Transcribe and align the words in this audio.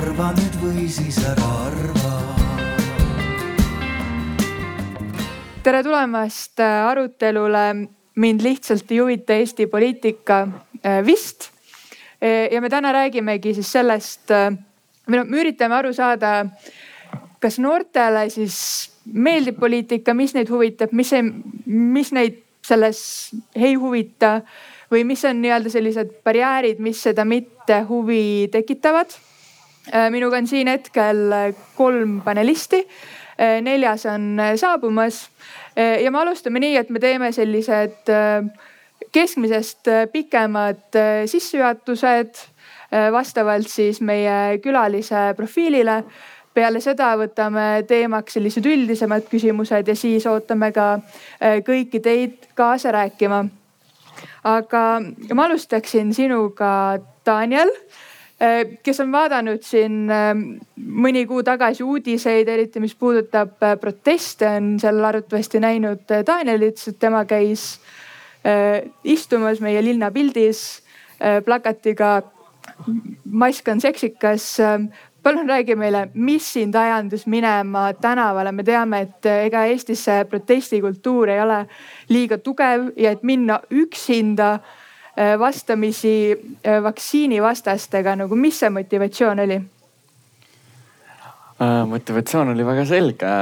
arva 0.00 0.30
nüüd 0.32 0.54
või 0.62 0.86
siis 0.88 1.18
ära 1.28 1.46
arva. 1.66 2.10
tere 5.60 5.82
tulemast 5.84 6.60
äh, 6.64 6.86
arutelule 6.88 7.64
Mind 8.20 8.40
lihtsalt 8.42 8.90
ei 8.90 9.00
huvita 9.00 9.36
Eesti 9.36 9.66
poliitika 9.66 10.40
äh, 10.84 11.00
vist. 11.06 11.50
ja 12.20 12.60
me 12.60 12.68
täna 12.68 12.92
räägimegi 12.92 13.54
siis 13.54 13.72
sellest, 13.72 14.30
äh, 14.30 14.50
või 15.08 15.20
noh, 15.20 15.28
me 15.28 15.40
üritame 15.40 15.76
aru 15.76 15.92
saada, 15.96 16.46
kas 17.40 17.58
noortele 17.58 18.26
siis 18.32 18.56
meeldib 19.04 19.56
poliitika, 19.60 20.14
mis 20.14 20.34
neid 20.36 20.52
huvitab, 20.52 20.92
mis 20.92 21.12
ei, 21.16 21.24
mis 21.64 22.12
neid 22.12 22.42
selles 22.64 23.00
ei 23.56 23.74
huvita 23.80 24.40
või 24.92 25.04
mis 25.08 25.24
on 25.28 25.40
nii-öelda 25.40 25.72
sellised 25.72 26.20
barjäärid, 26.24 26.80
mis 26.80 27.00
seda 27.08 27.24
mitte 27.24 27.82
huvi 27.88 28.48
tekitavad. 28.52 29.16
Äh, 29.88 30.10
minuga 30.12 30.36
on 30.36 30.46
siin 30.46 30.68
hetkel 30.68 31.32
kolm 31.76 32.20
panelisti. 32.22 32.84
Äh, 33.40 33.60
neljas 33.64 34.04
on 34.06 34.36
saabumas. 34.56 35.30
Äh, 35.78 36.02
ja 36.04 36.10
me 36.10 36.20
alustame 36.20 36.60
nii, 36.60 36.76
et 36.76 36.90
me 36.90 37.00
teeme 37.00 37.32
sellised 37.32 38.10
keskmisest 39.12 39.88
pikemad 40.12 40.98
sissejuhatused 41.26 42.42
vastavalt 43.10 43.70
siis 43.70 44.00
meie 44.04 44.58
külalise 44.62 45.30
profiilile. 45.38 46.02
Peale 46.54 46.82
seda 46.82 47.08
võtame 47.18 47.82
teemaks 47.88 48.36
sellised 48.36 48.66
üldisemad 48.66 49.26
küsimused 49.30 49.88
ja 49.88 49.96
siis 49.96 50.26
ootame 50.26 50.70
ka 50.74 51.00
kõiki 51.66 52.02
teid 52.02 52.50
kaasa 52.58 52.92
rääkima. 52.94 53.44
Aga 54.44 54.84
ma 55.34 55.46
alustaksin 55.48 56.14
sinuga, 56.14 57.00
Daniel 57.26 57.70
kes 58.82 59.00
on 59.00 59.12
vaadanud 59.12 59.64
siin 59.64 60.04
eh, 60.10 60.30
mõni 61.04 61.26
kuu 61.28 61.42
tagasi 61.44 61.84
uudiseid, 61.84 62.48
eriti 62.48 62.80
mis 62.80 62.94
puudutab 62.96 63.60
eh, 63.62 63.76
proteste, 63.80 64.48
on 64.48 64.72
seal 64.80 65.04
arvatavasti 65.04 65.60
näinud 65.60 66.06
Danielit, 66.26 66.80
sest 66.80 67.00
tema 67.00 67.24
käis 67.28 67.74
istumas 69.04 69.58
meie 69.60 69.82
linnapildis 69.84 70.60
plakatiga 71.44 72.22
mask 73.28 73.68
on 73.68 73.82
seksikas 73.84 74.46
palun 75.22 75.48
räägi 75.48 75.76
meile, 75.76 76.08
mis 76.14 76.52
sind 76.52 76.74
ajendas 76.74 77.26
minema 77.26 77.92
tänavale, 78.00 78.52
me 78.52 78.64
teame, 78.64 79.00
et 79.00 79.26
ega 79.26 79.64
Eestis 79.68 80.04
see 80.04 80.24
protestikultuur 80.24 81.28
ei 81.28 81.40
ole 81.42 81.58
liiga 82.08 82.38
tugev 82.38 82.90
ja 82.96 83.12
et 83.12 83.22
minna 83.22 83.60
üksinda 83.70 84.58
vastamisi 85.38 86.14
eh, 86.64 86.82
vaktsiinivastastega, 86.82 88.16
nagu 88.16 88.36
mis 88.36 88.60
see 88.60 88.70
motivatsioon 88.70 89.42
oli? 89.46 89.58
Äh, 91.60 91.86
motivatsioon 91.88 92.54
oli 92.54 92.66
väga 92.66 92.84
selge 92.88 93.32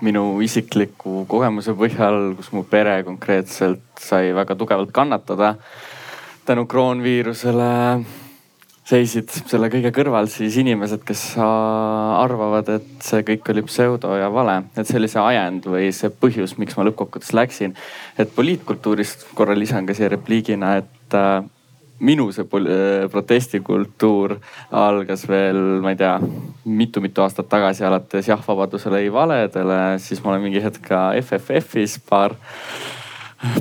minu 0.00 0.38
isikliku 0.44 1.24
kogemuse 1.28 1.74
põhjal, 1.74 2.34
kus 2.38 2.52
mu 2.54 2.62
pere 2.64 3.02
konkreetselt 3.04 3.82
sai 4.00 4.30
väga 4.34 4.54
tugevalt 4.56 4.92
kannatada 4.94 5.56
tänu 6.46 6.66
kroonviirusele 6.66 7.70
seisid 8.88 9.28
selle 9.50 9.68
kõige 9.72 9.90
kõrval 9.92 10.30
siis 10.32 10.56
inimesed, 10.62 11.02
kes 11.06 11.22
arvavad, 11.38 12.70
et 12.78 13.04
see 13.04 13.24
kõik 13.26 13.50
oli 13.52 13.64
pseudo 13.66 14.14
ja 14.16 14.30
vale. 14.32 14.62
et 14.76 14.88
see 14.88 14.96
oli 15.00 15.10
see 15.12 15.20
ajend 15.20 15.68
või 15.68 15.90
see 15.92 16.08
põhjus, 16.08 16.56
miks 16.60 16.78
ma 16.78 16.86
lõppkokkuvõttes 16.88 17.34
läksin. 17.36 17.76
et 18.18 18.32
poliitkultuurist 18.34 19.28
korra 19.36 19.56
lisan 19.58 19.86
ka 19.86 19.96
siia 19.96 20.08
repliigina, 20.14 20.76
et 20.80 21.16
äh, 21.16 21.42
minu 22.00 22.30
see 22.32 22.46
äh, 22.46 23.08
protestikultuur 23.12 24.38
algas 24.72 25.26
veel, 25.28 25.60
ma 25.84 25.92
ei 25.92 26.00
tea 26.00 26.14
mitu-mitu 26.64 27.24
aastat 27.24 27.50
tagasi, 27.52 27.84
alates 27.84 28.30
jah 28.30 28.40
vabadusele 28.46 29.02
ei 29.04 29.10
valedele, 29.12 29.98
siis 30.00 30.22
ma 30.24 30.32
olen 30.32 30.46
mingi 30.46 30.62
hetk 30.64 30.88
ka 30.88 31.10
FFF-is 31.20 31.98
paar 32.08 32.38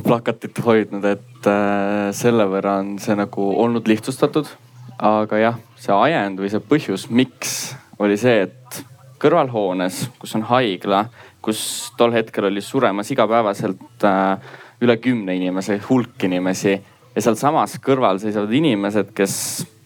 plakatit 0.07 0.63
hoidnud, 0.63 1.03
et 1.03 1.51
äh, 1.51 2.07
selle 2.15 2.47
võrra 2.47 2.77
on 2.79 2.95
see 3.03 3.17
nagu 3.19 3.49
olnud 3.65 3.91
lihtsustatud 3.91 4.55
aga 4.97 5.39
jah, 5.41 5.57
see 5.77 5.93
ajend 5.93 6.41
või 6.41 6.51
see 6.51 6.63
põhjus, 6.63 7.07
miks 7.13 7.55
oli 8.01 8.17
see, 8.17 8.47
et 8.47 8.83
kõrvalhoones, 9.21 10.03
kus 10.19 10.35
on 10.37 10.45
haigla, 10.49 11.07
kus 11.41 11.61
tol 11.97 12.13
hetkel 12.13 12.49
oli 12.49 12.61
suremas 12.61 13.11
igapäevaselt 13.13 14.05
äh, 14.05 14.53
üle 14.81 14.97
kümne 15.01 15.35
inimese 15.37 15.79
hulk 15.87 16.27
inimesi 16.27 16.73
ja 16.73 17.23
sealsamas 17.23 17.77
kõrval 17.81 18.21
seisavad 18.21 18.53
inimesed, 18.53 19.13
kes 19.17 19.35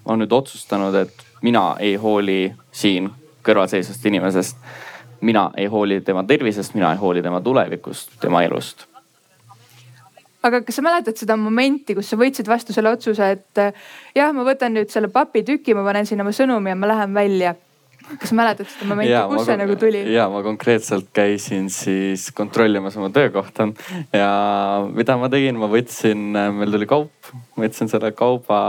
on 0.06 0.24
nüüd 0.24 0.34
otsustanud, 0.36 0.96
et 0.96 1.26
mina 1.46 1.76
ei 1.80 1.96
hooli 2.00 2.44
siin 2.72 3.10
kõrvalseisvast 3.46 4.06
inimesest. 4.06 4.58
mina 5.22 5.52
ei 5.58 5.66
hooli 5.66 6.02
tema 6.02 6.24
tervisest, 6.24 6.74
mina 6.74 6.92
ei 6.92 6.98
hooli 6.98 7.22
tema 7.22 7.42
tulevikust, 7.42 8.20
tema 8.20 8.44
elust 8.44 8.91
aga 10.48 10.62
kas 10.66 10.80
sa 10.80 10.86
mäletad 10.86 11.18
seda 11.20 11.38
momenti, 11.40 11.96
kus 11.98 12.12
sa 12.12 12.20
võtsid 12.20 12.50
vastu 12.50 12.76
selle 12.76 12.94
otsuse, 12.94 13.34
et 13.38 13.66
jah, 14.18 14.32
ma 14.36 14.46
võtan 14.48 14.74
nüüd 14.78 14.94
selle 14.94 15.12
papitüki, 15.14 15.76
ma 15.78 15.86
panen 15.88 16.08
sinna 16.10 16.26
oma 16.26 16.34
sõnumi 16.36 16.74
ja 16.74 16.80
ma 16.80 16.90
lähen 16.94 17.14
välja? 17.18 17.58
Kas 18.20 18.34
mäletad 18.36 18.68
seda 18.68 18.88
momenti, 18.90 19.14
kus 19.30 19.46
see 19.48 19.58
nagu 19.60 19.76
tuli? 19.80 20.02
ja 20.12 20.26
ma 20.32 20.42
konkreetselt 20.44 21.12
käisin 21.16 21.70
siis 21.72 22.26
kontrollimas 22.36 22.98
oma 23.00 23.12
töökohta 23.14 23.70
ja 24.18 24.32
mida 24.90 25.16
ma 25.22 25.30
tegin, 25.32 25.60
ma 25.62 25.70
võtsin, 25.72 26.32
meil 26.58 26.74
tuli 26.74 26.90
kaup, 26.90 27.32
võtsin 27.62 27.92
selle 27.92 28.12
kauba 28.18 28.62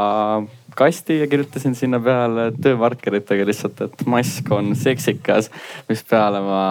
kasti 0.75 1.19
ja 1.21 1.27
kirjutasin 1.27 1.75
sinna 1.75 2.01
peale 2.01 2.49
töömarkeritega 2.63 3.45
lihtsalt, 3.47 3.81
et 3.85 4.05
mask 4.07 4.51
on 4.53 4.73
seksikas. 4.79 5.51
mispeale 5.89 6.41
ma 6.45 6.63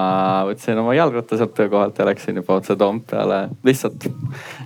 võtsin 0.49 0.79
oma 0.81 0.93
jalgratta 0.97 1.37
sealt 1.37 1.53
töökohalt 1.57 1.99
ja 1.99 2.05
läksin 2.05 2.39
juba 2.41 2.57
otse 2.59 2.75
Toompeale. 2.75 3.41
lihtsalt 3.63 4.07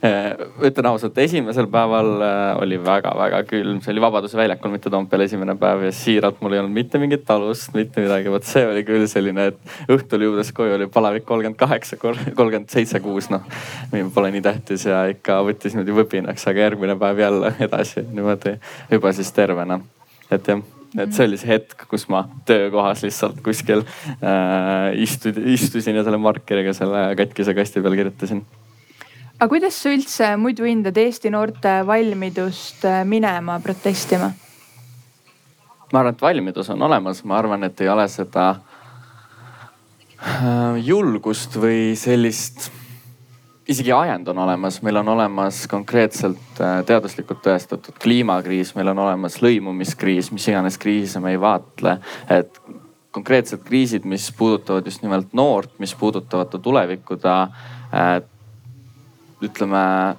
eh, 0.03 0.31
ütlen 0.69 0.89
ausalt, 0.91 1.17
esimesel 1.17 1.67
päeval 1.71 2.11
eh, 2.21 2.63
oli 2.63 2.79
väga-väga 2.83 3.43
külm, 3.49 3.81
see 3.83 3.93
oli 3.93 4.03
Vabaduse 4.05 4.37
väljakul, 4.37 4.73
mitte 4.73 4.89
Toompeal 4.89 5.25
esimene 5.27 5.57
päev 5.59 5.85
ja 5.87 5.91
siiralt 5.95 6.41
mul 6.41 6.55
ei 6.55 6.63
olnud 6.63 6.75
mitte 6.75 7.01
mingit 7.01 7.29
alust, 7.31 7.73
mitte 7.75 8.03
midagi. 8.03 8.31
vot 8.31 8.47
see 8.47 8.65
oli 8.67 8.85
küll 8.87 9.07
selline, 9.11 9.49
et 9.51 9.91
õhtul 9.91 10.27
jõudes 10.27 10.51
koju 10.55 10.77
oli 10.79 10.87
palavik 10.91 11.25
kolmkümmend 11.25 11.59
kaheksa, 11.59 11.99
kolmkümmend 11.99 12.69
seitse, 12.71 12.99
kuus 13.03 13.29
noh. 13.33 13.43
Pole 14.15 14.29
nii 14.31 14.41
tähtis 14.43 14.85
ja 14.87 15.05
ikka 15.11 15.39
võttis 15.45 15.73
niimoodi 15.75 15.95
võbinaks, 15.95 16.45
aga 16.49 16.65
järgmine 16.67 16.95
päev 16.99 17.19
jälle 17.19 17.51
edasi 17.65 18.05
niimoodi 18.05 18.55
juba 18.91 19.11
siis 19.15 19.24
siis 19.25 19.35
tervena. 19.35 19.79
et 20.31 20.47
jah, 20.47 20.61
et 20.97 21.13
see 21.13 21.25
oli 21.27 21.37
see 21.41 21.51
hetk, 21.51 21.87
kus 21.89 22.07
ma 22.09 22.25
töökohas 22.47 23.03
lihtsalt 23.05 23.41
kuskil 23.45 23.83
äh, 23.85 24.93
istud, 25.01 25.37
istusin 25.57 25.97
ja 25.97 26.05
selle 26.05 26.21
markeriga 26.21 26.73
selle 26.77 27.09
katkise 27.19 27.57
kasti 27.57 27.83
peal 27.83 27.97
kirjutasin 27.97 28.45
aga 29.35 29.49
kuidas 29.51 29.75
sa 29.81 29.91
üldse 29.91 30.31
muidu 30.39 30.63
hindad 30.67 30.97
Eesti 30.97 31.31
noorte 31.33 31.81
valmidust 31.87 32.85
äh, 32.87 33.03
minema 33.07 33.59
protestima? 33.63 34.31
ma 35.91 35.99
arvan, 36.01 36.15
et 36.15 36.21
valmidus 36.23 36.69
on 36.73 36.81
olemas, 36.87 37.21
ma 37.27 37.37
arvan, 37.39 37.63
et 37.67 37.81
ei 37.83 37.89
ole 37.91 38.07
seda 38.11 38.47
äh, 40.19 40.79
julgust 40.83 41.59
või 41.61 41.93
sellist 41.99 42.71
isegi 43.67 43.91
ajend 43.91 44.27
on 44.27 44.37
olemas, 44.37 44.81
meil 44.81 44.95
on 45.01 45.07
olemas 45.09 45.65
konkreetselt 45.67 46.61
äh, 46.61 46.79
teaduslikult 46.85 47.41
tõestatud 47.45 47.97
kliimakriis, 48.01 48.75
meil 48.77 48.91
on 48.93 49.01
olemas 49.07 49.39
lõimumiskriis, 49.41 50.31
mis 50.35 50.47
iganes 50.51 50.77
kriise 50.81 51.19
me 51.23 51.33
ei 51.33 51.41
vaatle. 51.41 51.97
et 52.29 52.61
konkreetsed 53.15 53.63
kriisid, 53.63 54.03
mis 54.05 54.27
puudutavad 54.37 54.85
just 54.85 55.01
nimelt 55.01 55.33
noort, 55.33 55.71
mis 55.79 55.95
puudutavad 55.95 56.49
ta 56.51 56.59
tulevikku, 56.59 57.17
ta 57.17 57.41
äh, 57.93 58.19
ütleme 59.41 60.15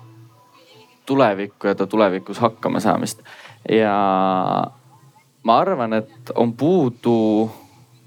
tulevikku 1.07 1.67
ja 1.67 1.75
ta 1.75 1.87
tulevikus 1.87 2.39
hakkama 2.39 2.81
saamist. 2.81 3.23
ja 3.71 3.95
ma 5.43 5.59
arvan, 5.59 5.93
et 5.93 6.33
on 6.35 6.53
puudu 6.53 7.51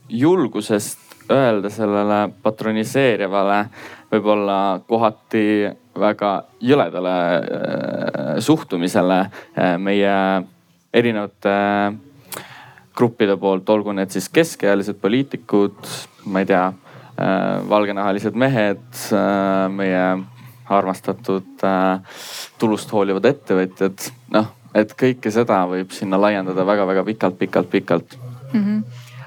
julgusest 0.09 0.99
öelda 1.31 1.69
sellele 1.69 2.29
patroniseerivale 2.43 3.65
võib-olla 4.11 4.81
kohati 4.87 5.69
väga 5.99 6.31
jõledale 6.63 7.15
äh, 7.15 8.37
suhtumisele 8.43 9.19
äh, 9.21 9.75
meie 9.81 10.13
erinevate 10.93 11.55
gruppide 12.97 13.37
poolt, 13.39 13.69
olgu 13.69 13.93
need 13.95 14.11
siis 14.11 14.27
keskealised 14.33 14.97
poliitikud, 14.99 15.77
ma 16.33 16.43
ei 16.43 16.49
tea, 16.49 16.65
äh, 16.67 17.43
valgenahalised 17.69 18.35
mehed, 18.35 18.87
meie 19.75 20.03
armastatud 20.69 21.63
tulust 22.61 22.91
hoolivad 22.93 23.25
ettevõtjad, 23.25 24.09
noh, 24.35 24.49
et 24.77 24.91
kõike 24.97 25.31
seda 25.33 25.63
võib 25.69 25.93
sinna 25.95 26.19
laiendada 26.21 26.65
väga-väga 26.67 27.05
pikalt, 27.07 27.39
pikalt, 27.39 27.71
pikalt 27.71 28.17
mm. 28.53 28.59
-hmm. 28.59 28.83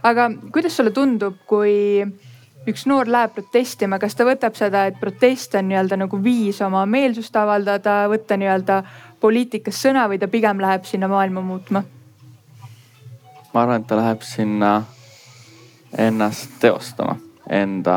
aga 0.06 0.28
kuidas 0.54 0.76
sulle 0.76 0.92
tundub, 0.94 1.40
kui 1.46 2.04
üks 2.68 2.84
noor 2.86 3.08
läheb 3.10 3.34
protestima, 3.34 3.98
kas 3.98 4.14
ta 4.14 4.26
võtab 4.26 4.56
seda, 4.58 4.86
et 4.86 4.98
protest 5.00 5.54
on 5.58 5.68
nii-öelda 5.70 5.98
nagu 6.04 6.18
viis 6.22 6.60
oma 6.62 6.84
meelsust 6.86 7.36
avaldada, 7.36 8.04
võtta 8.12 8.38
nii-öelda 8.38 8.82
poliitikas 9.22 9.80
sõna 9.82 10.06
või 10.10 10.20
ta 10.22 10.28
pigem 10.30 10.62
läheb 10.62 10.86
sinna 10.86 11.10
maailma 11.10 11.42
muutma? 11.46 11.84
ma 13.52 13.62
arvan, 13.62 13.82
et 13.82 13.86
ta 13.86 13.98
läheb 13.98 14.22
sinna 14.24 14.70
ennast 15.98 16.54
teostama, 16.60 17.18
enda 17.50 17.96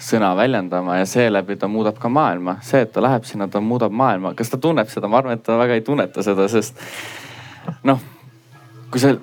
sõna 0.00 0.32
väljendama 0.36 0.96
ja 0.98 1.06
seeläbi 1.06 1.56
ta 1.56 1.68
muudab 1.68 1.98
ka 2.00 2.08
maailma. 2.08 2.58
see, 2.62 2.80
et 2.86 2.92
ta 2.92 3.02
läheb 3.02 3.24
sinna, 3.28 3.48
ta 3.48 3.60
muudab 3.60 3.92
maailma. 3.92 4.34
kas 4.34 4.50
ta 4.50 4.56
tunneb 4.56 4.88
seda? 4.88 5.08
ma 5.08 5.18
arvan, 5.18 5.38
et 5.38 5.42
ta 5.42 5.58
väga 5.58 5.74
ei 5.74 5.84
tunneta 5.84 6.22
seda, 6.22 6.48
sest 6.48 6.78
noh, 7.82 8.00
kui 8.90 9.00
sa 9.00 9.14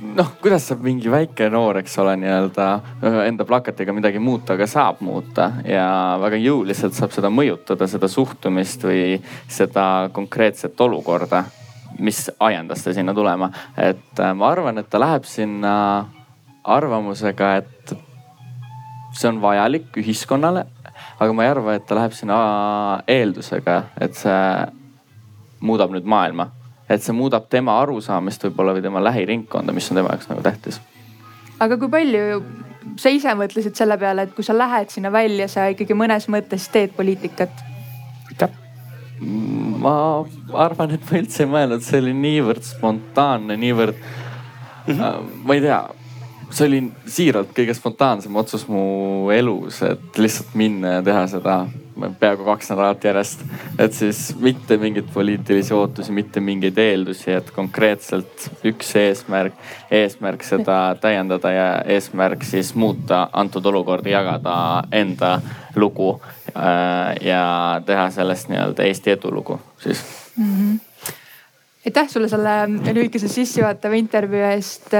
noh, 0.00 0.32
kuidas 0.40 0.64
saab 0.68 0.82
mingi 0.84 1.10
väike 1.12 1.48
noor, 1.52 1.80
eks 1.80 1.96
ole, 2.00 2.14
nii-öelda 2.20 2.66
enda 3.26 3.44
plakatiga 3.48 3.92
midagi 3.94 4.20
muuta, 4.22 4.54
aga 4.56 4.66
saab 4.70 5.02
muuta 5.04 5.50
ja 5.66 5.86
väga 6.22 6.40
jõuliselt 6.40 6.96
saab 6.96 7.12
seda 7.14 7.30
mõjutada, 7.32 7.88
seda 7.90 8.08
suhtumist 8.10 8.84
või 8.86 9.18
seda 9.50 9.84
konkreetset 10.16 10.80
olukorda, 10.80 11.44
mis 12.00 12.28
ajendas 12.40 12.84
ta 12.84 12.94
sinna 12.96 13.14
tulema. 13.14 13.50
et 13.76 14.20
äh, 14.20 14.34
ma 14.34 14.50
arvan, 14.50 14.78
et 14.78 14.88
ta 14.90 15.00
läheb 15.00 15.24
sinna 15.28 16.06
arvamusega, 16.64 17.56
et 17.56 17.94
see 19.12 19.28
on 19.28 19.40
vajalik 19.42 19.96
ühiskonnale, 20.00 20.64
aga 21.20 21.32
ma 21.34 21.44
ei 21.44 21.50
arva, 21.50 21.74
et 21.74 21.86
ta 21.86 21.98
läheb 21.98 22.14
sinna 22.16 22.38
eeldusega, 23.08 23.82
et 24.00 24.16
see 24.16 24.40
muudab 25.60 25.92
nüüd 25.92 26.08
maailma. 26.08 26.50
Et 26.90 27.04
see 27.04 27.14
muudab 27.14 27.46
tema 27.52 27.76
arusaamist 27.84 28.48
võib-olla 28.48 28.74
või 28.76 28.84
tema 28.84 29.02
lähiringkonda, 29.04 29.74
mis 29.76 29.90
on 29.92 30.00
tema 30.00 30.14
jaoks 30.14 30.30
nagu 30.30 30.42
tähtis. 30.42 30.80
aga 31.60 31.78
kui 31.78 31.90
palju 31.92 32.42
sa 33.00 33.12
ise 33.12 33.34
mõtlesid 33.38 33.76
selle 33.78 33.98
peale, 34.00 34.26
et 34.26 34.34
kui 34.34 34.46
sa 34.46 34.56
lähed 34.56 34.90
sinna 34.90 35.12
välja, 35.12 35.48
sa 35.48 35.68
ikkagi 35.70 35.96
mõnes 35.96 36.26
mõttes 36.32 36.66
teed 36.72 36.96
poliitikat? 36.96 37.62
aitäh. 38.32 38.58
ma 39.84 39.94
arvan, 40.66 40.96
et 40.96 41.06
ma 41.10 41.22
üldse 41.22 41.44
ei 41.44 41.52
mõelnud, 41.54 41.86
see 41.86 42.02
oli 42.02 42.16
niivõrd 42.16 42.66
spontaanne, 42.66 43.56
niivõrd 43.60 43.96
mm, 43.96 44.94
-hmm. 44.94 45.32
ma 45.44 45.58
ei 45.58 45.66
tea 45.68 45.82
see 46.50 46.66
oli 46.66 46.80
siiralt 47.06 47.52
kõige 47.54 47.74
spontaansem 47.76 48.36
otsus 48.36 48.66
mu 48.68 49.30
elus, 49.34 49.82
et 49.86 50.18
lihtsalt 50.18 50.56
minna 50.58 50.98
ja 50.98 51.02
teha 51.06 51.26
seda 51.30 51.60
peaaegu 52.20 52.44
kaks 52.44 52.70
nädalat 52.70 53.04
järjest. 53.04 53.44
et 53.78 53.92
siis 53.92 54.36
mitte 54.40 54.76
mingeid 54.76 55.08
poliitilisi 55.14 55.74
ootusi, 55.74 56.12
mitte 56.12 56.40
mingeid 56.40 56.78
eeldusi, 56.78 57.32
et 57.32 57.50
konkreetselt 57.50 58.50
üks 58.64 58.94
eesmärk, 58.96 59.54
eesmärk 59.90 60.44
seda 60.46 60.80
täiendada 61.00 61.52
ja 61.52 61.68
eesmärk 61.96 62.44
siis 62.44 62.74
muuta 62.74 63.28
antud 63.32 63.66
olukorda, 63.66 64.08
jagada 64.08 64.56
enda 64.92 65.40
lugu 65.76 66.12
äh, 66.56 67.16
ja 67.26 67.42
teha 67.86 68.10
sellest 68.10 68.48
nii-öelda 68.50 68.86
Eesti 68.88 69.16
edulugu 69.16 69.60
siis 69.78 70.04
mm. 70.36 70.54
-hmm 70.54 70.78
aitäh 71.86 72.08
sulle 72.08 72.28
selle 72.28 72.92
lühikese 72.94 73.28
sissejuhatava 73.28 73.96
intervjuu 73.96 74.42
eest 74.50 74.92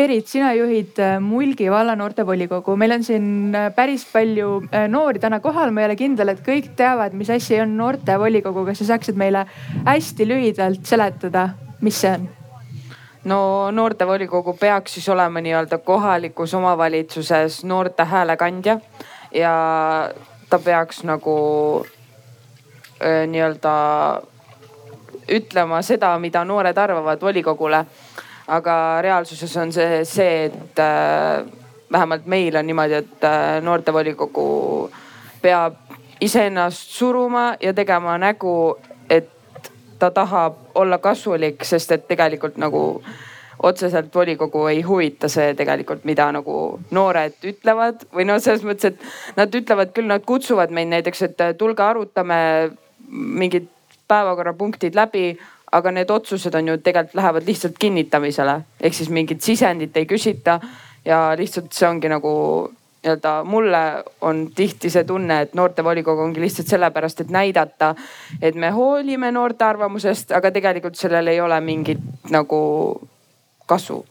Berit, 0.00 0.30
sina 0.32 0.54
juhid 0.56 0.96
äh, 0.96 1.18
Mulgi 1.20 1.66
valla 1.68 1.92
noortevolikogu, 1.98 2.72
meil 2.80 2.94
on 2.94 3.02
siin 3.04 3.24
äh, 3.52 3.66
päris 3.76 4.06
palju 4.08 4.62
äh, 4.72 4.86
noori 4.88 5.20
täna 5.20 5.42
kohal, 5.44 5.74
ma 5.76 5.82
ei 5.82 5.90
ole 5.90 5.96
kindel, 6.00 6.32
et 6.32 6.40
kõik 6.46 6.70
teavad, 6.78 7.12
mis 7.12 7.28
asi 7.28 7.58
on 7.60 7.74
noortevolikogu, 7.76 8.62
kas 8.70 8.80
sa 8.80 8.86
saaksid 8.94 9.18
meile 9.20 9.42
hästi 9.84 10.24
lühidalt 10.30 10.88
seletada, 10.88 11.50
mis 11.84 12.00
see 12.00 12.14
on? 12.16 12.24
no 13.28 13.42
noortevolikogu 13.76 14.56
peaks 14.56 14.96
siis 14.96 15.10
olema 15.12 15.42
nii-öelda 15.44 15.82
kohalikus 15.84 16.56
omavalitsuses 16.56 17.60
noorte 17.68 18.08
häälekandja. 18.08 18.78
Ja 19.36 19.52
ta 20.48 20.58
peaks 20.64 21.02
nagu 21.04 21.34
nii-öelda 23.04 23.74
ütlema 25.28 25.82
seda, 25.84 26.14
mida 26.18 26.40
noored 26.48 26.80
arvavad 26.80 27.20
volikogule 27.20 27.84
aga 28.48 28.74
reaalsuses 29.02 29.56
on 29.56 29.72
see 29.72 30.04
see, 30.04 30.44
et 30.44 30.78
äh, 30.78 31.44
vähemalt 31.92 32.26
meil 32.26 32.56
on 32.56 32.66
niimoodi, 32.66 32.94
et 32.94 33.24
äh, 33.24 33.62
noortevolikogu 33.62 34.90
peab 35.42 35.76
iseennast 36.20 36.94
suruma 36.98 37.54
ja 37.60 37.74
tegema 37.74 38.18
nägu, 38.18 38.76
et 39.10 39.30
ta 39.98 40.10
tahab 40.10 40.56
olla 40.74 40.98
kasulik, 40.98 41.64
sest 41.64 41.92
et 41.92 42.08
tegelikult 42.08 42.56
nagu 42.56 43.02
otseselt 43.62 44.14
volikogu 44.14 44.66
ei 44.66 44.82
huvita 44.82 45.28
see 45.28 45.54
tegelikult, 45.54 46.04
mida 46.08 46.30
nagu 46.32 46.54
noored 46.90 47.36
ütlevad. 47.44 48.06
Või 48.14 48.24
noh, 48.28 48.40
selles 48.40 48.64
mõttes, 48.64 48.94
et 48.94 49.36
nad 49.36 49.52
ütlevad 49.54 49.92
küll, 49.96 50.08
nad 50.08 50.24
kutsuvad 50.24 50.72
meid 50.72 50.88
näiteks, 50.92 51.22
et 51.28 51.42
tulge 51.60 51.84
arutame 51.84 52.40
mingid 53.10 53.68
päevakorrapunktid 54.08 54.96
läbi, 54.96 55.34
aga 55.72 55.90
need 55.94 56.10
otsused 56.10 56.54
on 56.54 56.68
ju 56.68 56.78
tegelikult 56.78 57.14
lähevad 57.14 57.46
lihtsalt 57.46 57.78
kinnitamisele, 57.78 58.60
ehk 58.80 58.94
siis 58.94 59.08
mingit 59.08 59.42
sisendit 59.42 59.96
ei 59.96 60.06
küsita 60.06 60.60
ja 61.04 61.30
lihtsalt 61.38 61.72
see 61.72 61.88
ongi 61.88 62.10
nagu 62.10 62.32
nii-öelda 63.00 63.44
mulle 63.44 64.04
on 64.20 64.50
tihti 64.54 64.90
see 64.90 65.04
tunne, 65.04 65.40
et 65.40 65.54
noortevolikogu 65.54 66.20
ongi 66.20 66.40
lihtsalt 66.40 66.68
sellepärast, 66.68 67.20
et 67.20 67.30
näidata, 67.32 67.94
et 68.42 68.54
me 68.54 68.70
hoolime 68.70 69.32
noorte 69.32 69.64
arvamusest, 69.64 70.32
aga 70.36 70.50
tegelikult 70.50 71.00
sellel 71.00 71.32
ei 71.32 71.40
ole 71.40 71.60
mingit 71.64 72.30
nagu 72.30 72.60
kasu. 73.66 74.02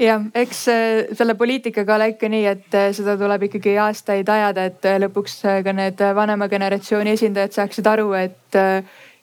Jah, 0.00 0.20
eks 0.34 0.58
äh, 0.68 1.14
selle 1.16 1.34
poliitikaga 1.40 1.94
ole 1.96 2.10
ikka 2.12 2.28
nii, 2.28 2.44
et 2.50 2.74
äh, 2.76 2.90
seda 2.92 3.14
tuleb 3.16 3.46
ikkagi 3.48 3.78
aastaid 3.80 4.28
ajada, 4.28 4.66
et 4.68 4.84
äh, 4.84 4.98
lõpuks 5.00 5.38
ka 5.64 5.72
need 5.72 6.02
vanema 6.18 6.50
generatsiooni 6.52 7.14
esindajad 7.16 7.56
saaksid 7.56 7.88
aru, 7.88 8.10
et 8.18 8.58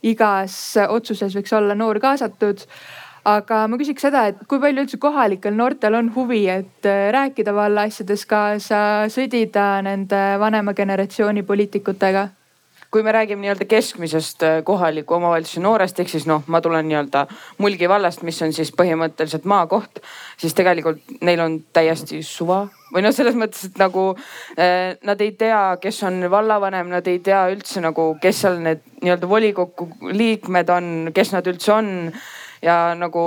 igas 0.03 0.75
otsuses 0.89 1.35
võiks 1.35 1.55
olla 1.55 1.75
noor 1.75 1.99
kaasatud 2.03 2.67
aga 3.27 3.63
ma 3.71 3.79
küsiks 3.79 4.03
seda, 4.03 4.27
et 4.31 4.43
kui 4.49 4.59
palju 4.61 4.83
üldse 4.83 4.99
kohalikel 5.01 5.55
noortel 5.55 5.95
on 5.99 6.11
huvi, 6.15 6.43
et 6.51 6.87
äh, 6.89 7.09
rääkida 7.15 7.55
valla 7.55 7.87
asjades 7.87 8.25
kaasa, 8.27 9.09
sõdida 9.11 9.67
nende 9.85 10.23
vanema 10.39 10.75
generatsiooni 10.77 11.45
poliitikutega? 11.47 12.29
kui 12.93 13.01
me 13.01 13.09
räägime 13.09 13.41
nii-öelda 13.41 13.65
keskmisest 13.65 14.43
äh, 14.45 14.59
kohaliku 14.63 15.15
omavalitsuse 15.15 15.63
noorest, 15.63 15.97
ehk 15.99 16.11
siis 16.11 16.27
noh, 16.29 16.43
ma 16.45 16.59
tulen 16.61 16.85
nii-öelda 16.85 17.23
Mulgi 17.57 17.89
vallast, 17.89 18.21
mis 18.21 18.37
on 18.45 18.53
siis 18.53 18.69
põhimõtteliselt 18.75 19.47
maakoht, 19.49 20.03
siis 20.37 20.53
tegelikult 20.53 21.01
neil 21.25 21.41
on 21.41 21.57
täiesti 21.73 22.21
suva 22.27 22.67
või 22.93 23.03
noh, 23.05 23.13
selles 23.15 23.37
mõttes, 23.39 23.65
et 23.69 23.81
nagu 23.81 24.11
eh, 24.57 24.93
nad 25.05 25.21
ei 25.25 25.33
tea, 25.39 25.63
kes 25.81 26.03
on 26.07 26.21
vallavanem, 26.31 26.91
nad 26.93 27.07
ei 27.09 27.19
tea 27.25 27.47
üldse 27.53 27.81
nagu, 27.83 28.13
kes 28.21 28.43
seal 28.45 28.61
need 28.63 28.85
nii-öelda 29.01 29.29
volikokku 29.29 29.89
liikmed 30.13 30.71
on, 30.73 30.93
kes 31.15 31.33
nad 31.35 31.49
üldse 31.49 31.73
on 31.75 31.91
ja 32.63 32.77
nagu 32.97 33.25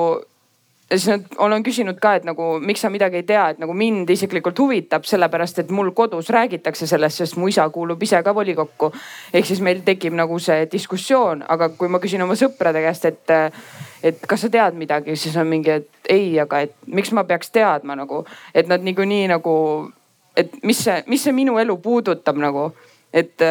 ja 0.91 0.99
siis 0.99 1.09
nad, 1.11 1.25
olen 1.43 1.65
küsinud 1.67 1.99
ka, 2.03 2.15
et 2.19 2.27
nagu 2.27 2.57
miks 2.63 2.85
sa 2.85 2.91
midagi 2.93 3.21
ei 3.21 3.27
tea, 3.27 3.49
et 3.53 3.63
nagu 3.63 3.75
mind 3.75 4.11
isiklikult 4.15 4.59
huvitab, 4.63 5.07
sellepärast 5.09 5.59
et 5.63 5.73
mul 5.75 5.91
kodus 5.97 6.31
räägitakse 6.35 6.87
sellest, 6.87 7.23
sest 7.23 7.39
mu 7.41 7.51
isa 7.51 7.67
kuulub 7.75 8.03
ise 8.03 8.23
ka 8.23 8.35
volikokku. 8.35 8.93
ehk 9.35 9.47
siis 9.47 9.61
meil 9.61 9.83
tekib 9.85 10.15
nagu 10.15 10.39
see 10.39 10.69
diskussioon, 10.73 11.43
aga 11.49 11.69
kui 11.75 11.91
ma 11.91 11.99
küsin 11.99 12.23
oma 12.23 12.39
sõprade 12.39 12.83
käest, 12.87 13.05
et, 13.05 13.35
et 14.07 14.27
kas 14.29 14.47
sa 14.47 14.51
tead 14.53 14.77
midagi, 14.79 15.17
siis 15.19 15.37
on 15.41 15.49
mingi, 15.51 15.81
et 15.81 16.11
ei, 16.13 16.35
aga 16.43 16.63
et 16.67 16.75
miks 16.87 17.13
ma 17.17 17.27
peaks 17.29 17.51
teadma 17.55 17.97
nagu, 17.99 18.23
et 18.55 18.69
nad 18.71 18.85
niikuinii 18.85 19.31
nagu, 19.33 19.55
et 20.37 20.53
mis 20.67 20.83
see, 20.87 21.01
mis 21.11 21.23
see 21.23 21.35
minu 21.35 21.59
elu 21.63 21.79
puudutab 21.83 22.39
nagu, 22.41 22.69
et, 23.13 23.43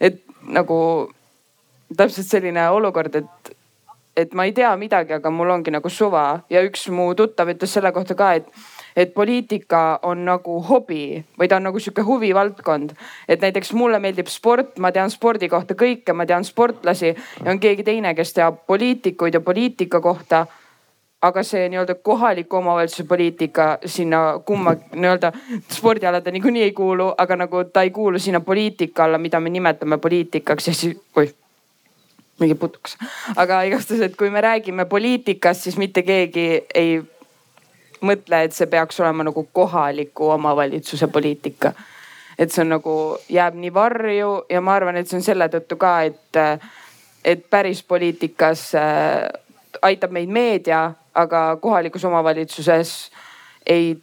et 0.00 0.22
nagu 0.44 0.78
täpselt 1.94 2.26
selline 2.26 2.68
olukord, 2.74 3.22
et 3.22 3.54
et 4.16 4.34
ma 4.34 4.44
ei 4.46 4.52
tea 4.54 4.70
midagi, 4.78 5.16
aga 5.16 5.30
mul 5.30 5.50
ongi 5.50 5.72
nagu 5.74 5.90
suva. 5.90 6.44
Ja 6.50 6.62
üks 6.62 6.86
mu 6.94 7.08
tuttav 7.18 7.50
ütles 7.50 7.72
selle 7.74 7.90
kohta 7.94 8.14
ka, 8.14 8.28
et, 8.38 8.46
et 8.96 9.14
poliitika 9.14 9.98
on 10.02 10.24
nagu 10.24 10.60
hobi 10.68 11.24
või 11.38 11.48
ta 11.48 11.56
on 11.56 11.68
nagu 11.68 11.78
sihuke 11.78 12.02
huvivaldkond. 12.02 12.92
et 13.28 13.40
näiteks 13.40 13.72
mulle 13.72 13.98
meeldib 13.98 14.26
sport, 14.26 14.78
ma 14.78 14.92
tean 14.92 15.10
spordi 15.10 15.48
kohta 15.48 15.74
kõike, 15.74 16.12
ma 16.12 16.26
tean 16.26 16.44
sportlasi 16.44 17.14
ja 17.44 17.50
on 17.50 17.60
keegi 17.60 17.82
teine, 17.82 18.14
kes 18.14 18.32
teab 18.32 18.66
poliitikuid 18.66 19.34
ja 19.34 19.40
poliitika 19.40 20.00
kohta 20.00 20.46
aga 21.24 21.42
see 21.42 21.68
nii-öelda 21.72 21.94
kohaliku 21.94 22.56
omavalitsuse 22.56 23.06
poliitika 23.08 23.78
sinna 23.86 24.40
kumma 24.44 24.74
nii-öelda 24.92 25.32
spordiala 25.72 26.20
ta 26.20 26.30
niikuinii 26.30 26.62
ei 26.62 26.72
kuulu, 26.72 27.14
aga 27.18 27.36
nagu 27.36 27.64
ta 27.64 27.82
ei 27.82 27.90
kuulu 27.90 28.18
sinna 28.18 28.40
poliitika 28.40 29.04
alla, 29.04 29.18
mida 29.18 29.40
me 29.40 29.50
nimetame 29.50 29.98
poliitikaks 29.98 30.68
ja 30.68 30.74
siis, 30.74 31.00
oih 31.16 31.32
mingi 32.40 32.54
putuks. 32.54 32.96
aga 33.36 33.62
igastahes, 33.62 34.02
et 34.02 34.16
kui 34.16 34.30
me 34.30 34.40
räägime 34.40 34.84
poliitikast, 34.84 35.66
siis 35.66 35.76
mitte 35.78 36.02
keegi 36.02 36.46
ei 36.74 37.02
mõtle, 38.06 38.44
et 38.44 38.56
see 38.56 38.68
peaks 38.70 39.00
olema 39.02 39.26
nagu 39.26 39.46
kohaliku 39.52 40.30
omavalitsuse 40.36 41.08
poliitika. 41.12 41.72
et 42.38 42.50
see 42.50 42.64
on 42.64 42.72
nagu, 42.74 42.94
jääb 43.30 43.54
nii 43.54 43.74
varju 43.74 44.30
ja 44.50 44.60
ma 44.60 44.74
arvan, 44.74 44.96
et 44.96 45.08
see 45.08 45.20
on 45.20 45.22
selle 45.22 45.46
tõttu 45.48 45.76
ka, 45.78 45.92
et, 46.02 46.38
et 47.24 47.44
päris 47.50 47.82
poliitikas 47.82 48.72
äh, 48.74 49.28
aitab 49.82 50.10
meid 50.10 50.28
meedia, 50.28 50.92
aga 51.14 51.56
kohalikus 51.62 52.04
omavalitsuses 52.04 52.94
ei 53.66 53.94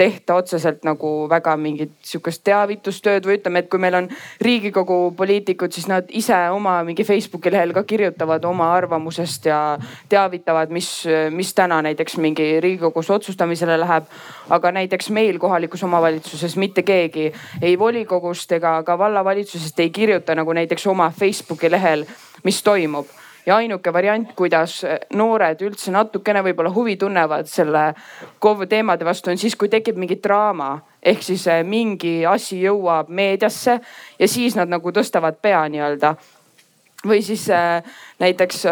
tehta 0.00 0.34
otseselt 0.40 0.84
nagu 0.86 1.10
väga 1.28 1.52
mingit 1.60 1.92
sihukest 2.06 2.42
teavitustööd 2.48 3.26
või 3.28 3.36
ütleme, 3.36 3.60
et 3.60 3.68
kui 3.72 3.80
meil 3.82 3.98
on 3.98 4.08
riigikogu 4.40 4.98
poliitikud, 5.16 5.74
siis 5.76 5.90
nad 5.90 6.08
ise 6.16 6.38
oma 6.54 6.78
mingi 6.86 7.04
Facebooki 7.04 7.52
lehel 7.52 7.74
ka 7.76 7.84
kirjutavad 7.84 8.44
oma 8.48 8.70
arvamusest 8.78 9.50
ja 9.50 9.60
teavitavad, 10.08 10.72
mis, 10.72 10.88
mis 11.36 11.52
täna 11.54 11.82
näiteks 11.84 12.16
mingi 12.22 12.48
riigikogus 12.64 13.12
otsustamisele 13.12 13.76
läheb. 13.80 14.08
aga 14.50 14.72
näiteks 14.72 15.10
meil 15.14 15.38
kohalikus 15.38 15.82
omavalitsuses 15.86 16.56
mitte 16.56 16.82
keegi 16.82 17.32
ei 17.62 17.78
volikogust 17.78 18.52
ega 18.52 18.82
ka 18.82 18.98
vallavalitsusest 18.98 19.80
ei 19.80 19.90
kirjuta 19.90 20.34
nagu 20.34 20.52
näiteks 20.52 20.86
oma 20.86 21.12
Facebooki 21.18 21.70
lehel, 21.70 22.06
mis 22.44 22.62
toimub 22.62 23.19
ja 23.50 23.58
ainuke 23.58 23.92
variant, 23.92 24.30
kuidas 24.38 24.80
noored 25.18 25.62
üldse 25.66 25.92
natukene 25.94 26.42
võib-olla 26.46 26.70
huvi 26.74 26.96
tunnevad 27.00 27.50
selle 27.50 27.90
KOV 28.38 28.66
teemade 28.70 29.06
vastu, 29.06 29.32
on 29.32 29.40
siis, 29.40 29.56
kui 29.58 29.70
tekib 29.72 29.98
mingi 29.98 30.20
draama. 30.22 30.76
Ehk 31.02 31.24
siis 31.24 31.46
eh, 31.48 31.62
mingi 31.66 32.20
asi 32.28 32.60
jõuab 32.60 33.08
meediasse 33.08 33.78
ja 34.20 34.28
siis 34.28 34.56
nad 34.58 34.70
nagu 34.70 34.92
tõstavad 34.92 35.40
pea 35.42 35.64
nii-öelda. 35.72 36.14
või 37.08 37.22
siis 37.24 37.46
äh, 37.50 37.80
näiteks 38.20 38.66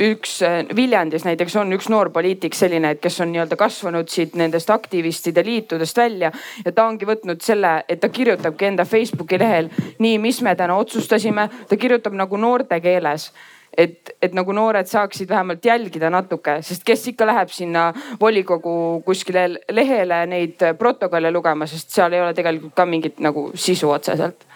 üks 0.00 0.38
Viljandis 0.76 1.26
näiteks 1.26 1.56
on 1.60 1.72
üks 1.76 1.90
noor 1.92 2.08
poliitik 2.10 2.56
selline, 2.56 2.94
et 2.94 3.02
kes 3.04 3.20
on 3.20 3.28
nii-öelda 3.34 3.56
kasvanud 3.60 4.08
siit 4.08 4.34
nendest 4.38 4.70
aktivistide 4.72 5.44
liitudest 5.44 5.96
välja 5.96 6.32
ja 6.64 6.72
ta 6.72 6.86
ongi 6.88 7.04
võtnud 7.04 7.44
selle, 7.44 7.82
et 7.88 8.00
ta 8.00 8.08
kirjutabki 8.08 8.70
enda 8.70 8.88
Facebooki 8.88 9.38
lehel 9.38 9.68
nii, 9.98 10.18
mis 10.18 10.40
me 10.42 10.56
täna 10.56 10.78
otsustasime, 10.80 11.48
ta 11.68 11.76
kirjutab 11.76 12.16
nagu 12.16 12.40
noorte 12.40 12.80
keeles 12.80 13.28
et, 13.76 14.10
et 14.22 14.34
nagu 14.34 14.52
noored 14.52 14.88
saaksid 14.88 15.28
vähemalt 15.28 15.64
jälgida 15.64 16.10
natuke, 16.10 16.58
sest 16.66 16.84
kes 16.86 17.06
ikka 17.12 17.26
läheb 17.26 17.52
sinna 17.54 17.90
volikogu 18.20 19.02
kuskile 19.06 19.46
lehele 19.70 20.24
neid 20.30 20.64
protokolle 20.78 21.30
lugema, 21.32 21.66
sest 21.70 21.94
seal 21.94 22.12
ei 22.12 22.22
ole 22.22 22.34
tegelikult 22.34 22.74
ka 22.76 22.86
mingit 22.86 23.20
nagu 23.22 23.50
sisu 23.54 23.90
otseselt. 23.90 24.46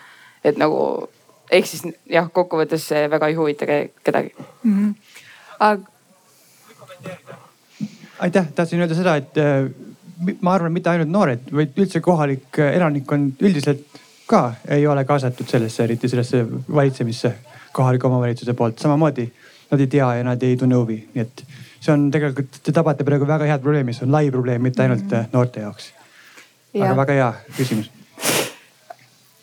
et 0.45 0.59
nagu 0.61 1.09
ehk 1.51 1.67
siis 1.67 1.87
jah, 2.11 2.29
kokkuvõttes 2.33 2.89
see 2.91 3.07
väga 3.11 3.31
ei 3.31 3.35
huvita 3.39 3.67
kedagi 4.05 4.35
mm. 4.37 4.75
-hmm. 4.75 4.95
aga. 5.59 5.81
aitäh, 8.19 8.53
tahtsin 8.55 8.81
öelda 8.81 8.95
seda, 8.95 9.17
et 9.17 9.39
äh, 9.39 9.71
ma 10.41 10.55
arvan, 10.55 10.73
mitte 10.73 10.91
ainult 10.91 11.09
noored, 11.09 11.49
vaid 11.53 11.79
üldse 11.79 12.01
kohalik 12.01 12.59
äh, 12.59 12.77
elanikkond 12.77 13.41
üldiselt 13.41 13.87
ka 14.27 14.55
ei 14.69 14.87
ole 14.87 15.05
kaasatud 15.05 15.49
sellesse, 15.49 15.85
eriti 15.85 16.09
sellesse 16.09 16.47
valitsemisse 16.75 17.35
kohaliku 17.75 18.09
omavalitsuse 18.11 18.55
poolt, 18.55 18.79
samamoodi 18.79 19.27
nad 19.71 19.81
ei 19.81 19.91
tea 19.91 20.15
ja 20.21 20.25
nad 20.25 20.43
ei 20.43 20.57
tunne 20.57 20.79
huvi, 20.79 21.01
nii 21.15 21.25
et 21.25 21.45
see 21.81 21.93
on 21.93 22.07
tegelikult, 22.15 22.63
te 22.63 22.73
tabate 22.73 23.05
praegu 23.05 23.27
väga 23.29 23.51
head 23.51 23.65
probleemi, 23.65 23.97
see 23.97 24.07
on 24.07 24.15
lai 24.15 24.31
probleem, 24.31 24.63
mitte 24.63 24.83
ainult 24.83 25.05
mm. 25.05 25.19
-hmm. 25.19 25.37
noorte 25.37 25.61
jaoks. 25.61 25.93
aga 26.81 26.97
väga 26.97 27.21
hea 27.21 27.35
küsimus 27.57 27.91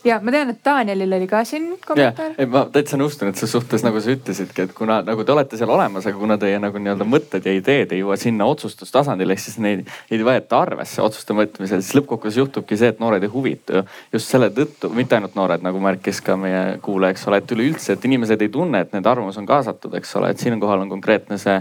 ja 0.03 0.17
ma 0.24 0.34
tean, 0.34 0.51
et 0.53 0.60
Danielil 0.65 1.13
oli 1.17 1.27
ka 1.29 1.43
siin 1.48 1.67
kommentaar. 1.86 2.34
ma 2.50 2.63
täitsa 2.74 2.98
nõustun, 3.00 3.31
et 3.31 3.39
ses 3.39 3.51
suhtes 3.51 3.84
nagu 3.86 4.01
sa 4.01 4.13
ütlesidki, 4.13 4.65
et 4.65 4.74
kuna 4.77 5.01
nagu 5.05 5.25
te 5.25 5.34
olete 5.34 5.60
seal 5.60 5.70
olemas, 5.74 6.08
aga 6.10 6.17
kuna 6.17 6.38
teie 6.41 6.60
nagu 6.62 6.81
nii-öelda 6.81 7.08
mõtted 7.08 7.46
ja 7.46 7.53
ideed 7.58 7.93
ei 7.93 8.01
jõua 8.01 8.17
sinna 8.22 8.48
otsustustasandile, 8.50 9.38
ehk 9.38 9.43
siis 9.43 9.60
neid 9.62 9.86
ei 10.12 10.22
võeta 10.25 10.62
arvesse 10.62 11.03
otsuste 11.05 11.38
võtmisel, 11.38 11.84
siis 11.84 11.98
lõppkokkuvõttes 12.00 12.41
juhtubki 12.41 12.79
see, 12.79 12.91
et 12.96 13.01
noored 13.03 13.24
ei 13.24 13.31
huvitu 13.31 13.86
just 14.13 14.31
selle 14.31 14.51
tõttu, 14.55 14.91
mitte 14.96 15.17
ainult 15.17 15.38
noored, 15.38 15.63
nagu 15.65 15.81
märkis 15.84 16.22
ka 16.25 16.38
meie 16.39 16.77
kuulaja, 16.84 17.15
eks 17.15 17.27
ole, 17.29 17.41
et 17.41 17.58
üleüldse, 17.58 17.96
et 17.96 18.10
inimesed 18.10 18.41
ei 18.41 18.53
tunne, 18.53 18.86
et 18.86 18.93
nende 18.96 19.12
arvamus 19.12 19.39
on 19.41 19.50
kaasatud, 19.50 19.96
eks 20.01 20.15
ole, 20.20 20.34
et 20.34 20.41
siinkohal 20.41 20.86
on 20.86 20.96
konkreetne 20.98 21.38
see 21.41 21.60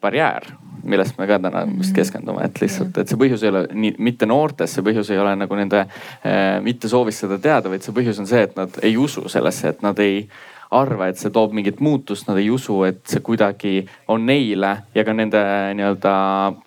barjäär 0.00 0.52
millest 0.82 1.18
me 1.18 1.26
ka 1.26 1.38
täna 1.38 1.64
vist 1.66 1.90
mhm. 1.90 1.96
keskendume, 1.96 2.44
et 2.46 2.60
lihtsalt, 2.60 2.96
et 2.98 3.10
see 3.10 3.18
põhjus 3.20 3.44
ei 3.44 3.52
ole 3.52 3.62
nii, 3.70 3.94
mitte 4.02 4.26
noortes, 4.28 4.74
see 4.74 4.84
põhjus 4.86 5.12
ei 5.14 5.20
ole 5.22 5.34
nagu 5.38 5.58
nende 5.58 5.84
äh, 5.84 6.58
mitte 6.64 6.90
soovis 6.90 7.22
seda 7.22 7.38
teada, 7.42 7.70
vaid 7.72 7.84
see 7.86 7.94
põhjus 7.96 8.20
on 8.22 8.28
see, 8.30 8.42
et 8.48 8.56
nad 8.58 8.80
ei 8.82 8.96
usu 8.98 9.28
sellesse, 9.32 9.72
et 9.72 9.84
nad 9.86 9.98
ei 10.02 10.24
arva, 10.72 11.10
et 11.10 11.20
see 11.20 11.32
toob 11.32 11.52
mingit 11.54 11.80
muutust, 11.84 12.26
nad 12.28 12.40
ei 12.40 12.48
usu, 12.50 12.80
et 12.88 13.02
see 13.08 13.22
kuidagi 13.24 13.82
on 14.12 14.24
neile 14.26 14.76
ja 14.94 15.04
ka 15.04 15.14
nende 15.16 15.42
nii-öelda 15.78 16.14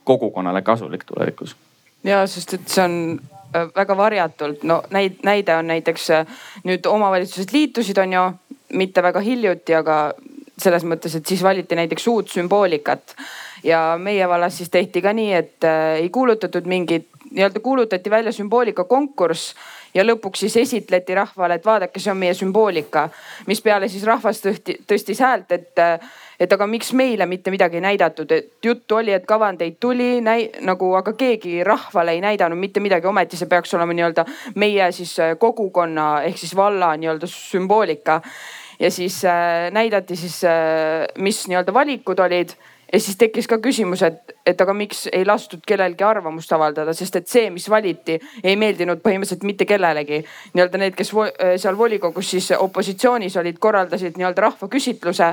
kogukonnale 0.08 0.62
kasulik 0.66 1.08
tulevikus. 1.10 1.56
ja 2.04 2.24
sest, 2.30 2.56
et 2.60 2.70
see 2.72 2.86
on 2.86 2.98
äh, 3.56 3.68
väga 3.76 3.98
varjatult, 3.98 4.64
no 4.64 4.84
näid-, 4.94 5.20
näide 5.28 5.58
on 5.58 5.68
näiteks 5.74 6.10
äh, 6.16 6.40
nüüd 6.64 6.88
omavalitsused 6.88 7.52
liitusid, 7.54 8.00
on 8.00 8.14
ju, 8.14 8.26
mitte 8.76 9.04
väga 9.04 9.20
hiljuti, 9.22 9.76
aga 9.76 10.14
selles 10.58 10.86
mõttes, 10.88 11.18
et 11.18 11.26
siis 11.26 11.44
valiti 11.44 11.76
näiteks 11.76 12.08
uut 12.08 12.30
sümboolikat 12.32 13.16
ja 13.64 13.96
meie 14.00 14.28
vallas 14.30 14.58
siis 14.58 14.70
tehti 14.72 15.02
ka 15.02 15.14
nii, 15.14 15.34
et 15.34 15.68
äh, 15.68 15.96
ei 16.04 16.10
kuulutatud 16.10 16.68
mingit, 16.70 17.10
nii-öelda 17.32 17.60
kuulutati 17.60 18.10
välja 18.10 18.32
sümboolika 18.32 18.84
konkurss 18.84 19.56
ja 19.96 20.04
lõpuks 20.04 20.44
siis 20.46 20.58
esitleti 20.58 21.16
rahvale, 21.16 21.56
et 21.56 21.66
vaadake, 21.66 22.00
see 22.00 22.12
on 22.12 22.20
meie 22.20 22.34
sümboolika. 22.34 23.10
mispeale 23.48 23.90
siis 23.90 24.04
rahvas 24.04 24.42
tõhti, 24.44 24.78
tõstis 24.88 25.22
häält, 25.24 25.52
et, 25.52 25.84
et 26.40 26.54
aga 26.54 26.68
miks 26.68 26.92
meile 26.94 27.26
mitte 27.26 27.52
midagi 27.52 27.80
ei 27.80 27.86
näidatud, 27.86 28.32
et 28.32 28.52
juttu 28.64 29.00
oli, 29.00 29.14
et 29.14 29.26
kavandeid 29.26 29.80
tuli 29.80 30.22
näi, 30.22 30.50
nagu, 30.62 30.94
aga 31.00 31.14
keegi 31.14 31.64
rahvale 31.64 32.12
ei 32.12 32.22
näidanud 32.22 32.60
mitte 32.60 32.84
midagi, 32.84 33.08
ometi 33.08 33.40
see 33.40 33.50
peaks 33.50 33.74
olema 33.74 33.96
nii-öelda 33.96 34.28
meie 34.56 34.92
siis 34.92 35.18
äh, 35.20 35.38
kogukonna 35.40 36.22
ehk 36.28 36.38
siis 36.38 36.56
valla 36.56 36.96
nii-öelda 36.98 37.32
sümboolika. 37.32 38.22
Ja 38.80 38.92
siis 38.92 39.24
äh, 39.26 39.72
näidati 39.72 40.16
siis 40.16 40.44
äh,, 40.44 41.06
mis 41.18 41.46
nii-öelda 41.48 41.74
valikud 41.74 42.20
olid 42.20 42.56
ja 42.94 43.00
siis 43.00 43.18
tekkis 43.18 43.48
ka 43.48 43.58
küsimus, 43.64 44.04
et, 44.06 44.36
et 44.46 44.62
aga 44.62 44.74
miks 44.78 45.06
ei 45.12 45.26
lastud 45.26 45.64
kellelgi 45.68 46.06
arvamust 46.06 46.52
avaldada, 46.56 46.94
sest 46.96 47.20
et 47.20 47.30
see, 47.32 47.50
mis 47.54 47.68
valiti, 47.70 48.18
ei 48.44 48.56
meeldinud 48.60 49.02
põhimõtteliselt 49.04 49.46
mitte 49.48 49.68
kellelegi. 49.70 50.22
nii-öelda 50.54 50.82
need, 50.82 50.98
kes 50.98 51.14
vo 51.14 51.28
seal 51.62 51.78
volikogus 51.78 52.30
siis 52.36 52.52
opositsioonis 52.58 53.38
olid, 53.42 53.60
korraldasid 53.60 54.20
nii-öelda 54.20 54.48
rahvaküsitluse 54.50 55.32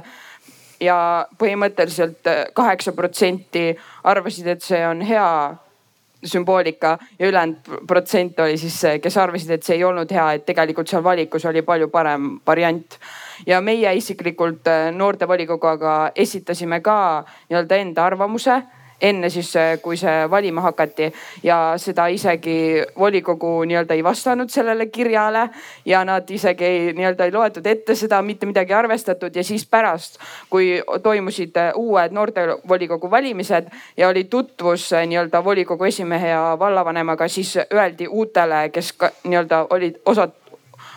ja 0.82 0.96
põhimõtteliselt 1.38 2.32
kaheksa 2.54 2.96
protsenti 2.96 3.68
arvasid, 4.10 4.48
et 4.56 4.64
see 4.64 4.80
on 4.86 5.04
hea 5.06 5.28
sümboolika 6.24 6.98
ja 7.18 7.28
ülejäänud 7.28 7.86
protsent 7.86 8.40
oli 8.40 8.58
siis, 8.58 8.80
kes 9.02 9.16
arvasid, 9.18 9.50
et 9.50 9.62
see 9.66 9.76
ei 9.76 9.84
olnud 9.84 10.10
hea, 10.10 10.32
et 10.32 10.46
tegelikult 10.46 10.88
seal 10.88 11.04
valikus 11.04 11.44
oli 11.50 11.62
palju 11.66 11.90
parem 11.90 12.36
variant 12.46 12.98
ja 13.46 13.60
meie 13.60 13.94
isiklikult 13.96 14.66
äh, 14.66 14.90
noortevolikoguga 14.94 16.12
esitasime 16.16 16.80
ka 16.80 17.24
nii-öelda 17.48 17.82
enda 17.82 18.06
arvamuse 18.06 18.62
enne 19.02 19.30
siis, 19.30 19.56
äh, 19.56 19.78
kui 19.82 19.96
see 19.96 20.30
valima 20.30 20.60
hakati. 20.60 21.10
Ja 21.42 21.74
seda 21.76 22.06
isegi 22.06 22.82
volikogu 22.98 23.64
nii-öelda 23.66 23.94
ei 23.94 24.04
vastanud 24.04 24.50
sellele 24.50 24.86
kirjale 24.86 25.48
ja 25.84 26.04
nad 26.04 26.30
isegi 26.30 26.64
ei, 26.64 26.92
nii-öelda 26.96 27.26
ei 27.26 27.34
loetud 27.34 27.66
ette 27.66 27.94
seda, 27.98 28.22
mitte 28.22 28.46
midagi 28.46 28.74
arvestatud. 28.74 29.36
Ja 29.36 29.44
siis 29.44 29.66
pärast, 29.66 30.20
kui 30.50 30.82
toimusid 31.02 31.56
äh, 31.56 31.72
uued 31.76 32.14
noortevolikogu 32.14 33.10
valimised 33.10 33.72
ja 33.96 34.08
oli 34.08 34.24
tutvus 34.24 34.90
nii-öelda 35.06 35.44
volikogu 35.44 35.84
esimehe 35.84 36.28
ja 36.28 36.44
vallavanemaga, 36.58 37.28
siis 37.28 37.56
öeldi 37.72 38.06
uutele, 38.06 38.68
kes 38.68 38.94
nii-öelda 39.24 39.66
olid 39.70 39.98
osad 40.06 40.41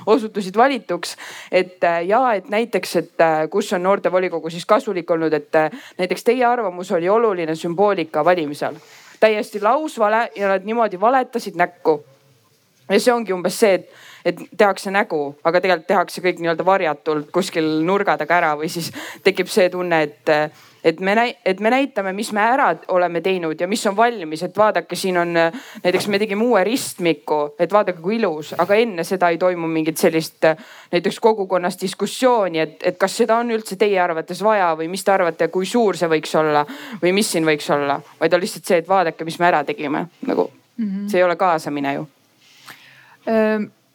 osutusid 0.05 0.57
valituks. 0.57 1.15
et 1.51 1.83
äh, 1.83 2.05
ja, 2.07 2.33
et 2.33 2.49
näiteks, 2.49 2.95
et 2.95 3.21
äh, 3.21 3.49
kus 3.49 3.73
on 3.73 3.83
noortevolikogu 3.83 4.49
siis 4.49 4.65
kasulik 4.65 5.11
olnud, 5.11 5.33
et 5.33 5.55
äh, 5.55 5.71
näiteks 5.97 6.23
teie 6.23 6.45
arvamus 6.45 6.91
oli 6.91 7.09
oluline 7.09 7.55
sümboolika 7.55 8.25
valimisel. 8.25 8.75
täiesti 9.19 9.61
lausvale 9.61 10.31
ja 10.35 10.47
nad 10.47 10.65
niimoodi 10.65 10.99
valetasid 10.99 11.55
näkku. 11.55 12.03
ja 12.89 12.99
see 12.99 13.13
ongi 13.13 13.33
umbes 13.33 13.59
see, 13.59 13.73
et 13.73 13.89
et 14.25 14.39
tehakse 14.57 14.91
nägu, 14.91 15.35
aga 15.43 15.59
tegelikult 15.61 15.87
tehakse 15.87 16.21
kõik 16.21 16.39
nii-öelda 16.41 16.65
varjatult 16.65 17.27
kuskil 17.31 17.67
nurga 17.85 18.17
taga 18.17 18.37
ära 18.37 18.55
või 18.57 18.69
siis 18.73 18.89
tekib 19.23 19.47
see 19.47 19.69
tunne, 19.69 20.01
et 20.01 20.31
et 20.85 20.99
me, 20.99 21.35
et 21.45 21.59
me 21.59 21.69
näitame, 21.73 22.13
mis 22.13 22.29
me 22.35 22.43
ära 22.45 22.67
oleme 22.93 23.21
teinud 23.25 23.59
ja 23.61 23.67
mis 23.67 23.85
on 23.89 23.95
valmis, 23.97 24.43
et 24.45 24.57
vaadake, 24.57 24.95
siin 24.95 25.17
on 25.17 25.33
näiteks 25.33 26.07
me 26.13 26.19
tegime 26.21 26.45
uue 26.45 26.63
ristmiku, 26.63 27.39
et 27.59 27.73
vaadake, 27.73 28.01
kui 28.01 28.19
ilus, 28.19 28.53
aga 28.61 28.77
enne 28.77 29.03
seda 29.07 29.31
ei 29.33 29.39
toimu 29.41 29.67
mingit 29.67 29.97
sellist 29.97 30.45
näiteks 30.93 31.19
kogukonnas 31.19 31.79
diskussiooni, 31.81 32.61
et, 32.61 32.75
et 32.91 32.99
kas 33.01 33.17
seda 33.23 33.39
on 33.41 33.53
üldse 33.55 33.79
teie 33.81 33.97
arvates 34.01 34.43
vaja 34.45 34.73
või 34.77 34.89
mis 34.91 35.03
te 35.03 35.15
arvate, 35.15 35.49
kui 35.53 35.65
suur 35.65 35.97
see 35.97 36.11
võiks 36.11 36.35
olla 36.37 36.65
või 37.01 37.15
mis 37.17 37.31
siin 37.33 37.47
võiks 37.47 37.69
olla, 37.73 37.97
vaid 38.19 38.37
on 38.37 38.45
lihtsalt 38.45 38.69
see, 38.69 38.83
et 38.83 38.89
vaadake, 38.89 39.25
mis 39.25 39.39
me 39.41 39.49
ära 39.49 39.63
tegime, 39.65 40.05
nagu 40.27 40.51
mm 40.51 40.85
-hmm. 40.85 41.09
see 41.09 41.19
ei 41.19 41.25
ole 41.25 41.35
kaasamine 41.35 41.93
ju 41.93 42.07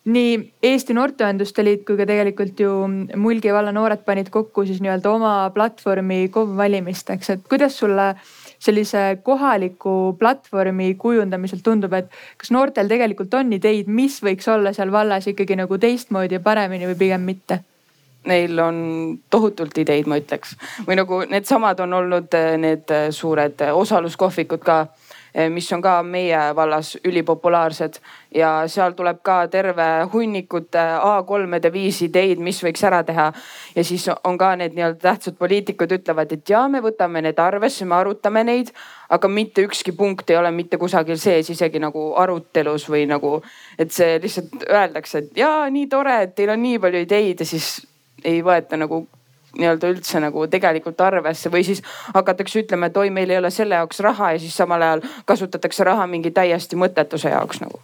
nii 0.05 0.53
Eesti 0.63 0.95
Noorteühenduste 0.97 1.65
Liit 1.65 1.83
kui 1.85 1.99
ka 1.99 2.07
tegelikult 2.09 2.61
ju 2.61 2.73
Mulgi 3.21 3.53
valla 3.53 3.73
noored 3.73 4.01
panid 4.07 4.31
kokku 4.33 4.65
siis 4.65 4.81
nii-öelda 4.81 5.11
oma 5.13 5.33
platvormi 5.55 6.29
KOV 6.33 6.55
valimisteks, 6.57 7.31
et 7.35 7.43
kuidas 7.49 7.77
sulle 7.79 8.15
sellise 8.61 9.19
kohaliku 9.25 10.17
platvormi 10.19 10.95
kujundamisel 11.01 11.61
tundub, 11.65 11.93
et 11.97 12.09
kas 12.41 12.53
noortel 12.53 12.89
tegelikult 12.89 13.35
on 13.35 13.53
ideid, 13.57 13.89
mis 13.89 14.21
võiks 14.25 14.49
olla 14.53 14.73
seal 14.77 14.93
vallas 14.93 15.29
ikkagi 15.29 15.57
nagu 15.61 15.79
teistmoodi 15.81 16.39
ja 16.39 16.45
paremini 16.45 16.89
või 16.89 16.99
pigem 17.05 17.29
mitte? 17.29 17.61
Neil 18.29 18.59
on 18.61 18.81
tohutult 19.33 19.79
ideid, 19.81 20.09
ma 20.09 20.19
ütleks. 20.21 20.53
Või 20.85 20.99
nagu 21.01 21.23
needsamad 21.29 21.79
on 21.81 21.95
olnud 21.97 22.35
need 22.61 22.93
suured 23.17 23.65
osaluskohvikud 23.73 24.61
ka 24.65 24.83
mis 25.51 25.73
on 25.73 25.83
ka 25.83 26.01
meie 26.03 26.39
vallas 26.57 26.97
ülipopulaarsed 27.05 28.01
ja 28.35 28.51
seal 28.69 28.95
tuleb 28.99 29.21
ka 29.23 29.47
terve 29.51 29.87
hunnikute 30.13 30.83
A3-de 30.99 31.73
viis 31.73 32.01
ideid, 32.07 32.41
mis 32.43 32.63
võiks 32.65 32.83
ära 32.87 33.03
teha. 33.07 33.33
ja 33.75 33.85
siis 33.85 34.09
on 34.25 34.39
ka 34.39 34.55
need 34.57 34.75
nii-öelda 34.75 34.99
tähtsad 35.03 35.39
poliitikud 35.39 35.93
ütlevad, 35.99 36.33
et 36.33 36.51
ja 36.51 36.67
me 36.69 36.81
võtame 36.83 37.23
need 37.23 37.39
arvesse, 37.39 37.85
me 37.85 37.95
arutame 37.95 38.45
neid, 38.45 38.73
aga 39.09 39.29
mitte 39.29 39.63
ükski 39.67 39.93
punkt 39.93 40.31
ei 40.31 40.37
ole 40.37 40.51
mitte 40.51 40.79
kusagil 40.79 41.19
sees, 41.19 41.51
isegi 41.51 41.79
nagu 41.79 42.13
arutelus 42.17 42.89
või 42.91 43.07
nagu, 43.11 43.41
et 43.79 43.93
see 43.93 44.19
lihtsalt 44.23 44.67
öeldakse, 44.69 45.19
et 45.25 45.41
jaa, 45.45 45.71
nii 45.71 45.87
tore, 45.87 46.23
et 46.27 46.35
teil 46.35 46.51
on 46.55 46.63
nii 46.63 46.79
palju 46.83 47.07
ideid 47.07 47.41
ja 47.41 47.47
siis 47.47 47.81
ei 48.25 48.43
võeta 48.45 48.77
nagu 48.77 49.07
nii-öelda 49.59 49.91
üldse 49.95 50.21
nagu 50.23 50.47
tegelikult 50.51 51.01
arvesse 51.01 51.51
või 51.53 51.65
siis 51.67 51.83
hakatakse 52.15 52.63
ütlema, 52.63 52.91
et 52.91 52.97
oi, 52.97 53.11
meil 53.11 53.31
ei 53.31 53.41
ole 53.41 53.51
selle 53.55 53.79
jaoks 53.81 54.01
raha 54.07 54.33
ja 54.35 54.43
siis 54.43 54.57
samal 54.57 54.83
ajal 54.83 55.05
kasutatakse 55.27 55.85
raha 55.85 56.07
mingi 56.11 56.31
täiesti 56.31 56.79
mõttetuse 56.79 57.33
jaoks 57.35 57.61
nagu. 57.65 57.81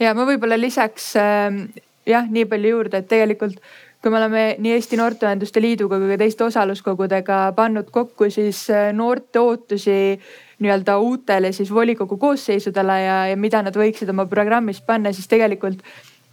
ja 0.00 0.14
ma 0.14 0.26
võib-olla 0.28 0.60
lisaks 0.60 1.10
äh, 1.18 1.60
jah, 2.06 2.30
nii 2.30 2.46
palju 2.50 2.74
juurde, 2.76 3.02
et 3.02 3.08
tegelikult 3.10 3.58
kui 4.02 4.12
me 4.14 4.18
oleme 4.20 4.42
nii 4.62 4.76
Eesti 4.76 4.98
Noorteühenduste 5.00 5.60
Liiduga 5.62 5.98
kui 5.98 6.12
ka 6.12 6.18
teiste 6.20 6.44
osaluskogudega 6.46 7.38
pannud 7.56 7.88
kokku 7.90 8.28
siis 8.30 8.68
äh, 8.70 8.92
noorte 8.94 9.40
ootusi 9.42 10.20
nii-öelda 10.62 10.98
uutele 11.02 11.52
siis 11.52 11.72
volikogu 11.74 12.16
koosseisudele 12.16 13.00
ja, 13.02 13.18
ja 13.32 13.36
mida 13.36 13.62
nad 13.62 13.74
võiksid 13.78 14.10
oma 14.10 14.26
programmis 14.30 14.80
panna, 14.86 15.12
siis 15.12 15.26
tegelikult 15.30 15.82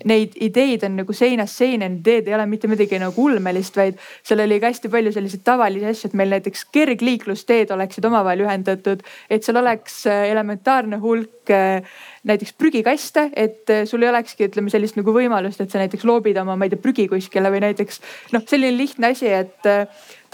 neid 0.03 0.35
ideid 0.43 0.83
on 0.83 0.97
nagu 0.99 1.13
seinast 1.15 1.61
seina, 1.61 1.87
need 1.87 2.03
ideed 2.03 2.27
ei 2.29 2.35
ole 2.35 2.45
mitte 2.49 2.67
midagi 2.67 2.99
nagu 2.99 3.27
ulmelist, 3.29 3.77
vaid 3.79 3.99
seal 4.25 4.43
oli 4.43 4.57
ka 4.59 4.71
hästi 4.73 4.91
palju 4.91 5.13
selliseid 5.15 5.45
tavalisi 5.47 5.87
asju, 5.87 6.09
et 6.09 6.17
meil 6.19 6.33
näiteks 6.35 6.65
kergliiklusteed 6.75 7.71
oleksid 7.71 8.07
omavahel 8.09 8.43
ühendatud, 8.43 9.05
et 9.31 9.47
seal 9.47 9.61
oleks 9.61 10.01
äh, 10.11 10.27
elementaarne 10.33 10.99
hulk 11.03 11.53
äh, 11.53 11.87
näiteks 12.27 12.53
prügikaste, 12.59 13.29
et 13.31 13.71
äh, 13.71 13.85
sul 13.87 14.03
ei 14.03 14.11
olekski, 14.11 14.49
ütleme 14.49 14.73
sellist 14.73 14.99
nagu 14.99 15.15
võimalust, 15.15 15.63
et 15.63 15.71
sa 15.71 15.79
näiteks 15.81 16.03
loobid 16.07 16.41
oma, 16.43 16.57
ma 16.59 16.67
ei 16.67 16.75
tea, 16.75 16.83
prügi 16.83 17.07
kuskile 17.11 17.53
või 17.53 17.63
näiteks 17.69 18.03
noh, 18.35 18.43
selline 18.49 18.75
lihtne 18.75 19.15
asi, 19.15 19.31
et 19.31 19.71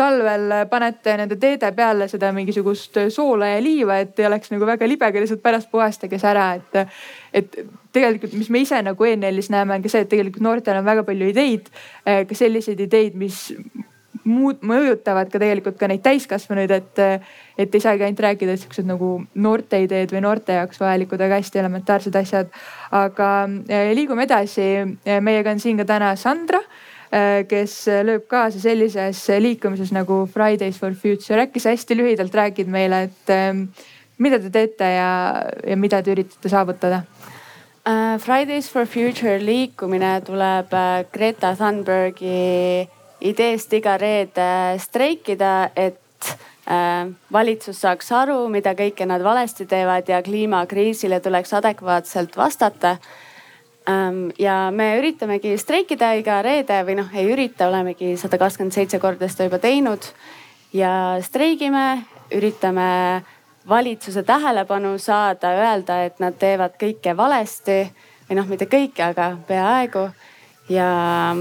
talvel 0.02 0.56
panete 0.70 1.16
nende 1.20 1.38
teede 1.42 1.70
peale 1.78 2.08
seda 2.12 2.32
mingisugust 2.36 2.98
soola 3.14 3.54
ja 3.54 3.62
liiva, 3.62 4.00
et 4.02 4.20
ei 4.20 4.28
oleks 4.30 4.52
nagu 4.54 4.66
väga 4.68 4.90
libe, 4.90 5.06
aga 5.06 5.22
lihtsalt 5.22 5.44
pärast 5.44 5.70
puhastage 5.72 6.20
see 6.22 6.34
ära, 6.34 6.50
et. 6.58 6.98
et 7.34 7.62
tegelikult, 7.92 8.32
mis 8.40 8.48
me 8.48 8.62
ise 8.64 8.78
nagu 8.88 9.04
ENL-is 9.04 9.50
näeme, 9.52 9.76
on 9.76 9.82
ka 9.84 9.90
see, 9.92 10.06
et 10.06 10.10
tegelikult 10.12 10.44
noortel 10.46 10.78
on 10.80 10.86
väga 10.88 11.04
palju 11.04 11.26
ideid, 11.28 11.66
eh, 12.08 12.22
ka 12.28 12.38
selliseid 12.40 12.80
ideid, 12.86 13.18
mis 13.20 13.50
muud 14.24 14.62
mõjutavad 14.68 15.28
ka 15.32 15.42
tegelikult 15.42 15.76
ka 15.80 15.90
neid 15.92 16.04
täiskasvanuid, 16.06 16.72
et, 16.72 17.02
et 17.60 17.76
ei 17.76 17.84
saagi 17.84 18.06
ainult 18.06 18.24
rääkida 18.24 18.56
siuksed 18.62 18.88
nagu 18.88 19.10
noorte 19.44 19.82
ideed 19.84 20.14
või 20.14 20.24
noorte 20.24 20.56
jaoks 20.56 20.80
vajalikud, 20.80 21.20
aga 21.26 21.42
hästi 21.42 21.60
elementaarsed 21.64 22.16
asjad. 22.22 22.56
aga 22.92 23.28
liigume 23.98 24.28
edasi. 24.28 24.70
Meiega 25.20 25.52
on 25.52 25.60
siin 25.64 25.82
ka 25.82 25.88
täna 25.90 26.16
Sandra 26.16 26.62
Äh, 26.62 27.01
kes 27.52 27.74
lööb 28.08 28.24
kaasa 28.32 28.60
sellises 28.64 29.26
liikumises 29.44 29.92
nagu 29.92 30.22
Fridays 30.32 30.78
for 30.80 30.94
Future. 30.96 31.42
äkki 31.44 31.60
sa 31.60 31.74
hästi 31.74 31.98
lühidalt 32.00 32.36
räägid 32.36 32.72
meile, 32.72 33.04
et 33.10 33.34
ähm, 33.36 33.66
mida 34.18 34.40
te 34.40 34.50
teete 34.50 34.88
ja, 34.96 35.12
ja 35.68 35.76
mida 35.76 36.00
te 36.02 36.14
üritate 36.16 36.50
saavutada? 36.50 37.02
Uh, 37.82 38.16
Fridays 38.22 38.70
for 38.70 38.86
Future 38.86 39.40
liikumine 39.44 40.22
tuleb 40.24 40.72
uh, 40.72 41.02
Greta 41.12 41.56
Thunbergi 41.58 42.88
ideest 43.22 43.74
iga 43.74 43.98
reede 44.02 44.80
streikida, 44.82 45.72
et 45.76 46.00
valitsus 47.34 47.82
saaks 47.82 48.12
aru, 48.16 48.46
mida 48.54 48.74
kõike 48.78 49.06
nad 49.10 49.24
valesti 49.26 49.66
teevad 49.68 50.08
ja 50.10 50.22
kliimakriisile 50.24 51.20
tuleks 51.20 51.54
adekvaatselt 51.58 52.38
vastata 52.38 52.98
ja 54.40 54.56
me 54.72 54.88
üritamegi 55.00 55.56
streikida 55.58 56.14
iga 56.20 56.42
reede 56.46 56.82
või 56.86 56.96
noh, 57.00 57.10
ei 57.18 57.26
ürita, 57.34 57.68
olemegi 57.68 58.14
sada 58.18 58.38
kakskümmend 58.38 58.76
seitse 58.76 59.00
korda 59.00 59.30
seda 59.30 59.50
juba 59.50 59.60
teinud. 59.60 60.06
ja 60.74 61.18
streigime, 61.22 62.06
üritame 62.32 63.24
valitsuse 63.70 64.24
tähelepanu 64.24 64.98
saada, 65.00 65.52
öelda, 65.52 66.04
et 66.06 66.20
nad 66.20 66.38
teevad 66.40 66.78
kõike 66.80 67.18
valesti 67.18 67.92
või 68.30 68.38
noh, 68.38 68.48
mitte 68.48 68.66
kõike, 68.66 69.04
aga 69.04 69.38
peaaegu. 69.48 70.10
ja 70.70 71.36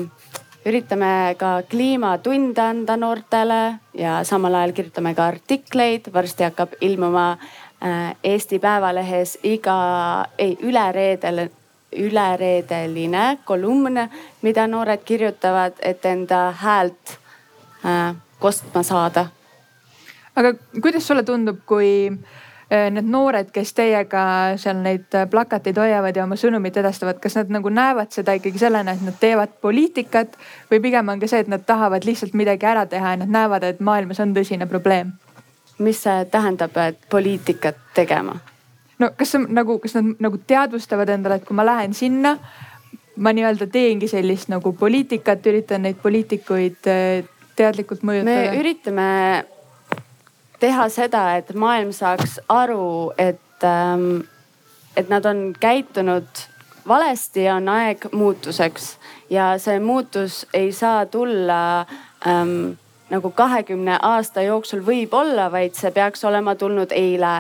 üritame 0.67 1.37
ka 1.39 1.63
kliimatunde 1.71 2.61
anda 2.61 2.97
noortele 2.97 3.79
ja 3.95 4.25
samal 4.25 4.55
ajal 4.55 4.73
kirjutame 4.73 5.15
ka 5.15 5.27
artikleid, 5.27 6.11
varsti 6.13 6.45
hakkab 6.45 6.75
ilmuma 6.81 7.33
äh, 7.33 8.17
Eesti 8.25 8.59
Päevalehes 8.59 9.39
iga, 9.43 10.27
ei 10.39 10.57
üle 10.63 10.93
reedel 10.93 11.49
ülereedeline 11.97 13.39
kolumn, 13.45 13.99
mida 14.43 14.67
noored 14.67 15.03
kirjutavad, 15.05 15.79
et 15.83 16.05
enda 16.07 16.51
häält 16.63 17.17
äh, 17.85 18.15
kostma 18.39 18.83
saada. 18.83 19.27
aga 20.37 20.55
kuidas 20.83 21.07
sulle 21.07 21.23
tundub, 21.23 21.59
kui 21.67 22.11
äh, 22.11 22.91
need 22.91 23.09
noored, 23.11 23.51
kes 23.53 23.73
teiega 23.75 24.23
seal 24.57 24.79
neid 24.83 25.11
plakateid 25.31 25.79
hoiavad 25.79 26.17
ja 26.17 26.25
oma 26.25 26.39
sõnumit 26.39 26.77
edastavad, 26.77 27.19
kas 27.21 27.37
nad 27.41 27.51
nagu 27.51 27.69
näevad 27.69 28.15
seda 28.15 28.37
ikkagi 28.39 28.63
sellena, 28.63 28.95
et 28.95 29.03
nad 29.05 29.19
teevad 29.21 29.59
poliitikat 29.61 30.39
või 30.71 30.81
pigem 30.81 31.09
on 31.09 31.21
ka 31.21 31.31
see, 31.31 31.43
et 31.43 31.51
nad 31.51 31.67
tahavad 31.67 32.07
lihtsalt 32.07 32.39
midagi 32.39 32.67
ära 32.67 32.87
teha 32.87 33.17
ja 33.17 33.25
nad 33.25 33.35
näevad, 33.35 33.67
et 33.67 33.81
maailmas 33.81 34.23
on 34.23 34.37
tõsine 34.37 34.71
probleem? 34.71 35.13
mis 35.81 36.03
see 36.05 36.25
tähendab, 36.29 36.77
et 36.77 36.99
poliitikat 37.11 37.77
tegema? 37.97 38.37
No 39.01 39.11
kas 39.17 39.35
sa 39.35 39.41
nagu, 39.43 39.79
kas 39.83 39.97
nad 39.99 40.21
nagu 40.23 40.41
teadvustavad 40.47 41.11
endale, 41.17 41.41
et 41.41 41.47
kui 41.49 41.57
ma 41.57 41.67
lähen 41.67 41.95
sinna, 41.97 42.37
ma 43.21 43.33
nii-öelda 43.37 43.69
teengi 43.73 44.09
sellist 44.11 44.51
nagu 44.53 44.73
poliitikat, 44.77 45.47
üritan 45.51 45.85
neid 45.87 46.01
poliitikuid 46.03 46.91
eh, 46.91 47.25
teadlikult 47.59 48.05
mõjutada? 48.07 48.37
me 48.53 48.61
üritame 48.61 49.09
teha 50.61 50.89
seda, 50.93 51.25
et 51.41 51.53
maailm 51.57 51.93
saaks 51.97 52.39
aru, 52.53 53.13
et 53.19 53.67
ähm,, 53.67 54.23
et 54.97 55.09
nad 55.09 55.25
on 55.25 55.51
käitunud 55.61 56.47
valesti 56.89 57.45
ja 57.45 57.57
on 57.61 57.69
aeg 57.71 58.09
muutuseks 58.13 58.97
ja 59.31 59.53
see 59.63 59.79
muutus 59.81 60.47
ei 60.55 60.73
saa 60.73 61.07
tulla 61.07 61.87
ähm, 62.27 62.73
nagu 63.11 63.31
kahekümne 63.35 63.99
aasta 64.03 64.43
jooksul 64.43 64.83
võib-olla, 64.87 65.49
vaid 65.53 65.75
see 65.79 65.91
peaks 65.95 66.23
olema 66.25 66.55
tulnud 66.59 66.93
eile. 66.95 67.33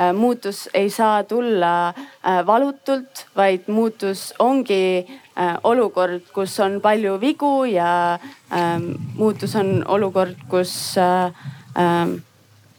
Äh, 0.00 0.12
muutus 0.16 0.66
ei 0.74 0.90
saa 0.90 1.22
tulla 1.28 1.88
äh, 1.88 2.40
valutult, 2.46 3.26
vaid 3.36 3.68
muutus 3.68 4.32
ongi 4.38 5.04
äh, 5.04 5.56
olukord, 5.64 6.24
kus 6.34 6.58
on 6.64 6.80
palju 6.80 7.18
vigu 7.20 7.64
ja 7.68 8.18
ähm, 8.52 8.90
muutus 9.16 9.56
on 9.56 9.82
olukord, 9.88 10.36
kus 10.48 10.72
ähm, 10.98 12.18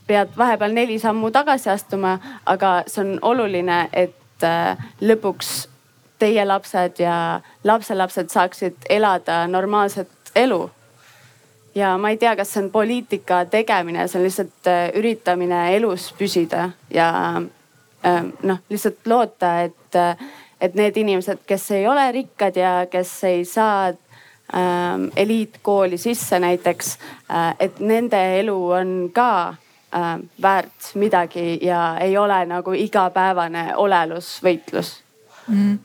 pead 0.08 0.34
vahepeal 0.38 0.74
neli 0.74 1.00
sammu 1.00 1.32
tagasi 1.32 1.70
astuma, 1.70 2.18
aga 2.46 2.80
see 2.88 3.04
on 3.06 3.20
oluline, 3.22 3.84
et 3.94 4.16
lõpuks 5.04 5.68
teie 6.20 6.46
lapsed 6.48 7.02
ja 7.04 7.42
lapselapsed 7.68 8.32
saaksid 8.32 8.88
elada 8.90 9.44
normaalset 9.52 10.32
elu 10.40 10.64
ja 11.76 11.98
ma 11.98 12.10
ei 12.10 12.18
tea, 12.18 12.36
kas 12.36 12.54
see 12.54 12.64
on 12.64 12.72
poliitika 12.72 13.44
tegemine, 13.52 14.08
see 14.08 14.20
on 14.20 14.26
lihtsalt 14.26 14.70
äh, 14.70 14.90
üritamine 15.00 15.62
elus 15.76 16.10
püsida 16.18 16.70
ja 16.94 17.10
äh, 17.40 18.22
noh, 18.44 18.62
lihtsalt 18.70 19.08
loota, 19.10 19.54
et, 19.68 19.96
äh, 19.96 20.30
et 20.62 20.76
need 20.76 20.98
inimesed, 20.98 21.44
kes 21.48 21.72
ei 21.78 21.88
ole 21.88 22.12
rikkad 22.16 22.58
ja 22.60 22.74
kes 22.92 23.14
ei 23.30 23.46
saa 23.46 23.88
ähm, 23.88 25.10
eliitkooli 25.16 25.98
sisse 25.98 26.40
näiteks, 26.40 26.98
et 27.60 27.80
nende 27.80 28.20
elu 28.40 28.58
on 28.82 28.96
ka 29.14 29.32
äh, 29.48 30.16
väärt 30.42 30.94
midagi 30.96 31.60
ja 31.62 31.98
ei 32.02 32.18
ole 32.18 32.42
nagu 32.46 32.74
igapäevane 32.74 33.76
olelusvõitlus. 33.76 34.98
Mm.. 35.50 35.80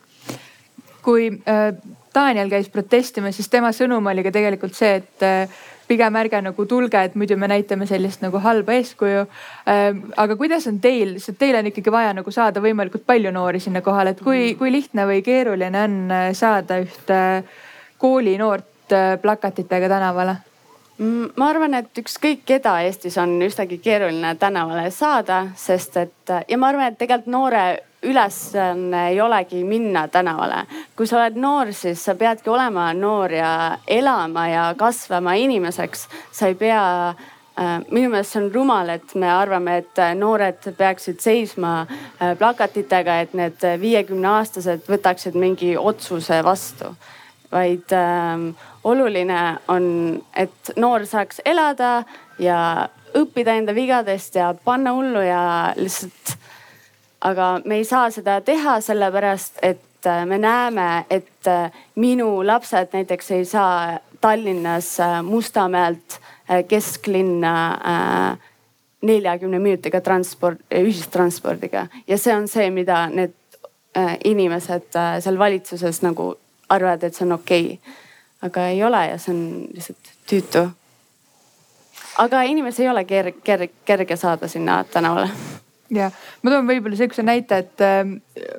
kui 1.03 1.31
äh, 1.49 1.70
Daniel 2.14 2.51
käis 2.51 2.68
protestimas, 2.68 3.37
siis 3.37 3.49
tema 3.49 3.73
sõnum 3.73 4.07
oli 4.11 4.23
ka 4.25 4.31
tegelikult 4.33 4.77
see, 4.77 4.99
et 5.01 5.25
äh, 5.25 5.62
pigem 5.88 6.16
ärge 6.16 6.40
nagu 6.44 6.66
tulge, 6.68 7.01
et 7.05 7.14
muidu 7.18 7.37
me 7.40 7.49
näitame 7.51 7.87
sellist 7.88 8.23
nagu 8.25 8.40
halba 8.42 8.77
eeskuju. 8.79 9.27
Ähm, 9.70 10.01
aga 10.16 10.37
kuidas 10.40 10.66
on 10.70 10.81
teil, 10.85 11.16
sest 11.23 11.38
teil 11.40 11.59
on 11.59 11.68
ikkagi 11.70 11.92
vaja 11.92 12.14
nagu 12.16 12.35
saada 12.35 12.62
võimalikult 12.64 13.07
palju 13.07 13.33
noori 13.35 13.61
sinna 13.62 13.83
kohale, 13.85 14.14
et 14.14 14.25
kui, 14.25 14.55
kui 14.59 14.73
lihtne 14.73 15.07
või 15.11 15.23
keeruline 15.27 15.85
on 15.88 16.01
äh, 16.12 16.27
saada 16.37 16.81
ühte 16.83 17.20
koolinoort 18.03 18.92
äh, 18.92 19.14
plakatitega 19.23 19.90
tänavale? 19.92 20.37
Mm, 20.99 21.33
ma 21.37 21.49
arvan, 21.51 21.75
et 21.75 21.99
ükskõik 21.99 22.44
keda 22.47 22.77
Eestis 22.87 23.16
on 23.18 23.33
üsnagi 23.42 23.81
keeruline 23.83 24.37
tänavale 24.38 24.92
saada, 24.94 25.49
sest 25.59 25.97
et 25.99 26.35
ja 26.49 26.59
ma 26.59 26.70
arvan, 26.70 26.92
et 26.92 27.01
tegelikult 27.01 27.33
noore 27.35 27.64
ülesanne 28.05 29.09
ei 29.11 29.21
olegi 29.21 29.64
minna 29.64 30.09
tänavale. 30.09 30.64
kui 30.97 31.07
sa 31.07 31.21
oled 31.23 31.37
noor, 31.40 31.73
siis 31.73 32.05
sa 32.05 32.14
peadki 32.14 32.51
olema 32.51 32.93
noor 32.95 33.33
ja 33.33 33.79
elama 33.87 34.49
ja 34.49 34.75
kasvama 34.79 35.35
inimeseks. 35.35 36.09
sa 36.33 36.47
ei 36.47 36.55
pea 36.55 37.09
äh, 37.09 37.81
minu 37.90 38.11
meelest 38.11 38.33
see 38.33 38.43
on 38.43 38.51
rumal, 38.55 38.88
et 38.88 39.14
me 39.14 39.31
arvame, 39.31 39.77
et 39.77 40.03
noored 40.19 40.71
peaksid 40.77 41.21
seisma 41.21 41.81
äh, 41.87 42.37
plakatitega, 42.38 43.21
et 43.21 43.35
need 43.35 43.67
viiekümne 43.81 44.29
aastased 44.29 44.88
võtaksid 44.88 45.35
mingi 45.35 45.77
otsuse 45.77 46.43
vastu. 46.45 46.95
vaid 47.53 47.93
äh, 47.93 48.55
oluline 48.85 49.59
on, 49.69 49.85
et 50.37 50.73
noor 50.77 51.07
saaks 51.07 51.40
elada 51.45 52.03
ja 52.38 52.88
õppida 53.14 53.55
enda 53.59 53.75
vigadest 53.75 54.35
ja 54.38 54.55
panna 54.64 54.95
hullu 54.95 55.23
ja 55.23 55.45
lihtsalt. 55.77 56.38
Aga 57.25 57.61
me 57.65 57.81
ei 57.81 57.85
saa 57.85 58.11
seda 58.13 58.41
teha 58.45 58.79
sellepärast, 58.85 59.59
et 59.63 60.07
äh, 60.07 60.25
me 60.27 60.39
näeme, 60.39 61.05
et 61.11 61.49
äh, 61.49 61.73
minu 61.97 62.47
lapsed 62.47 62.93
näiteks 62.93 63.31
ei 63.31 63.45
saa 63.45 63.99
Tallinnas 64.21 65.01
äh, 65.01 65.23
Mustamäelt 65.23 66.21
kesklinna 66.69 67.81
neljakümne 69.03 69.59
minutiga 69.59 70.01
transport, 70.01 70.59
ühistranspordiga. 70.77 71.87
Ja 72.07 72.19
see 72.21 72.35
on 72.37 72.45
see, 72.49 72.67
mida 72.71 73.07
need 73.09 73.33
inimesed 74.29 74.93
seal 75.25 75.39
valitsuses 75.41 76.03
nagu 76.05 76.35
arvavad, 76.69 77.09
et 77.09 77.17
see 77.17 77.25
on 77.25 77.33
okei. 77.39 77.65
Okay. 77.79 77.95
aga 78.43 78.67
ei 78.69 78.85
ole 78.85 79.01
ja 79.09 79.19
see 79.19 79.33
on 79.33 79.43
lihtsalt 79.73 80.13
tüütu. 80.29 80.67
Aga 82.21 82.43
inimesi 82.43 82.85
ei 82.85 82.93
ole 82.93 83.09
kerge, 83.09 83.41
kerge, 83.45 83.71
kerge 83.85 84.17
saada 84.21 84.49
sinna 84.49 84.83
tänavale 84.85 85.31
ja 85.96 86.11
ma 86.42 86.52
toon 86.52 86.68
võib-olla 86.68 86.98
sihukese 86.98 87.24
näite, 87.26 87.61
et 87.64 87.85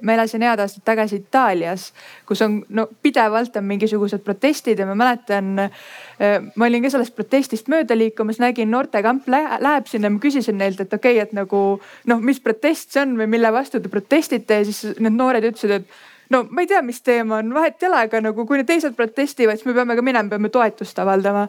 ma 0.01 0.15
elasin 0.15 0.45
head 0.45 0.61
aastad 0.63 0.85
tagasi 0.87 1.19
Itaalias, 1.21 1.89
kus 2.27 2.41
on 2.45 2.57
no 2.69 2.87
pidevalt 3.03 3.57
on 3.59 3.67
mingisugused 3.69 4.23
protestid 4.25 4.79
ja 4.79 4.87
ma 4.89 4.95
mäletan 4.99 5.67
äh,. 5.67 6.41
ma 6.55 6.69
olin 6.69 6.85
ka 6.85 6.93
sellest 6.93 7.15
protestist 7.15 7.69
mööda 7.71 7.97
liikumas, 7.97 8.39
nägin 8.43 8.71
noortekamp 8.71 9.29
läheb 9.29 9.91
sinna, 9.91 10.09
ma 10.09 10.21
küsisin 10.23 10.59
neilt, 10.61 10.81
et 10.81 10.93
okei 10.93 11.19
okay,, 11.19 11.27
et 11.27 11.37
nagu 11.37 11.63
noh, 12.11 12.25
mis 12.25 12.41
protest 12.43 12.95
see 12.95 13.05
on 13.05 13.15
või 13.19 13.29
mille 13.37 13.51
vastu 13.53 13.81
te 13.81 13.91
protestite 13.91 14.61
ja 14.61 14.67
siis 14.67 14.99
need 14.99 15.15
noored 15.15 15.45
ütlesid, 15.51 15.79
et 15.81 16.13
no 16.29 16.43
ma 16.49 16.63
ei 16.63 16.69
tea, 16.69 16.81
mis 16.85 17.01
teema 17.05 17.39
on, 17.41 17.53
vahet 17.53 17.81
ei 17.83 17.89
ole, 17.89 18.01
aga 18.07 18.21
nagu 18.23 18.45
kui 18.47 18.59
need 18.59 18.69
teised 18.69 18.95
protestivad, 18.97 19.59
siis 19.59 19.67
me 19.67 19.75
peame 19.77 19.97
ka 19.97 20.05
minema, 20.05 20.31
peame 20.31 20.51
toetust 20.53 20.99
avaldama 21.01 21.45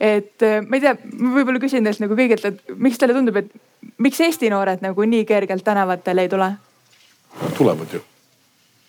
et 0.00 0.42
äh, 0.42 0.60
ma 0.66 0.78
ei 0.78 0.84
tea, 0.84 0.94
ma 1.18 1.34
võib-olla 1.38 1.62
küsin 1.62 1.86
teilt 1.86 2.02
nagu 2.02 2.16
kõigilt, 2.18 2.44
et 2.48 2.76
miks 2.76 2.98
teile 3.00 3.16
tundub, 3.16 3.38
et 3.40 3.50
miks 4.02 4.20
Eesti 4.24 4.50
noored 4.52 4.82
nagu 4.84 5.06
nii 5.08 5.26
kergelt 5.28 5.64
tänavatele 5.66 6.26
ei 6.26 6.32
tule? 6.32 6.54
tulevad 7.58 7.94
ju. 7.94 8.00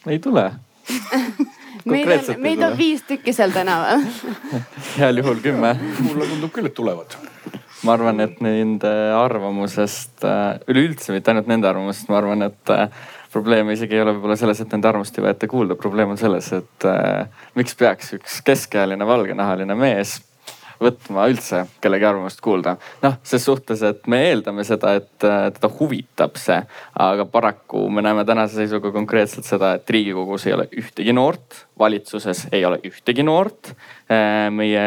ei 0.07 0.19
tule 0.21 0.51
meil 1.85 2.11
on, 2.13 2.41
meid 2.41 2.61
on 2.65 2.75
viis 2.77 3.01
tükki 3.07 3.33
seal 3.33 3.53
tänaval 3.53 4.03
heal 4.99 5.21
juhul 5.21 5.41
kümme. 5.41 5.75
mulle 6.01 6.27
tundub 6.29 6.53
küll, 6.53 6.69
et 6.69 6.77
tulevad. 6.77 7.17
ma 7.85 7.93
arvan, 7.93 8.21
et 8.23 8.39
nende 8.41 8.91
arvamusest, 9.13 10.23
äh, 10.25 10.61
üleüldse 10.71 11.13
mitte 11.13 11.33
ainult 11.33 11.49
nende 11.51 11.69
arvamusest, 11.69 12.09
ma 12.09 12.17
arvan, 12.21 12.47
et 12.47 12.73
äh, 12.73 12.87
probleem 13.33 13.69
isegi 13.73 13.97
ei 13.97 14.01
ole 14.05 14.15
võib-olla 14.15 14.37
selles, 14.39 14.61
et 14.63 14.71
nende 14.73 14.89
arvamust 14.89 15.17
ei 15.19 15.25
võeta 15.27 15.49
kuulda, 15.51 15.77
probleem 15.77 16.13
on 16.15 16.21
selles, 16.21 16.47
et 16.55 16.87
äh, 16.89 17.43
miks 17.59 17.77
peaks 17.77 18.15
üks 18.17 18.39
keskealine 18.47 19.05
valgenahaline 19.05 19.77
mees 19.77 20.17
võtma 20.85 21.27
üldse 21.31 21.63
kellegi 21.83 22.07
arvamust 22.07 22.41
kuulda. 22.43 22.75
noh, 23.03 23.17
ses 23.25 23.45
suhtes, 23.45 23.81
et 23.85 24.07
me 24.11 24.21
eeldame 24.29 24.65
seda, 24.67 24.95
et 24.99 25.11
teda 25.19 25.71
huvitab 25.79 26.39
see, 26.41 26.59
aga 27.07 27.27
paraku 27.29 27.85
me 27.89 28.05
näeme 28.05 28.25
tänase 28.25 28.61
seisuga 28.61 28.91
konkreetselt 28.95 29.47
seda, 29.49 29.75
et 29.75 29.89
riigikogus 29.89 30.47
ei 30.47 30.57
ole 30.57 30.67
ühtegi 30.81 31.15
noort, 31.15 31.65
valitsuses 31.79 32.47
ei 32.55 32.65
ole 32.65 32.81
ühtegi 32.87 33.25
noort. 33.25 33.73
Äh, 34.09 34.51
meie 34.53 34.85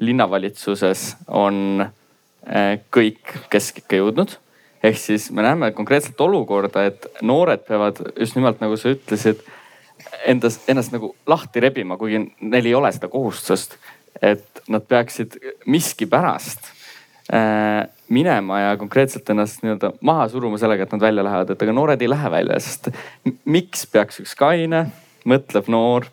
linnavalitsuses 0.00 1.08
on 1.26 1.82
äh, 1.82 2.78
kõik 2.94 3.34
keskikka 3.52 4.00
jõudnud 4.00 4.38
ehk 4.82 4.98
siis 4.98 5.30
me 5.30 5.42
näeme 5.44 5.72
konkreetselt 5.76 6.20
olukorda, 6.20 6.86
et 6.88 7.06
noored 7.22 7.64
peavad 7.68 8.00
just 8.16 8.36
nimelt 8.38 8.62
nagu 8.62 8.78
sa 8.80 8.94
ütlesid 8.94 9.42
endas, 10.26 10.60
ennast 10.68 10.94
nagu 10.94 11.12
lahti 11.28 11.60
rebima, 11.60 11.98
kuigi 12.00 12.22
neil 12.40 12.68
ei 12.68 12.74
ole 12.74 12.92
seda 12.94 13.10
kohustust 13.12 13.76
et 14.22 14.62
nad 14.68 14.84
peaksid 14.88 15.36
miskipärast 15.66 16.70
äh, 17.32 17.88
minema 18.08 18.60
ja 18.60 18.76
konkreetselt 18.80 19.28
ennast 19.30 19.62
nii-öelda 19.64 19.92
maha 20.06 20.28
suruma 20.28 20.58
sellega, 20.58 20.86
et 20.86 20.94
nad 20.94 21.04
välja 21.04 21.24
lähevad, 21.24 21.50
et 21.50 21.62
aga 21.62 21.74
noored 21.76 22.02
ei 22.02 22.10
lähe 22.10 22.30
välja, 22.30 22.58
sest 22.60 22.90
miks 23.44 23.86
peaks 23.90 24.22
üks 24.22 24.34
kaine, 24.38 24.86
mõtlev 25.28 25.70
noor 25.70 26.08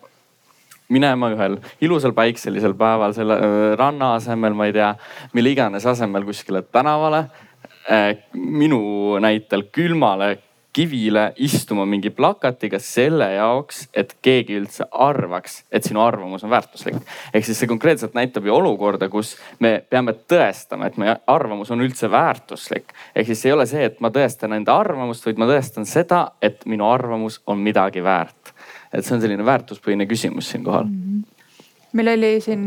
minema 0.88 1.30
ühel 1.34 1.58
ilusal 1.84 2.14
päikselisel 2.16 2.74
päeval 2.78 3.14
selle 3.16 3.38
äh, 3.38 3.56
ranna 3.78 4.14
asemel, 4.16 4.56
ma 4.56 4.68
ei 4.68 4.76
tea, 4.76 4.92
mille 5.36 5.52
iganes 5.52 5.86
asemel 5.86 6.24
kuskile 6.28 6.62
tänavale. 6.72 7.26
Äh, 7.88 8.12
minu 8.34 9.16
näitel 9.22 9.66
külmale 9.72 10.36
kivile 10.72 11.32
istuma 11.36 11.86
mingi 11.88 12.10
plakatiga 12.10 12.78
selle 12.82 13.30
jaoks, 13.32 13.86
et 13.96 14.14
keegi 14.22 14.58
üldse 14.60 14.86
arvaks, 14.90 15.62
et 15.72 15.86
sinu 15.86 16.02
arvamus 16.04 16.44
on 16.44 16.50
väärtuslik. 16.50 16.96
ehk 17.34 17.44
siis 17.44 17.58
see 17.58 17.70
konkreetselt 17.70 18.14
näitab 18.14 18.46
ju 18.46 18.54
olukorda, 18.54 19.08
kus 19.08 19.36
me 19.60 19.82
peame 19.90 20.12
tõestama, 20.12 20.86
et 20.86 20.96
meie 20.96 21.16
arvamus 21.26 21.70
on 21.70 21.80
üldse 21.80 22.10
väärtuslik. 22.10 22.92
ehk 23.16 23.26
siis 23.26 23.46
ei 23.46 23.52
ole 23.52 23.66
see, 23.66 23.84
et 23.84 24.00
ma 24.00 24.10
tõestan 24.14 24.54
enda 24.56 24.76
arvamust, 24.76 25.26
vaid 25.26 25.38
ma 25.38 25.48
tõestan 25.50 25.88
seda, 25.88 26.32
et 26.42 26.66
minu 26.66 26.86
arvamus 26.90 27.40
on 27.46 27.58
midagi 27.58 28.04
väärt. 28.04 28.54
et 28.92 29.04
see 29.04 29.16
on 29.16 29.20
selline 29.20 29.44
väärtuspõhine 29.44 30.06
küsimus 30.06 30.50
siinkohal 30.50 30.84
mm. 30.84 31.02
-hmm. 31.02 31.58
meil 31.92 32.08
oli 32.08 32.40
siin 32.40 32.64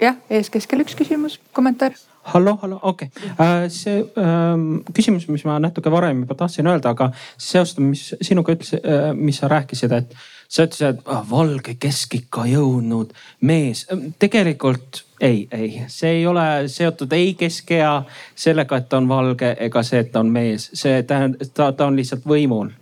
jah, 0.00 0.16
eeskeskel 0.30 0.80
üks 0.80 0.96
küsimus, 0.98 1.40
kommentaar 1.52 1.94
hallo, 2.24 2.58
hallo, 2.62 2.78
okei 2.82 3.08
okay. 3.08 3.30
äh,. 3.46 3.68
see 3.68 4.04
ähm, 4.20 4.82
küsimus, 4.94 5.28
mis 5.28 5.44
ma 5.44 5.58
natuke 5.62 5.90
varem 5.92 6.24
juba 6.24 6.36
tahtsin 6.38 6.66
öelda, 6.70 6.94
aga 6.94 7.10
seostab, 7.38 7.84
mis 7.90 8.14
sinuga 8.22 8.54
ütles 8.56 8.74
äh,, 8.78 9.10
mis 9.14 9.42
sa 9.42 9.50
rääkisid, 9.52 9.92
et 9.92 10.14
sa 10.48 10.66
ütlesid, 10.66 10.86
et 10.88 11.10
ah, 11.10 11.24
valge 11.30 11.76
keskikka 11.80 12.46
jõudnud 12.48 13.12
mees. 13.40 13.86
tegelikult 14.18 15.04
ei, 15.20 15.48
ei, 15.52 15.82
see 15.88 16.18
ei 16.20 16.26
ole 16.26 16.68
seotud 16.68 17.12
ei 17.16 17.34
keskea 17.38 17.92
sellega, 18.34 18.78
et 18.80 18.88
ta 18.88 19.00
on 19.02 19.08
valge 19.08 19.54
ega 19.66 19.82
see, 19.82 20.04
et 20.04 20.12
ta 20.12 20.24
on 20.24 20.32
mees, 20.32 20.70
see 20.72 21.02
tähendab, 21.02 21.52
ta, 21.54 21.72
ta 21.72 21.90
on 21.90 22.00
lihtsalt 22.00 22.26
võimul 22.28 22.72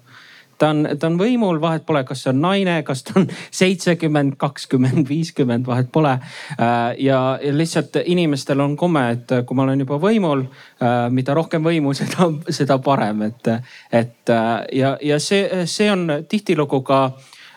ta 0.62 0.68
on, 0.70 0.84
ta 0.98 1.08
on 1.10 1.16
võimul, 1.18 1.58
vahet 1.62 1.82
pole, 1.86 2.04
kas 2.06 2.22
see 2.22 2.30
on 2.30 2.38
naine, 2.42 2.76
kas 2.86 3.02
ta 3.06 3.16
on 3.18 3.26
seitsekümmend, 3.60 4.36
kakskümmend, 4.40 5.02
viiskümmend, 5.08 5.66
vahet 5.66 5.90
pole. 5.92 6.14
Äh, 6.54 6.78
ja 7.02 7.22
lihtsalt 7.42 7.98
inimestel 8.04 8.62
on 8.62 8.76
komme, 8.78 9.08
et 9.16 9.34
kui 9.46 9.58
ma 9.58 9.66
olen 9.66 9.82
juba 9.82 9.98
võimul, 10.02 10.46
äh, 10.46 11.08
mida 11.10 11.34
rohkem 11.34 11.66
võimu, 11.66 11.94
seda, 11.98 12.30
seda 12.50 12.78
parem, 12.84 13.26
et, 13.30 13.52
et 13.90 14.34
äh, 14.34 14.50
ja, 14.78 14.96
ja 15.02 15.18
see, 15.22 15.66
see 15.66 15.90
on 15.92 16.08
tihtilugu 16.28 16.82
ka 16.86 17.04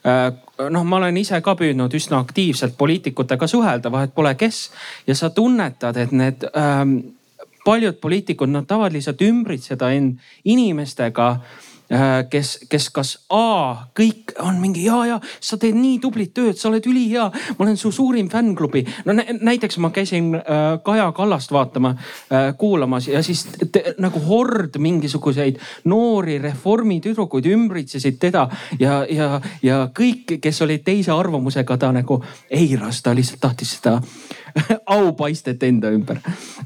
noh, 0.06 0.84
ma 0.86 1.00
olen 1.00 1.18
ise 1.18 1.40
ka 1.42 1.56
püüdnud 1.58 1.94
üsna 1.98 2.20
aktiivselt 2.22 2.76
poliitikutega 2.78 3.48
suhelda, 3.50 3.90
vahet 3.90 4.12
pole 4.14 4.36
kes 4.38 4.60
ja 5.08 5.16
sa 5.18 5.32
tunnetad, 5.34 5.98
et 5.98 6.14
need 6.14 6.46
ähm, 6.54 7.00
paljud 7.66 7.98
poliitikud, 7.98 8.54
nad 8.54 8.68
tahavad 8.70 8.94
lihtsalt 8.94 9.24
ümbritseda 9.26 9.90
end 9.98 10.22
inimestega 10.46 11.32
Äh, 11.34 11.65
kes, 12.30 12.58
kes 12.70 12.90
kas 12.90 13.12
A, 13.30 13.86
kõik 13.98 14.34
on 14.42 14.58
mingi 14.62 14.86
ja, 14.86 14.98
ja 15.06 15.18
sa 15.40 15.58
teed 15.62 15.78
nii 15.78 16.00
tublit 16.04 16.34
tööd, 16.36 16.58
sa 16.58 16.70
oled 16.70 16.86
ülihea. 16.86 17.26
ma 17.58 17.66
olen 17.66 17.78
su 17.78 17.92
suurim 17.92 18.30
fännklubi. 18.30 18.86
no 19.06 19.14
näiteks 19.42 19.78
ma 19.78 19.92
käisin 19.94 20.36
äh, 20.36 20.44
Kaja 20.84 21.12
Kallast 21.12 21.52
vaatama 21.52 21.96
äh,, 21.96 22.54
kuulamas 22.58 23.08
ja 23.08 23.24
siis 23.24 23.46
te, 23.72 23.96
nagu 24.00 24.20
hord 24.20 24.78
mingisuguseid 24.78 25.60
noori 25.86 26.38
reformitüdrukuid 26.40 27.46
ümbritsesid 27.46 28.18
teda 28.20 28.48
ja, 28.80 29.06
ja, 29.10 29.42
ja 29.64 29.90
kõik, 29.94 30.40
kes 30.42 30.62
olid 30.62 30.84
teise 30.86 31.12
arvamusega, 31.12 31.78
ta 31.78 31.92
nagu 31.92 32.22
eiras, 32.50 33.02
ta 33.04 33.16
lihtsalt 33.16 33.42
tahtis 33.46 33.78
seda 33.78 34.00
aupaistet 34.86 35.64
enda 35.64 35.90
ümber. 35.92 36.18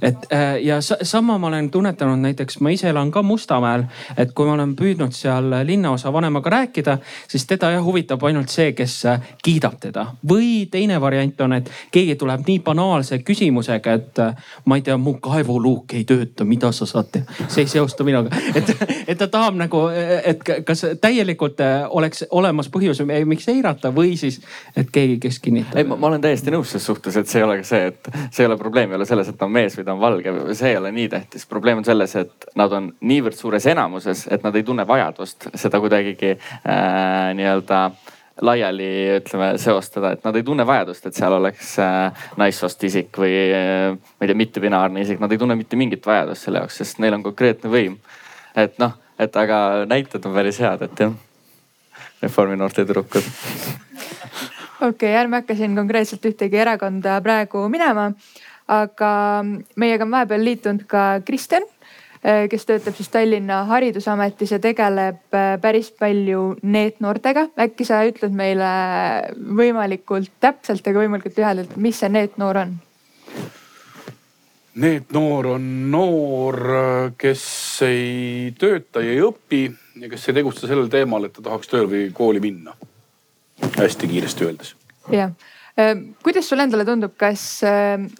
et 0.01 0.15
äh, 0.33 0.63
ja 0.63 0.81
sama 0.81 1.37
ma 1.37 1.47
olen 1.47 1.71
tunnetanud 1.71 2.19
näiteks, 2.19 2.59
ma 2.59 2.69
ise 2.69 2.89
elan 2.89 3.11
ka 3.11 3.21
Mustamäel, 3.23 3.83
et 4.17 4.33
kui 4.33 4.45
ma 4.45 4.53
olen 4.53 4.75
püüdnud 4.75 5.13
seal 5.15 5.49
linnaosa 5.65 6.13
vanemaga 6.13 6.49
rääkida, 6.49 6.97
siis 7.27 7.47
teda 7.47 7.71
jah 7.71 7.85
huvitab 7.85 8.23
ainult 8.23 8.49
see, 8.53 8.71
kes 8.77 9.05
äh, 9.05 9.21
kiidab 9.43 9.79
teda. 9.79 10.05
või 10.29 10.67
teine 10.71 11.01
variant 11.01 11.41
on, 11.41 11.53
et 11.53 11.71
keegi 11.91 12.15
tuleb 12.15 12.45
nii 12.47 12.59
banaalse 12.65 13.19
küsimusega, 13.25 13.93
et 13.93 14.19
äh, 14.19 14.53
ma 14.65 14.77
ei 14.77 14.85
tea, 14.85 14.97
mu 14.97 15.15
kaevuluuk 15.21 15.93
ei 15.97 16.05
tööta, 16.05 16.45
mida 16.45 16.71
sa 16.71 16.85
saad 16.85 17.09
teha. 17.11 17.47
see 17.47 17.65
ei 17.65 17.73
seostu 17.73 18.05
minuga, 18.05 18.29
et, 18.55 18.73
et 19.07 19.17
ta 19.17 19.27
tahab 19.27 19.57
nagu, 19.57 19.87
et 20.23 20.43
kas 20.65 20.85
täielikult 21.01 21.61
oleks 21.89 22.25
olemas 22.29 22.69
põhjus, 22.69 23.01
miks 23.25 23.49
eirata 23.49 23.89
või 23.95 24.15
siis, 24.17 24.39
et 24.77 24.91
keegi, 24.93 25.17
kes 25.19 25.39
kinnitab. 25.39 25.77
ei, 25.77 25.89
ma 25.89 26.07
olen 26.07 26.21
täiesti 26.21 26.53
nõus 26.53 26.77
ses 26.77 26.85
suhtes, 26.85 27.17
et 27.17 27.27
see 27.27 27.41
ei 27.41 27.47
ole 27.47 27.59
ka 27.59 27.65
see 27.65 27.78
see, 27.79 27.87
et 27.87 28.11
see 28.29 28.43
ei 28.43 28.49
ole 28.49 28.57
probleem, 28.59 28.91
ei 28.91 28.99
ole 28.99 29.07
selles, 29.07 29.31
et 29.31 29.39
ta 29.39 29.47
on 29.47 29.55
mees 29.55 29.77
või 29.77 29.87
ta 29.87 29.95
on 29.95 30.03
valge, 30.03 30.35
see 30.57 30.73
ei 30.73 30.77
ole 30.79 30.91
nii 30.95 31.09
tähtis. 31.11 31.47
probleem 31.49 31.81
on 31.81 31.87
selles, 31.87 32.15
et 32.19 32.47
nad 32.59 32.73
on 32.75 32.91
niivõrd 33.01 33.37
suures 33.37 33.65
enamuses, 33.71 34.27
et 34.31 34.45
nad 34.45 34.55
ei 34.55 34.65
tunne 34.67 34.85
vajadust 34.87 35.49
seda 35.59 35.81
kuidagigi 35.81 36.35
äh, 36.35 37.33
nii-öelda 37.39 37.81
laiali 38.41 38.89
ütleme 39.17 39.51
seostada, 39.59 40.13
et 40.15 40.23
nad 40.23 40.35
ei 40.35 40.45
tunne 40.47 40.65
vajadust, 40.67 41.09
et 41.09 41.17
seal 41.17 41.35
oleks 41.35 41.73
äh, 41.83 42.27
naissoost 42.39 42.83
isik 42.87 43.19
või 43.19 43.33
äh, 43.55 43.95
ma 43.95 44.25
ei 44.25 44.31
tea, 44.31 44.39
mittebinaarne 44.43 45.03
isik, 45.03 45.19
nad 45.23 45.31
ei 45.31 45.41
tunne 45.41 45.57
mitte 45.59 45.79
mingit 45.79 46.05
vajadust 46.07 46.47
selle 46.47 46.63
jaoks, 46.63 46.79
sest 46.81 47.03
neil 47.03 47.17
on 47.19 47.25
konkreetne 47.25 47.71
võim. 47.71 47.99
et 48.55 48.79
noh, 48.81 48.95
et 49.19 49.35
aga 49.35 49.85
näited 49.89 50.25
on 50.25 50.35
päris 50.35 50.61
head, 50.63 50.87
et 50.87 51.03
jah. 51.07 51.17
Reformi 52.19 52.57
noorte 52.59 52.83
tüdrukud. 52.83 53.23
okei 54.81 54.89
okay,, 54.89 55.15
ärme 55.21 55.41
hakka 55.41 55.55
siin 55.55 55.75
konkreetselt 55.75 56.25
ühtegi 56.25 56.61
erakonda 56.61 57.19
praegu 57.21 57.67
minema, 57.69 58.11
aga 58.67 59.11
meiega 59.75 60.05
on 60.07 60.15
vahepeal 60.17 60.45
liitunud 60.45 60.87
ka 60.87 61.09
Kristjan 61.25 61.67
Äh, 62.19 62.49
kes 62.51 62.65
töötab 62.67 62.97
siis 62.97 63.07
Tallinna 63.07 63.61
Haridusametis 63.63 64.51
ja 64.51 64.57
tegeleb 64.59 65.35
äh, 65.35 65.53
päris 65.61 65.87
palju 65.95 66.57
NEET-noortega. 66.67 67.45
äkki 67.55 67.85
sa 67.87 68.01
ütled 68.03 68.35
meile 68.35 68.71
võimalikult 69.55 70.33
täpselt, 70.43 70.83
aga 70.83 70.99
võimalikult 70.99 71.39
lühidalt, 71.39 71.77
mis 71.79 72.01
see 72.03 72.11
NEET-noor 72.11 72.59
on? 72.65 72.75
NEET-noor 74.83 75.47
on 75.53 75.71
noor, 75.95 76.59
kes 77.15 77.45
ei 77.87 78.51
tööta 78.59 78.99
ja 78.99 79.15
ei 79.15 79.23
õpi 79.23 79.63
ja 80.03 80.11
kes 80.11 80.27
ei 80.27 80.41
tegutse 80.41 80.67
sellel 80.67 80.91
teemal, 80.91 81.23
et 81.23 81.37
ta 81.39 81.47
tahaks 81.47 81.71
tööle 81.71 81.87
või 81.87 82.05
kooli 82.11 82.43
minna. 82.43 82.75
Hästi 83.77 84.07
kiiresti 84.07 84.45
öeldes. 84.45 84.75
jah, 85.11 85.31
äh, 85.79 85.95
kuidas 86.23 86.49
sulle 86.49 86.63
endale 86.63 86.85
tundub, 86.85 87.15
kas 87.17 87.61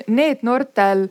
NEET-noortel 0.08 1.08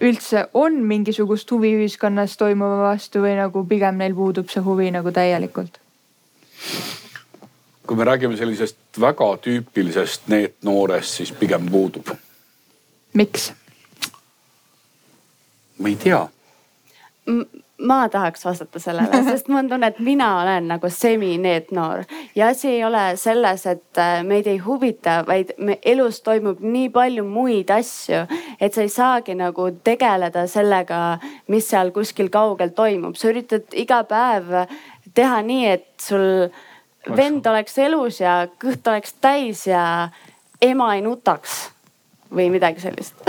üldse 0.00 0.48
on 0.54 0.82
mingisugust 0.84 1.50
huvi 1.50 1.72
ühiskonnas 1.78 2.36
toimuva 2.36 2.90
vastu 2.90 3.22
või 3.24 3.36
nagu 3.38 3.64
pigem 3.68 3.98
neil 4.00 4.14
puudub 4.14 4.50
see 4.52 4.62
huvi 4.64 4.90
nagu 4.94 5.12
täielikult? 5.12 5.80
kui 7.88 7.96
me 7.96 8.04
räägime 8.04 8.36
sellisest 8.36 9.00
väga 9.00 9.30
tüüpilisest 9.40 10.26
NEET-noorest, 10.28 11.14
siis 11.20 11.32
pigem 11.32 11.70
puudub. 11.70 12.10
miks? 13.14 13.52
ma 15.78 15.88
ei 15.88 15.96
tea 15.96 16.26
ma 17.78 18.08
tahaks 18.08 18.44
vastata 18.44 18.80
sellele, 18.82 19.22
sest 19.30 19.48
mul 19.48 19.62
on 19.62 19.68
tunne, 19.70 19.90
et 19.92 19.98
mina 20.02 20.28
olen 20.42 20.68
nagu 20.72 20.90
semi-neetnoor. 20.90 22.04
Ja 22.36 22.48
asi 22.52 22.70
ei 22.72 22.84
ole 22.84 23.04
selles, 23.16 23.66
et 23.70 24.00
äh, 24.00 24.22
meid 24.26 24.48
ei 24.50 24.58
huvita, 24.62 25.20
vaid 25.26 25.54
me 25.58 25.78
elus 25.86 26.20
toimub 26.26 26.62
nii 26.64 26.88
palju 26.94 27.24
muid 27.28 27.70
asju, 27.74 28.24
et 28.60 28.74
sa 28.74 28.84
ei 28.84 28.92
saagi 28.92 29.36
nagu 29.38 29.70
tegeleda 29.84 30.46
sellega, 30.50 31.02
mis 31.52 31.70
seal 31.70 31.92
kuskil 31.94 32.32
kaugel 32.34 32.74
toimub. 32.74 33.16
sa 33.16 33.30
üritad 33.30 33.78
iga 33.78 34.02
päev 34.08 34.50
teha 35.14 35.40
nii, 35.42 35.66
et 35.78 35.88
sul 36.02 36.48
vend 37.16 37.46
oleks 37.46 37.78
elus 37.78 38.20
ja 38.20 38.40
kõht 38.60 38.86
oleks 38.90 39.14
täis 39.22 39.66
ja 39.66 40.10
ema 40.62 40.94
ei 40.96 41.02
nutaks 41.06 41.68
või 42.34 42.50
midagi 42.52 42.82
sellist. 42.82 43.22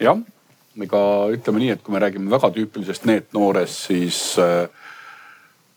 Jah 0.00 0.18
ega 0.86 1.00
ütleme 1.34 1.62
nii, 1.62 1.70
et 1.74 1.82
kui 1.84 1.94
me 1.94 2.02
räägime 2.02 2.30
väga 2.32 2.50
tüüpilisest 2.54 3.06
NEET-noorest, 3.08 3.86
siis 3.90 4.20
äh, 4.42 4.68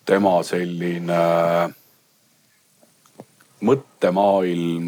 tema 0.06 0.36
selline 0.44 1.20
äh, 1.20 1.74
mõttemaailm, 3.63 4.88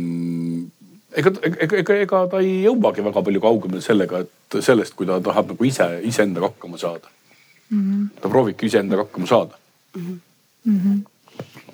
ega, 1.15 1.32
ega, 1.41 1.80
ega, 1.80 1.99
ega 2.06 2.21
ta 2.32 2.41
ei 2.43 2.62
jõuagi 2.65 3.06
väga 3.06 3.23
palju 3.28 3.43
kaugemale 3.43 3.84
sellega, 3.84 4.23
et 4.25 4.60
sellest, 4.65 4.95
kui 4.97 5.08
ta 5.10 5.19
tahab 5.23 5.54
nagu 5.54 5.67
ise, 5.67 5.88
iseendaga 6.08 6.51
hakkama 6.51 6.80
saada 6.82 7.12
mm. 7.69 7.82
-hmm. 7.82 8.08
ta 8.21 8.30
proovibki 8.30 8.65
iseendaga 8.71 9.08
hakkama 9.08 9.28
saada 9.28 9.58
mm. 9.95 10.19
-hmm. 10.65 10.99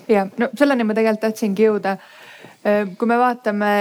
ja 0.08 0.28
no 0.38 0.50
selleni 0.58 0.84
ma 0.84 0.94
tegelikult 0.94 1.22
tahtsingi 1.22 1.68
jõuda. 1.68 1.98
Äh, 2.66 2.98
kui 2.98 3.08
me 3.08 3.18
vaatame 3.18 3.72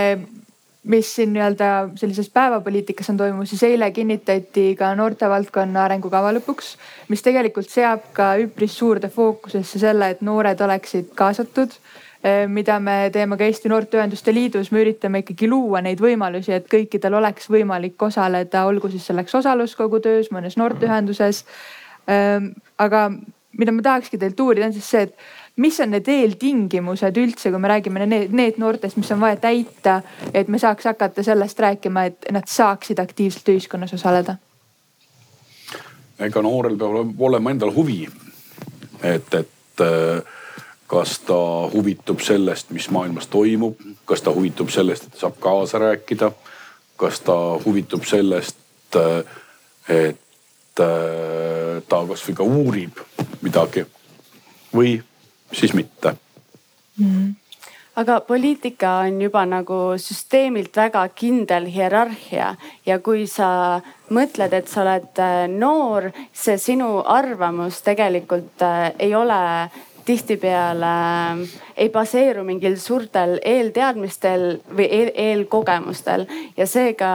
mis 0.82 1.14
siin 1.14 1.32
nii-öelda 1.32 1.90
sellises 1.94 2.30
päevapoliitikas 2.32 3.10
on 3.10 3.16
toimunud, 3.16 3.46
siis 3.46 3.62
eile 3.68 3.90
kinnitati 3.90 4.74
ka 4.78 4.94
noortevaldkonna 4.96 5.84
arengukava 5.84 6.32
lõpuks, 6.38 6.74
mis 7.12 7.22
tegelikult 7.22 7.68
seab 7.68 8.06
ka 8.16 8.32
üpris 8.40 8.78
suurde 8.78 9.10
fookusesse 9.12 9.78
selle, 9.82 10.08
et 10.14 10.22
noored 10.24 10.60
oleksid 10.64 11.10
kaasatud 11.18 11.74
eh, 12.24 12.46
mida 12.48 12.78
me 12.80 13.10
teeme 13.12 13.36
ka 13.36 13.44
Eesti 13.44 13.68
Noorteühenduste 13.68 14.32
Liidus, 14.34 14.72
me 14.72 14.80
üritame 14.86 15.20
ikkagi 15.20 15.50
luua 15.50 15.82
neid 15.84 16.00
võimalusi, 16.00 16.54
et 16.56 16.70
kõikidel 16.72 17.18
oleks 17.20 17.50
võimalik 17.52 18.00
osaleda, 18.08 18.64
olgu 18.70 18.88
siis 18.88 19.10
selleks 19.12 19.36
osaluskogu 19.42 20.00
töös, 20.00 20.32
mõnes 20.32 20.56
noorteühenduses. 20.56 21.44
Ehm, 22.08 22.54
aga 22.80 23.10
mida 23.58 23.72
ma 23.72 23.84
tahakski 23.84 24.18
teilt 24.18 24.40
uurida, 24.40 24.70
on 24.70 24.74
siis 24.74 24.88
see, 24.88 25.04
et 25.08 25.14
mis 25.56 25.80
on 25.80 25.90
need 25.94 26.08
eeltingimused 26.08 27.16
üldse, 27.20 27.50
kui 27.50 27.60
me 27.60 27.68
räägime 27.68 28.06
need, 28.06 28.34
need 28.36 28.60
noortest, 28.62 28.96
mis 28.96 29.10
on 29.12 29.20
vaja 29.20 29.36
täita, 29.40 30.00
et 30.34 30.48
me 30.48 30.58
saaks 30.58 30.84
hakata 30.84 31.22
sellest 31.26 31.58
rääkima, 31.60 32.04
et 32.10 32.30
nad 32.32 32.46
saaksid 32.48 32.98
aktiivselt 32.98 33.48
ühiskonnas 33.54 33.94
osaleda? 33.94 34.36
ega 36.20 36.42
noorel 36.44 36.76
peab 36.76 37.22
olema 37.24 37.50
endal 37.50 37.72
huvi. 37.74 38.08
et, 39.02 39.34
et 39.34 39.80
äh, 39.80 40.22
kas 40.90 41.18
ta 41.24 41.38
huvitub 41.72 42.20
sellest, 42.20 42.70
mis 42.74 42.90
maailmas 42.90 43.26
toimub, 43.30 43.78
kas 44.04 44.22
ta 44.22 44.32
huvitub 44.34 44.68
sellest, 44.68 45.06
et 45.06 45.20
saab 45.20 45.38
kaasa 45.40 45.78
rääkida, 45.78 46.32
kas 46.98 47.20
ta 47.20 47.36
huvitub 47.64 48.04
sellest, 48.04 48.58
äh, 48.96 49.24
et 49.88 50.82
äh, 50.82 51.78
ta 51.88 52.02
kasvõi 52.08 52.34
ka 52.36 52.44
uurib 52.44 53.00
midagi 53.40 53.86
või 54.74 54.98
siis 55.52 55.74
mitte. 55.74 56.14
Mm.. 56.98 57.34
aga 57.96 58.20
poliitika 58.20 58.90
on 59.04 59.20
juba 59.22 59.42
nagu 59.46 59.76
süsteemilt 59.98 60.76
väga 60.76 61.02
kindel 61.08 61.66
hierarhia. 61.68 62.54
Ja 62.86 62.98
kui 62.98 63.26
sa 63.26 63.80
mõtled, 64.10 64.54
et 64.56 64.68
sa 64.68 64.82
oled 64.84 65.20
äh, 65.20 65.44
noor, 65.48 66.10
see 66.32 66.58
sinu 66.58 67.00
arvamus 67.04 67.82
tegelikult 67.86 68.62
äh, 68.64 68.92
ei 68.98 69.14
ole 69.14 69.40
tihtipeale 70.06 70.94
äh, 70.94 71.58
ei 71.76 71.90
baseeru 71.92 72.44
mingil 72.44 72.78
suurtel 72.80 73.38
eelteadmistel 73.44 74.46
või 74.70 74.88
eel, 74.88 75.12
eelkogemustel. 75.14 76.26
Ja 76.56 76.66
seega 76.66 77.12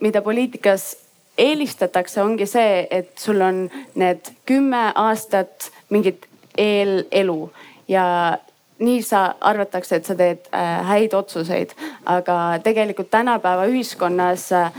mida 0.00 0.22
poliitikas 0.22 0.94
eelistatakse, 1.38 2.22
ongi 2.22 2.46
see, 2.46 2.84
et 2.90 3.18
sul 3.18 3.42
on 3.42 3.64
need 3.98 4.30
kümme 4.46 4.86
aastat 4.94 5.70
mingit 5.90 6.28
eelelu 6.58 7.52
ja 7.88 8.38
nii 8.78 9.02
sa 9.02 9.34
arvatakse, 9.40 9.96
et 9.96 10.06
sa 10.06 10.16
teed 10.18 10.48
äh, 10.50 10.82
häid 10.88 11.14
otsuseid, 11.14 11.74
aga 12.10 12.58
tegelikult 12.62 13.10
tänapäeva 13.10 13.68
ühiskonnas 13.70 14.48
äh, 14.52 14.72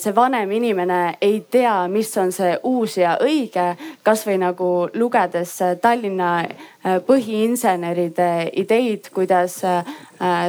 see 0.00 0.14
vanem 0.16 0.50
inimene 0.56 1.16
ei 1.20 1.42
tea, 1.50 1.76
mis 1.88 2.12
on 2.18 2.32
see 2.32 2.54
uus 2.64 2.96
ja 2.96 3.18
õige. 3.20 3.74
kasvõi 4.02 4.38
nagu 4.40 4.70
lugedes 4.94 5.58
Tallinna 5.80 6.32
äh, 6.40 6.98
põhiinseneride 7.06 8.50
ideid, 8.64 9.10
kuidas 9.12 9.60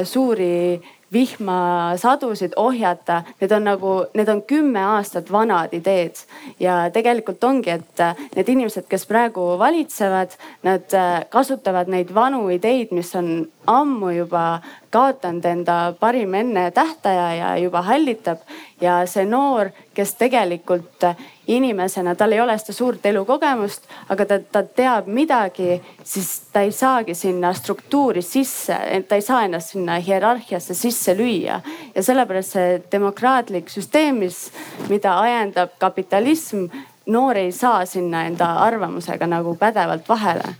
suuri 0.04 0.80
vihmasadusid 1.12 2.56
ohjata, 2.56 3.22
need 3.40 3.52
on 3.52 3.64
nagu, 3.64 3.92
need 4.14 4.28
on 4.28 4.42
kümme 4.42 4.82
aastat 4.96 5.32
vanad 5.32 5.74
ideed. 5.74 6.16
ja 6.60 6.90
tegelikult 6.92 7.44
ongi, 7.44 7.70
et 7.70 8.00
äh, 8.00 8.16
need 8.36 8.48
inimesed, 8.48 8.88
kes 8.88 9.06
praegu 9.06 9.58
valitsevad, 9.58 10.34
nad 10.62 10.94
äh, 10.94 11.24
kasutavad 11.30 11.88
neid 11.88 12.14
vanu 12.14 12.48
ideid, 12.50 12.92
mis 12.92 13.14
on 13.16 13.46
ammu 13.66 14.10
juba 14.10 14.60
kaotanud 14.96 15.44
enda 15.44 15.76
parim 16.00 16.34
enne 16.34 16.70
tähtaja 16.70 17.34
ja 17.34 17.56
juba 17.60 17.82
hallitab. 17.82 18.38
ja 18.80 18.98
see 19.08 19.24
noor, 19.24 19.70
kes 19.94 20.10
tegelikult 20.20 21.04
inimesena, 21.48 22.12
tal 22.14 22.34
ei 22.36 22.40
ole 22.40 22.52
seda 22.60 22.74
suurt 22.76 23.06
elukogemust, 23.08 23.86
aga 24.12 24.26
ta, 24.28 24.38
ta 24.52 24.60
teab 24.62 25.08
midagi, 25.08 25.78
siis 26.04 26.28
ta 26.52 26.60
ei 26.60 26.72
saagi 26.76 27.14
sinna 27.16 27.54
struktuuri 27.56 28.22
sisse, 28.22 28.76
ta 29.08 29.16
ei 29.16 29.24
saa 29.24 29.44
ennast 29.46 29.72
sinna 29.72 29.96
hierarhiasse 29.96 30.74
sisse 30.74 31.16
lüüa. 31.16 31.60
ja 31.94 32.02
sellepärast 32.02 32.56
see 32.58 32.82
demokraatlik 32.92 33.72
süsteem, 33.72 34.20
mis, 34.26 34.50
mida 34.92 35.16
ajendab 35.20 35.78
kapitalism, 35.78 36.66
noor 37.06 37.40
ei 37.40 37.52
saa 37.52 37.84
sinna 37.86 38.26
enda 38.28 38.52
arvamusega 38.66 39.26
nagu 39.26 39.56
pädevalt 39.56 40.08
vahele 40.08 40.54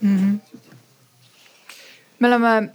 mm. 0.00 0.16
-hmm 0.16 0.58
me 2.18 2.28
oleme 2.28 2.70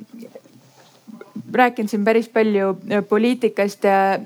rääkinud 1.54 1.90
siin 1.90 2.06
päris 2.06 2.30
palju 2.30 2.74
äh, 2.92 3.04
poliitikast 3.10 3.84
ja, 3.84 4.20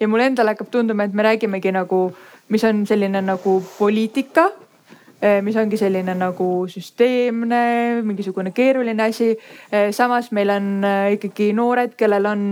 ja 0.00 0.08
mulle 0.08 0.30
endale 0.30 0.54
hakkab 0.54 0.70
tunduma, 0.70 1.04
et 1.04 1.14
me 1.14 1.22
räägimegi 1.26 1.72
nagu, 1.72 2.10
mis 2.48 2.64
on 2.64 2.86
selline 2.86 3.20
nagu 3.22 3.58
poliitika 3.78 4.46
äh, 5.22 5.42
mis 5.44 5.56
ongi 5.56 5.78
selline 5.80 6.14
nagu 6.16 6.48
süsteemne, 6.72 8.02
mingisugune 8.06 8.52
keeruline 8.56 9.08
asi. 9.08 9.34
Äh, 9.72 9.90
samas 9.92 10.30
meil 10.32 10.50
on 10.54 10.86
ikkagi 11.12 11.52
noored, 11.56 11.96
kellel 11.96 12.30
on 12.32 12.46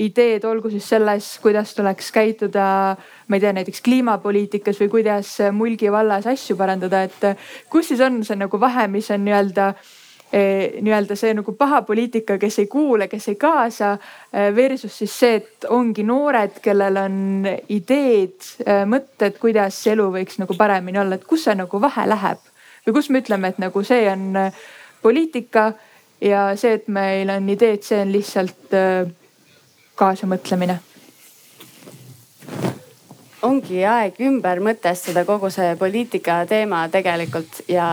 ideed, 0.00 0.44
olgu 0.44 0.72
siis 0.72 0.88
selles, 0.88 1.32
kuidas 1.42 1.74
tuleks 1.76 2.12
käituda, 2.12 2.66
ma 3.28 3.36
ei 3.36 3.44
tea, 3.44 3.54
näiteks 3.56 3.84
kliimapoliitikas 3.84 4.80
või 4.84 4.92
kuidas 4.98 5.36
Mulgi 5.52 5.92
vallas 5.92 6.28
asju 6.28 6.56
parandada, 6.60 7.04
et 7.08 7.32
kus 7.72 7.92
siis 7.92 8.04
on 8.04 8.22
see 8.24 8.38
nagu 8.40 8.60
vahe, 8.60 8.88
mis 8.88 9.10
on 9.12 9.24
nii-öelda 9.24 9.74
nii-öelda 10.32 11.16
see 11.18 11.32
nagu 11.34 11.52
paha 11.58 11.80
poliitika, 11.82 12.36
kes 12.38 12.58
ei 12.62 12.66
kuule, 12.70 13.08
kes 13.10 13.28
ei 13.32 13.38
kaasa. 13.40 13.96
Versus 14.56 14.98
siis 14.98 15.14
see, 15.22 15.40
et 15.40 15.66
ongi 15.68 16.04
noored, 16.06 16.60
kellel 16.62 17.00
on 17.02 17.48
ideed, 17.68 18.50
mõtted, 18.90 19.38
kuidas 19.42 19.80
elu 19.90 20.06
võiks 20.14 20.38
nagu 20.42 20.56
paremini 20.58 21.02
olla, 21.02 21.18
et 21.18 21.26
kus 21.26 21.48
see 21.48 21.56
nagu 21.58 21.82
vahe 21.82 22.06
läheb 22.08 22.46
või 22.86 22.94
kus 22.96 23.10
me 23.12 23.20
ütleme, 23.20 23.50
et 23.50 23.58
nagu 23.60 23.82
see 23.84 24.06
on 24.08 24.38
poliitika 25.02 25.72
ja 26.24 26.50
see, 26.56 26.78
et 26.78 26.86
meil 26.88 27.28
on 27.34 27.50
ideed, 27.52 27.82
see 27.84 27.98
on 28.00 28.14
lihtsalt 28.14 28.78
kaasamõtlemine 30.00 30.78
ongi 33.46 33.84
aeg 33.88 34.20
ümber 34.24 34.60
mõtestada 34.64 35.24
kogu 35.28 35.50
see 35.52 35.74
poliitika 35.80 36.42
teema 36.48 36.84
tegelikult 36.92 37.62
ja 37.68 37.86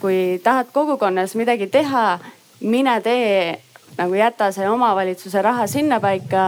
kui 0.00 0.40
tahad 0.44 0.68
kogukonnas 0.72 1.34
midagi 1.34 1.66
teha, 1.72 2.18
mine 2.60 3.00
tee 3.00 3.58
nagu 3.98 4.14
jäta 4.14 4.52
see 4.54 4.68
omavalitsuse 4.70 5.42
raha 5.42 5.66
sinnapaika, 5.66 6.44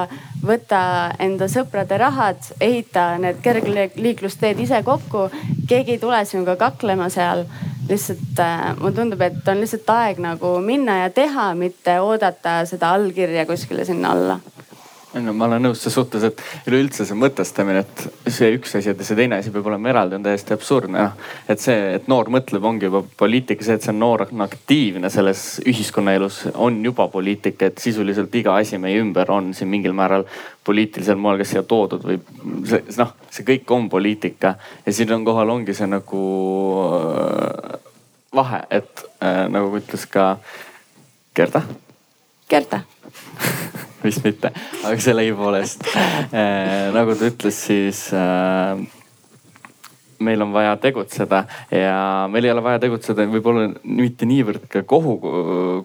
võta 0.47 0.83
enda 1.19 1.49
sõprade 1.51 1.99
rahad, 2.01 2.39
ehita 2.63 3.17
need 3.23 3.41
kergliiklusteed 3.43 4.61
ise 4.63 4.83
kokku. 4.87 5.29
keegi 5.69 5.97
ei 5.97 5.99
tule 5.99 6.25
sinuga 6.25 6.57
kaklema 6.57 7.09
seal. 7.09 7.45
lihtsalt 7.91 8.39
äh, 8.39 8.77
mulle 8.79 8.95
tundub, 8.95 9.21
et 9.21 9.49
on 9.49 9.61
lihtsalt 9.61 9.89
aeg 9.91 10.21
nagu 10.23 10.59
minna 10.63 11.01
ja 11.01 11.11
teha, 11.11 11.55
mitte 11.55 12.01
oodata 12.01 12.65
seda 12.65 12.93
allkirja 12.95 13.47
kuskile 13.47 13.85
sinna 13.85 14.13
alla 14.15 14.41
no 15.19 15.33
ma 15.35 15.47
olen 15.49 15.65
nõus 15.67 15.81
ses 15.83 15.95
suhtes, 15.95 16.23
et 16.27 16.41
üleüldse 16.71 17.05
see 17.07 17.19
mõtestamine, 17.19 17.83
et 17.83 18.31
see 18.31 18.51
üks 18.55 18.77
asi 18.79 18.91
ja 18.93 18.95
see 18.95 19.19
teine 19.19 19.41
asi 19.41 19.51
peab 19.55 19.67
olema 19.67 19.91
eraldi, 19.91 20.17
on 20.19 20.27
täiesti 20.27 20.55
absurdne 20.55 21.03
noh. 21.03 21.17
et 21.51 21.63
see, 21.63 21.77
et 21.97 22.07
noor 22.11 22.31
mõtleb, 22.33 22.65
ongi 22.67 22.87
juba 22.87 23.03
poliitika, 23.23 23.67
see, 23.67 23.79
et 23.81 23.87
see 23.87 23.93
on 23.95 24.01
noor 24.03 24.27
on 24.29 24.47
aktiivne 24.47 25.11
selles 25.11 25.45
ühiskonnaelus, 25.67 26.41
on 26.55 26.79
juba 26.85 27.09
poliitika, 27.11 27.71
et 27.71 27.83
sisuliselt 27.83 28.35
iga 28.39 28.55
asi 28.61 28.79
meie 28.79 29.03
ümber 29.03 29.33
on 29.35 29.51
siin 29.57 29.73
mingil 29.73 29.97
määral 29.97 30.27
poliitilisel 30.67 31.19
moel, 31.19 31.41
kas 31.43 31.55
siia 31.55 31.65
toodud 31.67 32.07
või 32.07 32.21
see 32.69 32.83
noh, 33.01 33.15
see 33.33 33.47
kõik 33.49 33.75
on 33.75 33.91
poliitika 33.91 34.55
ja 34.87 34.95
siin 34.95 35.15
on 35.17 35.27
kohal 35.27 35.57
ongi 35.57 35.75
see 35.75 35.91
nagu 35.91 36.25
äh, 36.87 37.79
vahe, 38.37 38.65
et 38.71 39.07
äh, 39.19 39.47
nagu 39.51 39.75
ütles 39.81 40.07
ka 40.11 40.37
Gerda. 41.35 41.63
Gerda 42.51 42.85
vist 44.05 44.25
mitte, 44.25 44.53
aga 44.85 44.97
sellegipoolest 45.01 45.85
äh, 45.91 46.89
nagu 46.95 47.15
ta 47.19 47.29
ütles, 47.31 47.61
siis 47.69 48.07
äh, 48.17 48.81
meil 50.21 50.43
on 50.45 50.53
vaja 50.53 50.77
tegutseda 50.81 51.45
ja 51.75 52.01
meil 52.33 52.45
ei 52.45 52.53
ole 52.53 52.65
vaja 52.65 52.83
tegutseda 52.83 53.27
võib-olla 53.31 53.71
mitte 53.85 54.29
niivõrd 54.29 54.67
ka 54.73 54.85
kogu, 54.89 55.17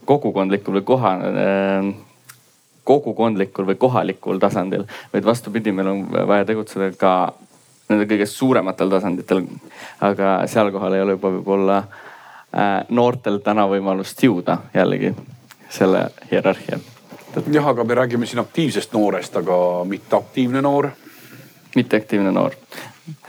kogukondlikul 0.05 0.79
või 0.79 0.87
koha 0.87 1.15
äh, 1.29 1.93
kogukondlikul 2.85 3.65
või 3.65 3.79
kohalikul 3.81 4.39
tasandil, 4.39 4.85
vaid 5.13 5.25
vastupidi, 5.25 5.73
meil 5.73 5.87
on 5.89 6.03
vaja 6.29 6.45
tegutseda 6.45 6.91
ka 6.99 7.13
nende 7.89 8.07
kõige 8.09 8.27
suurematel 8.29 8.91
tasanditel. 8.93 9.45
aga 10.01 10.41
seal 10.49 10.71
kohal 10.73 10.93
ei 10.93 11.01
ole 11.01 11.17
juba 11.17 11.31
võib-olla 11.37 11.77
äh, 11.81 12.83
noortel 12.89 13.39
täna 13.45 13.67
võimalust 13.69 14.23
jõuda 14.23 14.59
jällegi 14.73 15.15
selle 15.69 16.09
hierarhia. 16.31 16.79
Jah, 17.51 17.67
aga 17.67 17.83
me 17.83 17.95
räägime 17.95 18.25
siin 18.25 18.39
aktiivsest 18.39 18.93
noorest, 18.93 19.35
aga 19.35 19.83
mitteaktiivne 19.87 20.61
noor. 20.61 20.89
mitteaktiivne 21.75 22.31
noor. 22.31 22.55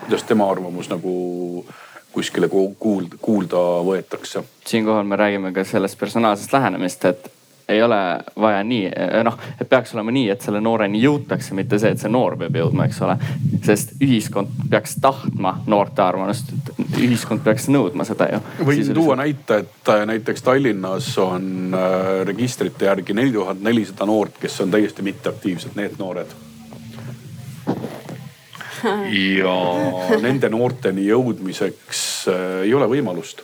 kuidas 0.01 0.23
tema 0.23 0.51
arvamus 0.51 0.88
nagu 0.90 1.66
kuskile 2.12 2.49
kuulda, 2.49 3.16
kuulda 3.21 3.62
võetakse? 3.85 4.45
siinkohal 4.66 5.05
me 5.05 5.16
räägime 5.16 5.53
ka 5.53 5.64
sellest 5.64 5.99
personaalsest 5.99 6.53
lähenemist, 6.53 7.05
et 7.05 7.33
ei 7.68 7.83
ole 7.83 7.96
vaja 8.40 8.62
nii, 8.64 8.90
noh, 9.26 9.38
et 9.61 9.68
peaks 9.68 9.94
olema 9.94 10.12
nii, 10.14 10.29
et 10.31 10.44
selle 10.44 10.61
nooreni 10.62 11.00
jõutakse, 11.02 11.55
mitte 11.59 11.81
see, 11.83 11.90
et 11.96 12.02
see 12.02 12.11
noor 12.12 12.37
peab 12.38 12.55
jõudma, 12.61 12.87
eks 12.87 13.00
ole. 13.02 13.16
sest 13.66 13.96
ühiskond 14.02 14.52
peaks 14.70 14.96
tahtma 15.02 15.57
noorte 15.66 16.02
arvamust, 16.05 16.52
ühiskond 16.94 17.42
peaks 17.42 17.66
nõudma 17.72 18.07
seda 18.07 18.29
ju. 18.31 18.40
võin 18.68 18.92
tuua 18.94 19.16
näite, 19.18 19.62
et 19.64 19.90
äh, 19.90 20.05
näiteks 20.12 20.46
Tallinnas 20.46 21.11
on 21.18 21.74
äh, 21.74 22.11
registrite 22.29 22.87
järgi 22.87 23.16
neli 23.16 23.35
tuhat 23.35 23.62
nelisada 23.62 24.07
noort, 24.07 24.38
kes 24.40 24.61
on 24.62 24.70
täiesti 24.70 25.02
mitteaktiivsed, 25.07 25.74
need 25.74 25.98
noored 25.98 26.31
ja 29.35 29.59
nende 30.22 30.52
noorteni 30.55 31.09
jõudmiseks 31.11 32.07
äh, 32.31 32.48
ei 32.68 32.74
ole 32.79 32.87
võimalust 32.94 33.42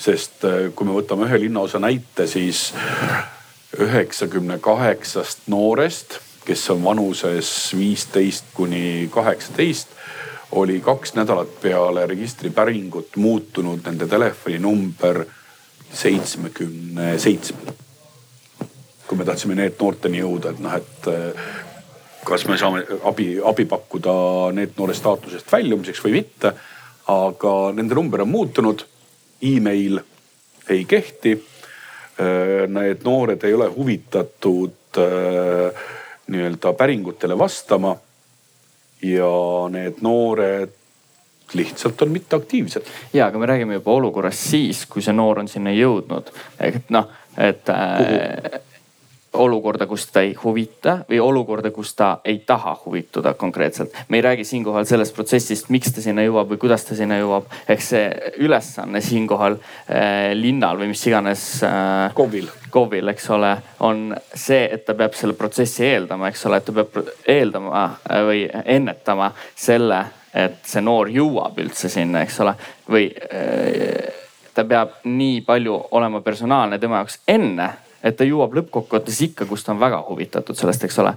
sest 0.00 0.44
äh, 0.48 0.70
kui 0.74 0.88
me 0.88 0.96
võtame 0.96 1.28
ühe 1.28 1.42
linnaosa 1.44 1.80
näite, 1.82 2.26
siis 2.30 2.70
üheksakümne 3.78 4.58
kaheksast 4.62 5.46
noorest, 5.52 6.18
kes 6.44 6.64
on 6.72 6.82
vanuses 6.84 7.50
viisteist 7.76 8.48
kuni 8.54 9.08
kaheksateist, 9.12 9.92
oli 10.58 10.80
kaks 10.82 11.14
nädalat 11.14 11.52
peale 11.62 12.06
registripäringut 12.10 13.16
muutunud 13.16 13.84
nende 13.86 14.08
telefoninumber 14.10 15.22
seitsmekümne 15.92 17.18
seitsmele. 17.18 17.76
kui 19.06 19.18
me 19.18 19.24
tahtsime 19.26 19.56
NEET 19.58 19.80
noorteni 19.80 20.20
jõuda, 20.20 20.52
et 20.54 20.60
noh, 20.62 20.74
et 20.74 21.06
äh, 21.10 21.46
kas 22.24 22.44
me 22.46 22.58
saame 22.58 22.84
abi, 23.04 23.32
abi 23.42 23.64
pakkuda 23.66 24.12
NEET 24.54 24.76
noore 24.78 24.94
staatusest 24.94 25.50
väljumiseks 25.52 26.04
või 26.04 26.20
mitte. 26.20 26.54
aga 27.10 27.52
nende 27.74 27.94
number 27.94 28.22
on 28.22 28.28
muutunud 28.28 28.84
email 29.42 30.00
ei 30.70 30.84
kehti. 30.84 31.32
Äh, 32.20 32.68
need 32.68 33.04
noored 33.04 33.44
ei 33.44 33.54
ole 33.54 33.68
huvitatud 33.68 34.98
äh, 34.98 35.82
nii-öelda 36.26 36.72
päringutele 36.72 37.38
vastama. 37.38 37.96
ja 39.02 39.32
need 39.72 40.02
noored 40.04 40.70
lihtsalt 41.52 42.02
on 42.02 42.10
mitteaktiivsed. 42.10 42.82
ja, 43.12 43.26
aga 43.26 43.38
me 43.38 43.46
räägime 43.46 43.74
juba 43.74 43.92
olukorrast 43.92 44.50
siis, 44.50 44.86
kui 44.86 45.02
see 45.02 45.14
noor 45.16 45.38
on 45.40 45.48
sinna 45.48 45.72
jõudnud. 45.72 46.28
et 46.60 46.90
noh, 46.90 47.08
et 47.38 47.68
äh, 47.68 48.60
olukorda, 49.32 49.86
kus 49.86 50.06
ta 50.10 50.22
ei 50.26 50.34
huvita 50.34 50.98
või 51.08 51.20
olukorda, 51.22 51.70
kus 51.70 51.94
ta 51.94 52.10
ei 52.24 52.40
taha 52.46 52.74
huvituda 52.84 53.34
konkreetselt. 53.34 53.92
me 54.08 54.18
ei 54.18 54.22
räägi 54.22 54.44
siinkohal 54.44 54.84
sellest 54.84 55.14
protsessist, 55.14 55.68
miks 55.68 55.92
ta 55.94 56.02
sinna 56.02 56.22
jõuab 56.22 56.50
või 56.50 56.58
kuidas 56.58 56.84
ta 56.84 56.94
sinna 56.94 57.18
jõuab. 57.18 57.44
ehk 57.68 57.82
see 57.82 58.32
ülesanne 58.38 59.00
siinkohal 59.00 59.56
äh, 59.56 60.32
linnal 60.34 60.78
või 60.78 60.90
mis 60.90 61.06
iganes 61.06 61.62
äh,. 61.62 62.14
KOV-il. 62.14 62.48
KOV-il, 62.70 63.08
eks 63.08 63.30
ole, 63.30 63.56
on 63.80 64.16
see, 64.34 64.64
et 64.74 64.84
ta 64.84 64.94
peab 64.94 65.14
selle 65.14 65.34
protsessi 65.38 65.84
eeldama, 65.86 66.28
eks 66.28 66.46
ole, 66.46 66.58
et 66.58 66.64
ta 66.64 66.72
peab 66.72 67.12
eeldama 67.26 67.84
äh, 68.10 68.24
või 68.26 68.48
ennetama 68.64 69.30
selle, 69.54 70.04
et 70.34 70.58
see 70.66 70.82
noor 70.82 71.10
jõuab 71.10 71.58
üldse 71.62 71.90
sinna, 71.90 72.24
eks 72.26 72.40
ole, 72.42 72.56
või 72.90 73.06
äh, 73.14 74.10
ta 74.54 74.64
peab 74.64 75.04
nii 75.04 75.40
palju 75.46 75.76
olema 75.90 76.20
personaalne 76.20 76.78
tema 76.78 76.98
jaoks 76.98 77.20
enne 77.28 77.70
et 78.02 78.16
ta 78.16 78.24
jõuab 78.24 78.54
lõppkokkuvõttes 78.58 79.20
ikka, 79.28 79.46
kus 79.46 79.64
ta 79.64 79.72
on 79.72 79.80
väga 79.80 80.02
huvitatud 80.08 80.56
sellest, 80.56 80.84
eks 80.84 80.98
ole 81.02 81.16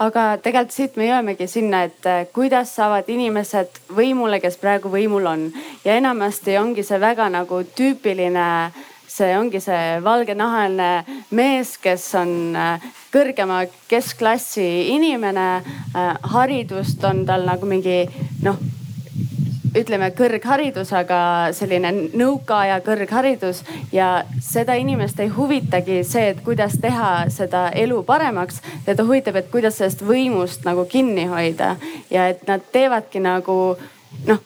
aga 0.00 0.24
tegelikult 0.40 0.74
siit 0.74 0.96
me 0.96 1.08
jõuamegi 1.10 1.46
sinna, 1.50 1.84
et 1.88 2.06
eh, 2.08 2.22
kuidas 2.32 2.72
saavad 2.76 3.08
inimesed 3.12 3.82
võimule, 3.96 4.40
kes 4.40 4.56
praegu 4.60 4.92
võimul 4.92 5.28
on 5.28 5.50
ja 5.84 5.98
enamasti 6.00 6.56
ongi 6.60 6.84
see 6.86 7.00
väga 7.00 7.28
nagu 7.32 7.62
tüüpiline 7.76 8.46
see 9.10 9.34
ongi 9.36 9.60
see 9.60 9.98
valgenahaline 10.04 11.22
mees, 11.36 11.74
kes 11.82 12.06
on 12.20 12.56
eh, 12.56 12.90
kõrgema 13.12 13.64
keskklassi 13.90 14.68
inimene. 14.94 15.48
Eh, 15.60 16.12
haridust 16.34 17.04
on 17.04 17.26
tal 17.28 17.44
nagu 17.48 17.68
mingi 17.68 18.04
noh 18.46 18.60
ütleme 19.76 20.10
kõrgharidus, 20.16 20.90
aga 20.96 21.20
selline 21.54 21.92
nõukaaja 22.18 22.80
kõrgharidus 22.86 23.62
ja 23.92 24.24
seda 24.42 24.74
inimest 24.80 25.20
ei 25.20 25.30
huvitagi 25.34 26.00
see, 26.06 26.32
et 26.34 26.42
kuidas 26.44 26.78
teha 26.82 27.30
seda 27.30 27.68
elu 27.74 28.02
paremaks. 28.02 28.60
teda 28.84 29.04
huvitab, 29.04 29.36
et 29.36 29.50
kuidas 29.50 29.78
sellest 29.78 30.02
võimust 30.02 30.64
nagu 30.64 30.84
kinni 30.84 31.26
hoida 31.26 31.76
ja 32.10 32.28
et 32.28 32.46
nad 32.48 32.60
teevadki 32.72 33.20
nagu 33.20 33.76
noh, 34.26 34.40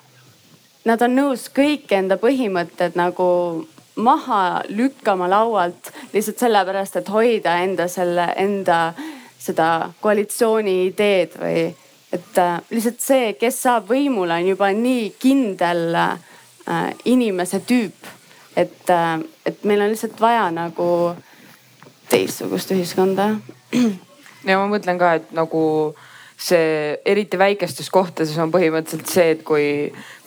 nad 0.85 1.03
on 1.03 1.17
nõus 1.17 1.49
kõik 1.49 1.93
enda 1.93 2.17
põhimõtted 2.17 2.97
nagu 2.97 3.67
maha 3.97 4.63
lükkama 4.69 5.29
laualt 5.31 5.93
lihtsalt 6.13 6.39
sellepärast, 6.39 6.97
et 6.97 7.09
hoida 7.09 7.59
enda 7.63 7.89
selle 7.89 8.27
enda 8.37 8.93
seda 9.39 9.91
koalitsiooni 10.01 10.87
ideed 10.89 11.37
või 11.41 11.65
et 12.15 12.39
äh, 12.39 12.61
lihtsalt 12.71 13.03
see, 13.03 13.33
kes 13.39 13.59
saab 13.67 13.89
võimule, 13.91 14.37
on 14.39 14.49
juba 14.53 14.71
nii 14.77 15.09
kindel 15.21 15.99
äh, 15.99 16.17
inimese 17.11 17.63
tüüp. 17.67 18.11
et, 18.57 18.91
äh, 18.91 19.19
et 19.47 19.65
meil 19.65 19.83
on 19.83 19.91
lihtsalt 19.91 20.21
vaja 20.21 20.47
nagu 20.55 20.89
teistsugust 22.09 22.71
ühiskonda. 22.71 23.35
ja 24.49 24.59
ma 24.61 24.69
mõtlen 24.71 25.01
ka, 25.01 25.15
et 25.19 25.33
nagu 25.35 25.65
see 26.39 26.95
eriti 27.07 27.39
väikestes 27.39 27.91
kohtades 27.91 28.37
on 28.39 28.53
põhimõtteliselt 28.55 29.11
see, 29.11 29.29
et 29.35 29.45
kui, 29.47 29.67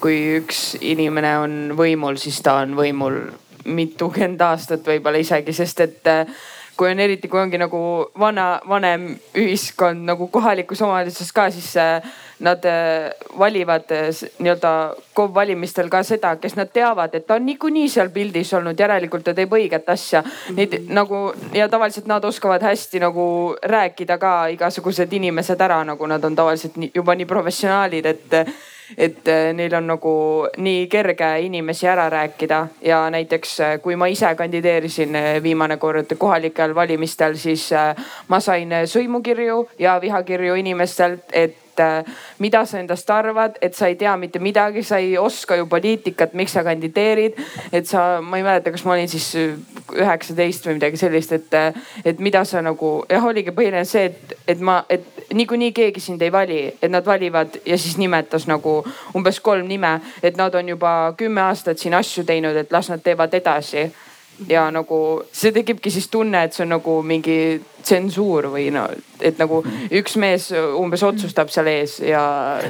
kui 0.03 0.19
üks 0.41 0.75
inimene 0.81 1.33
on 1.39 1.57
võimul, 1.77 2.19
siis 2.19 2.39
ta 2.43 2.61
on 2.63 2.75
võimul 2.75 3.19
mitukümmend 3.67 4.41
aastat 4.41 4.88
võib-olla 4.88 5.19
isegi, 5.19 5.53
sest 5.55 5.83
et 5.83 6.07
kui 6.78 6.91
on 6.91 6.99
eriti, 7.01 7.28
kui 7.28 7.39
ongi 7.41 7.57
nagu 7.59 7.80
vana, 8.19 8.59
vanem 8.69 9.09
ühiskond 9.38 10.05
nagu 10.07 10.28
kohalikus 10.34 10.82
omavalitsuses 10.86 11.34
ka, 11.34 11.47
siis 11.53 11.71
äh, 11.82 12.05
nad 12.45 12.65
äh, 12.69 13.09
valivad 13.39 13.89
nii-öelda 14.39 14.73
KOV 15.17 15.34
valimistel 15.36 15.89
ka 15.89 16.03
seda, 16.05 16.36
kes 16.41 16.55
nad 16.59 16.71
teavad, 16.73 17.15
et 17.17 17.25
ta 17.28 17.39
on 17.39 17.45
niikuinii 17.49 17.89
seal 17.89 18.13
pildis 18.13 18.53
olnud, 18.53 18.78
järelikult 18.80 19.25
ta 19.25 19.34
teeb 19.38 19.57
õiget 19.57 19.89
asja. 19.89 20.23
Neid 20.55 20.78
nagu 20.93 21.32
ja 21.57 21.69
tavaliselt 21.71 22.09
nad 22.09 22.25
oskavad 22.25 22.63
hästi 22.63 23.01
nagu 23.01 23.28
rääkida 23.63 24.19
ka 24.21 24.38
igasugused 24.53 25.13
inimesed 25.19 25.61
ära, 25.61 25.84
nagu 25.88 26.09
nad 26.09 26.23
on 26.23 26.38
tavaliselt 26.38 26.78
nii, 26.78 26.93
juba 26.95 27.17
nii 27.17 27.30
professionaalid, 27.30 28.13
et 28.13 28.41
et 28.97 29.27
äh, 29.27 29.51
neil 29.53 29.73
on 29.75 29.88
nagu 29.88 30.13
nii 30.57 30.88
kerge 30.91 31.29
inimesi 31.43 31.88
ära 31.88 32.07
rääkida 32.09 32.67
ja 32.81 33.01
näiteks 33.11 33.59
äh, 33.59 33.75
kui 33.83 33.95
ma 33.95 34.07
ise 34.07 34.31
kandideerisin 34.35 35.15
äh, 35.15 35.43
viimane 35.43 35.77
kord 35.77 36.15
kohalikel 36.17 36.75
valimistel, 36.75 37.35
siis 37.35 37.69
ma 38.27 38.39
sain 38.39 38.71
sõimukirju 38.88 39.63
ja 39.79 39.97
vihakirju 40.01 40.55
inimestelt, 40.55 41.31
et 41.33 41.55
mida 42.41 42.63
sa 42.65 42.79
endast 42.81 43.09
arvad, 43.13 43.59
et 43.61 43.75
sa 43.77 43.85
ei 43.85 43.95
tea 43.95 44.15
mitte 44.17 44.39
midagi, 44.41 44.81
sa 44.83 44.97
ei 44.97 45.11
oska 45.17 45.55
ju 45.59 45.67
poliitikat, 45.69 46.33
miks 46.33 46.55
sa 46.57 46.63
kandideerid. 46.65 47.38
et 47.71 47.85
sa, 47.85 48.21
ma 48.21 48.38
ei 48.38 48.43
mäleta, 48.43 48.71
kas 48.73 48.85
ma 48.85 48.95
olin 48.95 49.09
siis 49.09 49.27
üheksateist 49.93 50.65
või 50.65 50.79
midagi 50.79 50.97
sellist, 50.97 51.35
et, 51.38 51.53
et 52.05 52.19
mida 52.19 52.41
sa 52.49 52.63
nagu 52.65 53.03
jah, 53.09 53.25
oligi 53.29 53.53
põhiline 53.53 53.85
see, 53.85 54.09
et, 54.09 54.33
et 54.47 54.59
ma, 54.59 54.79
et 54.89 55.05
niikuinii 55.34 55.71
keegi 55.71 55.99
sind 55.99 56.21
ei 56.21 56.32
vali, 56.32 56.59
et 56.82 56.91
nad 56.91 57.05
valivad 57.05 57.59
ja 57.65 57.78
siis 57.78 57.97
nimetas 57.97 58.47
nagu 58.47 58.80
umbes 59.15 59.39
kolm 59.39 59.67
nime, 59.67 59.99
et 60.23 60.38
nad 60.38 60.55
on 60.55 60.69
juba 60.69 61.13
kümme 61.17 61.41
aastat 61.41 61.80
siin 61.80 61.93
asju 61.93 62.23
teinud, 62.23 62.55
et 62.55 62.71
las 62.71 62.89
nad 62.89 63.03
teevad 63.03 63.34
edasi 63.34 63.88
ja 64.49 64.67
nagu 64.73 64.99
see 65.33 65.51
tekibki 65.55 65.91
siis 65.93 66.07
tunne, 66.13 66.43
et 66.45 66.55
see 66.55 66.65
on 66.65 66.75
nagu 66.75 66.99
mingi 67.05 67.38
tsensuur 67.88 68.49
või 68.51 68.67
no, 68.73 68.83
et 69.23 69.39
nagu 69.39 69.61
üks 69.95 70.17
mees 70.19 70.49
umbes 70.53 71.03
otsustab 71.07 71.49
seal 71.53 71.69
ees 71.71 71.97
ja. 72.03 72.21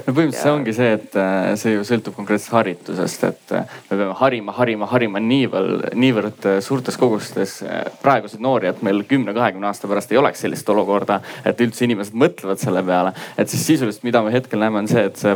no 0.05 0.13
põhimõtteliselt 0.13 0.38
ja... 0.38 0.43
see 0.43 0.53
ongi 0.53 0.76
see, 0.78 0.91
et 0.99 1.18
äh, 1.20 1.49
see 1.59 1.74
ju 1.76 1.86
sõltub 1.88 2.18
konkreetsest 2.20 2.53
haritusest, 2.55 3.28
et 3.32 3.55
äh, 3.57 3.78
me 3.89 3.99
peame 3.99 4.18
harima, 4.22 4.55
harima, 4.59 4.89
harima 4.93 5.24
niivõrd, 5.24 5.89
niivõrd 5.97 6.49
äh, 6.51 6.59
suurtes 6.63 6.99
kogustes 7.01 7.59
praeguseid 8.03 8.43
noori, 8.43 8.72
et 8.72 8.84
meil 8.86 9.03
kümne, 9.09 9.36
kahekümne 9.38 9.72
aasta 9.72 9.89
pärast 9.89 10.13
ei 10.13 10.22
oleks 10.22 10.45
sellist 10.45 10.70
olukorda, 10.72 11.22
et 11.47 11.65
üldse 11.65 11.88
inimesed 11.88 12.18
mõtlevad 12.18 12.61
selle 12.61 12.84
peale. 12.86 13.15
et 13.38 13.49
siis 13.49 13.65
sisuliselt, 13.74 14.05
mida 14.07 14.24
me 14.24 14.36
hetkel 14.36 14.61
näeme, 14.61 14.86
on 14.86 14.91
see, 14.91 15.07
et 15.09 15.20
see 15.20 15.36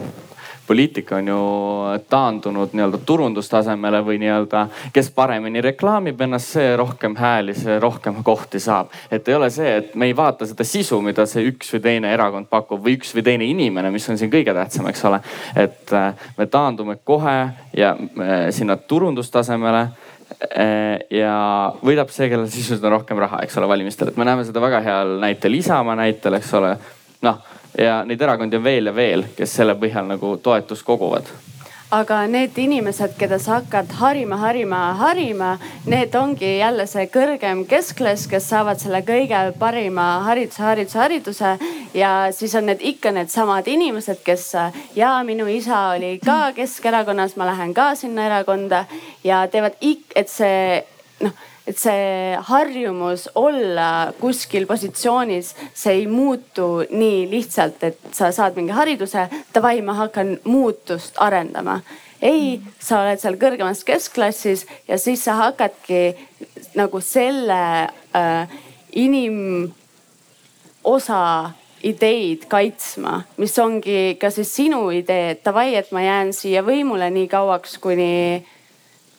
poliitika 0.68 1.16
on 1.16 1.28
ju 1.28 1.40
taandunud 2.10 2.74
nii-öelda 2.74 3.00
turundustasemele 3.06 4.02
või 4.06 4.20
nii-öelda, 4.22 4.66
kes 4.94 5.12
paremini 5.16 5.62
reklaamib 5.62 6.22
ennast, 6.22 6.54
see 6.56 6.76
rohkem 6.80 7.16
hääli, 7.20 7.56
see 7.58 7.80
rohkem 7.80 8.22
kohti 8.24 8.60
saab. 8.60 8.92
et 9.12 9.28
ei 9.28 9.36
ole 9.36 9.50
see, 9.50 9.76
et 9.78 9.96
me 9.96 10.08
ei 10.08 10.16
vaata 10.16 10.46
seda 10.48 10.64
sisu, 10.68 11.02
mida 11.02 11.26
see 11.26 11.46
üks 11.50 11.74
või 11.76 11.84
teine 11.88 12.14
erakond 12.14 12.50
pakub 12.50 12.84
või 12.86 12.96
üks 13.00 13.16
või 13.16 13.26
teine 13.26 13.48
inimene, 13.50 13.92
mis 13.92 14.10
on 14.10 14.18
siin 14.18 14.32
kõige 14.32 14.54
tähtsam, 14.54 14.88
eks 14.92 15.06
ole. 15.10 15.22
et 15.56 15.94
äh, 15.94 16.14
me 16.38 16.48
taandume 16.48 16.98
kohe 17.04 17.38
ja 17.78 17.96
äh, 17.96 18.50
sinna 18.56 18.78
turundustasemele 18.78 19.82
äh, 19.82 21.00
ja 21.10 21.36
võidab 21.84 22.14
see, 22.14 22.30
kellel 22.30 22.50
sisuliselt 22.50 22.86
on 22.88 23.00
rohkem 23.00 23.20
raha, 23.20 23.44
eks 23.44 23.58
ole, 23.58 23.68
valimistel, 23.68 24.12
et 24.12 24.20
me 24.20 24.28
näeme 24.28 24.46
seda 24.48 24.64
väga 24.64 24.84
heal 24.86 25.18
näitel, 25.20 25.60
Isamaa 25.60 26.00
näitel, 26.00 26.40
eks 26.40 26.54
ole. 26.60 26.78
noh 27.22 27.51
ja 27.78 28.02
neid 28.06 28.22
erakondi 28.22 28.58
on 28.58 28.64
veel 28.64 28.92
ja 28.92 28.96
veel, 28.96 29.26
kes 29.38 29.56
selle 29.56 29.76
põhjal 29.80 30.10
nagu 30.12 30.36
toetust 30.44 30.86
koguvad 30.86 31.30
aga 31.92 32.22
need 32.32 32.56
inimesed, 32.56 33.18
keda 33.20 33.36
sa 33.40 33.58
hakkad 33.60 33.92
harima, 34.00 34.38
harima, 34.40 34.80
harima, 34.96 35.50
need 35.92 36.16
ongi 36.16 36.54
jälle 36.62 36.86
see 36.88 37.10
kõrgem 37.12 37.66
keskklass, 37.68 38.30
kes 38.32 38.48
saavad 38.48 38.80
selle 38.80 39.02
kõige 39.08 39.42
parima 39.60 40.06
hariduse, 40.24 40.64
hariduse, 40.64 41.00
hariduse. 41.02 41.52
ja 41.94 42.12
siis 42.32 42.56
on 42.56 42.70
need 42.72 42.80
ikka 42.94 43.12
needsamad 43.12 43.68
inimesed, 43.68 44.24
kes 44.24 44.54
ja 44.96 45.18
minu 45.28 45.48
isa 45.52 45.90
oli 45.98 46.18
ka 46.24 46.54
Keskerakonnas, 46.56 47.36
ma 47.36 47.52
lähen 47.52 47.74
ka 47.74 47.92
sinna 47.96 48.26
erakonda 48.30 48.86
ja 49.24 49.44
teevad 49.52 49.76
ik-, 49.82 50.16
et 50.16 50.32
see 50.32 50.86
noh 51.20 51.51
et 51.68 51.78
see 51.78 52.38
harjumus 52.48 53.30
olla 53.36 54.14
kuskil 54.20 54.66
positsioonis, 54.70 55.56
see 55.74 55.94
ei 56.02 56.08
muutu 56.10 56.86
nii 56.90 57.30
lihtsalt, 57.32 57.84
et 57.84 58.00
sa 58.16 58.32
saad 58.34 58.56
mingi 58.58 58.74
hariduse, 58.76 59.28
davai, 59.54 59.82
ma 59.86 59.94
hakkan 60.00 60.40
muutust 60.44 61.16
arendama. 61.22 61.82
ei, 62.22 62.62
sa 62.78 63.02
oled 63.02 63.18
seal 63.18 63.36
kõrgemas 63.42 63.84
keskklassis 63.86 64.66
ja 64.88 64.98
siis 65.02 65.24
sa 65.26 65.34
hakkadki 65.40 66.16
nagu 66.78 67.02
selle 67.02 67.90
äh, 68.14 68.46
inimosa 68.94 69.72
ideid 71.84 72.46
kaitsma, 72.50 73.24
mis 73.42 73.58
ongi 73.60 74.18
ka 74.22 74.30
siis 74.30 74.54
sinu 74.54 74.92
idee, 74.94 75.32
et 75.34 75.42
davai, 75.46 75.76
et 75.80 75.92
ma 75.96 76.02
jään 76.06 76.34
siia 76.36 76.62
võimule 76.66 77.10
nii 77.10 77.28
kauaks, 77.32 77.78
kuni 77.82 78.46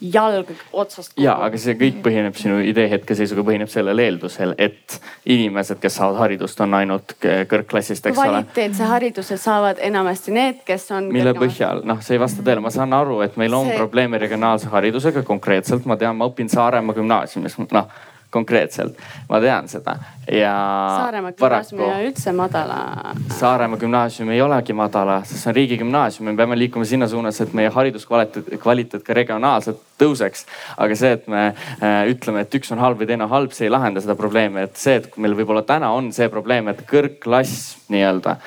jalg 0.03 0.51
otsast. 0.73 1.13
ja, 1.21 1.35
aga 1.47 1.59
see 1.61 1.75
kõik 1.79 2.01
põhineb 2.05 2.37
sinu 2.39 2.59
idee 2.67 2.89
hetkeseisuga 2.91 3.45
põhineb 3.47 3.71
sellel 3.71 4.03
eeldusel, 4.03 4.55
et 4.59 4.99
inimesed, 5.25 5.79
kes 5.83 5.99
saavad 6.01 6.19
haridust, 6.25 6.61
on 6.65 6.75
ainult 6.79 7.17
kõrgklassist, 7.23 8.07
eks 8.11 8.19
ole. 8.19 8.29
kvaliteetse 8.29 8.89
hariduse 8.91 9.39
saavad 9.41 9.83
enamasti 9.83 10.35
need, 10.35 10.63
kes 10.67 10.89
on. 10.97 11.11
mille 11.15 11.35
põhjal, 11.39 11.85
noh, 11.89 12.03
see 12.03 12.19
ei 12.19 12.23
vasta 12.23 12.43
tõele, 12.43 12.65
ma 12.65 12.73
saan 12.75 12.95
aru, 12.97 13.21
et 13.27 13.39
meil 13.41 13.55
on 13.59 13.71
see... 13.71 13.79
probleeme 13.79 14.21
regionaalse 14.23 14.73
haridusega 14.73 15.23
konkreetselt, 15.27 15.87
ma 15.87 15.99
tean, 16.01 16.19
ma 16.19 16.31
õpin 16.31 16.51
Saaremaa 16.53 16.99
gümnaasiumis, 16.99 17.61
noh 17.71 18.11
konkreetselt, 18.33 18.99
ma 19.29 19.41
tean 19.43 19.69
seda 19.69 19.99
ja. 20.31 20.53
Saaremaa 20.97 21.33
gümnaasium 21.33 21.81
ei 21.81 21.91
ole 21.91 22.09
üldse 22.09 22.33
madala. 22.33 22.79
Saaremaa 23.39 23.79
gümnaasium 23.79 24.31
ei 24.31 24.43
olegi 24.43 24.77
madala, 24.77 25.21
sest 25.27 25.43
see 25.43 25.51
on 25.51 25.57
riigigümnaasium, 25.57 26.29
me 26.31 26.37
peame 26.39 26.59
liikuma 26.59 26.87
sinna 26.89 27.09
suunas, 27.11 27.41
et 27.45 27.55
meie 27.57 27.73
hariduskvaliteet, 27.73 28.53
kvaliteet 28.63 29.05
ka 29.07 29.17
regionaalselt 29.19 29.81
tõuseks. 30.01 30.47
aga 30.77 30.99
see, 30.99 31.13
et 31.19 31.29
me 31.31 31.45
äh, 31.53 32.03
ütleme, 32.11 32.45
et 32.47 32.59
üks 32.59 32.73
on 32.75 32.83
halb 32.83 33.03
või 33.03 33.11
teine 33.11 33.27
on 33.27 33.33
halb, 33.33 33.55
see 33.57 33.69
ei 33.69 33.75
lahenda 33.75 34.03
seda 34.05 34.17
probleemi, 34.19 34.67
et 34.69 34.79
see, 34.81 34.99
et 35.03 35.17
meil 35.17 35.37
võib-olla 35.39 35.65
täna 35.67 35.93
on 35.95 36.13
see 36.15 36.29
probleem, 36.33 36.71
et 36.73 36.85
kõrgklass 36.89 37.77
nii-öelda 37.93 38.39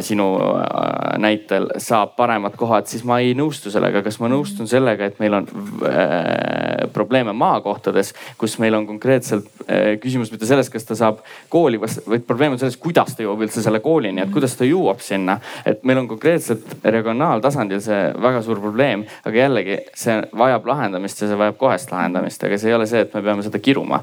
sinu 0.00 0.26
äh, 0.40 1.18
näitel 1.20 1.68
saab 1.82 2.14
paremad 2.16 2.56
kohad, 2.56 2.86
siis 2.88 3.04
ma 3.04 3.18
ei 3.20 3.34
nõustu 3.36 3.70
sellega. 3.72 4.00
kas 4.02 4.18
ma 4.22 4.30
nõustun 4.32 4.68
sellega, 4.70 5.10
et 5.10 5.18
meil 5.20 5.34
on 5.36 5.48
äh, 5.84 6.86
probleeme 6.92 7.34
maakohtades, 7.36 8.14
kus 8.40 8.56
meil 8.62 8.74
on 8.78 8.86
konkreetselt 8.88 9.48
äh, 9.66 9.96
küsimus 10.00 10.32
mitte 10.32 10.48
selles, 10.48 10.70
kas 10.72 10.88
ta 10.88 10.96
saab 10.96 11.20
kooli, 11.52 11.80
vaid 11.80 12.24
probleem 12.28 12.56
on 12.56 12.60
selles, 12.62 12.78
kuidas 12.80 13.16
ta 13.16 13.24
jõuab 13.26 13.44
üldse 13.44 13.64
selle 13.64 13.82
koolini, 13.84 14.24
et 14.24 14.32
kuidas 14.32 14.56
ta 14.56 14.68
jõuab 14.68 15.02
sinna. 15.04 15.38
et 15.66 15.84
meil 15.84 16.00
on 16.00 16.08
konkreetselt 16.08 16.78
regionaaltasandil 16.84 17.82
see 17.84 18.00
väga 18.22 18.40
suur 18.46 18.60
probleem, 18.62 19.04
aga 19.24 19.42
jällegi 19.42 19.80
see 19.94 20.16
vajab 20.32 20.70
lahendamist 20.72 21.20
ja 21.20 21.28
see 21.28 21.42
vajab 21.42 21.58
kohest 21.60 21.92
lahendamist, 21.92 22.44
aga 22.44 22.58
see 22.58 22.72
ei 22.72 22.78
ole 22.78 22.88
see, 22.88 23.04
et 23.04 23.12
me 23.14 23.22
peame 23.22 23.44
seda 23.44 23.60
kiruma. 23.60 24.00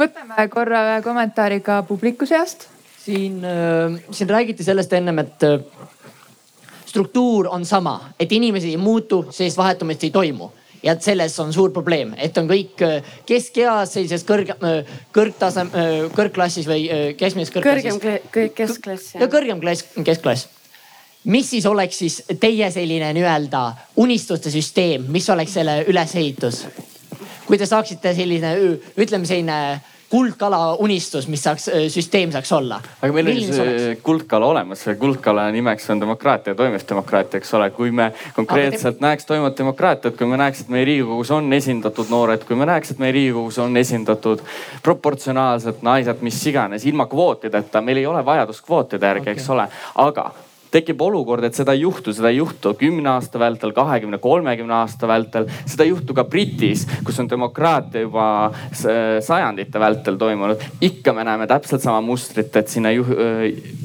võtame 0.00 0.48
korra 0.52 0.84
ühe 0.90 1.00
kommentaari 1.04 1.60
ka 1.64 1.82
publiku 1.88 2.28
seast. 2.28 2.68
Siin, 3.04 3.44
äh, 3.44 4.00
siin 4.10 4.30
räägiti 4.30 4.64
sellest 4.64 4.92
ennem, 4.92 5.18
et 5.18 5.42
äh, 5.42 5.60
struktuur 6.86 7.48
on 7.50 7.64
sama, 7.66 8.00
et 8.20 8.32
inimesi 8.32 8.74
ei 8.74 8.80
muutu, 8.80 9.26
sellist 9.30 9.58
vahetumist 9.60 10.04
ei 10.04 10.10
toimu 10.10 10.50
ja 10.82 10.94
et 10.96 11.02
selles 11.04 11.34
on 11.40 11.52
suur 11.52 11.72
probleem, 11.72 12.14
et 12.18 12.38
on 12.40 12.48
kõik 12.48 12.84
äh, 12.86 13.10
keskeas 13.28 13.96
sellises 13.96 14.24
kõrge, 14.28 14.56
kõrgtaseme, 15.16 15.84
kõrgklassis 16.16 16.68
või 16.68 16.86
keskmises 17.20 17.52
kõrgklassis. 17.56 18.00
kõrgem 18.00 18.54
keskklass. 18.56 19.14
ja 19.20 19.28
kõrgem 19.28 19.60
klass, 19.60 19.84
keskklass 20.04 20.48
mis 21.24 21.50
siis 21.50 21.66
oleks 21.66 21.98
siis 21.98 22.22
teie 22.40 22.70
selline 22.72 23.12
nii-öelda 23.12 23.64
unistuste 24.00 24.50
süsteem, 24.50 25.04
mis 25.08 25.28
oleks 25.30 25.52
selle 25.58 25.82
ülesehitus? 25.88 26.64
kui 27.46 27.58
te 27.58 27.66
saaksite 27.66 28.12
selline, 28.14 28.52
ütleme 28.96 29.26
selline 29.26 29.80
kuldkala 30.10 30.74
unistus, 30.82 31.28
mis 31.30 31.42
saaks, 31.42 31.68
süsteem 31.88 32.32
saaks 32.34 32.50
olla. 32.52 32.80
aga 33.02 33.12
meil 33.14 33.30
on 33.30 33.54
see 33.54 33.94
kuldkala 34.02 34.50
olemas, 34.50 34.82
kuldkala 34.98 35.46
nimeks 35.54 35.86
on 35.94 36.02
demokraatia, 36.02 36.54
toimiv 36.58 36.82
demokraatia, 36.88 37.38
eks 37.38 37.54
ole. 37.54 37.70
kui 37.76 37.94
me 37.94 38.10
konkreetselt 38.34 38.98
te... 38.98 39.06
näeks 39.06 39.26
toimuvat 39.26 39.58
demokraatiat, 39.58 40.18
kui 40.18 40.26
me 40.26 40.40
näeks, 40.40 40.64
et 40.64 40.74
meie 40.74 40.84
riigikogus 40.88 41.30
on 41.36 41.52
esindatud 41.52 42.10
noored, 42.10 42.44
kui 42.48 42.58
me 42.58 42.66
näeks, 42.66 42.94
et 42.94 43.02
meie 43.02 43.14
riigikogus 43.14 43.58
on 43.62 43.76
esindatud 43.76 44.42
proportsionaalselt 44.82 45.82
naised, 45.86 46.26
mis 46.26 46.42
iganes, 46.50 46.86
ilma 46.90 47.06
kvootideta, 47.10 47.82
meil 47.84 48.02
ei 48.02 48.06
ole 48.10 48.24
vajadust 48.26 48.66
kvootide 48.66 49.12
järgi 49.12 49.28
okay., 49.28 49.38
eks 49.38 49.50
ole. 49.54 49.68
aga 49.94 50.30
tekib 50.70 51.00
olukord, 51.02 51.44
et 51.44 51.56
seda 51.56 51.74
ei 51.76 51.84
juhtu, 51.84 52.14
seda 52.14 52.30
ei 52.30 52.38
juhtu 52.38 52.72
kümne 52.78 53.12
aasta 53.14 53.40
vältel, 53.42 53.72
kahekümne, 53.76 54.20
kolmekümne 54.22 54.74
aasta 54.80 55.08
vältel. 55.10 55.48
seda 55.66 55.86
ei 55.86 55.92
juhtu 55.92 56.14
ka 56.16 56.24
Britis, 56.24 56.86
kus 57.04 57.18
on 57.22 57.30
demokraatia 57.30 58.04
juba 58.06 58.26
sajandite 58.72 59.80
vältel 59.80 60.18
toimunud. 60.20 60.62
ikka 60.80 61.12
me 61.12 61.24
näeme 61.24 61.46
täpselt 61.50 61.82
sama 61.82 62.00
mustrit, 62.00 62.56
et 62.56 62.68
sinna 62.68 62.92
juh, 62.94 63.10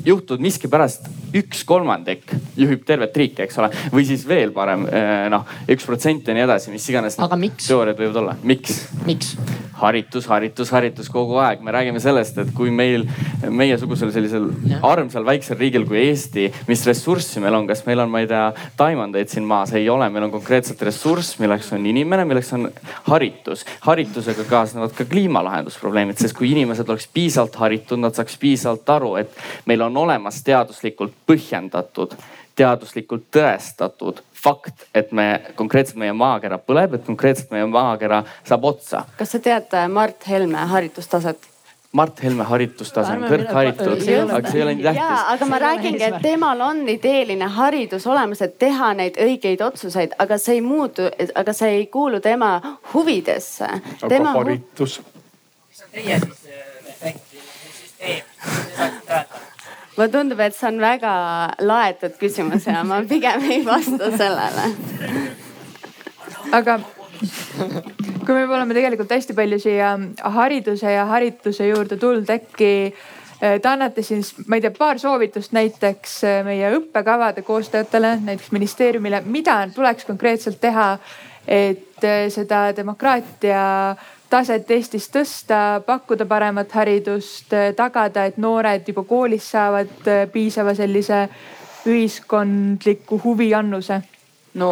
juhtud 0.05 0.43
miskipärast 0.43 1.09
üks 1.35 1.65
kolmandik 1.67 2.31
juhib 2.55 2.85
tervet 2.87 3.17
riiki, 3.17 3.43
eks 3.45 3.59
ole. 3.59 3.71
või 3.93 4.05
siis 4.07 4.27
veel 4.27 4.53
parem 4.55 4.87
noh, 5.31 5.45
üks 5.71 5.87
protsent 5.87 6.27
ja 6.27 6.37
nii 6.37 6.45
edasi, 6.45 6.71
mis 6.73 6.89
iganes. 6.89 7.19
teooriad 7.67 7.99
võivad 7.99 8.21
olla, 8.23 8.37
miks? 8.43 8.85
miks? 9.07 9.35
haritus, 9.75 10.27
haritus, 10.31 10.71
haritus 10.71 11.09
kogu 11.11 11.39
aeg. 11.43 11.61
me 11.63 11.73
räägime 11.75 11.99
sellest, 11.99 12.37
et 12.39 12.51
kui 12.55 12.71
meil, 12.71 13.05
meiesugusel 13.49 14.11
sellisel 14.15 14.47
ja. 14.69 14.79
armsal 14.87 15.25
väiksel 15.27 15.59
riigil 15.59 15.87
kui 15.87 15.99
Eesti, 16.05 16.47
mis 16.69 16.74
ressurssi 16.85 17.39
meil 17.43 17.55
on, 17.57 17.67
kas 17.69 17.85
meil 17.87 18.03
on, 18.03 18.11
ma 18.11 18.21
ei 18.23 18.29
tea, 18.29 18.43
taimandeid 18.77 19.31
siin 19.31 19.47
maas, 19.47 19.73
ei 19.77 19.87
ole, 19.89 20.09
meil 20.11 20.27
on 20.27 20.33
konkreetselt 20.33 20.81
ressurss, 20.87 21.37
milleks 21.39 21.71
on 21.75 21.85
inimene, 21.87 22.25
milleks 22.27 22.51
on 22.57 22.69
haritus. 23.09 23.65
haritusega 23.87 24.47
kaasnevad 24.49 24.95
ka 24.97 25.07
kliimalahendusprobleemid, 25.09 26.19
sest 26.19 26.37
kui 26.37 26.51
inimesed 26.51 26.89
oleks 26.89 27.07
piisavalt 27.13 27.55
haritud, 27.63 28.01
nad 28.01 28.17
saaks 28.17 28.39
piisavalt 28.41 28.95
aru, 28.97 29.15
et 29.23 29.45
meil 29.65 29.85
on 29.87 30.03
olemas 30.05 30.41
teaduslikult 30.43 31.15
põhjendatud 31.29 32.17
teaduslikult 32.55 33.25
tõestatud 33.35 34.21
fakt, 34.31 34.85
et 34.95 35.11
me 35.11 35.27
konkreetselt 35.59 35.99
meie 35.99 36.13
maakera 36.15 36.59
põleb, 36.61 36.95
et 36.95 37.03
konkreetselt 37.07 37.51
meie 37.51 37.65
maakera 37.67 38.23
saab 38.47 38.69
otsa. 38.71 39.03
kas 39.17 39.35
sa 39.35 39.41
tead 39.43 39.75
äh, 39.75 39.89
Mart 39.91 40.27
Helme 40.29 40.67
haridustaset? 40.71 41.54
Mart 41.95 42.19
Helme 42.23 42.43
haritustase 42.43 43.13
on 43.15 43.23
kõrgharitud, 43.23 44.01
aga 44.35 44.49
see 44.51 44.59
ei 44.59 44.63
ole 44.65 44.73
nii 44.75 44.83
tähtis. 44.83 45.21
aga 45.31 45.47
ma 45.47 45.59
räägingi, 45.63 46.03
et 46.03 46.17
temal 46.23 46.63
on 46.65 46.81
ideeline 46.91 47.47
haridus 47.55 48.07
olemas, 48.11 48.41
et 48.43 48.57
teha 48.59 48.91
neid 48.99 49.15
õigeid 49.21 49.63
otsuseid, 49.63 50.17
aga 50.19 50.37
see 50.41 50.57
ei 50.57 50.63
muutu, 50.65 51.07
aga 51.39 51.53
see 51.55 51.77
ei 51.77 51.85
kuulu 51.93 52.19
tema 52.19 52.57
huvidesse. 52.93 53.69
aga 54.03 54.19
haritus 54.33 54.97
huv...? 54.99 55.21
mis 55.69 55.83
on 55.85 55.93
teie 55.93 56.19
siis 56.19 56.43
efekt, 56.91 57.37
süsteem? 57.77 58.25
mulle 59.95 60.09
tundub, 60.11 60.43
et 60.43 60.55
see 60.57 60.67
on 60.73 60.83
väga 60.83 61.13
laetud 61.63 62.19
küsimus 62.19 62.67
ja 62.67 62.83
ma 62.83 62.99
pigem 63.07 63.47
ei 63.47 63.63
vasta 63.65 64.11
sellele. 64.17 64.67
aga 66.59 66.79
kui 68.25 68.33
me 68.33 68.45
oleme 68.45 68.75
tegelikult 68.75 69.11
hästi 69.15 69.35
palju 69.37 69.59
siia 69.61 69.91
hariduse 70.37 70.91
ja 70.91 71.05
harituse 71.09 71.67
juurde 71.69 71.97
tulnud, 72.01 72.29
äkki 72.29 72.71
eh, 72.85 73.59
te 73.61 73.69
annate 73.69 74.03
siis, 74.05 74.33
ma 74.47 74.57
ei 74.57 74.65
tea, 74.65 74.73
paar 74.75 74.99
soovitust 75.01 75.55
näiteks 75.55 76.17
eh, 76.23 76.41
meie 76.47 76.73
õppekavade 76.79 77.45
koostajatele, 77.45 78.15
näiteks 78.25 78.51
ministeeriumile, 78.55 79.21
mida 79.25 79.61
tuleks 79.75 80.07
konkreetselt 80.09 80.59
teha, 80.61 80.91
et 81.47 82.03
eh, 82.03 82.27
seda 82.33 82.67
demokraatia 82.75 83.63
taset 84.29 84.71
Eestis 84.73 85.05
tõsta, 85.13 85.81
pakkuda 85.85 86.25
paremat 86.27 86.73
haridust, 86.75 87.53
tagada, 87.77 88.25
et 88.25 88.39
noored 88.41 88.87
juba 88.89 89.05
koolis 89.07 89.51
saavad 89.53 90.09
piisava 90.33 90.73
sellise 90.75 91.27
ühiskondliku 91.85 93.21
huviannuse? 93.23 94.01
no 94.55 94.71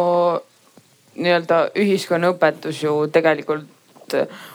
nii-öelda 1.16 1.60
ühiskonnaõpetus 1.78 2.82
ju 2.82 2.96
tegelikult 3.12 3.70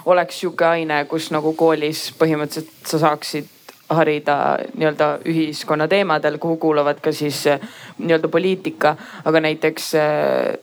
oleks 0.05 0.39
sihuke 0.39 0.65
aine, 0.65 1.03
kus 1.09 1.31
nagu 1.33 1.53
koolis 1.57 2.09
põhimõtteliselt 2.19 2.91
sa 2.91 2.99
saaksid 3.01 3.47
harida 3.89 4.35
nii-öelda 4.77 5.07
ühiskonna 5.25 5.87
teemadel, 5.89 6.37
kuhu 6.37 6.57
kuuluvad 6.57 7.01
ka 7.01 7.11
siis 7.11 7.41
äh, 7.47 7.59
nii-öelda 7.97 8.27
poliitika, 8.27 8.95
aga 9.25 9.41
näiteks 9.41 9.93
äh, 9.95 10.57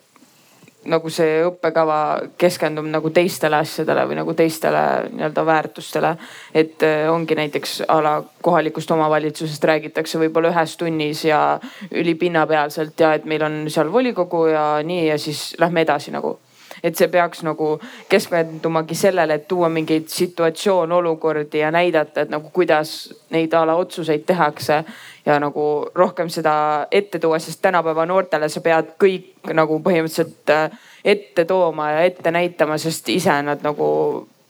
nagu 0.87 1.11
see 1.13 1.43
õppekava 1.47 1.99
keskendub 2.39 2.87
nagu 2.91 3.11
teistele 3.15 3.61
asjadele 3.61 4.07
või 4.09 4.19
nagu 4.21 4.35
teistele 4.39 4.83
nii-öelda 5.11 5.47
väärtustele. 5.47 6.17
et 6.55 6.83
äh, 6.83 7.11
ongi 7.13 7.35
näiteks 7.35 7.83
a 7.89 8.01
la 8.03 8.15
kohalikust 8.43 8.91
omavalitsusest 8.91 9.65
räägitakse 9.65 10.19
võib-olla 10.19 10.55
ühes 10.55 10.77
tunnis 10.77 11.25
ja 11.25 11.61
ülipinnapealselt 11.91 13.01
ja 13.01 13.15
et 13.15 13.25
meil 13.25 13.43
on 13.43 13.65
seal 13.69 13.93
volikogu 13.93 14.47
ja 14.47 14.67
nii 14.83 15.07
ja 15.09 15.19
siis 15.19 15.55
lähme 15.59 15.81
edasi 15.87 16.11
nagu 16.11 16.39
et 16.83 16.97
see 16.97 17.09
peaks 17.09 17.43
nagu 17.47 17.77
keskendumagi 18.09 18.95
sellele, 18.95 19.35
et 19.35 19.49
tuua 19.49 19.69
mingeid 19.73 20.09
situatsioon, 20.13 20.93
olukordi 20.93 21.59
ja 21.59 21.71
näidata, 21.71 22.21
et 22.21 22.33
nagu 22.33 22.51
kuidas 22.53 23.15
neid 23.31 23.55
a 23.55 23.65
la 23.67 23.77
otsuseid 23.77 24.27
tehakse 24.27 24.83
ja 25.27 25.39
nagu 25.41 25.87
rohkem 25.95 26.29
seda 26.29 26.87
ette 26.91 27.19
tuua, 27.19 27.39
sest 27.39 27.63
tänapäeva 27.63 28.07
noortele 28.07 28.49
sa 28.49 28.61
pead 28.61 28.95
kõik 29.03 29.53
nagu 29.55 29.81
põhimõtteliselt 29.83 30.55
äh, 30.55 30.71
ette 31.05 31.45
tooma 31.45 31.91
ja 31.91 32.07
ette 32.07 32.31
näitama, 32.31 32.79
sest 32.79 33.09
ise 33.09 33.43
nad 33.43 33.63
nagu 33.63 33.89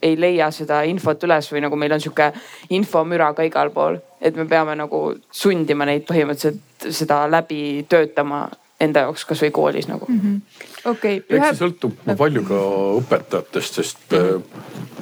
ei 0.03 0.21
leia 0.21 0.51
seda 0.53 0.83
infot 0.89 1.25
üles 1.25 1.49
või 1.53 1.63
nagu 1.65 1.77
meil 1.77 1.97
on 1.97 2.03
sihuke 2.03 2.31
infomüra 2.77 3.33
ka 3.35 3.47
igal 3.47 3.73
pool. 3.75 3.99
et 4.21 4.37
me 4.37 4.47
peame 4.49 4.75
nagu 4.77 5.15
sundima 5.31 5.85
neid 5.85 6.07
põhimõtteliselt 6.09 6.93
seda 6.93 7.27
läbi 7.31 7.85
töötama 7.89 8.47
enda 8.81 9.07
jaoks 9.07 9.25
kasvõi 9.29 9.51
koolis 9.55 9.89
nagu 9.89 10.09
mm. 10.09 10.21
-hmm. 10.21 10.65
okei 10.91 11.19
okay,. 11.21 11.39
eks 11.39 11.47
see 11.53 11.61
sõltub 11.63 11.97
palju 12.19 12.43
ka 12.49 12.63
õpetajatest, 13.01 13.81
sest 13.81 14.17
äh, 14.17 14.37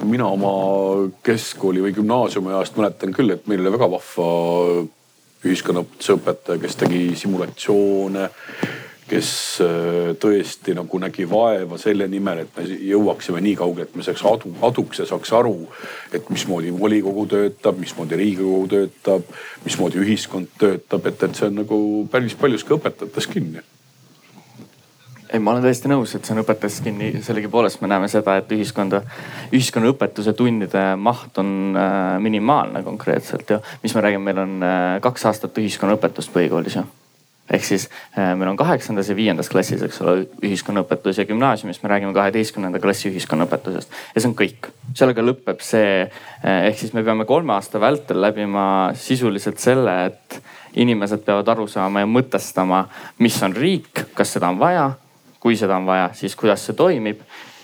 mina 0.03 0.27
oma 0.31 0.53
keskkooli 1.25 1.83
või 1.83 1.95
gümnaasiumi 1.97 2.53
ajast 2.53 2.79
mäletan 2.79 3.13
küll, 3.15 3.35
et 3.35 3.47
meil 3.47 3.63
oli 3.63 3.75
väga 3.75 3.91
vahva 3.97 4.29
ühiskonnaõpetuse 5.45 6.15
õpetaja, 6.17 6.61
kes 6.61 6.79
tegi 6.79 7.01
simulatsioone, 7.19 8.29
kes 9.09 9.29
äh, 9.61 10.15
tõesti 10.21 10.73
nagu 10.77 10.99
nägi 11.01 11.27
vaeva 11.29 11.77
selle 11.81 12.07
nimel, 12.09 12.43
et 12.45 12.57
me 12.57 12.65
jõuaksime 12.89 13.43
nii 13.45 13.55
kaugele, 13.59 13.85
et 13.85 13.99
me 13.99 14.05
saaks 14.05 14.25
adu, 14.25 14.55
aduks 14.65 15.03
ja 15.03 15.05
saaks 15.09 15.33
aru, 15.37 15.53
et 16.15 16.29
mismoodi 16.33 16.73
volikogu 16.73 17.27
töötab, 17.35 17.77
mismoodi 17.81 18.19
riigikogu 18.21 18.67
töötab, 18.73 19.29
mismoodi 19.65 20.01
ühiskond 20.01 20.51
töötab, 20.61 21.05
et, 21.11 21.21
et 21.29 21.37
see 21.37 21.51
on 21.51 21.61
nagu 21.61 21.79
päris 22.11 22.37
paljus 22.39 22.65
ka 22.65 22.79
õpetajates 22.79 23.29
kinni 23.31 23.63
ei, 25.33 25.39
ma 25.39 25.51
olen 25.51 25.65
täiesti 25.65 25.89
nõus, 25.91 26.13
et 26.15 26.25
see 26.25 26.35
on 26.35 26.41
õpetajast 26.43 26.83
kinni, 26.85 27.09
sellegipoolest 27.25 27.81
me 27.83 27.89
näeme 27.91 28.07
seda, 28.11 28.37
et 28.39 28.51
ühiskonda, 28.55 29.01
ühiskonnaõpetuse 29.51 30.35
tundide 30.37 30.83
maht 31.01 31.39
on 31.41 31.49
äh, 31.77 32.17
minimaalne 32.23 32.83
konkreetselt 32.85 33.49
ju. 33.49 33.59
mis 33.83 33.95
me 33.95 34.05
räägime, 34.05 34.29
meil 34.29 34.43
on 34.45 34.61
äh, 34.63 34.83
kaks 35.03 35.25
aastat 35.31 35.57
ühiskonnaõpetust 35.61 36.33
põhikoolis 36.35 36.79
ju 36.79 36.85
ehk 37.51 37.65
siis 37.67 37.87
äh, 38.17 38.33
meil 38.37 38.49
on 38.49 38.57
kaheksandas 38.57 39.09
ja 39.09 39.15
viiendas 39.17 39.49
klassis, 39.51 39.83
eks 39.85 40.01
ole, 40.01 40.25
ühiskonnaõpetus 40.45 41.21
ja 41.21 41.27
gümnaasiumis 41.29 41.81
me 41.83 41.91
räägime 41.91 42.15
kaheteistkümnenda 42.15 42.81
klassi 42.83 43.11
ühiskonnaõpetusest 43.11 43.93
ja 44.15 44.21
see 44.21 44.31
on 44.31 44.35
kõik. 44.39 44.71
sellega 44.95 45.21
lõpeb 45.21 45.61
see, 45.65 46.09
ehk 46.43 46.77
siis 46.79 46.93
me 46.95 47.03
peame 47.03 47.25
kolme 47.29 47.53
aasta 47.53 47.81
vältel 47.81 48.21
läbima 48.21 48.67
sisuliselt 48.97 49.59
selle, 49.59 49.95
et 50.09 50.41
inimesed 50.75 51.23
peavad 51.25 51.49
aru 51.55 51.67
saama 51.71 52.03
ja 52.03 52.09
mõtestama, 52.09 52.85
mis 53.19 53.41
on 53.43 53.55
riik, 53.55 54.05
kas 54.15 54.35
seda 54.35 54.49
on 54.49 54.59
vaja 54.59 54.93
kui 55.45 55.53
seda 55.53 55.75
on 55.77 55.85
vaja, 55.85 56.07
siis 56.17 56.33
kuidas 56.33 56.63
see 56.65 56.73
toimib 56.73 57.19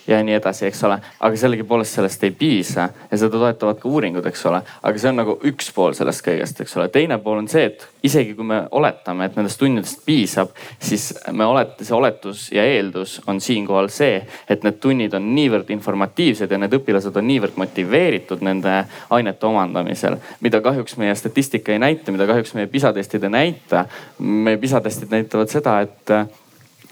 ja 0.07 0.23
nii 0.23 0.35
edasi, 0.35 0.65
eks 0.65 0.83
ole. 0.83 0.97
aga 1.19 1.37
sellegipoolest 1.37 1.95
sellest 1.97 2.23
ei 2.23 2.31
piisa 2.31 2.87
ja 3.11 3.17
seda 3.17 3.37
toetavad 3.37 3.79
ka 3.81 3.89
uuringud, 3.89 4.25
eks 4.25 4.45
ole. 4.49 4.61
aga 4.83 5.01
see 5.01 5.09
on 5.09 5.19
nagu 5.21 5.37
üks 5.47 5.71
pool 5.75 5.93
sellest 5.97 6.25
kõigest, 6.25 6.61
eks 6.63 6.75
ole. 6.77 6.87
teine 6.93 7.17
pool 7.23 7.41
on 7.41 7.47
see, 7.51 7.65
et 7.69 7.87
isegi 8.03 8.33
kui 8.37 8.47
me 8.47 8.61
oletame, 8.71 9.25
et 9.25 9.37
nendest 9.37 9.59
tundidest 9.61 10.01
piisab, 10.05 10.53
siis 10.79 11.11
me 11.31 11.45
olete, 11.45 11.85
see 11.85 11.95
oletus 11.95 12.47
ja 12.55 12.65
eeldus 12.65 13.19
on 13.27 13.41
siinkohal 13.41 13.91
see, 13.93 14.21
et 14.49 14.65
need 14.65 14.81
tunnid 14.81 15.13
on 15.17 15.31
niivõrd 15.35 15.69
informatiivsed 15.73 16.51
ja 16.51 16.61
need 16.61 16.77
õpilased 16.81 17.17
on 17.17 17.27
niivõrd 17.27 17.57
motiveeritud 17.61 18.43
nende 18.45 18.83
ainete 19.09 19.47
omandamisel. 19.47 20.17
mida 20.41 20.61
kahjuks 20.61 20.97
meie 20.97 21.15
statistika 21.15 21.71
ei 21.71 21.79
näita, 21.79 22.11
mida 22.11 22.27
kahjuks 22.27 22.55
meie 22.57 22.67
PISA 22.67 22.93
testid 22.93 23.23
ei 23.23 23.29
näita. 23.29 23.85
meie 24.19 24.57
PISA 24.57 24.81
testid 24.81 25.11
näitavad 25.11 25.49
seda, 25.49 25.81
et 25.81 26.15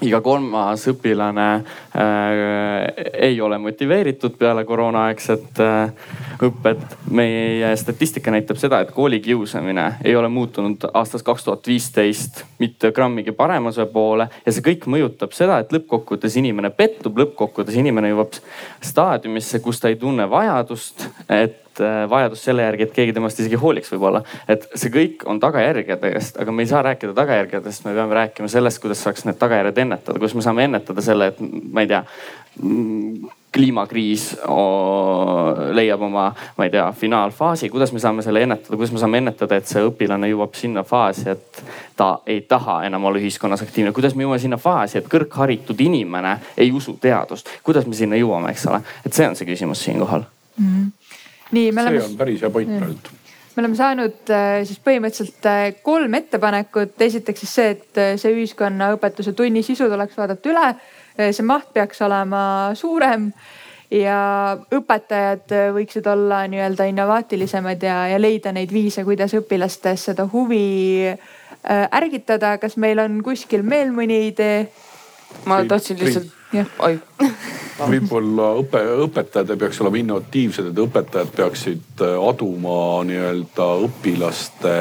iga 0.05 0.21
kolmas 0.23 0.85
õpilane 0.87 1.47
äh, 1.55 1.63
ei 3.27 3.39
ole 3.41 3.57
motiveeritud 3.59 4.37
peale 4.39 4.63
koroonaaegset 4.65 5.59
äh, 5.63 5.91
õpet. 6.45 6.85
meie 7.11 7.73
statistika 7.75 8.31
näitab 8.31 8.59
seda, 8.61 8.79
et 8.79 8.93
koolikiusamine 8.95 9.85
ei 10.03 10.15
ole 10.15 10.29
muutunud 10.31 10.87
aastast 10.93 11.25
kaks 11.27 11.43
tuhat 11.43 11.67
viisteist 11.67 12.43
mitte 12.59 12.91
grammigi 12.95 13.31
paremuse 13.35 13.85
poole 13.91 14.29
ja 14.45 14.53
see 14.55 14.63
kõik 14.63 14.87
mõjutab 14.87 15.35
seda, 15.35 15.59
et 15.59 15.73
lõppkokkuvõttes 15.75 16.37
inimene 16.39 16.71
pettub, 16.71 17.19
lõppkokkuvõttes 17.19 17.79
inimene 17.79 18.13
jõuab 18.13 18.39
staadiumisse, 18.83 19.59
kus 19.59 19.81
ta 19.81 19.91
ei 19.91 19.99
tunne 19.99 20.29
vajadust, 20.31 21.09
et 21.27 21.68
vajadus 22.09 22.43
selle 22.43 22.65
järgi, 22.67 22.87
et 22.87 22.93
keegi 22.95 23.15
temast 23.15 23.39
isegi 23.39 23.59
hooliks 23.59 23.91
võib-olla. 23.93 24.23
et 24.47 24.67
see 24.75 24.93
kõik 24.93 25.25
on 25.25 25.39
tagajärgedest, 25.39 26.39
aga 26.41 26.51
me 26.51 26.63
ei 26.63 26.71
saa 26.71 26.83
rääkida 26.85 27.13
tagajärgedest, 27.17 27.85
me 27.85 27.95
peame 27.97 28.21
rääkima 28.21 28.51
sellest, 28.51 28.81
kuidas 28.83 29.03
saaks 29.03 29.25
need 29.25 29.39
tagajärjed 29.41 29.83
ennetada, 29.85 30.19
kuidas 30.19 30.35
me 30.35 30.45
saame 30.45 30.69
ennetada 30.69 31.01
selle, 31.01 31.33
et 31.33 31.41
ma 31.73 31.85
ei 31.85 31.91
tea 31.91 32.03
kliimakriis 33.53 34.37
leiab 35.73 36.01
oma, 36.05 36.27
ma 36.57 36.65
ei 36.65 36.73
tea, 36.73 36.85
finaalfaasi, 36.91 37.69
kuidas 37.69 37.93
me 37.93 37.99
saame 37.99 38.21
selle 38.21 38.43
ennetada, 38.45 38.75
kuidas 38.75 38.91
me 38.93 39.01
saame 39.01 39.21
ennetada, 39.23 39.57
et 39.57 39.69
see 39.69 39.81
õpilane 39.85 40.29
jõuab 40.29 40.57
sinna 40.57 40.83
faasi, 40.85 41.25
et 41.33 41.63
ta 41.97 42.11
ei 42.29 42.43
taha 42.49 42.83
enam 42.87 43.09
olla 43.09 43.21
ühiskonnas 43.21 43.63
aktiivne, 43.65 43.93
kuidas 43.95 44.15
me 44.15 44.25
jõuame 44.25 44.41
sinna 44.43 44.59
faasi, 44.61 44.99
et 44.99 45.09
kõrgharitud 45.09 45.81
inimene 45.81 46.35
ei 46.57 46.71
usu 46.75 46.97
teadust, 47.01 47.49
kuidas 47.65 47.89
me 47.89 47.97
sinna 47.97 48.19
jõuame, 48.19 48.53
eks 48.53 48.67
ole, 48.69 48.83
et 49.05 49.17
see 49.17 49.27
on 49.29 49.37
see 49.39 49.49
küsimus 49.49 49.83
siinkohal 49.87 50.27
mm. 50.27 50.65
-hmm. 50.65 50.91
Nii, 51.51 51.71
me 51.71 51.81
oleme. 51.81 52.01
see 52.01 52.11
on 52.11 52.19
päris 52.19 52.41
hea 52.45 52.53
point 52.53 52.77
praegu 52.77 53.19
me 53.59 53.65
oleme 53.65 53.75
saanud 53.75 54.31
äh, 54.31 54.61
siis 54.63 54.79
põhimõtteliselt 54.83 55.47
äh, 55.49 55.63
kolm 55.83 56.13
ettepanekut. 56.15 57.01
esiteks 57.01 57.43
siis 57.43 57.55
see, 57.57 57.71
et 57.75 57.99
äh, 57.99 58.13
see 58.21 58.31
ühiskonnaõpetuse 58.37 59.33
tunni 59.35 59.63
sisu 59.67 59.89
tuleks 59.91 60.15
vaadata 60.17 60.53
üle 60.53 60.69
see 61.19 61.43
maht 61.43 61.73
peaks 61.75 61.99
olema 62.05 62.41
suurem 62.79 63.25
ja 63.91 64.19
õpetajad 64.71 65.51
võiksid 65.75 66.05
olla 66.07 66.45
nii-öelda 66.47 66.85
innovaatilisemad 66.87 67.83
ja, 67.83 67.97
ja 68.13 68.21
leida 68.21 68.53
neid 68.55 68.71
viise, 68.71 69.03
kuidas 69.03 69.35
õpilastes 69.35 70.05
seda 70.07 70.23
huvi 70.31 71.09
ärgitada. 71.67 72.53
kas 72.61 72.77
meil 72.79 73.03
on 73.03 73.19
kuskil 73.25 73.65
veel 73.67 73.91
mõni 73.91 74.21
idee? 74.29 74.69
ma 75.49 75.59
tahtsin 75.67 75.99
lihtsalt, 75.99 76.31
võib-olla 77.91 78.51
õpe, 78.59 78.81
õpetajad 79.05 79.53
ei 79.53 79.61
peaks 79.61 79.79
olema 79.83 79.99
innovatiivsed, 80.01 80.71
et 80.71 80.83
õpetajad 80.83 81.31
peaksid 81.35 82.03
eh, 82.05 82.15
aduma 82.17 82.77
nii-öelda 83.07 83.67
õpilaste 83.85 84.75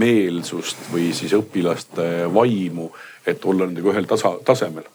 meelsust 0.00 0.90
või 0.92 1.10
siis 1.16 1.34
õpilaste 1.34 2.28
vaimu, 2.34 2.90
et 3.26 3.44
olla 3.44 3.66
nendega 3.66 3.90
ühel 3.94 4.06
tasa, 4.10 4.36
tasemel. 4.46 4.86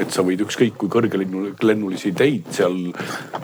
Et 0.00 0.10
sa 0.12 0.24
võid 0.26 0.42
ükskõik 0.44 0.74
kui 0.80 0.90
kõrgelennulisi 0.92 2.10
ideid 2.10 2.50
seal 2.52 2.90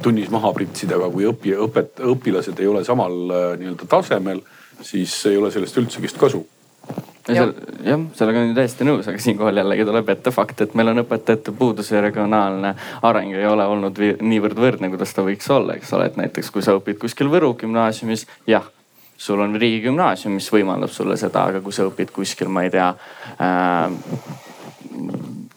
tunnis 0.05 0.29
maha 0.33 0.51
pritsida, 0.57 0.99
aga 0.99 1.09
kui 1.13 1.29
õpi, 1.29 1.55
õpet-, 1.65 2.03
õpilased 2.13 2.61
ei 2.61 2.69
ole 2.69 2.85
samal 2.85 3.17
äh, 3.31 3.47
nii-öelda 3.61 3.89
tasemel, 3.89 4.43
siis 4.85 5.15
ei 5.31 5.39
ole 5.41 5.53
sellest 5.55 5.81
üldse 5.81 6.03
vist 7.29 7.41
kasu 7.41 7.77
jah, 7.87 8.05
sellega 8.19 8.43
olen 8.43 8.55
täiesti 8.57 8.87
nõus, 8.87 9.09
aga 9.11 9.23
siinkohal 9.23 9.61
jällegi 9.61 9.87
tuleb 9.89 10.15
ette 10.15 10.33
fakt, 10.35 10.63
et 10.65 10.75
meil 10.79 10.93
on 10.93 11.03
õpetajate 11.03 11.55
puudus 11.57 11.91
ja 11.93 12.03
regionaalne 12.05 12.75
areng 13.07 13.35
ei 13.37 13.47
ole 13.47 13.67
olnud 13.67 14.01
niivõrd 14.21 14.59
võrdne, 14.61 14.91
kuidas 14.93 15.15
ta 15.15 15.25
võiks 15.27 15.51
olla, 15.53 15.77
eks 15.79 15.93
ole, 15.97 16.11
et 16.11 16.19
näiteks 16.21 16.51
kui 16.55 16.65
sa 16.65 16.77
õpid 16.79 17.01
kuskil 17.03 17.31
Võru 17.33 17.55
gümnaasiumis, 17.59 18.27
jah 18.51 18.67
sul 19.17 19.41
on 19.41 19.55
riigigümnaasium, 19.57 20.35
mis 20.37 20.49
võimaldab 20.53 20.93
sulle 20.93 21.17
seda, 21.17 21.47
aga 21.51 21.63
kui 21.65 21.73
sa 21.73 21.87
õpid 21.89 22.13
kuskil, 22.13 22.51
ma 22.53 22.67
ei 22.67 22.73
tea 22.75 22.91
äh, 23.41 23.89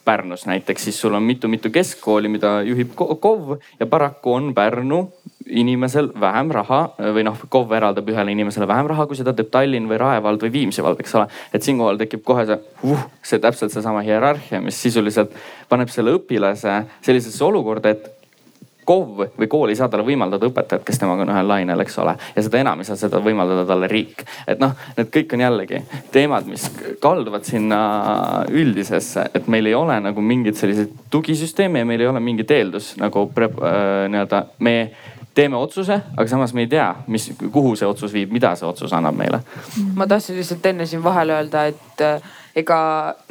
Pärnus 0.10 0.47
näiteks, 0.49 0.88
siis 0.89 1.01
sul 1.01 1.14
on 1.14 1.24
mitu-mitu 1.24 1.70
keskkooli, 1.70 2.32
mida 2.34 2.60
juhib 2.66 2.95
KOV 2.97 3.60
ja 3.80 3.86
paraku 3.86 4.34
on 4.34 4.53
Pärnu 4.57 5.03
inimesel 5.49 6.10
vähem 6.22 6.51
raha 6.53 6.80
või 7.16 7.24
noh, 7.26 7.38
KOV 7.49 7.74
eraldab 7.78 8.10
ühele 8.10 8.34
inimesele 8.34 8.68
vähem 8.70 8.89
raha, 8.89 9.05
kui 9.10 9.18
seda 9.18 9.34
teeb 9.38 9.51
Tallinn 9.53 9.89
või 9.89 9.99
Rae 10.01 10.22
vald 10.24 10.45
või 10.45 10.53
Viimsi 10.53 10.86
vald, 10.86 11.01
eks 11.01 11.16
ole. 11.18 11.28
et 11.53 11.66
siinkohal 11.66 12.01
tekib 12.01 12.24
kohe 12.26 12.45
see 12.49 12.57
uh,, 12.89 13.05
see 13.26 13.41
täpselt 13.41 13.74
seesama 13.74 14.01
hierarhia, 14.05 14.62
mis 14.66 14.82
sisuliselt 14.82 15.34
paneb 15.70 15.93
selle 15.93 16.18
õpilase 16.18 16.82
sellisesse 17.05 17.45
olukorda, 17.45 17.93
et 17.93 18.18
KOV 18.89 19.25
või 19.37 19.49
kool 19.51 19.73
ei 19.73 19.77
saa 19.77 19.89
talle 19.91 20.05
võimaldada 20.07 20.49
õpetajat, 20.49 20.85
kes 20.87 21.01
temaga 21.01 21.25
on 21.25 21.33
ühel 21.33 21.51
lainel, 21.51 21.83
eks 21.83 21.99
ole. 22.01 22.15
ja 22.35 22.45
seda 22.45 22.61
enam 22.63 22.81
ei 22.81 22.89
saa 22.89 22.97
seda 22.99 23.21
võimaldada 23.23 23.67
talle 23.69 23.89
riik. 23.91 24.23
et 24.47 24.61
noh, 24.61 24.73
need 24.97 25.11
kõik 25.13 25.35
on 25.37 25.45
jällegi 25.45 25.83
teemad, 26.15 26.49
mis 26.49 26.65
kalduvad 27.03 27.45
sinna 27.47 27.79
üldisesse, 28.49 29.29
et 29.33 29.47
meil 29.47 29.69
ei 29.69 29.77
ole 29.77 29.99
nagu 30.09 30.21
mingeid 30.25 30.57
selliseid 30.57 30.95
tugisüsteeme 31.13 31.83
ja 31.83 31.89
meil 31.89 32.01
ei 32.01 32.09
ole 32.09 32.23
mingit 32.23 32.51
eeldus 32.51 32.95
nagu 33.01 33.27
äh, 33.29 33.47
nii-öelda 34.09 34.43
me 34.65 34.75
teeme 35.39 35.55
otsuse, 35.55 36.01
aga 36.17 36.27
samas 36.27 36.53
me 36.53 36.65
ei 36.65 36.67
tea, 36.67 36.89
mis, 37.07 37.29
kuhu 37.39 37.75
see 37.79 37.87
otsus 37.87 38.13
viib, 38.13 38.33
mida 38.35 38.55
see 38.59 38.67
otsus 38.67 38.93
annab 38.97 39.15
meile. 39.15 39.43
ma 39.95 40.07
tahtsin 40.09 40.35
lihtsalt 40.39 40.65
enne 40.71 40.87
siin 40.89 41.03
vahele 41.03 41.37
öelda, 41.37 41.65
et 41.69 42.03
äh, 42.03 42.25
ega 42.59 42.79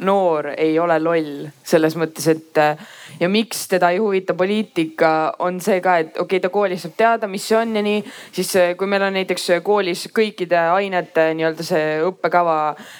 noor 0.07 0.53
ei 0.55 0.79
ole 0.79 0.97
loll 1.03 1.47
selles 1.63 1.97
mõttes, 1.99 2.29
et 2.31 2.61
äh, 2.61 2.79
ja 3.19 3.29
miks 3.29 3.67
teda 3.67 3.89
ei 3.89 3.97
huvita 3.97 4.33
poliitika, 4.33 5.33
on 5.39 5.59
see 5.61 5.81
ka, 5.81 5.97
et 5.97 6.17
okei 6.17 6.37
okay,, 6.37 6.39
ta 6.39 6.49
koolis 6.49 6.83
saab 6.85 6.95
teada, 6.97 7.27
mis 7.27 7.47
see 7.47 7.57
on 7.57 7.75
ja 7.75 7.83
nii. 7.83 8.03
siis 8.31 8.55
eh, 8.55 8.75
kui 8.77 8.87
meil 8.87 9.03
on 9.03 9.13
näiteks 9.13 9.47
koolis 9.63 10.07
kõikide 10.15 10.59
ainete 10.73 11.29
nii-öelda 11.37 11.65
see 11.65 11.99
õppekava 12.07 12.57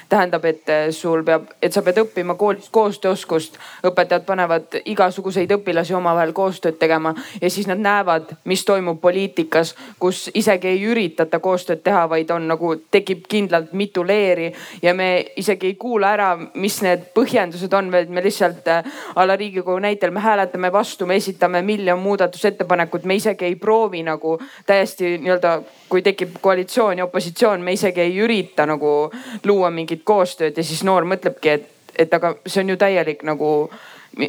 tähendab, 0.10 0.46
et 0.46 0.70
eh, 0.70 0.90
sul 0.96 1.24
peab, 1.28 1.48
et 1.62 1.74
sa 1.74 1.84
pead 1.86 2.02
õppima 2.04 2.36
koolis 2.40 2.70
koostööoskust. 2.72 3.58
õpetajad 3.88 4.26
panevad 4.26 4.80
igasuguseid 4.86 5.52
õpilasi 5.56 5.96
omavahel 5.96 6.34
koostööd 6.34 6.80
tegema 6.80 7.14
ja 7.42 7.50
siis 7.50 7.68
nad 7.68 7.80
näevad, 7.80 8.36
mis 8.46 8.66
toimub 8.66 9.02
poliitikas, 9.02 9.76
kus 10.00 10.30
isegi 10.34 10.68
ei 10.68 10.84
üritata 10.86 11.40
koostööd 11.40 11.84
teha, 11.84 12.06
vaid 12.10 12.32
on 12.32 12.48
nagu 12.48 12.76
tekib 12.92 13.26
kindlalt 13.30 13.74
mitu 13.74 14.04
leeri 14.08 14.52
ja 14.82 14.94
me 14.94 15.10
isegi 15.38 15.72
ei 15.72 15.76
kuula 15.80 16.14
ära, 16.18 16.30
mis 16.54 16.82
need 16.84 17.10
põhjendused 17.16 17.74
on, 17.74 17.92
vaid 17.92 18.10
me 18.10 18.24
lihtsalt 18.24 18.68
a 18.68 18.80
eh, 18.84 19.26
la 19.30 19.36
Riigikogu 19.40 19.80
näitel 19.80 20.09
hetkel 20.10 20.14
me 20.14 20.20
hääletame 20.20 20.72
vastu, 20.72 21.06
me 21.06 21.16
esitame 21.16 21.62
miljon 21.62 22.00
muudatusettepanekut, 22.00 23.04
me 23.04 23.16
isegi 23.16 23.46
ei 23.46 23.56
proovi 23.56 24.04
nagu 24.04 24.40
täiesti 24.66 25.18
nii-öelda, 25.18 25.62
kui 25.90 26.02
tekib 26.02 26.40
koalitsioon 26.42 26.98
ja 26.98 27.06
opositsioon, 27.06 27.62
me 27.62 27.74
isegi 27.74 28.02
ei 28.02 28.18
ürita 28.20 28.66
nagu 28.66 29.12
luua 29.46 29.70
mingit 29.70 30.02
koostööd 30.04 30.58
ja 30.58 30.64
siis 30.64 30.84
noor 30.84 31.06
mõtlebki, 31.06 31.50
et, 31.50 31.70
et 31.98 32.14
aga 32.14 32.36
see 32.46 32.64
on 32.64 32.70
ju 32.70 32.78
täielik 32.78 33.24
nagu 33.24 33.70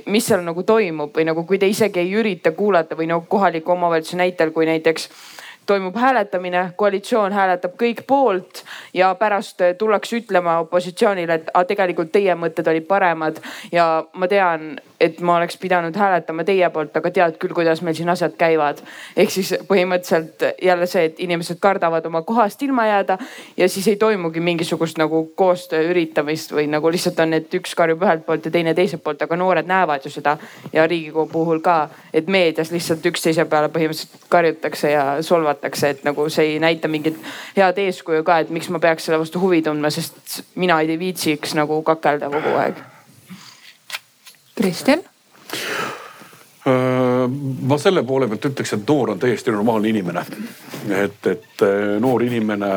mis 0.06 0.26
seal 0.26 0.44
nagu 0.44 0.62
toimub 0.62 1.14
või 1.16 1.24
nagu, 1.24 1.44
kui 1.48 1.58
te 1.58 1.66
isegi 1.66 2.00
ei 2.00 2.12
ürita 2.12 2.52
kuulata 2.52 2.96
või 2.96 3.08
nagu 3.08 3.24
kohaliku 3.28 3.72
omavalitsuse 3.72 4.20
näitel, 4.20 4.52
kui 4.52 4.68
näiteks 4.68 5.08
toimub 5.66 5.96
hääletamine, 5.96 6.72
koalitsioon 6.76 7.32
hääletab 7.32 7.78
kõik 7.80 8.04
poolt 8.06 8.64
ja 8.94 9.14
pärast 9.14 9.62
tullakse 9.78 10.20
ütlema 10.20 10.58
opositsioonile, 10.66 11.40
et 11.40 11.50
tegelikult 11.68 12.12
teie 12.12 12.34
mõtted 12.36 12.68
olid 12.68 12.86
paremad 12.90 13.40
ja 13.72 14.04
ma 14.12 14.28
tean, 14.28 14.74
et 15.00 15.20
ma 15.20 15.36
oleks 15.36 15.56
pidanud 15.56 15.96
hääletama 15.96 16.44
teie 16.44 16.70
poolt, 16.70 16.96
aga 16.96 17.10
tead 17.10 17.38
küll, 17.40 17.54
kuidas 17.56 17.82
meil 17.82 17.96
siin 17.96 18.08
asjad 18.08 18.34
käivad. 18.38 18.82
ehk 19.16 19.30
siis 19.30 19.54
põhimõtteliselt 19.68 20.44
jälle 20.62 20.86
see, 20.86 21.04
et 21.04 21.20
inimesed 21.20 21.60
kardavad 21.60 22.06
oma 22.06 22.22
kohast 22.22 22.62
ilma 22.62 22.86
jääda 22.86 23.18
ja 23.56 23.68
siis 23.68 23.88
ei 23.88 23.96
toimugi 23.96 24.40
mingisugust 24.40 24.98
nagu 24.98 25.24
koostöö 25.34 25.90
üritamist 25.90 26.52
või 26.52 26.66
nagu 26.70 26.90
lihtsalt 26.90 27.20
on, 27.20 27.34
et 27.34 27.54
üks 27.54 27.74
karjub 27.74 28.02
ühelt 28.02 28.26
poolt 28.26 28.44
ja 28.44 28.50
teine 28.50 28.74
teiselt 28.74 29.02
poolt, 29.04 29.22
aga 29.22 29.36
noored 29.36 29.66
näevad 29.66 30.04
ju 30.04 30.10
seda 30.10 30.36
ja 30.72 30.86
Riigikogu 30.86 31.32
puhul 31.32 31.60
ka, 31.60 31.88
et 32.14 32.26
meedias 32.26 32.70
lihtsalt 32.70 33.06
üksteise 33.06 33.44
peale 33.44 33.68
põhimõtteliselt 33.68 34.28
karjutakse 34.28 34.90
ja 34.90 35.06
solvatakse 35.22 35.90
et 35.90 36.04
nagu 36.04 36.28
see 36.28 36.54
ei 36.54 36.60
näita 36.62 36.88
mingit 36.88 37.18
head 37.56 37.78
eeskuju 37.78 38.24
ka, 38.26 38.40
et 38.44 38.54
miks 38.54 38.70
ma 38.70 38.82
peaks 38.82 39.08
selle 39.08 39.20
vastu 39.20 39.42
huvi 39.42 39.62
tundma, 39.66 39.90
sest 39.90 40.42
mina 40.54 40.80
ei 40.80 40.98
viitsiks 41.00 41.56
nagu 41.58 41.82
kakelda 41.86 42.30
kogu 42.32 42.56
aeg. 42.62 42.89
Kristjan 44.60 45.00
äh, 46.66 47.26
ma 47.62 47.78
selle 47.80 48.02
poole 48.04 48.28
pealt 48.28 48.50
ütleks, 48.50 48.74
et 48.76 48.84
noor 48.88 49.14
on 49.14 49.22
täiesti 49.22 49.54
normaalne 49.54 49.88
inimene. 49.88 50.24
et, 50.88 51.26
et 51.26 51.64
äh, 51.64 51.96
noor 52.00 52.22
inimene 52.26 52.70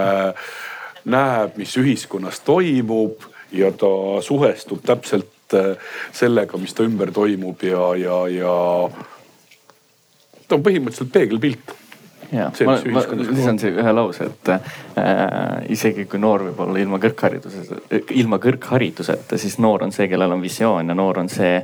näeb, 1.04 1.58
mis 1.60 1.76
ühiskonnas 1.78 2.40
toimub 2.48 3.28
ja 3.52 3.72
ta 3.76 4.22
suhestub 4.24 4.84
täpselt 4.86 5.58
äh, 5.60 5.76
sellega, 6.16 6.58
mis 6.58 6.74
ta 6.74 6.88
ümber 6.88 7.12
toimub 7.12 7.64
ja, 7.68 7.92
ja, 8.00 8.20
ja 8.32 8.56
ta 10.48 10.56
on 10.56 10.64
põhimõtteliselt 10.64 11.12
peegelpilt 11.14 11.76
ja 12.32 12.50
ma, 12.66 12.76
ma 12.96 13.04
lisan 13.20 13.60
siia 13.62 13.76
ühe 13.84 13.94
lause, 13.96 14.28
et 14.30 14.52
äh, 14.54 14.68
isegi 15.74 16.06
kui 16.10 16.22
noor 16.22 16.48
võib 16.50 16.62
olla 16.66 16.82
ilma 16.82 17.00
kõrghariduseta, 17.04 18.04
ilma 18.18 18.40
kõrghariduseta, 18.44 19.40
siis 19.42 19.60
noor 19.64 19.88
on 19.88 19.96
see, 19.96 20.08
kellel 20.12 20.36
on 20.36 20.44
visioon 20.44 20.94
ja 20.94 20.98
noor 20.98 21.24
on 21.24 21.32
see, 21.32 21.60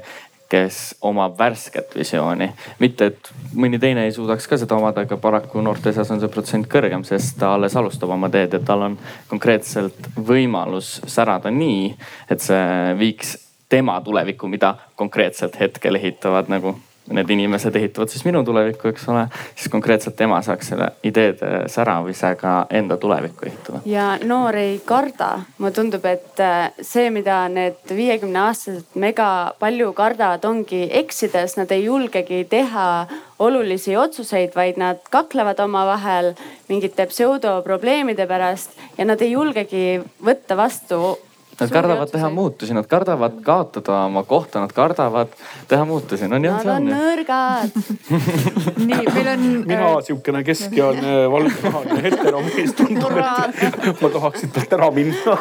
kes 0.49 0.95
omab 1.05 1.36
värsket 1.38 1.93
visiooni. 1.95 2.49
mitte, 2.80 3.05
et 3.05 3.30
mõni 3.53 3.80
teine 3.80 4.07
ei 4.07 4.12
suudaks 4.12 4.47
ka 4.49 4.57
seda 4.57 4.80
omada, 4.80 5.03
aga 5.05 5.18
paraku 5.22 5.62
noorte 5.62 5.93
seas 5.93 6.10
on 6.12 6.22
see 6.22 6.32
protsent 6.34 6.66
kõrgem, 6.72 7.05
sest 7.05 7.38
ta 7.39 7.53
alles 7.53 7.76
alustab 7.78 8.10
oma 8.16 8.32
teed 8.34 8.57
ja 8.57 8.62
tal 8.66 8.88
on 8.88 8.97
konkreetselt 9.30 10.10
võimalus 10.18 10.97
särada 11.05 11.53
nii, 11.53 11.93
et 12.34 12.41
see 12.41 12.97
viiks 12.97 13.38
tema 13.70 13.99
tulevikku, 14.01 14.49
mida 14.49 14.74
konkreetselt 14.97 15.60
hetkel 15.60 16.01
ehitavad 16.01 16.49
nagu 16.49 16.74
need 17.10 17.30
inimesed 17.34 17.76
ehitavad 17.76 18.12
siis 18.12 18.26
minu 18.26 18.43
tulevikku, 18.45 18.91
eks 18.91 19.07
ole. 19.10 19.26
siis 19.55 19.72
konkreetselt 19.72 20.16
tema 20.16 20.41
saaks 20.45 20.72
selle 20.74 20.91
ideede 21.03 21.64
säravisega 21.68 22.66
enda 22.70 22.97
tulevikku 22.97 23.47
ehitada. 23.49 23.82
ja 23.86 24.12
noor 24.24 24.55
ei 24.55 24.82
karda, 24.86 25.32
mulle 25.57 25.72
tundub, 25.76 26.05
et 26.05 26.39
äh, 26.43 26.72
see, 26.82 27.10
mida 27.14 27.41
need 27.49 27.95
viiekümne 27.95 28.43
aastased 28.47 28.99
mega 28.99 29.30
palju 29.60 29.93
kardavad, 29.97 30.45
ongi 30.45 30.86
eksides, 31.01 31.57
nad 31.60 31.72
ei 31.72 31.86
julgegi 31.86 32.43
teha 32.49 32.89
olulisi 33.39 33.95
otsuseid, 33.97 34.51
vaid 34.55 34.78
nad 34.82 34.99
kaklevad 35.10 35.60
omavahel 35.64 36.34
mingite 36.70 37.07
pseudoprobleemide 37.10 38.28
pärast 38.28 38.76
ja 38.97 39.07
nad 39.07 39.22
ei 39.22 39.32
julgegi 39.32 40.01
võtta 40.26 40.57
vastu 40.60 41.18
Nad 41.60 41.72
kardavad 41.74 42.12
teha 42.12 42.30
muutusi, 42.32 42.74
nad 42.74 42.88
kardavad 42.88 43.39
kaotada 43.43 44.05
oma 44.07 44.24
kohta, 44.24 44.62
nad 44.64 44.72
kardavad 44.76 45.34
teha 45.68 45.86
muutusi. 45.86 46.28
no 46.28 46.38
nii 46.39 46.49
on 46.49 46.55
Nad 46.55 46.64
see 46.64 46.72
on 46.72 46.76
on 46.76 46.88
ju. 46.88 46.95
nõrgad. 46.95 47.72
nii, 48.89 49.05
meil 49.16 49.32
on. 49.34 49.45
mina 49.68 49.89
sihukene 50.07 50.43
keskealine 50.47 51.16
valgenahaline 51.32 52.01
heteromees 52.07 52.76
tundub, 52.80 53.18
et 53.20 54.01
ma 54.01 54.12
tahaks 54.16 54.45
siit 54.45 54.53
pealt 54.55 54.78
ära 54.80 54.91
minna. 54.95 55.38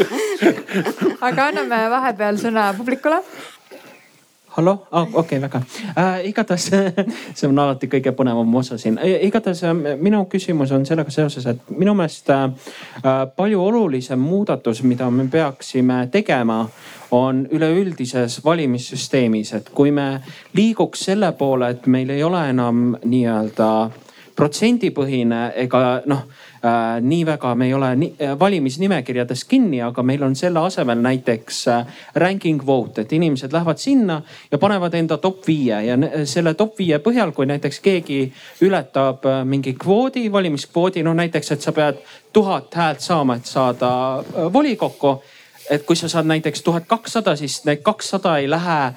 aga 1.30 1.48
anname 1.50 1.80
vahepeal 1.96 2.38
sõna 2.40 2.70
publikule. 2.78 3.22
Hallo 4.56 4.86
ah,, 4.90 5.02
okei 5.02 5.38
okay,, 5.38 5.40
väga 5.40 5.62
äh,. 5.96 6.28
igatahes 6.28 6.70
see 7.34 7.48
on 7.48 7.58
alati 7.58 7.86
kõige 7.86 8.12
põnevam 8.16 8.54
osa 8.58 8.78
siin 8.78 8.98
äh,. 8.98 9.20
igatahes 9.28 9.62
äh, 9.64 9.74
minu 10.00 10.24
küsimus 10.30 10.72
on 10.74 10.86
sellega 10.86 11.10
seoses, 11.14 11.46
et 11.46 11.70
minu 11.70 11.94
meelest 11.94 12.30
äh, 12.34 12.48
palju 13.36 13.62
olulisem 13.62 14.18
muudatus, 14.18 14.82
mida 14.82 15.10
me 15.10 15.28
peaksime 15.30 16.08
tegema, 16.10 16.64
on 17.14 17.46
üleüldises 17.50 18.40
valimissüsteemis, 18.44 19.54
et 19.54 19.70
kui 19.74 19.90
me 19.94 20.20
liiguks 20.54 21.06
selle 21.10 21.32
poole, 21.38 21.70
et 21.70 21.86
meil 21.86 22.10
ei 22.10 22.22
ole 22.22 22.42
enam 22.50 22.94
nii-öelda 23.04 23.70
protsendipõhine 24.36 25.50
ega 25.62 25.84
noh 26.10 26.26
äh,, 26.26 26.39
nii 27.00 27.26
väga 27.26 27.54
me 27.54 27.66
ei 27.66 27.74
ole 27.74 27.90
äh, 27.92 28.38
valimisnimekirjades 28.38 29.44
kinni, 29.44 29.80
aga 29.82 30.02
meil 30.02 30.22
on 30.22 30.36
selle 30.36 30.60
asemel 30.60 31.00
näiteks 31.00 31.60
äh, 31.68 31.86
ranking 32.14 32.60
vote, 32.66 33.00
et 33.00 33.12
inimesed 33.12 33.52
lähevad 33.52 33.80
sinna 33.80 34.20
ja 34.52 34.58
panevad 34.58 34.94
enda 34.94 35.16
top 35.18 35.46
viie 35.46 35.80
ja 35.86 35.96
selle 36.24 36.54
top 36.54 36.78
viie 36.78 36.98
põhjal, 36.98 37.32
kui 37.32 37.48
näiteks 37.48 37.80
keegi 37.80 38.20
ületab 38.66 39.24
äh, 39.26 39.42
mingi 39.44 39.72
kvoodi, 39.72 40.28
valimiskvoodi, 40.32 41.02
no 41.02 41.14
näiteks, 41.14 41.52
et 41.56 41.64
sa 41.64 41.72
pead 41.72 42.04
tuhat 42.32 42.74
häält 42.74 43.00
saama, 43.00 43.40
et 43.40 43.46
saada 43.46 43.92
äh, 44.20 44.52
volikokku 44.52 45.20
et 45.70 45.84
kui 45.86 45.96
sa 45.96 46.08
saad 46.10 46.26
näiteks 46.26 46.62
tuhat 46.66 46.84
kakssada, 46.90 47.36
siis 47.38 47.60
need 47.64 47.84
kakssada 47.86 48.36
ei 48.42 48.50
lähe 48.50 48.78
äh, 48.84 48.94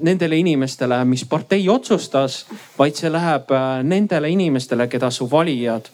nendele 0.00 0.38
inimestele, 0.38 1.02
mis 1.04 1.24
partei 1.28 1.68
otsustas, 1.68 2.44
vaid 2.78 2.96
see 2.96 3.10
läheb 3.12 3.50
äh, 3.50 3.70
nendele 3.82 4.30
inimestele, 4.30 4.86
keda 4.88 5.10
su 5.10 5.26
valijad 5.30 5.90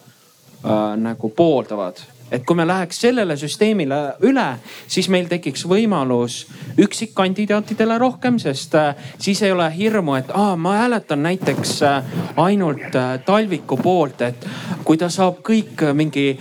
äh, 0.64 0.96
nagu 0.96 1.28
pooldavad 1.28 2.00
et 2.30 2.44
kui 2.46 2.56
me 2.56 2.66
läheks 2.66 3.00
sellele 3.04 3.36
süsteemile 3.36 3.98
üle, 4.26 4.46
siis 4.88 5.08
meil 5.12 5.28
tekiks 5.30 5.66
võimalus 5.68 6.44
üksikkandidaatidele 6.80 7.98
rohkem, 7.98 8.38
sest 8.42 8.74
äh, 8.74 8.94
siis 9.18 9.42
ei 9.42 9.52
ole 9.52 9.68
hirmu, 9.76 10.16
et 10.18 10.32
aa, 10.34 10.56
ma 10.56 10.74
hääletan 10.80 11.22
näiteks 11.22 11.74
äh, 11.82 12.14
ainult 12.36 12.96
äh, 12.96 13.18
Talviku 13.24 13.76
poolt, 13.76 14.22
et 14.26 14.46
kui 14.84 14.98
ta 15.00 15.08
saab 15.08 15.40
kõik 15.44 15.80
mingi 15.96 16.34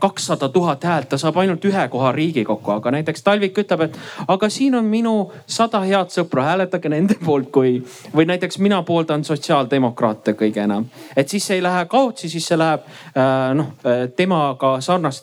kakssada 0.00 0.48
tuhat 0.54 0.84
häält, 0.84 1.08
ta 1.10 1.18
saab 1.18 1.40
ainult 1.42 1.64
ühe 1.66 1.86
koha 1.90 2.12
Riigikokku, 2.12 2.70
aga 2.76 2.92
näiteks 2.94 3.24
Talvik 3.26 3.58
ütleb, 3.58 3.88
et 3.88 3.96
aga 4.28 4.48
siin 4.52 4.76
on 4.78 4.86
minu 4.86 5.14
sada 5.46 5.80
head 5.82 6.12
sõpra, 6.14 6.44
hääletage 6.52 6.92
nende 6.92 7.16
poolt, 7.24 7.50
kui 7.54 7.78
või 8.14 8.28
näiteks 8.28 8.60
mina 8.62 8.82
pooldan 8.86 9.24
sotsiaaldemokraate 9.26 10.36
kõige 10.38 10.62
enam. 10.62 10.86
et 11.16 11.28
siis 11.28 11.50
ei 11.50 11.62
lähe 11.62 11.86
kaotsi, 11.90 12.28
siis 12.28 12.46
see 12.46 12.58
läheb 12.58 12.86
äh, 12.86 13.54
noh 13.58 13.72
temaga 14.16 14.76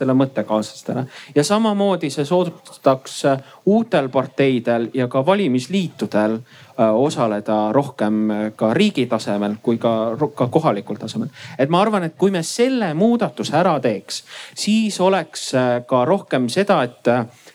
sarnastele 0.05 0.13
mõttekaaslastele 0.13 1.05
ja 1.35 1.43
samamoodi 1.43 2.09
see 2.09 2.25
soodustaks 2.25 3.25
äh, 3.25 3.43
uutel 3.65 4.09
parteidel 4.09 4.89
ja 4.93 5.07
ka 5.07 5.25
valimisliitudel 5.25 6.37
äh, 6.37 6.95
osaleda 6.95 7.71
rohkem 7.71 8.31
äh, 8.31 8.51
ka 8.55 8.73
riigi 8.73 9.05
tasemel 9.05 9.57
kui 9.61 9.77
ka, 9.77 10.15
ka 10.35 10.47
kohalikul 10.47 10.95
tasemel. 10.95 11.29
et 11.57 11.69
ma 11.69 11.81
arvan, 11.81 12.03
et 12.03 12.15
kui 12.17 12.31
me 12.31 12.43
selle 12.43 12.93
muudatuse 12.93 13.55
ära 13.55 13.79
teeks, 13.79 14.23
siis 14.55 14.99
oleks 14.99 15.51
ka 15.87 16.05
rohkem 16.05 16.49
seda, 16.49 16.83
et 16.83 17.07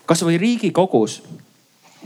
kasvõi 0.07 0.39
Riigikogus 0.39 1.23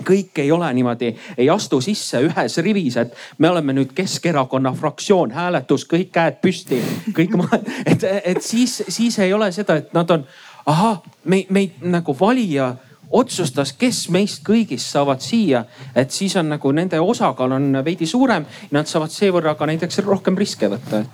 kõik 0.06 0.38
ei 0.42 0.52
ole 0.52 0.72
niimoodi, 0.74 1.12
ei 1.38 1.50
astu 1.50 1.80
sisse 1.84 2.20
ühes 2.26 2.56
rivis, 2.64 2.96
et 3.00 3.14
me 3.38 3.50
oleme 3.50 3.74
nüüd 3.76 3.92
Keskerakonna 3.94 4.72
fraktsioon, 4.74 5.34
hääletus, 5.34 5.86
kõik 5.90 6.10
käed 6.14 6.40
püsti, 6.42 6.80
kõik 7.14 7.36
ma, 7.40 7.48
et, 7.86 8.06
et 8.24 8.42
siis, 8.42 8.82
siis 8.88 9.18
ei 9.22 9.32
ole 9.32 9.52
seda, 9.54 9.78
et 9.82 9.94
nad 9.94 10.10
on, 10.10 10.26
ahah, 10.66 10.98
me, 11.24 11.44
meid 11.54 11.84
nagu 11.84 12.16
valija 12.18 12.74
otsustas, 13.14 13.72
kes 13.78 14.08
meist 14.10 14.42
kõigist 14.46 14.90
saavad 14.90 15.22
siia, 15.22 15.64
et 15.94 16.10
siis 16.10 16.34
on 16.40 16.48
nagu 16.50 16.72
nende 16.74 16.98
osakaal 17.00 17.52
on 17.54 17.68
veidi 17.86 18.08
suurem. 18.10 18.46
Nad 18.74 18.90
saavad 18.90 19.12
seevõrra 19.14 19.54
ka 19.58 19.68
näiteks 19.70 20.02
rohkem 20.06 20.38
riske 20.38 20.70
võtta. 20.72 21.04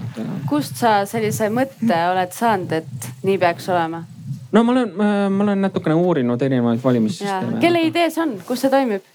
kust 0.48 0.80
sa 0.80 1.04
sellise 1.06 1.50
mõtte 1.52 2.00
oled 2.12 2.32
saanud, 2.32 2.72
et 2.80 3.10
nii 3.26 3.38
peaks 3.38 3.68
olema? 3.68 4.04
No 4.52 4.64
ma 4.64 4.72
olen, 4.72 4.92
ma 5.32 5.44
olen 5.44 5.64
natukene 5.66 5.94
uurinud 5.94 6.42
erinevaid 6.42 6.82
valimissüsteeme. 6.84 7.60
kelle 7.60 7.82
idee 7.86 8.10
see 8.10 8.22
on, 8.24 8.36
kus 8.46 8.66
see 8.66 8.72
toimib? 8.72 9.06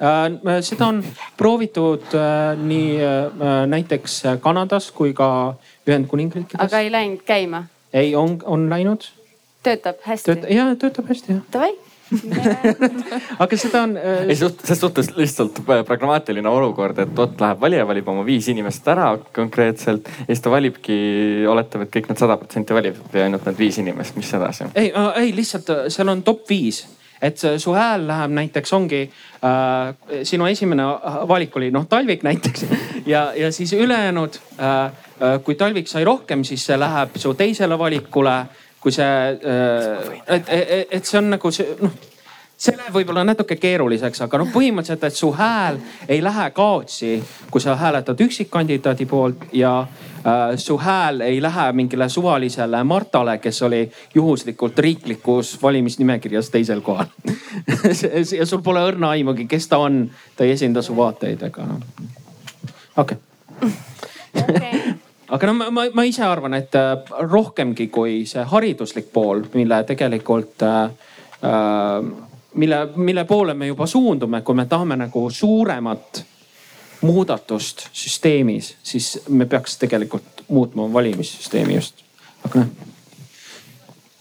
Äh, 0.00 0.62
seda 0.64 0.86
on 0.88 1.02
proovitud 1.36 2.06
äh, 2.16 2.56
nii 2.56 2.96
äh, 3.04 3.66
näiteks 3.68 4.22
Kanadas 4.40 4.88
kui 4.96 5.12
ka 5.12 5.54
Ühendkuningriikides. 5.88 6.62
aga 6.64 6.80
ei 6.80 6.92
läinud 6.92 7.20
käima? 7.28 7.66
ei, 7.92 8.14
on, 8.16 8.38
on 8.44 8.70
läinud. 8.70 9.10
töötab 9.62 10.00
hästi 10.06 10.32
Tööt,? 10.32 10.48
ja 10.48 10.70
töötab 10.80 11.12
hästi 11.12 11.36
jah. 11.36 11.42
Davai 11.52 11.74
aga 13.42 13.58
seda 13.58 13.84
on 13.86 13.96
äh.... 14.00 14.22
ei 14.32 14.36
ses 14.38 14.80
suhtes 14.80 15.10
lihtsalt 15.16 15.60
pragmaatiline 15.86 16.50
olukord, 16.50 16.98
et 17.04 17.12
vot 17.16 17.42
läheb 17.42 17.60
valija, 17.62 17.86
valib 17.88 18.08
oma 18.10 18.24
viis 18.26 18.48
inimest 18.50 18.88
ära 18.90 19.12
konkreetselt 19.36 20.08
ja 20.10 20.30
siis 20.30 20.42
ta 20.44 20.52
valibki, 20.52 21.00
oletame, 21.50 21.86
et 21.86 21.94
kõik 21.94 22.10
need 22.10 22.22
sada 22.22 22.38
protsenti 22.40 22.76
valib 22.76 22.98
ja 23.14 23.26
ainult 23.28 23.46
need 23.46 23.60
viis 23.60 23.78
inimest, 23.82 24.18
mis 24.18 24.32
edasi? 24.38 24.70
ei, 24.74 24.92
ei 25.22 25.34
lihtsalt 25.36 25.70
seal 25.92 26.10
on 26.12 26.24
top 26.26 26.48
viis. 26.50 26.84
Et 27.20 27.36
su 27.36 27.74
hääl 27.76 28.06
läheb 28.08 28.32
näiteks 28.32 28.72
ongi 28.72 29.00
äh,, 29.04 30.22
sinu 30.24 30.46
esimene 30.48 30.86
valik 31.28 31.56
oli 31.60 31.68
noh 31.74 31.84
Talvik 31.88 32.24
näiteks. 32.24 32.64
Ja, 33.06 33.32
ja 33.36 33.52
siis 33.52 33.74
ülejäänud 33.76 34.38
äh,, 34.56 35.42
kui 35.44 35.54
Talvik 35.54 35.88
sai 35.88 36.04
rohkem, 36.08 36.44
siis 36.48 36.64
see 36.64 36.78
läheb 36.80 37.20
su 37.20 37.34
teisele 37.36 37.76
valikule, 37.78 38.38
kui 38.80 38.92
see 38.92 39.04
äh,, 39.04 40.14
et, 40.26 40.48
et, 40.48 40.86
et 40.90 41.04
see 41.04 41.18
on 41.20 41.30
nagu 41.36 41.52
see 41.54 41.76
noh 41.80 41.98
see 42.60 42.76
läheb 42.76 42.92
võib-olla 42.92 43.22
natuke 43.24 43.56
keeruliseks, 43.56 44.20
aga 44.26 44.42
noh, 44.42 44.48
põhimõtteliselt, 44.52 45.04
et 45.08 45.16
su 45.16 45.30
hääl 45.32 45.78
ei 46.12 46.20
lähe 46.22 46.50
kaotsi, 46.52 47.14
kui 47.50 47.62
sa 47.62 47.76
hääletad 47.80 48.20
üksikkandidaadi 48.20 49.06
poolt 49.08 49.46
ja 49.56 49.72
äh, 49.80 50.42
su 50.60 50.76
hääl 50.78 51.24
ei 51.24 51.40
lähe 51.42 51.70
mingile 51.72 52.08
suvalisele 52.12 52.82
Martale, 52.84 53.38
kes 53.40 53.62
oli 53.64 53.80
juhuslikult 54.14 54.78
riiklikus 54.78 55.56
valimisnimekirjas 55.62 56.52
teisel 56.52 56.84
kohal 56.84 57.08
ja 58.38 58.46
sul 58.46 58.60
pole 58.62 58.84
õrna 58.92 59.14
aimugi, 59.16 59.48
kes 59.48 59.68
ta 59.72 59.80
on, 59.80 60.02
ta 60.36 60.44
ei 60.44 60.52
esinda 60.58 60.84
su 60.84 60.96
vaateid 60.96 61.48
ega 61.48 61.64
noh. 61.64 61.80
okei 62.96 63.16
okay. 63.16 64.89
Aga 65.30 65.46
no 65.46 65.54
ma, 65.54 65.70
ma, 65.70 65.84
ma 65.94 66.04
ise 66.08 66.24
arvan, 66.26 66.56
et 66.58 66.74
äh, 66.78 66.96
rohkemgi 67.30 67.86
kui 67.92 68.24
see 68.28 68.42
hariduslik 68.52 69.12
pool, 69.14 69.44
mille 69.54 69.82
tegelikult 69.88 70.66
äh, 70.66 70.82
äh, 71.46 72.10
mille, 72.54 72.80
mille 72.96 73.24
poole 73.24 73.54
me 73.54 73.70
juba 73.70 73.86
suundume, 73.86 74.42
kui 74.42 74.54
me 74.54 74.66
tahame 74.66 74.96
nagu 74.96 75.30
suuremat 75.30 76.24
muudatust 77.00 77.86
süsteemis, 77.92 78.74
siis 78.82 79.20
me 79.28 79.46
peaks 79.46 79.78
tegelikult 79.80 80.44
muutma 80.48 80.92
valimissüsteemi 80.92 81.74
just. 81.74 82.04
aga 82.44 82.64
noh. 82.64 82.88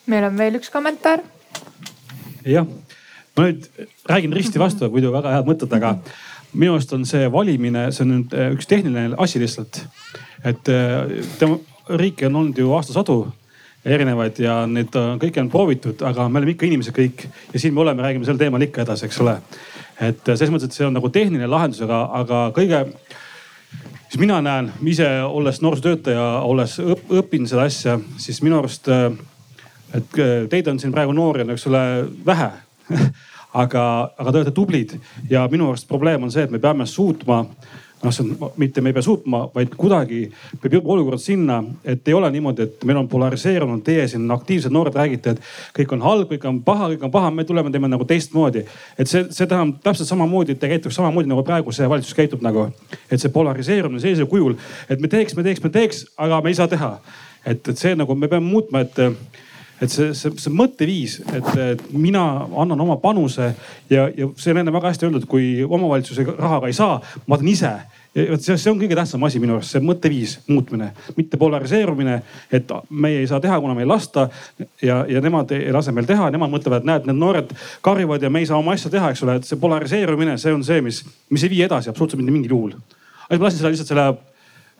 meil 0.06 0.30
on 0.30 0.38
veel 0.38 0.60
üks 0.62 0.72
kommentaar. 0.72 1.26
jah, 2.46 2.68
ma 3.36 3.50
nüüd 3.50 3.68
räägin 4.10 4.34
risti 4.34 4.62
vastu, 4.62 4.90
muidu 4.94 5.12
väga 5.14 5.36
head 5.38 5.50
mõtted, 5.50 5.74
aga 5.76 5.98
minu 6.54 6.76
arust 6.76 6.94
on 6.94 7.06
see 7.06 7.28
valimine, 7.32 7.90
see 7.94 8.06
on 8.06 8.14
nüüd 8.14 8.38
üks 8.56 8.70
tehniline 8.70 9.18
asi 9.18 9.42
lihtsalt. 9.42 9.84
et 10.44 10.64
tema, 11.40 11.60
riiki 11.90 12.26
on 12.30 12.36
olnud 12.36 12.58
ju 12.58 12.72
aastasadu 12.74 13.20
erinevaid 13.86 14.40
ja 14.44 14.62
need 14.68 14.94
kõiki 14.94 15.42
on 15.42 15.50
proovitud, 15.52 16.02
aga 16.06 16.28
me 16.28 16.42
oleme 16.42 16.54
ikka 16.56 16.68
inimesed 16.68 16.96
kõik 16.96 17.26
ja 17.54 17.62
siin 17.62 17.74
me 17.74 17.84
oleme, 17.86 18.04
räägime 18.04 18.28
sel 18.28 18.40
teemal 18.40 18.64
ikka 18.66 18.84
edasi, 18.84 19.08
eks 19.08 19.22
ole. 19.24 19.38
et 20.00 20.22
selles 20.26 20.52
mõttes, 20.52 20.70
et 20.70 20.76
see 20.76 20.88
on 20.88 20.96
nagu 20.96 21.10
tehniline 21.10 21.48
lahendus, 21.48 21.82
aga, 21.86 22.02
aga 22.22 22.42
kõige, 22.56 22.84
mis 24.10 24.20
mina 24.20 24.42
näen 24.44 24.72
ise 24.88 25.08
olles 25.24 25.62
noorsootöötaja, 25.64 26.28
olles 26.44 26.78
õp, 26.84 27.08
õppinud 27.22 27.52
seda 27.52 27.68
asja, 27.70 27.98
siis 28.18 28.42
minu 28.44 28.60
arust, 28.60 28.92
et 29.96 30.22
teid 30.52 30.72
on 30.72 30.80
siin 30.80 30.94
praegu 30.96 31.16
noori 31.16 31.46
on, 31.46 31.56
eks 31.56 31.68
ole, 31.72 31.84
vähe 32.26 32.52
aga, 33.54 33.84
aga 34.18 34.32
te 34.32 34.38
olete 34.38 34.56
tublid 34.56 34.98
ja 35.30 35.48
minu 35.52 35.70
arust 35.70 35.88
probleem 35.88 36.24
on 36.24 36.32
see, 36.32 36.44
et 36.46 36.52
me 36.52 36.62
peame 36.62 36.86
suutma 36.86 37.46
noh, 38.04 38.14
see 38.14 38.24
on 38.24 38.52
mitte 38.58 38.82
me 38.82 38.90
ei 38.90 38.96
pea 38.96 39.04
suutma, 39.04 39.42
vaid 39.56 39.74
kuidagi 39.78 40.22
peab 40.62 40.76
jõudma 40.78 40.94
olukord 40.96 41.22
sinna, 41.22 41.60
et 41.84 42.08
ei 42.08 42.16
ole 42.16 42.30
niimoodi, 42.32 42.68
et 42.68 42.86
meil 42.88 43.02
on 43.02 43.10
polariseerunud, 43.12 43.82
teie 43.86 44.06
siin 44.08 44.30
aktiivsed 44.32 44.74
noored 44.74 44.96
räägite, 44.96 45.36
et 45.36 45.42
kõik 45.76 45.96
on 45.98 46.06
halb, 46.06 46.30
kõik 46.32 46.48
on 46.48 46.62
paha, 46.66 46.92
kõik 46.94 47.04
on 47.08 47.14
paha, 47.14 47.32
me 47.36 47.46
tuleme, 47.48 47.72
teeme 47.76 47.92
nagu 47.92 48.08
teistmoodi. 48.08 48.64
et 48.98 49.12
see, 49.12 49.26
see 49.36 49.48
tähendab 49.48 49.84
täpselt 49.84 50.08
samamoodi, 50.08 50.56
et 50.56 50.62
te 50.62 50.72
käituks 50.72 50.96
samamoodi 50.96 51.32
nagu 51.32 51.44
praegu 51.44 51.76
see 51.76 51.90
valitsus 51.90 52.16
käitub 52.16 52.46
nagu. 52.46 52.70
et 53.12 53.20
see 53.20 53.34
polariseerumine 53.36 54.00
sellisel 54.00 54.32
kujul, 54.32 54.56
et 54.90 55.02
me 55.02 55.08
teeks, 55.08 55.36
me 55.36 55.44
teeks, 55.44 55.64
me 55.64 55.70
teeks, 55.70 56.06
aga 56.18 56.42
me 56.42 56.50
ei 56.50 56.56
saa 56.56 56.68
teha. 56.68 56.98
et, 57.46 57.68
et 57.68 57.78
see 57.78 57.96
nagu 57.96 58.16
me 58.16 58.28
peame 58.28 58.46
muutma, 58.46 58.88
et 58.88 58.96
et 59.82 59.92
see, 59.92 60.14
see, 60.18 60.34
see 60.42 60.54
mõtteviis, 60.54 61.20
et, 61.34 61.54
et 61.64 61.86
mina 61.94 62.24
annan 62.50 62.82
oma 62.86 63.00
panuse 63.02 63.54
ja, 63.90 64.10
ja 64.10 64.32
see 64.36 64.54
on 64.54 64.64
enne 64.64 64.74
väga 64.76 64.92
hästi 64.92 65.08
öeldud, 65.08 65.30
kui 65.30 65.64
omavalitsuse 65.64 66.28
rahaga 66.36 66.68
ei 66.68 66.78
saa, 66.78 67.00
ma 67.28 67.40
teen 67.40 67.54
ise 67.54 67.74
vot 68.16 68.42
see, 68.42 68.58
see 68.58 68.72
on 68.72 68.80
kõige 68.80 68.98
tähtsam 68.98 69.24
asi 69.28 69.40
minu 69.42 69.56
arust, 69.56 69.76
see 69.76 69.84
mõtteviis 69.86 70.36
muutmine, 70.50 70.90
mitte 71.18 71.38
polariseerumine, 71.42 72.16
et 72.56 72.72
meie 72.90 73.22
ei 73.22 73.28
saa 73.30 73.42
teha, 73.44 73.60
kuna 73.62 73.76
me 73.78 73.86
ei 73.86 73.90
lasta 73.90 74.28
ja, 74.82 75.04
ja 75.10 75.22
nemad 75.22 75.54
ei 75.56 75.70
lase 75.76 75.94
meil 75.96 76.10
teha, 76.10 76.32
nemad 76.34 76.52
mõtlevad, 76.54 76.88
näed, 76.88 77.06
need 77.10 77.20
noored 77.20 77.54
karjuvad 77.86 78.26
ja 78.26 78.32
me 78.34 78.42
ei 78.42 78.50
saa 78.50 78.60
oma 78.60 78.74
asja 78.78 78.92
teha, 78.94 79.12
eks 79.14 79.24
ole, 79.28 79.38
et 79.40 79.50
see 79.50 79.62
polariseerumine, 79.62 80.40
see 80.42 80.56
on 80.56 80.66
see, 80.66 80.82
mis, 80.86 81.04
mis 81.30 81.46
ei 81.46 81.54
vii 81.54 81.68
edasi 81.70 81.92
absoluutselt 81.94 82.24
mitte 82.24 82.34
mingil 82.34 82.56
juhul. 82.56 82.74
ma 83.30 83.38
tahtsin 83.38 83.62
seda 83.62 83.74
lihtsalt 83.76 83.94
selle 83.94 84.08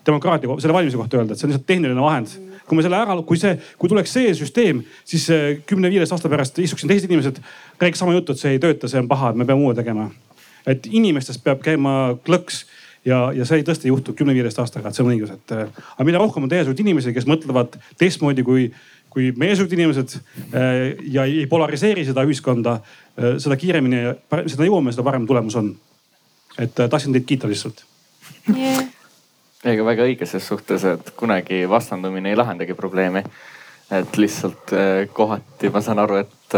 demokraatia, 0.06 0.56
selle 0.58 0.74
valimise 0.74 0.96
kohta 0.96 1.18
öelda, 1.18 1.34
et 1.34 1.40
see 1.40 1.46
on 1.46 1.52
lihtsalt 1.52 1.66
tehniline 1.68 2.00
vahend. 2.00 2.38
kui 2.70 2.76
me 2.78 2.84
selle 2.86 3.00
ära, 3.00 3.16
kui 3.26 3.38
see, 3.40 3.56
kui 3.82 3.90
tuleks 3.90 4.12
see 4.14 4.34
süsteem, 4.38 4.84
siis 5.04 5.24
kümne-viieteist 5.66 6.14
aasta 6.14 6.28
pärast 6.30 6.58
istuksid 6.62 6.86
teised 6.86 7.10
inimesed, 7.10 7.40
räägiks 7.80 7.98
sama 7.98 8.14
juttu, 8.14 8.36
et 8.36 8.38
see 8.38 8.52
ei 8.54 8.60
tööta, 8.62 8.86
see 8.88 9.00
on 9.02 9.08
paha, 9.10 9.32
et 9.32 9.40
me 9.40 9.46
peame 9.48 9.64
uue 9.66 9.74
tegema. 9.74 10.10
et 10.68 10.86
inimestest 10.86 11.42
peab 11.42 11.64
käima 11.64 12.14
klõks 12.22 12.60
ja, 13.04 13.32
ja 13.34 13.46
see 13.48 13.64
tõesti 13.66 13.88
ei 13.88 13.94
juhtu 13.94 14.14
kümne-viieteist 14.14 14.60
aastaga, 14.62 14.90
et 14.90 14.94
see 14.94 15.02
on 15.02 15.10
õigus, 15.10 15.32
et 15.34 15.54
äh, 15.56 15.82
aga 15.96 16.06
mida 16.06 16.20
rohkem 16.22 16.46
on 16.46 16.52
teiesuguseid 16.52 16.84
inimesi, 16.84 17.14
kes 17.16 17.26
mõtlevad 17.26 17.74
teistmoodi 17.98 18.44
kui, 18.46 18.68
kui 19.10 19.32
meiesugused 19.40 19.74
inimesed 19.74 20.16
äh, 20.20 20.78
ja 21.10 21.26
ei 21.26 21.48
polariseeri 21.50 22.06
seda 22.06 22.22
ühiskonda, 22.28 22.78
seda 23.42 23.56
kiiremini 23.58 24.04
seda 24.48 24.68
jõuame, 24.68 24.94
seda 24.94 25.04
parem 25.04 25.26
tulemus 25.28 25.58
on. 25.58 25.74
et 26.58 26.78
tahtsin 26.78 27.12
teid 27.12 27.26
kiita 27.26 27.50
lihtsalt 27.50 27.84
yeah.. 28.54 28.86
Ega 29.64 29.84
väga 29.84 30.06
õige 30.08 30.26
ses 30.28 30.46
suhtes, 30.46 30.84
et 30.84 31.12
kunagi 31.16 31.62
vastandumine 31.68 32.32
ei 32.32 32.38
lahendagi 32.38 32.74
probleemi. 32.74 33.24
et 33.90 34.16
lihtsalt 34.16 34.70
kohati 35.12 35.68
ma 35.74 35.80
saan 35.82 35.98
aru, 35.98 36.20
et 36.22 36.54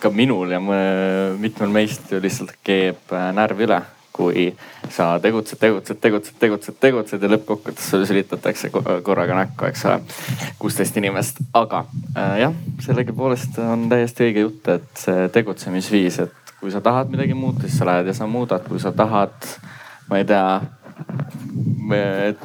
ka 0.00 0.10
minul 0.12 0.50
ja 0.52 0.60
mitmel 0.60 1.72
meist 1.72 2.12
ju 2.12 2.20
lihtsalt 2.20 2.52
keeb 2.64 3.14
närv 3.32 3.64
üle 3.64 3.80
kui 4.20 4.56
sa 4.90 5.14
tegutsed, 5.22 5.58
tegutsed, 5.60 6.00
tegutsed, 6.00 6.36
tegutsed, 6.40 6.76
tegutsed 6.82 7.22
ja 7.24 7.30
lõppkokkuvõttes 7.30 7.90
sulle 7.92 8.08
sülitatakse 8.08 8.70
korraga 8.72 9.38
näkku, 9.38 9.68
eks 9.70 9.86
ole. 9.88 10.00
kuusteist 10.58 10.98
inimest, 11.00 11.40
aga 11.56 11.84
äh, 12.16 12.36
jah, 12.44 12.56
sellegipoolest 12.84 13.60
on 13.64 13.88
täiesti 13.92 14.28
õige 14.28 14.44
jutt, 14.44 14.72
et 14.74 15.04
see 15.04 15.28
tegutsemisviis, 15.36 16.20
et 16.26 16.54
kui 16.60 16.72
sa 16.74 16.82
tahad 16.84 17.12
midagi 17.12 17.36
muuta, 17.38 17.64
siis 17.64 17.78
sa 17.80 17.88
lähed 17.88 18.10
ja 18.10 18.16
sa 18.16 18.28
muudad, 18.28 18.66
kui 18.68 18.82
sa 18.82 18.92
tahad, 18.92 19.48
ma 20.10 20.20
ei 20.20 20.28
tea 20.28 20.44
et 21.94 22.42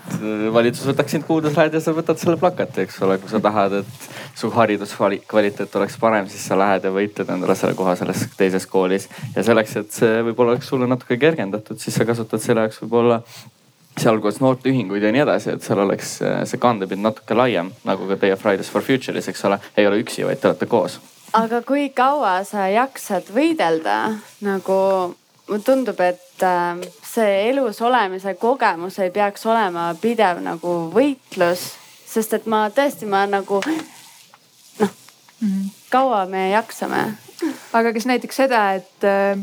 valitsus 0.53 0.87
võtaks 0.89 1.15
sind 1.15 1.25
kuulda, 1.27 1.51
lähed 1.55 1.75
ja 1.77 1.81
sa 1.83 1.93
võtad 1.95 2.19
selle 2.21 2.37
plakati, 2.41 2.85
eks 2.85 2.97
ole, 3.05 3.17
kui 3.21 3.29
sa 3.31 3.41
tahad, 3.43 3.79
et 3.81 4.07
su 4.37 4.49
hariduskvaliteet 4.53 5.75
oleks 5.79 5.97
parem, 6.01 6.29
siis 6.31 6.45
sa 6.49 6.57
lähed 6.59 6.87
ja 6.87 6.93
võitled 6.93 7.29
endale 7.35 7.57
selle 7.57 7.77
koha 7.77 7.95
selles 7.99 8.25
teises 8.37 8.65
koolis. 8.69 9.09
ja 9.35 9.43
selleks, 9.45 9.75
et 9.81 9.91
see 9.95 10.21
võib-olla 10.29 10.55
oleks 10.55 10.71
sulle 10.71 10.89
natuke 10.89 11.19
kergendatud, 11.21 11.79
siis 11.81 11.97
sa 11.97 12.07
kasutad 12.07 12.43
selle 12.43 12.65
jaoks 12.65 12.81
võib-olla 12.83 13.21
sealhulgas 13.95 14.41
noorteühinguid 14.43 15.03
ja 15.05 15.11
nii 15.15 15.23
edasi, 15.23 15.53
et 15.55 15.63
seal 15.63 15.79
oleks 15.85 16.17
see 16.19 16.61
kandepind 16.61 17.05
natuke 17.05 17.37
laiem, 17.37 17.71
nagu 17.87 18.07
ka 18.09 18.19
teie 18.19 18.35
Fridays 18.39 18.71
for 18.71 18.83
Future'is, 18.83 19.29
eks 19.31 19.45
ole, 19.47 19.59
ei 19.77 19.87
ole 19.87 20.01
üksi, 20.03 20.25
vaid 20.27 20.41
te 20.41 20.51
olete 20.51 20.67
koos. 20.71 20.99
aga 21.35 21.61
kui 21.67 21.89
kaua 21.95 22.41
sa 22.47 22.67
jaksad 22.71 23.31
võidelda 23.35 24.17
nagu 24.43 24.79
mulle 25.47 25.63
tundub, 25.63 25.99
et 26.01 26.43
äh, 26.43 26.81
see 27.15 27.49
elus 27.49 27.81
olemise 27.81 28.33
kogemus 28.39 28.99
ei 28.99 29.11
peaks 29.11 29.45
olema 29.47 29.87
pidev 30.01 30.41
nagu 30.43 30.75
võitlus, 30.93 31.69
sest 32.07 32.35
et 32.37 32.47
ma 32.51 32.65
tõesti, 32.73 33.07
ma 33.09 33.25
nagu 33.29 33.61
noh 33.65 34.89
mm 35.39 35.47
-hmm., 35.47 35.69
kaua 35.89 36.25
me 36.25 36.49
jaksame. 36.49 37.03
aga 37.73 37.93
kas 37.93 38.05
näiteks 38.05 38.35
seda, 38.35 38.73
et 38.73 39.03
äh, 39.03 39.39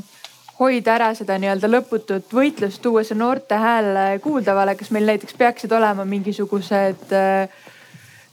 hoida 0.60 0.94
ära 0.94 1.14
seda 1.14 1.38
nii-öelda 1.38 1.68
lõputut 1.68 2.32
võitlust, 2.32 2.82
tuua 2.82 3.04
see 3.04 3.18
noorte 3.18 3.54
hääl 3.54 4.18
kuuldavale, 4.22 4.74
kas 4.74 4.90
meil 4.90 5.06
näiteks 5.06 5.34
peaksid 5.34 5.72
olema 5.72 6.04
mingisugused 6.04 7.12
äh,, 7.12 7.48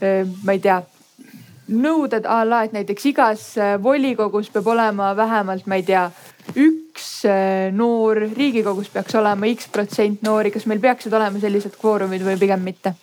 äh, 0.03 0.27
ma 0.43 0.51
ei 0.51 0.59
tea 0.59 0.81
nõuded 1.69 2.25
a 2.25 2.41
la, 2.49 2.63
et 2.63 2.73
näiteks 2.73 3.05
igas 3.05 3.43
volikogus 3.83 4.49
peab 4.49 4.67
olema 4.67 5.15
vähemalt, 5.15 5.67
ma 5.67 5.75
ei 5.75 5.83
tea, 5.83 6.09
üks 6.55 7.07
äh, 7.27 7.69
noor, 7.75 8.21
riigikogus 8.35 8.89
peaks 8.93 9.15
olema 9.19 9.49
X 9.51 9.69
protsent 9.73 10.23
noori, 10.25 10.51
kas 10.53 10.65
meil 10.69 10.81
peaksid 10.83 11.13
olema 11.13 11.41
sellised 11.41 11.77
kvoorumid 11.79 12.25
või 12.25 12.39
pigem 12.41 12.65
mitte? 12.65 12.95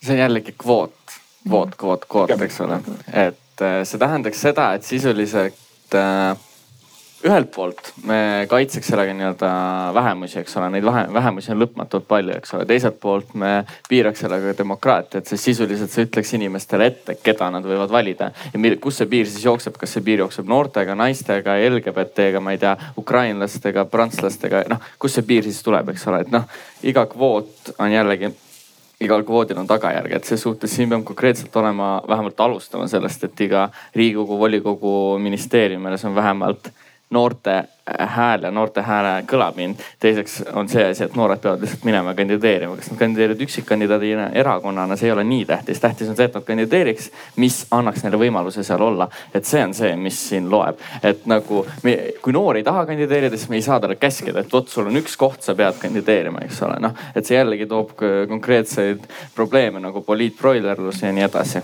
see 0.00 0.14
on 0.16 0.22
jällegi 0.22 0.54
kvoot, 0.58 1.16
kvoot, 1.48 1.74
kvoot, 1.80 2.06
kvoot, 2.08 2.36
eks 2.46 2.60
ole, 2.66 2.80
et 3.12 3.64
äh, 3.64 3.80
see 3.88 4.00
tähendaks 4.00 4.40
seda, 4.48 4.72
et 4.76 4.86
sisuliselt 4.88 5.96
äh, 5.98 6.36
ühelt 7.26 7.50
poolt 7.52 7.90
me 8.08 8.46
kaitseks 8.48 8.88
sellega 8.92 9.12
nii-öelda 9.16 9.50
vähemusi, 9.94 10.38
eks 10.40 10.56
ole, 10.56 10.70
neid 10.72 10.86
vähemusi 10.86 11.52
on 11.52 11.60
lõpmatult 11.60 12.06
palju, 12.08 12.32
eks 12.38 12.54
ole. 12.56 12.66
teiselt 12.68 12.96
poolt 13.00 13.34
me 13.38 13.52
piiraks 13.88 14.24
sellega 14.24 14.54
demokraatiat, 14.58 15.28
sest 15.28 15.50
sisuliselt 15.50 15.92
see 15.92 16.08
ütleks 16.08 16.32
inimestele 16.38 16.88
ette, 16.88 17.18
keda 17.22 17.50
nad 17.52 17.66
võivad 17.66 17.92
valida. 17.92 18.30
ja 18.52 18.74
kus 18.80 19.02
see 19.02 19.10
piir 19.12 19.28
siis 19.28 19.44
jookseb, 19.44 19.76
kas 19.80 19.96
see 19.96 20.04
piir 20.06 20.24
jookseb 20.24 20.48
noortega, 20.48 20.96
naistega, 20.96 21.58
LGBT-ga, 21.68 22.40
ma 22.40 22.56
ei 22.56 22.62
tea, 22.62 22.76
ukrainlastega, 23.00 23.84
prantslastega, 23.92 24.64
noh, 24.72 24.92
kust 24.98 25.20
see 25.20 25.28
piir 25.28 25.44
siis 25.44 25.60
tuleb, 25.66 25.92
eks 25.92 26.06
ole, 26.08 26.24
et 26.24 26.32
noh, 26.32 26.48
iga 26.82 27.04
kvoot 27.10 27.74
on 27.78 27.92
jällegi 27.92 28.32
igal 29.00 29.22
kvoodil 29.24 29.56
on 29.56 29.68
tagajärg, 29.68 30.12
et 30.12 30.28
ses 30.28 30.42
suhtes 30.42 30.72
siin 30.76 30.90
peab 30.90 31.06
konkreetselt 31.08 31.54
olema, 31.56 32.02
vähemalt 32.08 32.40
alustama 32.40 32.88
sellest, 32.88 33.24
et 33.24 33.40
iga 33.46 33.70
riigikogu, 33.96 34.36
volikogu, 34.38 34.92
ministeeriumil 35.24 35.96
see 35.96 36.08
on 36.10 36.16
vähemalt 36.18 36.68
noorte 37.10 37.64
hääl 37.98 38.42
ja 38.42 38.50
noorte 38.50 38.82
hääle 38.82 39.24
kõlapind. 39.26 39.74
teiseks 40.00 40.42
on 40.54 40.68
see 40.68 40.84
asi, 40.90 41.04
et 41.04 41.14
noored 41.18 41.40
peavad 41.42 41.62
lihtsalt 41.64 41.84
minema 41.84 42.14
kandideerima, 42.14 42.76
kas 42.78 42.90
nad 42.90 42.98
kandideerivad 42.98 43.40
üksikkandidaadina, 43.46 44.28
erakonnana, 44.38 44.96
see 44.96 45.08
ei 45.08 45.12
ole 45.12 45.24
nii 45.24 45.44
tähtis. 45.44 45.80
tähtis 45.80 46.08
on 46.08 46.16
see, 46.16 46.28
et 46.30 46.34
nad 46.34 46.44
kandideeriks, 46.46 47.10
mis 47.36 47.64
annaks 47.70 48.04
neile 48.04 48.20
võimaluse 48.20 48.62
seal 48.62 48.82
olla. 48.86 49.08
et 49.34 49.44
see 49.44 49.64
on 49.64 49.74
see, 49.74 49.96
mis 49.96 50.20
siin 50.28 50.50
loeb, 50.50 50.78
et 51.02 51.26
nagu 51.26 51.64
me, 51.82 51.96
kui 52.22 52.32
noor 52.32 52.56
ei 52.56 52.64
taha 52.64 52.86
kandideerida, 52.86 53.36
siis 53.36 53.50
me 53.50 53.58
ei 53.58 53.66
saa 53.66 53.80
talle 53.80 53.96
käskida, 53.96 54.40
et 54.40 54.52
vot 54.52 54.68
sul 54.68 54.86
on 54.86 55.00
üks 55.02 55.16
koht, 55.18 55.42
sa 55.42 55.54
pead 55.54 55.80
kandideerima, 55.82 56.44
eks 56.46 56.62
ole, 56.62 56.78
noh. 56.80 56.94
et 57.14 57.26
see 57.26 57.36
jällegi 57.36 57.66
toob 57.66 57.96
konkreetseid 58.28 59.02
probleeme 59.34 59.82
nagu 59.82 60.02
poliitbroilerlus 60.06 61.02
ja 61.02 61.12
nii 61.12 61.26
edasi. 61.26 61.62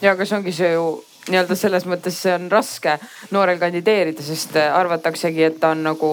ja 0.00 0.16
aga 0.16 0.24
see 0.24 0.38
ongi 0.38 0.56
see 0.56 0.72
ju 0.72 0.88
nii-öelda 1.28 1.56
selles 1.58 1.86
mõttes 1.88 2.18
on 2.34 2.50
raske 2.52 2.98
noorel 3.34 3.58
kandideerida, 3.58 4.22
sest 4.22 4.56
äh, 4.56 4.72
arvataksegi, 4.74 5.44
et 5.48 5.60
ta 5.60 5.72
on 5.74 5.82
nagu 5.86 6.10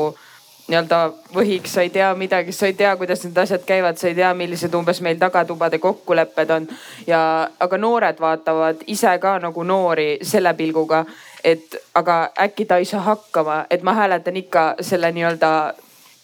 nii-öelda 0.67 0.99
võhiks, 1.35 1.73
sa 1.75 1.83
ei 1.83 1.89
tea 1.91 2.13
midagi, 2.15 2.53
sa 2.55 2.69
ei 2.69 2.73
tea, 2.79 2.93
kuidas 2.97 3.25
need 3.25 3.37
asjad 3.37 3.65
käivad, 3.67 3.99
sa 3.99 4.07
ei 4.07 4.15
tea, 4.15 4.31
millised 4.37 4.73
umbes 4.77 5.01
meil 5.03 5.19
tagatubade 5.19 5.79
kokkulepped 5.83 6.53
on. 6.55 6.67
ja, 7.07 7.49
aga 7.59 7.77
noored 7.77 8.19
vaatavad 8.19 8.85
ise 8.87 9.17
ka 9.19 9.37
nagu 9.43 9.63
noori 9.63 10.17
selle 10.21 10.53
pilguga, 10.53 11.03
et 11.43 11.75
aga 11.99 12.29
äkki 12.47 12.65
ta 12.65 12.79
ei 12.79 12.85
saa 12.85 13.01
hakkama, 13.01 13.65
et 13.69 13.83
ma 13.83 13.93
hääletan 13.93 14.37
ikka 14.39 14.75
selle 14.81 15.11
nii-öelda 15.11 15.73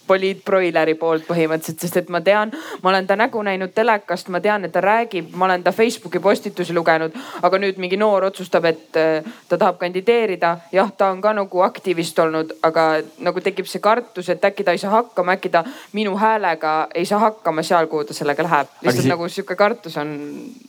poliitbroileri 0.09 0.95
poolt 0.99 1.27
põhimõtteliselt, 1.27 1.83
sest 1.83 1.99
et 2.01 2.09
ma 2.13 2.21
tean, 2.25 2.51
ma 2.83 2.91
olen 2.91 3.07
ta 3.07 3.17
nägu 3.19 3.41
näinud 3.45 3.73
telekast, 3.75 4.31
ma 4.33 4.41
tean, 4.43 4.65
et 4.65 4.73
ta 4.73 4.81
räägib, 4.83 5.33
ma 5.37 5.47
olen 5.49 5.63
ta 5.63 5.73
Facebooki 5.75 6.21
postitusi 6.23 6.73
lugenud. 6.73 7.15
aga 7.41 7.59
nüüd 7.61 7.77
mingi 7.81 7.97
noor 7.97 8.29
otsustab, 8.29 8.65
et 8.65 8.97
äh, 8.97 9.23
ta 9.49 9.57
tahab 9.57 9.79
kandideerida. 9.81 10.57
jah, 10.71 10.91
ta 10.97 11.11
on 11.11 11.21
ka 11.21 11.33
nagu 11.33 11.61
aktivist 11.65 12.19
olnud, 12.19 12.55
aga 12.63 12.87
nagu 13.25 13.41
tekib 13.41 13.67
see 13.69 13.81
kartus, 13.83 14.29
et 14.29 14.45
äkki 14.45 14.65
ta 14.65 14.75
ei 14.75 14.81
saa 14.81 14.91
hakkama, 14.97 15.37
äkki 15.37 15.49
ta 15.53 15.63
minu 15.93 16.15
häälega 16.17 16.75
ei 16.95 17.05
saa 17.05 17.19
hakkama 17.19 17.63
seal, 17.63 17.87
kuhu 17.91 18.03
ta 18.03 18.17
sellega 18.17 18.43
läheb. 18.43 18.73
lihtsalt 18.81 19.03
siin... 19.03 19.13
nagu 19.13 19.29
sihuke 19.29 19.55
kartus 19.59 19.97
on, 19.97 20.15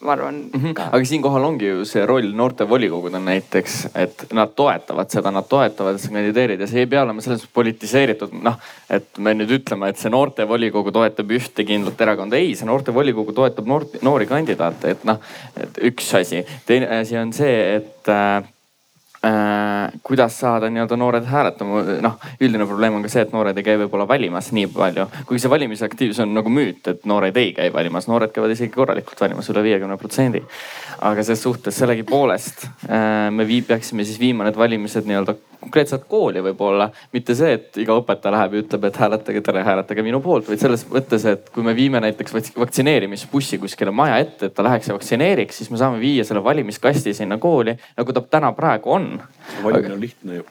ma 0.00 0.12
arvan 0.12 0.42
mm. 0.52 0.60
-hmm. 0.60 0.88
aga 0.92 1.04
siinkohal 1.04 1.44
ongi 1.44 1.68
ju 1.68 1.84
see 1.84 2.06
roll 2.06 2.32
noortevolikogudel 2.34 3.22
näiteks, 3.24 3.80
et 3.94 4.26
nad 4.32 4.52
toetavad 4.56 5.10
seda, 5.10 5.30
nad 5.30 5.48
toetavad, 5.48 5.94
et 5.94 6.04
sa 6.04 6.12
kandideerid 6.12 6.60
ja 6.60 6.66
see 6.70 6.84
ei 6.84 6.90
pea 6.90 7.02
olema 7.02 7.20
selles 7.24 7.42
mõttes 7.42 7.54
politiseeritud, 7.54 8.34
noh, 8.42 8.58
et 8.90 9.18
me 9.18 9.29
me 9.30 9.38
nüüd 9.38 9.54
ütlema, 9.60 9.90
et 9.90 10.00
see 10.00 10.10
noortevolikogu 10.12 10.92
toetab 10.94 11.34
ühte 11.36 11.66
kindlat 11.66 12.00
erakonda. 12.02 12.38
ei, 12.40 12.54
see 12.58 12.68
noortevolikogu 12.68 13.34
toetab 13.36 13.68
noort, 13.70 14.00
noori 14.06 14.26
kandidaate, 14.30 14.96
et 14.96 15.04
noh, 15.08 15.20
et 15.60 15.82
üks 15.90 16.10
asi. 16.18 16.42
teine 16.66 16.90
asi 17.00 17.18
on 17.20 17.32
see, 17.36 17.54
et 17.76 18.10
äh, 18.10 18.42
äh, 19.26 19.92
kuidas 20.06 20.40
saada 20.42 20.70
nii-öelda 20.72 20.98
noored 20.98 21.28
hääletama. 21.30 21.84
noh, 22.02 22.18
üldine 22.40 22.66
probleem 22.66 22.98
on 22.98 23.06
ka 23.06 23.12
see, 23.12 23.24
et 23.26 23.34
noored 23.36 23.58
ei 23.58 23.66
käi 23.66 23.78
võib-olla 23.84 24.08
valimas 24.08 24.50
nii 24.56 24.70
palju, 24.74 25.06
kuigi 25.28 25.44
see 25.44 25.54
valimisaktiivsus 25.54 26.24
on 26.26 26.34
nagu 26.34 26.52
müüt, 26.52 26.82
et 26.90 27.06
noored 27.06 27.36
ei 27.38 27.54
käi 27.56 27.70
valimas, 27.74 28.10
noored 28.10 28.34
käivad 28.34 28.56
isegi 28.56 28.74
korralikult 28.74 29.20
valimas 29.20 29.50
üle 29.52 29.64
viiekümne 29.66 30.00
protsendi. 30.00 30.42
Aga 31.00 31.22
ses 31.24 31.42
suhtes 31.42 31.76
sellegipoolest 31.80 32.66
äh, 32.88 33.30
me 33.32 33.46
vii, 33.48 33.62
peaksime 33.68 34.04
siis 34.04 34.20
viima 34.20 34.44
need 34.44 34.58
valimised 34.58 35.08
nii-öelda 35.08 35.36
konkreetselt 35.60 36.04
kooli 36.08 36.42
võib-olla, 36.44 36.88
mitte 37.12 37.34
see, 37.36 37.52
et 37.58 37.80
iga 37.82 37.96
õpetaja 38.00 38.32
läheb 38.34 38.54
ja 38.56 38.62
ütleb, 38.64 38.86
et 38.88 39.00
hääletage 39.00 39.42
tere, 39.44 39.64
hääletage 39.66 40.04
minu 40.04 40.22
poolt, 40.24 40.48
vaid 40.48 40.62
selles 40.62 40.86
mõttes, 40.88 41.26
et 41.28 41.50
kui 41.54 41.64
me 41.66 41.74
viime 41.76 42.00
näiteks 42.04 42.56
vaktsineerimisbussi 42.58 43.60
kuskile 43.60 43.92
maja 43.94 44.20
ette, 44.24 44.48
et 44.48 44.56
ta 44.56 44.64
läheks 44.66 44.88
ja 44.88 44.96
vaktsineeriks, 44.96 45.60
siis 45.60 45.72
me 45.72 45.80
saame 45.80 46.00
viia 46.00 46.24
selle 46.28 46.44
valimiskasti 46.44 47.14
sinna 47.16 47.38
kooli, 47.40 47.76
nagu 48.00 48.16
ta 48.16 48.24
täna 48.38 48.54
praegu 48.56 48.96
on. 48.96 49.12
valimine 49.62 49.94
on 49.98 50.00
lihtne 50.00 50.40
ju 50.40 50.48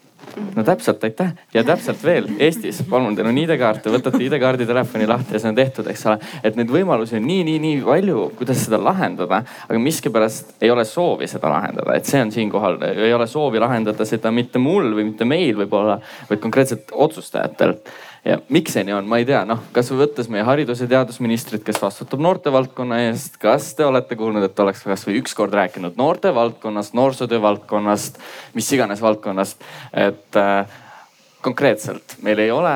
no 0.56 0.64
täpselt, 0.64 1.04
aitäh. 1.04 1.32
Ja 1.54 1.64
täpselt 1.64 2.04
veel 2.04 2.28
Eestis, 2.40 2.82
palun, 2.90 3.16
teil 3.18 3.30
on 3.30 3.38
ID-kaart, 3.42 3.82
te 3.84 3.94
võtate 3.94 4.22
ID-kaardi 4.26 4.68
telefoni 4.70 5.08
lahti 5.10 5.36
ja 5.36 5.42
see 5.44 5.52
on 5.52 5.58
tehtud, 5.58 5.88
eks 5.92 6.06
ole. 6.10 6.20
et 6.44 6.60
neid 6.60 6.72
võimalusi 6.74 7.18
on 7.20 7.26
nii, 7.28 7.46
nii, 7.48 7.62
nii 7.66 7.80
palju, 7.86 8.26
kuidas 8.40 8.66
seda 8.66 8.82
lahendada, 8.84 9.42
aga 9.68 9.82
miskipärast 9.84 10.56
ei 10.64 10.72
ole 10.74 10.86
soovi 10.88 11.30
seda 11.30 11.52
lahendada, 11.52 11.96
et 11.98 12.10
see 12.10 12.22
on 12.24 12.34
siinkohal, 12.36 12.80
ei 12.90 13.14
ole 13.16 13.28
soovi 13.28 13.62
lahendada 13.62 14.08
seda 14.08 14.32
mitte 14.36 14.62
mul 14.62 14.94
või 14.98 15.10
mitte 15.12 15.28
meil 15.30 15.58
võib-olla, 15.60 16.00
vaid 16.30 16.44
konkreetselt 16.44 16.94
otsustajatel 16.94 17.78
ja 18.26 18.40
miks 18.50 18.74
see 18.76 18.84
nii 18.88 18.96
on, 18.96 19.08
ma 19.10 19.20
ei 19.22 19.28
tea, 19.28 19.42
noh, 19.48 19.62
kasvõi 19.76 20.04
võttes 20.04 20.30
meie 20.32 20.44
haridus- 20.48 20.82
ja 20.84 20.88
teadusministrit, 20.92 21.64
kes 21.66 21.80
vastutab 21.82 22.22
noortevaldkonna 22.24 23.00
eest. 23.08 23.38
kas 23.42 23.74
te 23.76 23.86
olete 23.86 24.16
kuulnud, 24.20 24.44
et 24.44 24.60
oleks 24.60 24.84
kasvõi 24.84 25.20
ükskord 25.22 25.54
rääkinud 25.56 25.98
noortevaldkonnast, 26.00 26.94
noorsootöö 26.94 27.42
valdkonnast, 27.42 28.20
mis 28.54 28.72
iganes 28.76 29.02
valdkonnast, 29.02 29.64
et 29.94 30.36
äh, 30.36 30.68
konkreetselt 31.42 32.18
meil 32.22 32.40
ei 32.40 32.52
ole 32.52 32.76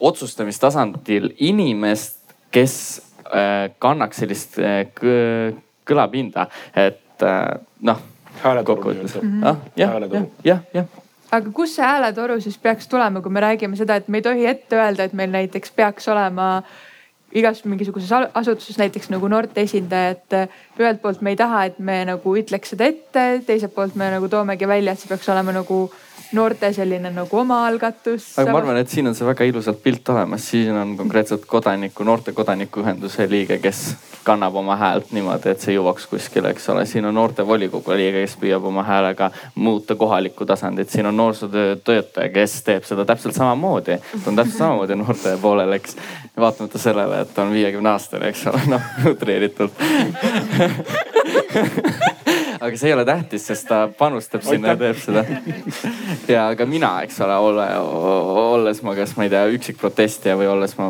otsustamistasandil 0.00 1.34
inimest, 1.38 2.18
kes 2.50 3.02
äh, 3.26 3.70
kannaks 3.78 4.24
sellist 4.24 4.58
äh, 4.58 4.86
kõlapinda, 5.84 6.48
et 6.74 7.22
äh, 7.22 7.46
noh. 7.80 8.02
hääletoru 8.42 8.90
nii-öelda. 8.90 9.48
ah, 9.48 9.56
jah, 9.76 9.98
jah, 10.10 10.28
jah, 10.44 10.68
jah 10.74 10.86
aga 11.36 11.52
kus 11.54 11.76
see 11.76 11.84
hääletoru 11.86 12.38
siis 12.40 12.58
peaks 12.58 12.88
tulema, 12.90 13.22
kui 13.22 13.32
me 13.32 13.42
räägime 13.44 13.76
seda, 13.78 13.96
et 14.00 14.08
me 14.08 14.20
ei 14.20 14.26
tohi 14.26 14.46
ette 14.50 14.78
öelda, 14.78 15.08
et 15.08 15.16
meil 15.16 15.32
näiteks 15.34 15.72
peaks 15.76 16.08
olema 16.12 16.48
igas 17.34 17.64
mingisuguses 17.66 18.12
asutuses 18.34 18.78
näiteks 18.78 19.10
nagu 19.10 19.28
noorte 19.28 19.64
esindaja, 19.66 20.14
et 20.14 20.80
ühelt 20.80 21.02
poolt 21.02 21.22
me 21.22 21.34
ei 21.34 21.38
taha, 21.40 21.64
et 21.70 21.78
me 21.78 22.00
nagu 22.08 22.36
ütleks 22.38 22.74
seda 22.74 22.88
ette, 22.92 23.26
teiselt 23.46 23.74
poolt 23.74 23.98
me 23.98 24.10
nagu 24.14 24.30
toomegi 24.30 24.68
välja, 24.70 24.94
et 24.94 25.02
see 25.02 25.10
peaks 25.10 25.28
olema 25.34 25.54
nagu 25.56 25.84
noorte 26.34 26.72
selline 26.72 27.10
nagu 27.14 27.38
omaalgatus. 27.38 28.32
aga 28.38 28.52
ma 28.52 28.58
arvan, 28.62 28.80
et 28.82 28.90
siin 28.90 29.06
on 29.10 29.14
see 29.14 29.26
väga 29.26 29.46
ilusalt 29.48 29.82
pilt 29.82 30.08
olemas, 30.14 30.48
siin 30.50 30.74
on 30.78 30.96
konkreetselt 30.98 31.46
kodaniku, 31.50 32.06
noorte 32.06 32.32
kodanikuühenduse 32.36 33.28
liige, 33.30 33.58
kes 33.62 33.84
kannab 34.24 34.56
oma 34.56 34.76
häält 34.80 35.12
niimoodi, 35.12 35.52
et 35.52 35.60
see 35.60 35.74
jõuaks 35.76 36.06
kuskile, 36.08 36.50
eks 36.54 36.68
ole. 36.72 36.86
siin 36.88 37.04
on 37.04 37.14
noortevolikogu 37.18 37.96
liige, 37.98 38.24
kes 38.24 38.36
püüab 38.40 38.64
oma 38.70 38.82
häälega 38.86 39.30
muuta 39.54 39.96
kohalikku 40.00 40.46
tasandit. 40.46 40.90
siin 40.90 41.06
on 41.06 41.16
noorsootöö 41.16 41.76
töötaja, 41.84 42.28
kes 42.32 42.62
teeb 42.62 42.88
seda 42.88 43.04
täpselt 43.04 43.34
samamoodi. 43.34 43.98
ta 43.98 44.30
on 44.30 44.36
täpselt 44.36 44.58
samamoodi 44.58 44.96
noorte 44.96 45.36
poolel, 45.42 45.72
eks. 45.78 45.96
vaatamata 46.40 46.78
sellele, 46.78 47.20
et 47.24 47.34
ta 47.34 47.46
on 47.46 47.54
viiekümne 47.54 47.90
aastane, 47.94 48.30
eks 48.32 48.46
ole, 48.52 48.62
noh 48.74 48.82
utreeritult 49.12 49.72
aga 52.64 52.78
see 52.78 52.88
ei 52.88 52.94
ole 52.94 53.04
tähtis, 53.04 53.44
sest 53.48 53.66
ta 53.68 53.80
panustab 53.98 54.44
sinna 54.44 54.72
ja 54.72 54.78
teeb 54.80 54.98
seda. 55.02 55.24
ja 56.30 56.44
ka 56.56 56.66
mina, 56.68 56.90
eks 57.04 57.18
ole, 57.24 57.36
ole, 57.48 57.66
olles 58.44 58.80
ma 58.86 58.94
kas 58.96 59.14
ma 59.18 59.26
ei 59.26 59.32
tea, 59.32 59.42
üksik 59.56 59.78
protestija 59.80 60.36
või 60.38 60.48
olles 60.50 60.76
ma 60.78 60.88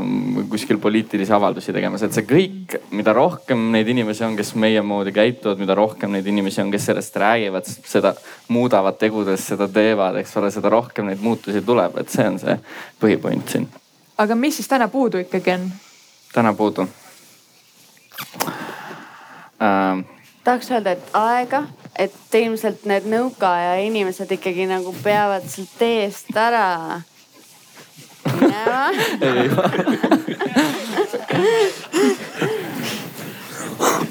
kuskil 0.50 0.78
poliitilisi 0.82 1.34
avaldusi 1.34 1.74
tegemas, 1.74 2.04
et 2.06 2.16
see 2.16 2.26
kõik, 2.28 2.76
mida 2.94 3.14
rohkem 3.16 3.70
neid 3.74 3.90
inimesi 3.90 4.26
on, 4.26 4.36
kes 4.38 4.54
meie 4.60 4.82
moodi 4.86 5.14
käituvad, 5.16 5.60
mida 5.62 5.76
rohkem 5.78 6.14
neid 6.14 6.28
inimesi 6.30 6.62
on, 6.62 6.70
kes 6.74 6.90
sellest 6.90 7.16
räägivad, 7.20 7.70
seda 7.94 8.14
muudavad 8.54 9.00
tegudes, 9.00 9.48
seda 9.54 9.68
teevad, 9.70 10.20
eks 10.22 10.36
ole, 10.40 10.52
seda 10.54 10.70
rohkem 10.74 11.10
neid 11.10 11.24
muutusi 11.24 11.64
tuleb, 11.64 11.98
et 12.02 12.12
see 12.12 12.28
on 12.28 12.38
see 12.42 12.58
põhipoint 13.02 13.56
siin. 13.56 13.66
aga 14.18 14.38
mis 14.38 14.60
siis 14.60 14.70
täna 14.70 14.88
puudu 14.92 15.24
ikkagi 15.24 15.56
on? 15.56 15.68
Täna 16.34 16.52
puudu 16.54 16.88
ähm 19.62 20.04
tahaks 20.44 20.70
öelda, 20.70 20.90
et 20.92 21.10
aega, 21.16 21.62
et 21.98 22.34
ilmselt 22.36 22.84
need 22.84 23.06
nõukaaja 23.08 23.78
inimesed 23.86 24.32
ikkagi 24.36 24.66
nagu 24.68 24.92
peavad 25.02 25.46
sealt 25.48 25.72
teest 25.80 26.36
ära 26.36 27.00
minema 28.34 28.92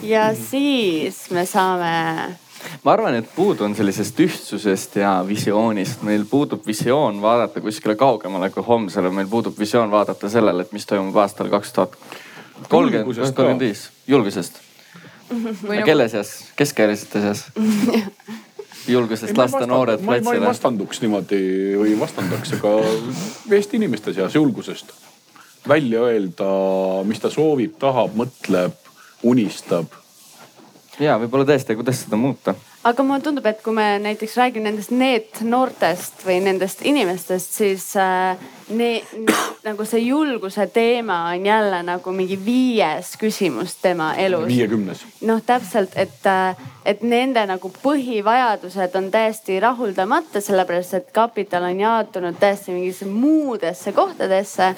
ja 0.03 0.31
siis 0.35 1.29
me 1.31 1.45
saame. 1.45 2.42
Ma 2.83 2.91
arvan, 2.91 3.15
et 3.15 3.29
puudu 3.35 3.63
on 3.63 3.75
sellisest 3.75 4.19
ühtsusest 4.19 4.97
ja 4.99 5.13
visioonist. 5.27 6.03
meil 6.03 6.25
puudub 6.29 6.65
visioon 6.67 7.21
vaadata 7.21 7.61
kuskile 7.63 7.95
kaugemale 7.95 8.49
kui 8.51 8.63
homsele, 8.63 9.09
meil 9.09 9.27
puudub 9.31 9.59
visioon 9.59 9.91
vaadata 9.91 10.29
sellele, 10.29 10.65
et 10.65 10.71
mis 10.75 10.85
toimub 10.85 11.15
aastal 11.23 11.49
kaks 11.51 11.73
tuhat 11.73 11.95
kolmkümmend, 12.69 13.15
kolmkümmend 13.15 13.63
viis, 13.63 13.87
julgusest. 14.07 14.59
Nagu... 15.31 15.85
kelle 15.85 16.09
seas, 16.11 16.33
keskealisete 16.59 17.21
seas? 17.27 17.45
Julgusest 18.83 19.37
lasta 19.39 19.63
noored 19.63 20.01
platsile? 20.03 20.25
ma 20.27 20.33
ei 20.35 20.41
vastanduks 20.43 20.99
niimoodi 20.99 21.37
või 21.79 21.93
vastandaks, 21.95 22.51
aga 22.57 22.73
Eesti 23.55 23.79
inimeste 23.79 24.11
seas 24.11 24.35
julgusest. 24.35 24.91
Välja 25.71 26.01
öelda, 26.03 26.49
mis 27.07 27.23
ta 27.23 27.31
soovib, 27.31 27.77
tahab, 27.79 28.11
mõtleb, 28.19 28.75
unistab. 29.23 29.95
ja 30.99 31.15
võib-olla 31.21 31.47
tõesti, 31.47 31.79
kuidas 31.79 32.03
seda 32.03 32.19
muuta 32.19 32.57
aga 32.83 33.03
mulle 33.03 33.23
tundub, 33.23 33.45
et 33.47 33.61
kui 33.63 33.73
me 33.75 33.85
näiteks 34.03 34.35
räägime 34.37 34.67
nendest 34.67 34.91
NEET-noortest 34.91 36.25
või 36.27 36.41
nendest 36.43 36.83
inimestest, 36.83 37.55
siis 37.55 37.85
äh, 37.99 38.35
ne, 38.75 38.89
nagu 39.63 39.85
see 39.87 40.01
julguse 40.03 40.67
teema 40.73 41.21
on 41.31 41.47
jälle 41.47 41.79
nagu 41.87 42.15
mingi 42.15 42.37
viies 42.45 43.13
küsimus 43.19 43.77
tema 43.81 44.11
elus. 44.19 44.47
viiekümnes. 44.51 45.05
noh, 45.23 45.39
täpselt, 45.45 45.95
et, 45.95 46.19
äh, 46.27 46.59
et 46.85 47.01
nende 47.07 47.45
nagu 47.47 47.71
põhivajadused 47.83 48.99
on 48.99 49.09
täiesti 49.15 49.59
rahuldamata, 49.63 50.43
sellepärast 50.43 50.99
et 50.99 51.11
kapital 51.15 51.63
on 51.71 51.79
jaotunud 51.79 52.39
täiesti 52.39 52.75
mingisse 52.75 53.07
muudesse 53.07 53.95
kohtadesse 53.95 54.73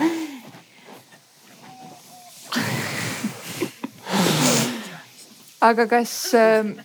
aga 5.66 5.88
kas 5.90 6.12
äh, 6.38 6.76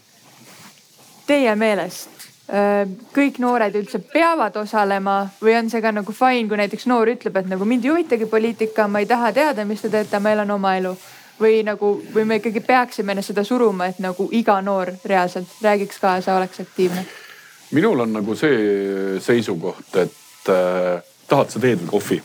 teie 1.30 1.54
meelest 1.58 2.20
kõik 3.14 3.38
noored 3.38 3.74
üldse 3.78 4.00
peavad 4.10 4.56
osalema 4.58 5.22
või 5.42 5.54
on 5.58 5.70
see 5.70 5.82
ka 5.82 5.92
nagu 5.94 6.12
fine, 6.12 6.48
kui 6.50 6.58
näiteks 6.58 6.88
noor 6.90 7.12
ütleb, 7.12 7.36
et 7.38 7.48
nagu 7.50 7.66
mind 7.68 7.86
ei 7.86 7.92
huvitagi 7.92 8.26
poliitika, 8.26 8.88
ma 8.90 9.02
ei 9.02 9.06
taha 9.06 9.30
teada, 9.32 9.64
mis 9.64 9.84
te 9.84 9.90
teete, 9.92 10.18
ma 10.18 10.32
elan 10.34 10.50
oma 10.50 10.76
elu. 10.80 10.96
või 11.40 11.62
nagu, 11.64 12.02
või 12.14 12.24
me 12.28 12.36
ikkagi 12.36 12.60
peaksime 12.60 13.14
seda 13.22 13.44
suruma, 13.44 13.86
et 13.86 13.98
nagu 13.98 14.28
iga 14.32 14.58
noor 14.60 14.90
reaalselt 15.04 15.62
räägiks 15.62 15.98
kaasa, 15.98 16.36
oleks 16.36 16.60
aktiivne? 16.60 17.06
minul 17.70 18.00
on 18.00 18.12
nagu 18.12 18.34
see 18.34 19.20
seisukoht, 19.20 19.96
et 19.96 20.50
äh, 20.50 21.02
tahad 21.28 21.50
sa 21.50 21.60
teed 21.60 21.78
või 21.84 21.90
kohvi? 21.90 22.22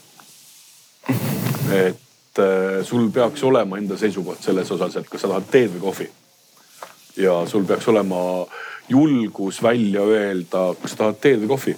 et 1.85 2.39
äh, 2.41 2.83
sul 2.83 3.09
peaks 3.13 3.43
olema 3.43 3.77
enda 3.77 3.97
seisukoht 3.97 4.41
selles 4.41 4.71
osas, 4.71 4.97
et 4.97 5.09
kas 5.09 5.21
sa 5.21 5.27
tahad 5.27 5.51
teed 5.51 5.77
või 5.77 5.85
kohvi. 5.85 6.09
Ja 7.17 7.45
sul 7.47 7.63
peaks 7.65 7.87
olema 7.87 8.45
julgus 8.89 9.63
välja 9.63 10.01
öelda, 10.01 10.75
kas 10.81 10.91
sa 10.91 10.97
tahad 10.97 11.21
teed 11.21 11.39
või 11.43 11.47
kohvi 11.47 11.73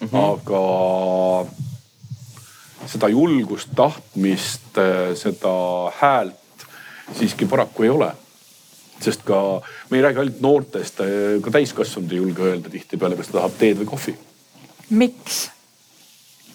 mm. 0.00 0.08
-hmm. 0.08 0.16
aga 0.32 0.60
seda 2.88 3.08
julgust, 3.08 3.68
tahtmist, 3.76 4.78
seda 5.14 5.54
häält 6.00 6.34
siiski 7.18 7.46
paraku 7.46 7.82
ei 7.82 7.90
ole. 7.90 8.12
sest 9.00 9.22
ka 9.24 9.62
me 9.90 9.96
ei 9.96 10.02
räägi 10.02 10.18
ainult 10.20 10.40
noortest, 10.40 10.98
ka 11.42 11.50
täiskasvanud 11.50 12.10
ei 12.12 12.18
julge 12.18 12.42
öelda 12.42 12.68
tihtipeale, 12.70 13.16
kas 13.16 13.26
ta 13.30 13.38
tahab 13.38 13.54
teed 13.58 13.78
või 13.80 13.86
kohvi. 13.88 14.14
miks? 14.90 15.50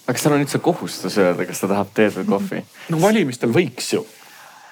aga 0.05 0.13
kas 0.13 0.23
tal 0.23 0.35
on 0.35 0.43
üldse 0.45 0.59
kohustus 0.59 1.17
öelda, 1.17 1.45
kas 1.45 1.59
ta 1.59 1.67
tahab 1.67 1.89
teed 1.93 2.13
või 2.19 2.25
kohvi? 2.35 2.61
no 2.89 3.01
valimistel 3.01 3.53
võiks 3.53 3.93
ju 3.93 4.05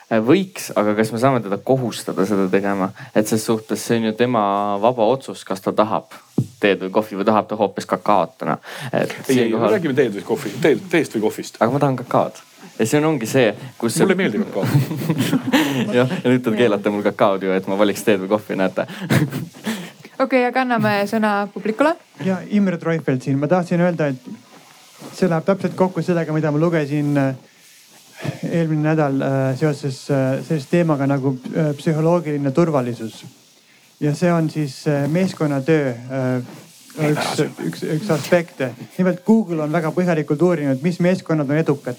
võiks, 0.10 0.72
aga 0.76 0.96
kas 0.98 1.12
me 1.14 1.20
saame 1.22 1.42
teda 1.44 1.58
kohustada 1.58 2.26
seda 2.30 2.48
tegema, 2.52 2.92
et 3.16 3.28
ses 3.28 3.46
suhtes 3.46 3.82
see 3.82 4.02
on 4.02 4.10
ju 4.10 4.14
tema 4.18 4.44
vaba 4.82 5.08
otsus, 5.10 5.44
kas 5.48 5.64
ta 5.64 5.74
tahab 5.76 6.14
teed 6.62 6.86
või 6.86 6.94
kohvi 7.00 7.20
või 7.20 7.28
tahab 7.28 7.48
ta 7.50 7.60
hoopis 7.60 7.88
kakaot 7.90 8.38
täna. 8.44 8.58
ei, 8.94 9.40
ei 9.40 9.52
kohal..., 9.52 9.78
räägime 9.78 9.96
teed 9.98 10.16
või 10.18 10.26
kohvi, 10.28 10.56
teed, 10.62 10.84
teest 10.92 11.16
või 11.18 11.28
kohvist. 11.28 11.62
aga 11.62 11.72
ma 11.72 11.84
tahan 11.84 12.00
kakaod 12.04 12.42
ja 12.80 12.88
see 12.88 13.00
on, 13.00 13.10
ongi 13.14 13.30
see, 13.30 13.54
kus. 13.78 13.98
mulle 14.02 14.16
ei 14.16 14.22
meeldi 14.24 14.42
kakao 14.44 14.64
jah, 15.98 16.10
ja 16.10 16.30
nüüd 16.30 16.44
te 16.46 16.56
keelate 16.58 16.94
mul 16.94 17.06
kakaod 17.06 17.46
ju, 17.46 17.54
et 17.54 17.68
ma 17.70 17.78
valiks 17.80 18.06
teed 18.06 18.24
või 18.24 18.34
kohvi, 18.34 18.58
näete 18.60 18.88
okei 20.24 20.26
okay,, 20.26 20.46
aga 20.50 20.64
anname 20.66 20.96
sõna 21.10 21.36
publikule. 21.54 21.96
ja 22.26 22.40
Imre 22.56 22.80
Treufeld 22.82 23.26
siin, 23.26 23.40
ma 23.42 23.50
tahtsin 23.52 23.84
öelda, 23.84 24.10
et 24.14 25.14
see 25.14 25.30
läheb 25.30 25.46
täpselt 25.46 25.76
kokku 25.78 26.02
sellega, 26.06 26.34
mida 26.36 26.52
ma 26.52 26.62
lugesin 26.62 27.18
äh, 27.20 27.34
eelmine 28.50 28.90
nädal 28.90 29.22
äh, 29.22 29.58
seoses 29.60 30.04
äh, 30.12 30.40
sellise 30.48 30.70
teemaga 30.72 31.08
nagu 31.08 31.36
psühholoogiline 31.78 32.52
turvalisus. 32.52 33.24
ja 34.00 34.16
see 34.16 34.32
on 34.34 34.50
siis 34.50 34.84
meeskonnatöö 35.08 35.94
üks, 37.10 37.40
üks, 37.68 37.84
üks 37.84 38.10
aspekte. 38.12 38.74
nimelt 38.98 39.24
Google 39.26 39.64
on 39.64 39.72
väga 39.72 39.92
põhjalikult 39.96 40.42
uurinud, 40.42 40.82
mis 40.84 41.00
meeskonnad 41.00 41.50
on 41.50 41.58
edukad. 41.58 41.98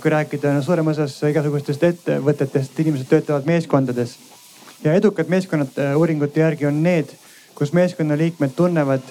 kui 0.00 0.10
rääkida 0.10 0.50
no, 0.54 0.62
suurem 0.66 0.88
osas 0.90 1.14
igasugustest 1.28 1.82
ettevõtetest, 1.86 2.78
inimesed 2.82 3.06
töötavad 3.06 3.46
meeskondades 3.46 4.16
ja 4.84 4.94
edukad 4.98 5.28
meeskonnad 5.30 5.76
uuringute 5.96 6.40
järgi 6.40 6.66
on 6.66 6.82
need, 6.82 7.12
kus 7.54 7.72
meeskonnaliikmed 7.76 8.56
tunnevad 8.56 9.04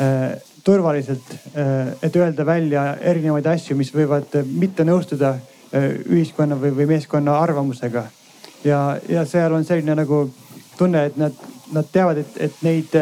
äh, 0.00 0.32
turvaliselt 0.64 1.30
äh,, 1.30 1.92
et 2.02 2.16
öelda 2.16 2.46
välja 2.46 2.96
erinevaid 3.00 3.46
asju, 3.46 3.76
mis 3.76 3.92
võivad 3.94 4.34
mitte 4.48 4.86
nõustuda 4.88 5.36
äh, 5.36 5.51
ühiskonna 5.72 6.58
või, 6.60 6.74
või 6.76 6.86
meeskonna 6.94 7.38
arvamusega. 7.40 8.04
ja, 8.64 8.98
ja 9.08 9.24
seal 9.26 9.52
on 9.52 9.64
selline 9.64 9.94
nagu 9.94 10.24
tunne, 10.78 11.06
et 11.06 11.16
nad, 11.16 11.32
nad 11.72 11.88
teavad, 11.92 12.18
et, 12.18 12.36
et 12.36 12.62
neid 12.62 12.98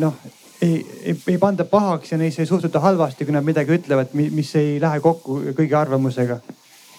noh 0.00 0.16
ei, 0.64 0.86
ei, 1.02 1.16
ei 1.28 1.38
panda 1.38 1.64
pahaks 1.64 2.12
ja 2.12 2.18
neisse 2.18 2.42
ei 2.42 2.46
suhtuta 2.46 2.80
halvasti, 2.80 3.24
kui 3.24 3.34
nad 3.34 3.44
midagi 3.44 3.74
ütlevad, 3.78 4.12
mis 4.14 4.54
ei 4.56 4.76
lähe 4.80 5.00
kokku 5.00 5.40
kõigi 5.56 5.76
arvamusega. 5.78 6.38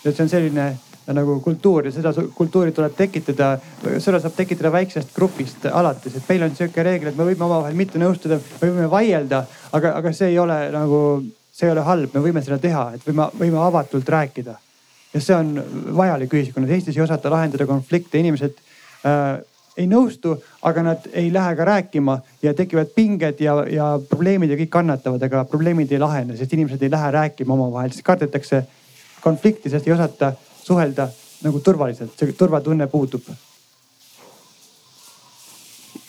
et 0.05 0.13
see 0.13 0.23
on 0.23 0.29
selline 0.29 0.65
nagu 1.13 1.39
kultuur 1.41 1.85
ja 1.85 1.91
seda 1.93 2.11
kultuuri 2.33 2.73
tuleb 2.73 2.93
tekitada, 2.97 3.55
seda 4.01 4.19
saab 4.21 4.35
tekitada 4.37 4.71
väiksest 4.73 5.13
grupist 5.15 5.65
alates, 5.71 6.15
et 6.17 6.29
meil 6.29 6.45
on 6.45 6.55
sihuke 6.57 6.83
reegel, 6.83 7.11
et 7.11 7.17
me 7.17 7.27
võime 7.27 7.45
omavahel 7.45 7.77
mitte 7.77 8.01
nõustuda, 8.01 8.39
me 8.61 8.69
võime 8.69 8.89
vaielda, 8.89 9.43
aga, 9.71 9.95
aga 10.01 10.13
see 10.13 10.31
ei 10.33 10.39
ole 10.41 10.57
nagu, 10.73 11.01
see 11.55 11.69
ei 11.69 11.71
ole 11.71 11.83
halb, 11.87 12.13
me 12.13 12.23
võime 12.23 12.43
seda 12.43 12.59
teha, 12.59 12.85
et 12.97 13.03
võime, 13.07 13.29
võime 13.39 13.59
avatult 13.63 14.09
rääkida. 14.09 14.57
ja 15.13 15.21
see 15.23 15.35
on 15.35 15.53
vajalik 15.95 16.33
ühiskonnas, 16.33 16.71
Eestis 16.75 16.97
ei 16.97 17.03
osata 17.05 17.31
lahendada 17.31 17.67
konflikte, 17.69 18.19
inimesed 18.19 18.57
äh, 19.07 19.39
ei 19.77 19.87
nõustu, 19.91 20.35
aga 20.67 20.83
nad 20.83 21.07
ei 21.13 21.31
lähe 21.33 21.55
ka 21.55 21.67
rääkima 21.67 22.17
ja 22.43 22.53
tekivad 22.55 22.91
pinged 22.95 23.39
ja, 23.43 23.55
ja 23.71 23.87
probleemid 24.09 24.51
ja 24.51 24.59
kõik 24.59 24.71
kannatavad, 24.71 25.23
aga 25.27 25.43
probleemid 25.51 25.91
ei 25.91 25.99
lahene, 25.99 26.37
sest 26.37 26.53
inimesed 26.55 26.83
ei 26.83 26.91
lähe 26.91 27.11
rääkima 27.15 27.55
omavahel, 27.55 27.91
sest 27.91 28.05
kardetakse 28.07 28.63
konflikti, 29.23 29.71
sest 29.71 29.87
ei 29.87 29.95
osata 29.95 30.33
suhelda 30.63 31.09
nagu 31.43 31.59
turvaliselt, 31.59 32.15
see 32.15 32.35
turvatunne 32.37 32.87
puudub. 32.87 33.27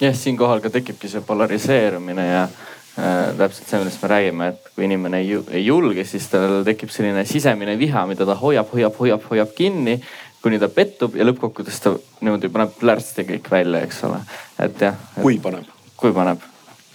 jah, 0.01 0.15
siinkohal 0.15 0.61
ka 0.61 0.71
tekibki 0.71 1.09
see 1.09 1.23
polariseerumine 1.25 2.27
ja 2.27 2.49
täpselt 2.97 3.69
see, 3.69 3.79
millest 3.81 4.03
me 4.03 4.09
räägime, 4.09 4.47
et 4.55 4.71
kui 4.75 4.87
inimene 4.87 5.21
ei, 5.21 5.35
ei 5.53 5.67
julge, 5.67 6.05
siis 6.09 6.31
tal 6.33 6.63
tekib 6.65 6.93
selline 6.93 7.27
sisemine 7.29 7.77
viha, 7.77 8.07
mida 8.09 8.25
ta 8.25 8.37
hoiab, 8.41 8.71
hoiab, 8.73 8.97
hoiab, 8.97 9.27
hoiab 9.31 9.53
kinni 9.57 9.99
kuni 10.47 10.61
ta 10.63 10.69
pettub 10.71 11.17
ja 11.19 11.25
lõppkokkuvõttes 11.27 11.81
ta 11.83 11.91
niimoodi 12.23 12.49
paneb 12.55 12.75
plärtsti 12.79 13.25
kõik 13.27 13.49
välja, 13.51 13.81
eks 13.83 14.05
ole. 14.07 14.21
et 14.63 14.85
jah 14.89 14.99
kui 15.19 15.41
paneb? 15.43 15.67
kui 15.97 16.13
paneb, 16.15 16.43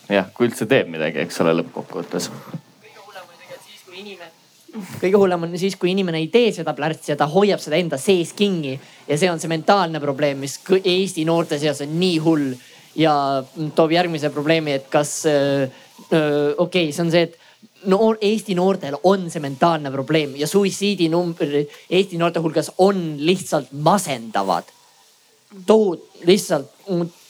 jah, 0.08 0.30
kui 0.34 0.48
üldse 0.48 0.68
teeb 0.70 0.88
midagi, 0.94 1.20
eks 1.20 1.42
ole, 1.44 1.58
lõppkokkuvõttes. 1.60 2.30
kõige 2.32 3.02
hullem 3.02 3.26
on 3.26 3.42
tegelikult 3.42 3.68
siis, 3.68 3.84
kui 3.84 4.00
inimene 4.06 4.32
kõige 5.02 5.20
hullem 5.20 5.46
on 5.50 5.58
siis, 5.60 5.76
kui 5.76 5.92
inimene 5.92 6.22
ei 6.24 6.32
tee 6.32 6.54
seda 6.56 6.74
plärtsi 6.78 7.12
ja 7.12 7.20
ta 7.20 7.28
hoiab 7.28 7.60
seda 7.60 7.76
enda 7.82 8.00
sees 8.00 8.32
kinni 8.34 8.78
ja 9.08 9.18
see 9.20 9.32
on 9.32 9.42
see 9.42 9.52
mentaalne 9.52 10.00
probleem, 10.00 10.40
mis 10.40 10.60
Eesti 10.80 11.28
noorte 11.28 11.60
seas 11.60 11.84
on 11.84 11.98
nii 12.00 12.18
hull 12.24 12.54
ja 12.96 13.14
toob 13.76 13.92
järgmise 13.92 14.32
probleemi, 14.32 14.78
et 14.80 14.88
kas 14.92 15.26
äh, 15.28 15.81
okei 16.10 16.56
okay,, 16.58 16.92
see 16.92 17.04
on 17.06 17.12
see, 17.12 17.28
et 17.28 17.38
noor, 17.92 18.18
Eesti 18.22 18.56
noortel 18.58 18.98
on 19.04 19.30
see 19.32 19.44
mentaalne 19.44 19.92
probleem 19.92 20.36
ja 20.40 20.48
suitsiidinumber 20.48 21.56
Eesti 21.90 22.20
noorte 22.22 22.40
hulgas 22.40 22.72
on 22.78 23.16
lihtsalt 23.18 23.72
masendavad. 23.72 24.64
tohut-, 25.68 26.08
lihtsalt 26.26 26.72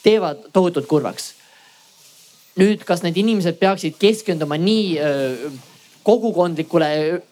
teevad 0.04 0.50
tohutult 0.54 0.88
kurvaks. 0.88 1.34
nüüd, 2.56 2.84
kas 2.86 3.04
need 3.04 3.18
inimesed 3.18 3.56
peaksid 3.60 3.96
keskenduma 4.00 4.58
nii 4.60 5.00
öö, 5.00 5.52
kogukondlikule 6.04 6.88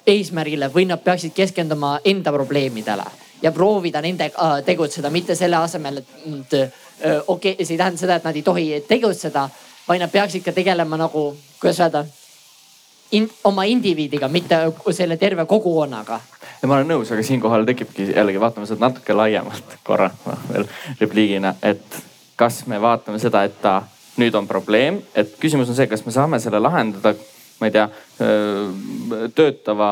eesmärgile 0.08 0.70
või 0.74 0.86
nad 0.88 1.02
peaksid 1.04 1.34
keskenduma 1.36 2.00
enda 2.06 2.32
probleemidele 2.32 3.06
ja 3.42 3.52
proovida 3.52 4.02
nendega 4.02 4.62
tegutseda, 4.66 5.10
mitte 5.10 5.36
selle 5.36 5.58
asemel, 5.60 5.98
et 5.98 6.54
okei 7.28 7.54
okay,, 7.54 7.66
see 7.66 7.76
ei 7.76 7.82
tähenda 7.82 8.00
seda, 8.00 8.16
et 8.16 8.28
nad 8.28 8.36
ei 8.36 8.44
tohi 8.44 8.68
tegutseda, 8.88 9.48
vaid 9.90 10.02
nad 10.04 10.12
peaksid 10.12 10.44
ka 10.46 10.54
tegelema 10.56 10.98
nagu, 10.98 11.32
kuidas 11.62 11.80
öelda 11.82 12.06
in,, 13.12 13.30
oma 13.44 13.64
indiviidiga, 13.64 14.28
mitte 14.28 14.62
selle 14.92 15.18
terve 15.18 15.46
kogukonnaga. 15.46 16.20
ja 16.62 16.68
ma 16.68 16.78
olen 16.78 16.92
nõus, 16.94 17.12
aga 17.14 17.24
siinkohal 17.24 17.66
tekibki 17.66 18.12
jällegi 18.12 18.40
vaatame 18.40 18.70
seda 18.70 18.88
natuke 18.88 19.16
laiemalt 19.18 19.80
korra 19.84 20.12
veel 20.52 20.68
repliigina, 21.02 21.56
et 21.64 22.02
kas 22.40 22.66
me 22.68 22.82
vaatame 22.82 23.20
seda, 23.20 23.44
et 23.44 23.62
ta 23.62 23.82
nüüd 24.20 24.36
on 24.36 24.48
probleem, 24.48 25.02
et 25.16 25.36
küsimus 25.40 25.70
on 25.72 25.76
see, 25.76 25.88
kas 25.88 26.06
me 26.06 26.14
saame 26.16 26.40
selle 26.44 26.62
lahendada 26.62 27.16
ma 27.60 27.68
ei 27.68 27.74
tea, 27.76 27.90
töötava 29.36 29.92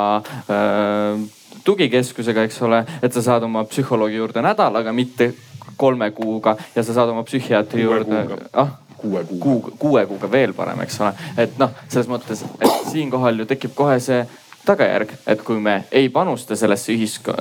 tugikeskusega, 1.68 2.46
eks 2.48 2.62
ole, 2.64 2.82
et 3.04 3.14
sa 3.14 3.24
saad 3.26 3.44
oma 3.48 3.66
psühholoogi 3.68 4.20
juurde 4.22 4.44
nädalaga, 4.44 4.94
mitte 4.96 5.34
kolme 5.78 6.12
kuuga 6.16 6.56
ja 6.76 6.84
sa 6.84 6.96
saad 6.96 7.12
oma 7.12 7.26
psühhiaatri 7.28 7.84
juurde. 7.84 8.24
ah, 8.54 8.72
kuue 8.98 9.24
kuuga 9.24 9.44
Kuu,. 9.44 9.78
kuue 9.80 10.06
kuuga 10.10 10.32
veel 10.32 10.54
parem, 10.58 10.82
eks 10.86 11.00
ole, 11.02 11.14
et 11.38 11.58
noh, 11.62 11.74
selles 11.88 12.10
mõttes, 12.12 12.44
et 12.62 12.92
siinkohal 12.92 13.44
ju 13.44 13.48
tekib 13.50 13.76
kohe 13.78 14.00
see 14.04 14.22
tagajärg, 14.68 15.14
et 15.28 15.44
kui 15.48 15.60
me 15.64 15.78
ei 15.96 16.10
panusta 16.14 16.58
sellesse 16.60 16.92
ühisk-, 16.92 17.32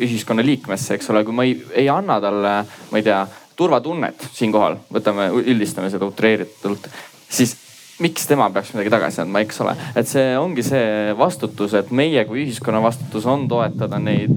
ühiskonna 0.00 0.44
liikmesse, 0.44 0.96
eks 0.96 1.10
ole, 1.12 1.24
kui 1.24 1.36
ma 1.36 1.44
ei, 1.44 1.58
ei 1.76 1.88
anna 1.92 2.20
talle, 2.22 2.54
ma 2.90 3.00
ei 3.00 3.04
tea, 3.04 3.24
turvatunnet 3.56 4.30
siinkohal, 4.32 4.78
võtame, 4.92 5.28
üldistame 5.42 5.90
seda 5.92 6.08
utreeritult, 6.08 6.88
siis 7.28 7.52
miks 8.00 8.26
tema 8.26 8.48
peaks 8.50 8.72
midagi 8.74 8.92
tagasi 8.92 9.20
andma, 9.24 9.42
eks 9.44 9.60
ole. 9.60 9.74
et 9.94 10.08
see 10.08 10.32
ongi 10.38 10.64
see 10.64 11.14
vastutus, 11.18 11.74
et 11.76 11.90
meie 11.92 12.24
kui 12.28 12.44
ühiskonna 12.46 12.80
vastutus 12.82 13.26
on 13.28 13.46
toetada 13.48 14.00
neid 14.00 14.36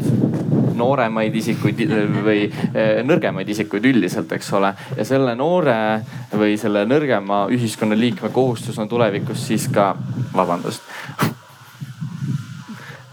nooremaid 0.78 1.36
isikuid 1.38 1.84
või 2.26 2.48
eh, 2.48 3.02
nõrgemaid 3.06 3.50
isikuid 3.54 3.86
üldiselt, 3.94 4.32
eks 4.36 4.52
ole. 4.58 4.74
ja 4.98 5.06
selle 5.08 5.36
noore 5.40 5.78
või 6.34 6.58
selle 6.60 6.86
nõrgema 6.90 7.46
ühiskonnaliikme 7.54 8.34
kohustus 8.36 8.80
on 8.82 8.92
tulevikus 8.92 9.48
siis 9.48 9.70
ka, 9.74 9.94
vabandust 10.36 10.84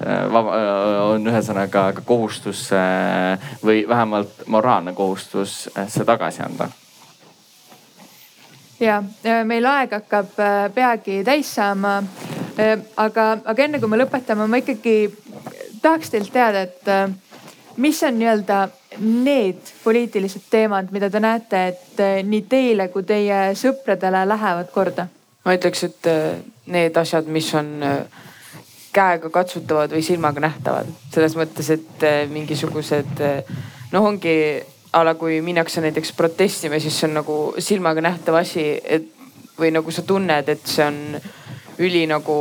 eh, 0.03 0.27
vaba, 0.35 0.59
eh, 0.59 1.01
on 1.15 1.33
ühesõnaga 1.33 1.91
ka 2.01 2.07
kohustus 2.07 2.69
või 3.63 3.85
vähemalt 3.89 4.47
moraalne 4.51 4.97
kohustus 4.97 5.67
see 5.71 6.07
tagasi 6.09 6.43
anda 6.47 6.73
ja 8.81 9.01
meil 9.47 9.67
aeg 9.69 9.95
hakkab 9.99 10.39
äh, 10.41 10.67
peagi 10.75 11.21
täis 11.27 11.55
saama. 11.55 11.99
Äh, 12.59 12.77
aga, 13.01 13.33
aga 13.45 13.65
enne 13.65 13.81
kui 13.81 13.91
me 13.91 14.01
lõpetame, 14.01 14.49
ma 14.51 14.61
ikkagi 14.61 14.97
tahaks 15.83 16.13
teilt 16.13 16.33
teada, 16.35 16.65
et 16.69 16.89
äh, 16.91 17.07
mis 17.81 18.01
on 18.07 18.19
nii-öelda 18.21 18.63
need 19.01 19.75
poliitilised 19.85 20.49
teemad, 20.51 20.91
mida 20.93 21.11
te 21.11 21.21
näete, 21.23 21.61
et 21.71 22.01
nii 22.27 22.43
teile 22.51 22.89
kui 22.93 23.07
teie 23.07 23.53
sõpradele 23.59 24.25
lähevad 24.29 24.73
korda? 24.75 25.07
ma 25.47 25.55
ütleks, 25.57 25.87
et 25.87 26.09
need 26.69 26.97
asjad, 27.01 27.29
mis 27.33 27.47
on 27.57 27.71
käega 28.93 29.31
katsutavad 29.33 29.95
või 29.95 30.03
silmaga 30.05 30.43
nähtavad, 30.43 30.91
selles 31.15 31.37
mõttes, 31.39 31.71
et 31.73 32.05
mingisugused 32.29 33.23
noh, 33.95 34.05
ongi 34.05 34.35
a 34.93 35.05
la 35.05 35.15
kui 35.15 35.41
minnakse 35.41 35.81
näiteks 35.81 36.13
protestima, 36.17 36.79
siis 36.81 37.01
see 37.01 37.09
on 37.09 37.15
nagu 37.21 37.37
silmaga 37.59 38.03
nähtav 38.03 38.41
asi, 38.41 38.65
et 38.85 39.07
või 39.61 39.71
nagu 39.75 39.93
sa 39.93 40.03
tunned, 40.03 40.49
et 40.49 40.67
see 40.67 40.87
on 40.87 41.21
üli 41.81 42.07
nagu 42.09 42.37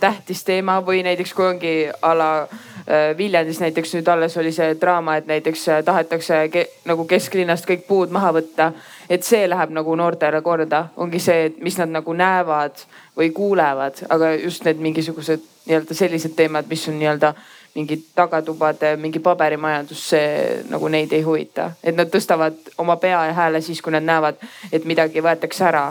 tähtis 0.00 0.44
teema 0.44 0.78
või 0.84 1.02
näiteks 1.04 1.32
kui 1.34 1.46
ongi 1.46 1.74
a 2.02 2.12
la 2.16 2.28
äh, 2.42 3.16
Viljandis 3.16 3.60
näiteks 3.60 3.94
nüüd 3.96 4.08
alles 4.08 4.36
oli 4.36 4.52
see 4.52 4.76
draama, 4.80 5.16
et 5.16 5.26
näiteks 5.26 5.68
äh, 5.68 5.80
tahetakse 5.84 6.42
ke, 6.52 6.66
nagu 6.88 7.06
kesklinnast 7.08 7.68
kõik 7.68 7.86
puud 7.88 8.12
maha 8.12 8.32
võtta. 8.38 8.72
et 9.08 9.24
see 9.24 9.48
läheb 9.48 9.70
nagu 9.70 9.96
noortele 9.96 10.40
korda, 10.42 10.86
ongi 10.96 11.20
see, 11.20 11.50
et 11.50 11.58
mis 11.60 11.76
nad 11.78 11.90
nagu 11.92 12.12
näevad 12.12 12.84
või 13.16 13.32
kuulevad, 13.32 14.06
aga 14.08 14.34
just 14.34 14.64
need 14.64 14.80
mingisugused 14.80 15.42
nii-öelda 15.66 15.94
sellised 15.94 16.32
teemad, 16.36 16.68
mis 16.68 16.88
on 16.88 16.98
nii-öelda 16.98 17.34
mingi 17.74 17.98
tagatubade 18.14 18.96
mingi 18.96 19.18
paberimajandus, 19.18 20.08
see 20.10 20.58
nagu 20.70 20.88
neid 20.88 21.12
ei 21.12 21.22
huvita, 21.26 21.70
et 21.82 21.96
nad 21.96 22.10
tõstavad 22.10 22.74
oma 22.78 22.96
pea 23.02 23.24
ja 23.30 23.32
hääle 23.34 23.60
siis, 23.60 23.82
kui 23.82 23.94
nad 23.94 24.06
näevad, 24.06 24.38
et 24.72 24.84
midagi 24.84 25.22
võetakse 25.24 25.66
ära 25.68 25.88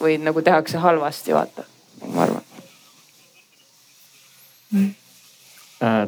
või 0.00 0.18
nagu 0.20 0.42
tehakse 0.42 0.82
halvasti, 0.82 1.34
vaata, 1.34 1.64
ma 2.12 2.26
arvan. 2.26 2.42
Mm.. 4.74 4.92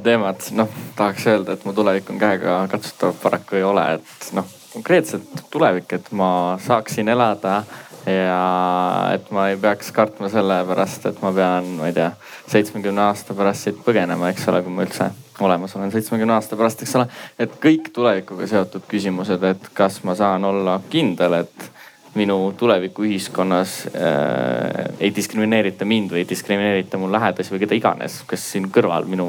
teemad, 0.03 0.47
noh 0.59 0.71
tahaks 0.97 1.27
öelda, 1.31 1.55
et 1.55 1.65
mu 1.65 1.73
tulevik 1.73 2.11
on 2.11 2.19
käega 2.19 2.61
katsutav, 2.71 3.15
paraku 3.23 3.57
ei 3.57 3.67
ole, 3.67 3.85
et 4.01 4.31
noh 4.37 4.49
konkreetselt 4.77 5.45
tulevik, 5.51 5.93
et 5.93 6.09
ma 6.13 6.59
saaksin 6.61 7.09
elada 7.09 7.63
ja 8.07 9.11
et 9.15 9.31
ma 9.35 9.49
ei 9.51 9.61
peaks 9.61 9.93
kartma 9.95 10.31
selle 10.33 10.61
pärast, 10.69 11.07
et 11.11 11.23
ma 11.23 11.33
pean, 11.35 11.71
ma 11.81 11.91
ei 11.91 11.95
tea, 11.97 12.11
seitsmekümne 12.51 13.09
aasta 13.09 13.35
pärast 13.35 13.67
siit 13.67 13.81
põgenema, 13.87 14.31
eks 14.31 14.47
ole, 14.53 14.63
kui 14.67 14.75
ma 14.75 14.87
üldse 14.87 15.11
olemas 15.41 15.77
olen 15.77 15.91
seitsmekümne 15.93 16.33
aasta 16.33 16.57
pärast, 16.57 16.83
eks 16.83 16.97
ole. 16.97 17.09
et 17.39 17.57
kõik 17.63 17.91
tulevikuga 17.95 18.47
seotud 18.51 18.87
küsimused, 18.89 19.43
et 19.45 19.73
kas 19.77 20.03
ma 20.07 20.15
saan 20.19 20.45
olla 20.49 20.79
kindel, 20.91 21.43
et 21.43 21.73
minu 22.17 22.39
tuleviku 22.57 23.05
ühiskonnas 23.05 23.75
äh, 23.93 24.87
ei 25.01 25.11
diskrimineerita 25.17 25.85
mind 25.85 26.15
või 26.15 26.23
ei 26.23 26.29
diskrimineerita 26.31 26.97
mu 26.97 27.11
lähedasi 27.13 27.53
või 27.53 27.61
keda 27.67 27.77
iganes, 27.77 28.23
kes 28.29 28.47
siin 28.55 28.71
kõrval, 28.73 29.05
minu 29.11 29.29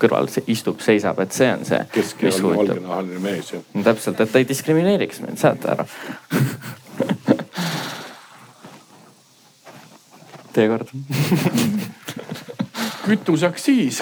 kõrval 0.00 0.26
istub, 0.50 0.82
seisab, 0.82 1.20
et 1.22 1.36
see 1.36 1.52
on 1.54 1.62
see. 1.68 1.78
keskealine 1.94 2.56
valgenahaline 2.58 3.22
mees 3.22 3.54
ja. 3.54 3.62
No 3.76 3.86
täpselt, 3.86 4.20
et 4.20 4.32
ta 4.32 4.42
ei 4.42 4.48
diskrimineeriks 4.48 5.22
mind, 5.22 5.38
saate 5.42 5.76
aru 5.76 5.86
Teie 10.56 10.70
kord 10.72 10.88
kütuseaktsiis, 13.06 14.00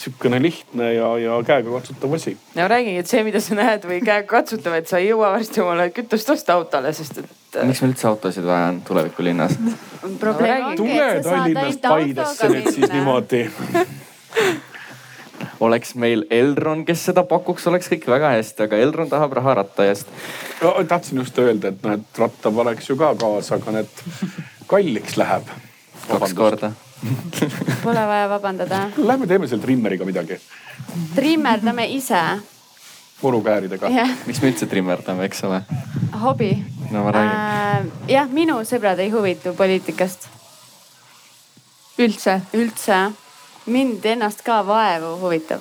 sihukene 0.00 0.40
lihtne 0.42 0.88
ja, 0.94 1.10
ja 1.18 1.36
käegakatsutav 1.46 2.16
asi. 2.16 2.34
no 2.56 2.66
räägigi, 2.68 2.96
et 2.98 3.12
see, 3.12 3.22
mida 3.26 3.40
sa 3.44 3.58
näed 3.58 3.86
või 3.86 4.00
käega 4.02 4.26
katsutav, 4.32 4.74
et 4.80 4.90
sa 4.90 4.98
ei 4.98 5.10
jõua 5.12 5.30
varsti 5.36 5.62
omale 5.62 5.90
kütust 5.94 6.32
osta 6.34 6.56
autole, 6.58 6.90
sest 6.96 7.20
et. 7.22 7.30
miks 7.68 7.84
meil 7.84 7.92
üldse 7.92 8.08
autosid 8.10 8.48
vaja 8.48 8.72
on 8.72 8.80
tulevikulinnas? 8.88 9.54
probleem 10.18 10.66
ongi, 10.72 10.76
tule 10.80 11.08
et 11.12 11.22
sa 11.22 11.30
saad 11.30 11.38
Tallinnast 11.38 11.62
ainult 11.62 11.88
Paidesse 11.92 12.46
autoga 12.48 12.58
nüüd 12.58 12.72
siis 12.72 12.88
minna. 12.88 12.94
niimoodi. 12.98 13.42
oleks 15.62 15.94
meil 15.94 16.24
Elron, 16.30 16.84
kes 16.86 17.04
seda 17.10 17.24
pakuks, 17.28 17.66
oleks 17.70 17.90
kõik 17.92 18.06
väga 18.10 18.32
hästi, 18.36 18.66
aga 18.66 18.80
Elron 18.82 19.10
tahab 19.10 19.36
raha 19.38 19.54
ratta 19.60 19.86
eest. 19.86 20.10
no 20.62 20.74
tahtsin 20.88 21.20
just 21.22 21.38
öelda, 21.38 21.70
et 21.70 21.84
näed, 21.86 22.06
ratta 22.18 22.50
paneks 22.54 22.90
ju 22.90 22.96
ka 23.00 23.12
kaasa, 23.20 23.60
aga 23.60 23.76
need 23.78 24.02
kalliks 24.70 25.16
läheb. 25.20 25.52
kaks 26.08 26.34
korda. 26.34 26.72
Pole 27.84 28.02
vaja 28.06 28.28
vabandada. 28.30 28.84
Lähme 28.96 29.26
teeme 29.26 29.48
seal 29.50 29.62
trimmeriga 29.62 30.06
midagi, 30.06 30.38
trimmerdame 31.14 31.86
ise. 31.94 32.22
murukääridega. 33.22 33.90
jah, 33.90 34.14
miks 34.26 34.42
me 34.42 34.50
üldse 34.50 34.66
trimmerdame, 34.66 35.30
eks 35.30 35.44
ole? 35.46 35.62
hobi. 36.22 36.52
no 36.90 37.04
ma 37.06 37.14
räägin 37.14 37.52
Äh, 37.72 37.86
jah, 38.12 38.28
minu 38.28 38.60
sõbrad 38.68 39.00
ei 39.02 39.10
huvitu 39.10 39.54
poliitikast. 39.56 40.28
üldse? 41.98 42.40
üldse. 42.54 42.98
Mind 43.66 44.04
ennast 44.04 44.42
ka 44.42 44.62
vaevu 44.66 45.16
huvitab. 45.20 45.60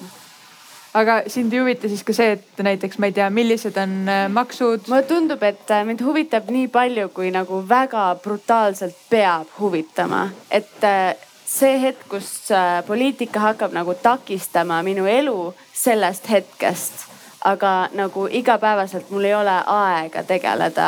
aga 0.94 1.22
sind 1.28 1.53
ei 1.53 1.60
huvita 1.60 1.88
siis 1.88 2.03
ka 2.03 2.14
see, 2.14 2.32
et 2.36 2.64
näiteks 2.64 2.98
ma 2.99 3.07
ei 3.07 3.14
tea, 3.15 3.30
millised 3.30 3.78
on 3.80 3.94
äh, 4.10 4.26
maksud? 4.30 4.88
mulle 4.88 5.03
tundub, 5.07 5.44
et 5.44 5.72
äh, 5.72 5.86
mind 5.86 6.03
huvitab 6.03 6.49
nii 6.52 6.68
palju, 6.68 7.10
kui 7.15 7.32
nagu 7.32 7.61
väga 7.69 8.15
brutaalselt 8.23 8.98
peab 9.10 9.48
huvitama, 9.60 10.28
et 10.52 10.84
äh, 10.84 11.15
see 11.45 11.80
hetk, 11.82 12.03
kus 12.10 12.52
poliitika 12.88 13.40
hakkab 13.40 13.73
nagu 13.76 13.94
takistama 13.94 14.82
minu 14.84 15.07
elu 15.07 15.53
sellest 15.73 16.30
hetkest, 16.32 17.07
aga 17.44 17.90
nagu 17.95 18.28
igapäevaselt 18.32 19.10
mul 19.11 19.28
ei 19.28 19.36
ole 19.36 19.57
aega 19.65 20.23
tegeleda 20.23 20.88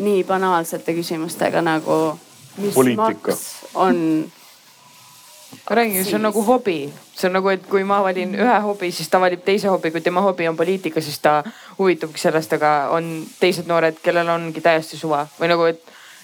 nii 0.00 0.24
banaalsete 0.24 0.94
küsimustega 0.96 1.62
nagu, 1.64 2.18
mis 2.56 2.74
Poliitika. 2.74 3.04
maks 3.04 3.44
on 3.74 3.98
ma 5.70 5.76
räägin, 5.76 6.04
see 6.04 6.14
on 6.14 6.22
nagu 6.22 6.42
hobi, 6.46 6.92
see 7.14 7.28
on 7.28 7.36
nagu, 7.38 7.48
et 7.52 7.64
kui 7.70 7.84
ma 7.84 8.02
valin 8.04 8.34
ühe 8.34 8.58
hobi, 8.64 8.90
siis 8.92 9.08
ta 9.08 9.20
valib 9.20 9.44
teise 9.44 9.68
hobi, 9.68 9.90
kui 9.90 10.00
tema 10.00 10.20
hobi 10.24 10.48
on 10.48 10.56
poliitika, 10.56 11.00
siis 11.00 11.18
ta 11.22 11.42
huvitubki 11.78 12.20
sellest, 12.20 12.52
aga 12.58 12.72
on 12.96 13.10
teised 13.40 13.70
noored, 13.70 14.00
kellel 14.02 14.28
ongi 14.28 14.60
täiesti 14.64 14.98
suva. 15.00 15.26
Või 15.40 15.52
nagu, 15.52 15.68
et 15.70 15.82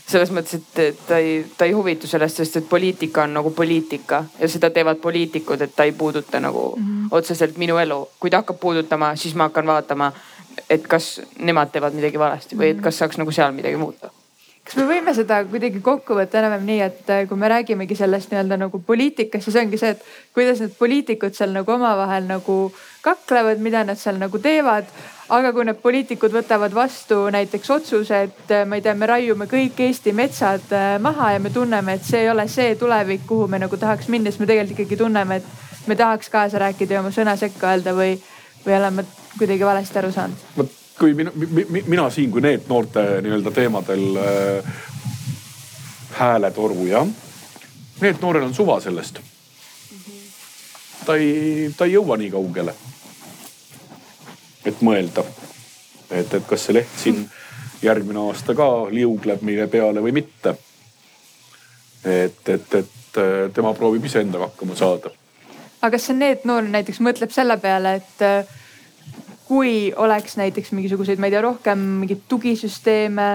selles 0.08 0.32
mõttes, 0.32 0.58
et 0.58 1.00
ta 1.06 1.20
ei, 1.20 1.42
ta 1.58 1.68
ei 1.68 1.76
huvitu 1.76 2.08
sellest, 2.08 2.40
sest 2.40 2.60
et 2.60 2.68
poliitika 2.68 3.26
on 3.26 3.36
nagu 3.38 3.52
poliitika. 3.56 4.24
Ja 4.40 4.48
seda 4.48 4.70
teevad 4.74 5.02
poliitikud, 5.04 5.62
et 5.64 5.76
ta 5.76 5.84
ei 5.84 5.92
puuduta 5.92 6.40
nagu 6.40 6.74
mm 6.76 6.84
-hmm. 6.84 7.08
otseselt 7.10 7.56
minu 7.56 7.78
elu. 7.78 8.08
kui 8.20 8.30
ta 8.30 8.42
hakkab 8.42 8.60
puudutama, 8.60 9.16
siis 9.16 9.34
ma 9.34 9.48
hakkan 9.48 9.66
vaatama, 9.66 10.12
et 10.70 10.86
kas 10.86 11.20
nemad 11.38 11.70
teevad 11.72 11.94
midagi 11.94 12.18
valesti 12.18 12.56
või 12.56 12.70
et 12.70 12.80
kas 12.80 12.98
saaks 12.98 13.18
nagu 13.18 13.32
seal 13.32 13.52
midagi 13.52 13.76
muuta 13.76 14.10
kas 14.68 14.76
me 14.76 14.84
võime 14.84 15.14
seda 15.16 15.38
kuidagi 15.48 15.80
kokku 15.80 16.12
võtta 16.18 16.42
enam-vähem 16.42 16.66
nii, 16.68 16.80
et 16.84 17.10
äh, 17.12 17.22
kui 17.28 17.38
me 17.40 17.48
räägimegi 17.48 17.96
sellest 17.96 18.28
nii-öelda 18.28 18.58
nagu 18.60 18.80
poliitikast, 18.84 19.46
siis 19.46 19.56
ongi 19.56 19.80
see, 19.80 19.94
et 19.94 20.02
kuidas 20.36 20.60
need 20.60 20.74
poliitikud 20.76 21.36
seal 21.36 21.54
nagu 21.56 21.72
omavahel 21.72 22.26
nagu 22.28 22.56
kaklevad, 23.04 23.62
mida 23.64 23.86
nad 23.88 23.96
seal 24.00 24.20
nagu 24.20 24.40
teevad. 24.44 24.90
aga 25.28 25.52
kui 25.52 25.64
need 25.68 25.80
poliitikud 25.80 26.32
võtavad 26.32 26.72
vastu 26.72 27.16
näiteks 27.32 27.70
otsuse, 27.70 28.22
et 28.28 28.52
äh, 28.52 28.66
ma 28.68 28.76
ei 28.76 28.84
tea, 28.84 28.94
me 28.94 29.08
raiume 29.08 29.48
kõik 29.48 29.80
Eesti 29.88 30.12
metsad 30.12 30.72
äh, 30.72 30.96
maha 31.00 31.32
ja 31.34 31.40
me 31.40 31.50
tunneme, 31.50 31.96
et 31.96 32.04
see 32.04 32.26
ei 32.26 32.30
ole 32.30 32.48
see 32.48 32.74
tulevik, 32.80 33.24
kuhu 33.28 33.48
me 33.48 33.60
nagu 33.64 33.76
tahaks 33.76 34.08
minna, 34.08 34.32
siis 34.32 34.40
me 34.40 34.48
tegelikult 34.48 34.76
ikkagi 34.78 35.00
tunneme, 35.00 35.40
et 35.40 35.86
me 35.88 35.96
tahaks 35.96 36.28
kaasa 36.32 36.60
rääkida 36.64 36.98
ja 36.98 37.04
oma 37.04 37.12
sõna 37.12 37.36
sekka 37.40 37.72
öelda 37.72 37.96
või, 37.96 38.18
või 38.66 38.76
olen 38.80 39.00
ma 39.00 39.08
kuidagi 39.38 39.64
valesti 39.64 40.00
aru 40.00 40.12
saanud? 40.12 40.44
vot 40.56 40.77
kui 40.98 41.14
mina, 41.14 41.32
mina 41.86 42.10
siin 42.10 42.30
kui 42.30 42.42
need 42.42 42.66
noorte 42.68 43.04
nii-öelda 43.22 43.50
teemadel 43.54 44.16
äh, 44.16 44.76
hääletoru 46.18 46.86
jah. 46.86 47.08
Need 48.00 48.22
noorel 48.22 48.46
on 48.46 48.54
suva 48.54 48.80
sellest. 48.80 49.20
ta 51.06 51.16
ei, 51.16 51.72
ta 51.76 51.84
ei 51.84 51.92
jõua 51.92 52.18
nii 52.20 52.30
kaugele. 52.30 52.74
et 54.64 54.80
mõelda, 54.84 55.22
et, 56.10 56.34
et 56.34 56.46
kas 56.46 56.66
see 56.66 56.74
leht 56.76 56.98
siin 57.00 57.22
järgmine 57.82 58.20
aasta 58.20 58.54
ka 58.54 58.66
liugleb 58.90 59.42
meile 59.42 59.66
peale 59.66 60.02
või 60.04 60.12
mitte. 60.12 60.54
et, 62.04 62.48
et, 62.48 62.74
et 62.74 63.18
äh, 63.22 63.50
tema 63.54 63.74
proovib 63.74 64.04
iseendaga 64.04 64.50
hakkama 64.50 64.76
saada. 64.76 65.10
aga 65.80 65.90
kas 65.96 66.10
see 66.10 66.18
NEET-noor 66.18 66.68
näiteks 66.68 67.00
mõtleb 67.00 67.32
selle 67.32 67.56
peale, 67.62 67.94
et 68.02 68.26
äh, 68.26 68.57
kui 69.48 69.92
oleks 69.96 70.36
näiteks 70.36 70.74
mingisuguseid, 70.76 71.20
ma 71.20 71.28
ei 71.28 71.34
tea, 71.34 71.44
rohkem 71.44 71.84
mingeid 72.02 72.26
tugisüsteeme, 72.28 73.28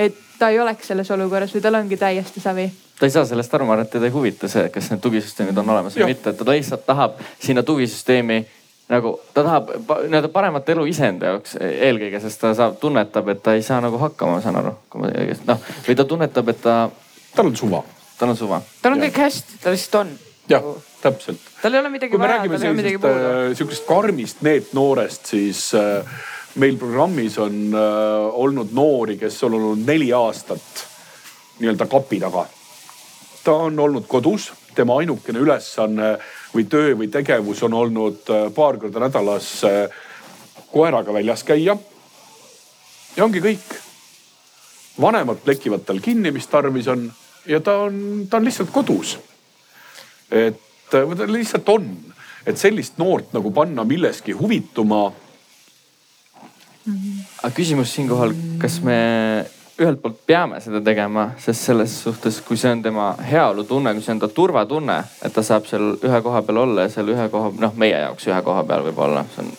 et 0.00 0.16
ta 0.38 0.48
ei 0.48 0.60
oleks 0.60 0.88
selles 0.88 1.10
olukorras 1.12 1.52
või 1.54 1.64
tal 1.64 1.76
ongi 1.80 1.98
täiesti 2.00 2.40
savi? 2.40 2.70
ta 3.00 3.08
ei 3.08 3.12
saa 3.12 3.24
sellest 3.24 3.54
aru, 3.56 3.64
ma 3.64 3.76
arvan, 3.76 3.86
et 3.88 3.92
teda 3.94 4.08
ei 4.08 4.12
huvita 4.12 4.48
see, 4.48 4.66
kas 4.72 4.90
need 4.92 5.00
tugisüsteemid 5.04 5.56
on 5.60 5.70
olemas 5.72 5.94
või 5.96 6.10
mitte, 6.12 6.34
ta 6.36 6.48
lihtsalt 6.48 6.84
tahab 6.88 7.20
sinna 7.40 7.62
tugisüsteemi 7.64 8.42
nagu, 8.90 9.14
ta 9.34 9.44
tahab 9.46 9.70
nii-öelda 9.88 10.28
paremat 10.34 10.68
elu 10.74 10.84
iseenda 10.90 11.32
jaoks 11.32 11.56
eelkõige, 11.60 12.20
sest 12.20 12.42
ta 12.42 12.52
saab, 12.58 12.76
tunnetab, 12.82 13.28
et 13.32 13.42
ta 13.44 13.54
ei 13.56 13.64
saa 13.66 13.80
nagu 13.84 14.00
hakkama, 14.02 14.36
ma 14.36 14.44
saan 14.44 14.58
aru, 14.60 14.74
kui 14.90 15.04
ma 15.04 15.12
õigesti, 15.12 15.46
noh 15.48 15.64
või 15.86 15.96
ta 15.96 16.06
tunnetab, 16.12 16.52
et 16.52 16.62
ta. 16.64 16.76
tal 17.36 17.52
on 17.52 17.56
suva. 17.56 17.82
tal 18.18 18.34
on 18.34 18.36
suva. 18.36 18.60
tal 18.82 18.96
on 18.96 19.04
kõik 19.06 19.20
hästi, 19.24 19.60
ta 19.62 19.74
lihtsalt 19.74 20.00
on. 20.02 20.12
jah, 20.50 20.68
täpselt. 21.02 21.40
tal 21.62 21.74
ei 21.74 21.80
ole 21.80 21.90
midagi 21.92 22.12
kui 22.12 22.20
vaja, 22.20 22.42
tal 22.44 22.62
ei 22.62 22.68
ole 22.68 22.76
midagi 22.78 23.00
puudu 23.00 23.30
äh, 23.30 23.40
sihukesest 23.56 23.86
karmist 23.88 24.44
NEET-noorest, 24.46 25.32
siis 25.32 25.62
äh, 25.78 26.20
meil 26.60 26.78
programmis 26.80 27.38
on 27.38 27.58
äh, 27.74 28.40
olnud 28.44 28.74
noori, 28.76 29.16
kes 29.20 29.42
on 29.46 29.58
olnud 29.58 29.84
neli 29.86 30.10
aastat 30.16 30.86
nii-öelda 31.60 31.86
kapi 31.90 32.20
taga. 32.20 32.46
ta 33.44 33.52
on 33.66 33.78
olnud 33.78 34.06
kodus, 34.08 34.50
tema 34.74 34.98
ainukene 35.00 35.40
ülesanne 35.40 36.16
või 36.54 36.66
töö 36.68 36.96
või 36.98 37.08
tegevus 37.12 37.62
on 37.62 37.74
olnud 37.74 38.30
äh, 38.30 38.48
paar 38.54 38.78
korda 38.78 39.06
nädalas 39.06 39.52
äh, 39.64 40.02
koeraga 40.72 41.12
väljas 41.12 41.44
käia. 41.44 41.76
ja 43.16 43.24
ongi 43.24 43.40
kõik. 43.40 43.74
vanemad 45.00 45.40
plekivad 45.44 45.84
tal 45.86 46.00
kinni, 46.00 46.30
mis 46.30 46.46
tarvis 46.46 46.88
on 46.88 47.10
ja 47.46 47.60
ta 47.60 47.78
on, 47.86 48.26
ta 48.30 48.36
on 48.36 48.44
lihtsalt 48.44 48.70
kodus 48.70 49.18
et 50.30 50.60
või 50.92 51.18
ta 51.18 51.28
lihtsalt 51.30 51.68
on, 51.68 51.86
et 52.46 52.58
sellist 52.58 52.98
noort 52.98 53.34
nagu 53.36 53.52
panna 53.54 53.84
milleski 53.84 54.32
huvituma. 54.36 55.10
aga 57.42 57.50
küsimus 57.54 57.94
siinkohal, 57.94 58.32
kas 58.58 58.80
me 58.82 59.00
ühelt 59.80 60.00
poolt 60.02 60.18
peame 60.28 60.60
seda 60.60 60.80
tegema, 60.84 61.30
sest 61.40 61.70
selles 61.70 61.94
suhtes, 62.04 62.40
kui 62.44 62.58
see 62.60 62.72
on 62.74 62.82
tema 62.84 63.10
heaolutunne, 63.24 63.94
kui 63.96 64.04
see 64.04 64.12
on 64.12 64.20
ta 64.20 64.28
turvatunne, 64.28 64.96
et 65.24 65.32
ta 65.32 65.44
saab 65.46 65.68
seal 65.68 65.94
ühe 65.96 66.20
koha 66.24 66.42
peal 66.44 66.64
olla 66.64 66.84
ja 66.84 66.92
seal 66.92 67.08
ühe 67.14 67.28
koha, 67.32 67.52
noh, 67.62 67.76
meie 67.80 67.96
jaoks 67.96 68.28
ühe 68.28 68.40
koha 68.44 68.64
peal 68.68 68.84
võib-olla, 68.88 69.24
see 69.34 69.46
on 69.46 69.52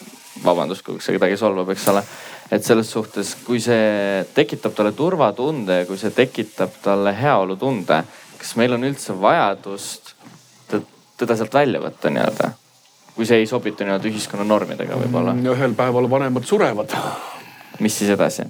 vabandust, 0.46 0.86
kui 0.86 1.02
see 1.02 1.18
kedagi 1.18 1.40
solvab, 1.42 1.74
eks 1.74 1.88
ole. 1.94 2.04
et 2.52 2.66
selles 2.68 2.90
suhtes, 2.92 3.36
kui 3.46 3.62
see 3.64 4.26
tekitab 4.36 4.74
talle 4.76 4.92
turvatunde, 4.92 5.86
kui 5.88 5.98
see 5.98 6.12
tekitab 6.12 6.74
talle 6.84 7.14
heaolutunde, 7.16 8.02
kas 8.38 8.56
meil 8.60 8.76
on 8.76 8.84
üldse 8.90 9.16
vajadust 9.22 10.01
tõ- 10.01 10.01
teda 11.22 11.38
sealt 11.38 11.54
välja 11.54 11.82
võtta 11.84 12.12
nii-öelda? 12.14 12.52
kui 13.16 13.28
see 13.28 13.42
ei 13.42 13.48
sobitu 13.48 13.86
nii-öelda 13.86 14.08
ühiskonna 14.08 14.46
normidega 14.48 14.98
võib-olla. 14.98 15.36
ühel 15.54 15.76
päeval 15.78 16.10
vanemad 16.10 16.48
surevad. 16.48 16.96
mis 17.80 17.98
siis 17.98 18.12
edasi? 18.16 18.48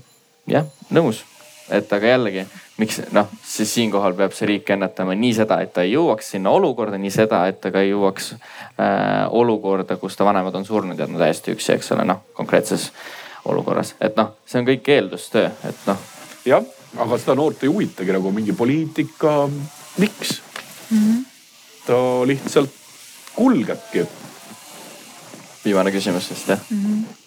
jah, 0.49 0.65
nõus, 0.93 1.23
et 1.69 1.91
aga 1.93 2.14
jällegi, 2.14 2.45
miks 2.81 3.02
noh, 3.15 3.30
siis 3.45 3.73
siinkohal 3.73 4.15
peab 4.18 4.35
see 4.35 4.49
riik 4.49 4.69
ennetama 4.73 5.15
nii 5.18 5.34
seda, 5.38 5.61
et 5.64 5.73
ta 5.73 5.85
ei 5.85 5.93
jõuaks 5.95 6.34
sinna 6.35 6.53
olukorda, 6.53 6.99
nii 7.02 7.14
seda, 7.14 7.43
et 7.49 7.61
ta 7.61 7.72
ka 7.73 7.84
ei 7.84 7.91
jõuaks 7.91 8.34
äh, 8.34 9.26
olukorda, 9.30 9.98
kus 10.02 10.18
ta 10.18 10.27
vanemad 10.27 10.56
on 10.57 10.68
surnud 10.68 10.99
ja 10.99 11.07
ta 11.07 11.14
on 11.14 11.22
täiesti 11.22 11.56
üksi, 11.56 11.73
eks 11.77 11.91
ole, 11.95 12.06
noh 12.07 12.23
konkreetses 12.38 12.91
olukorras, 13.49 13.95
et 14.02 14.18
noh, 14.19 14.35
see 14.45 14.61
on 14.61 14.69
kõik 14.69 14.93
eeldustöö, 14.95 15.49
et 15.69 15.89
noh. 15.89 16.07
jah, 16.45 16.65
aga 17.02 17.19
seda 17.22 17.35
noort 17.39 17.64
ei 17.64 17.72
huvitagi 17.72 18.14
nagu 18.14 18.34
mingi 18.35 18.53
poliitika, 18.57 19.45
miks 20.02 20.39
mm? 20.91 20.98
-hmm. 20.98 21.31
Ta 21.86 21.98
lihtsalt 22.28 22.70
kulgebki. 23.36 24.06
viimane 25.66 25.91
küsimus 25.91 26.30
vist 26.30 26.48
jah 26.49 26.60
mm? 26.70 26.86
-hmm. 26.86 27.22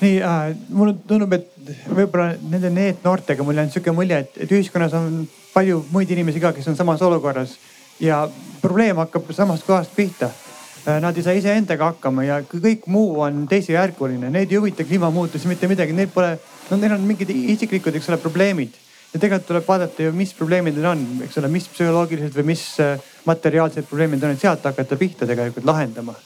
nii 0.00 0.22
äh,, 0.22 0.56
mulle 0.68 0.94
tundub, 1.08 1.32
et 1.32 1.50
võib-olla 1.88 2.34
nende 2.50 2.70
NEET-noortega 2.70 3.44
mul 3.44 3.58
on 3.58 3.70
sihuke 3.72 3.92
mulje, 3.92 4.18
et, 4.18 4.36
et 4.44 4.52
ühiskonnas 4.52 4.92
on 4.98 5.28
palju 5.54 5.84
muid 5.92 6.10
inimesi 6.10 6.40
ka, 6.42 6.52
kes 6.52 6.68
on 6.68 6.76
samas 6.76 7.02
olukorras 7.02 7.56
ja 8.00 8.24
probleem 8.62 8.96
hakkab 8.96 9.30
samast 9.32 9.66
kohast 9.66 9.94
pihta. 9.96 10.30
Äh, 10.84 11.00
nad 11.00 11.16
ei 11.16 11.22
saa 11.24 11.32
iseendaga 11.32 11.92
hakkama 11.92 12.26
ja 12.26 12.40
kõik 12.44 12.88
muu 12.92 13.20
on 13.24 13.46
teisejärguline, 13.48 14.28
neid 14.30 14.52
ei 14.52 14.58
huvita 14.60 14.84
kliimamuutus 14.84 15.46
mitte 15.48 15.68
midagi, 15.70 15.96
neil 15.96 16.10
pole, 16.12 16.34
no 16.70 16.76
neil 16.76 16.96
on 16.98 17.06
mingid 17.08 17.30
isiklikud, 17.32 17.96
eks 17.96 18.10
ole, 18.12 18.18
probleemid. 18.20 18.76
Ja 19.14 19.22
tegelikult 19.22 19.48
tuleb 19.48 19.66
vaadata 19.68 20.06
ju, 20.08 20.12
mis 20.18 20.34
probleemid 20.36 20.76
neil 20.78 20.90
on, 20.92 21.02
eks 21.24 21.38
ole, 21.40 21.50
mis 21.54 21.70
psühholoogilised 21.70 22.36
või 22.40 22.52
mis 22.52 22.66
äh, 22.82 23.10
materiaalsed 23.28 23.86
probleemid 23.88 24.22
on, 24.26 24.34
et 24.34 24.42
sealt 24.42 24.64
hakata 24.66 24.98
pihta 25.00 25.28
tegelikult 25.30 25.66
lahendama 25.68 26.16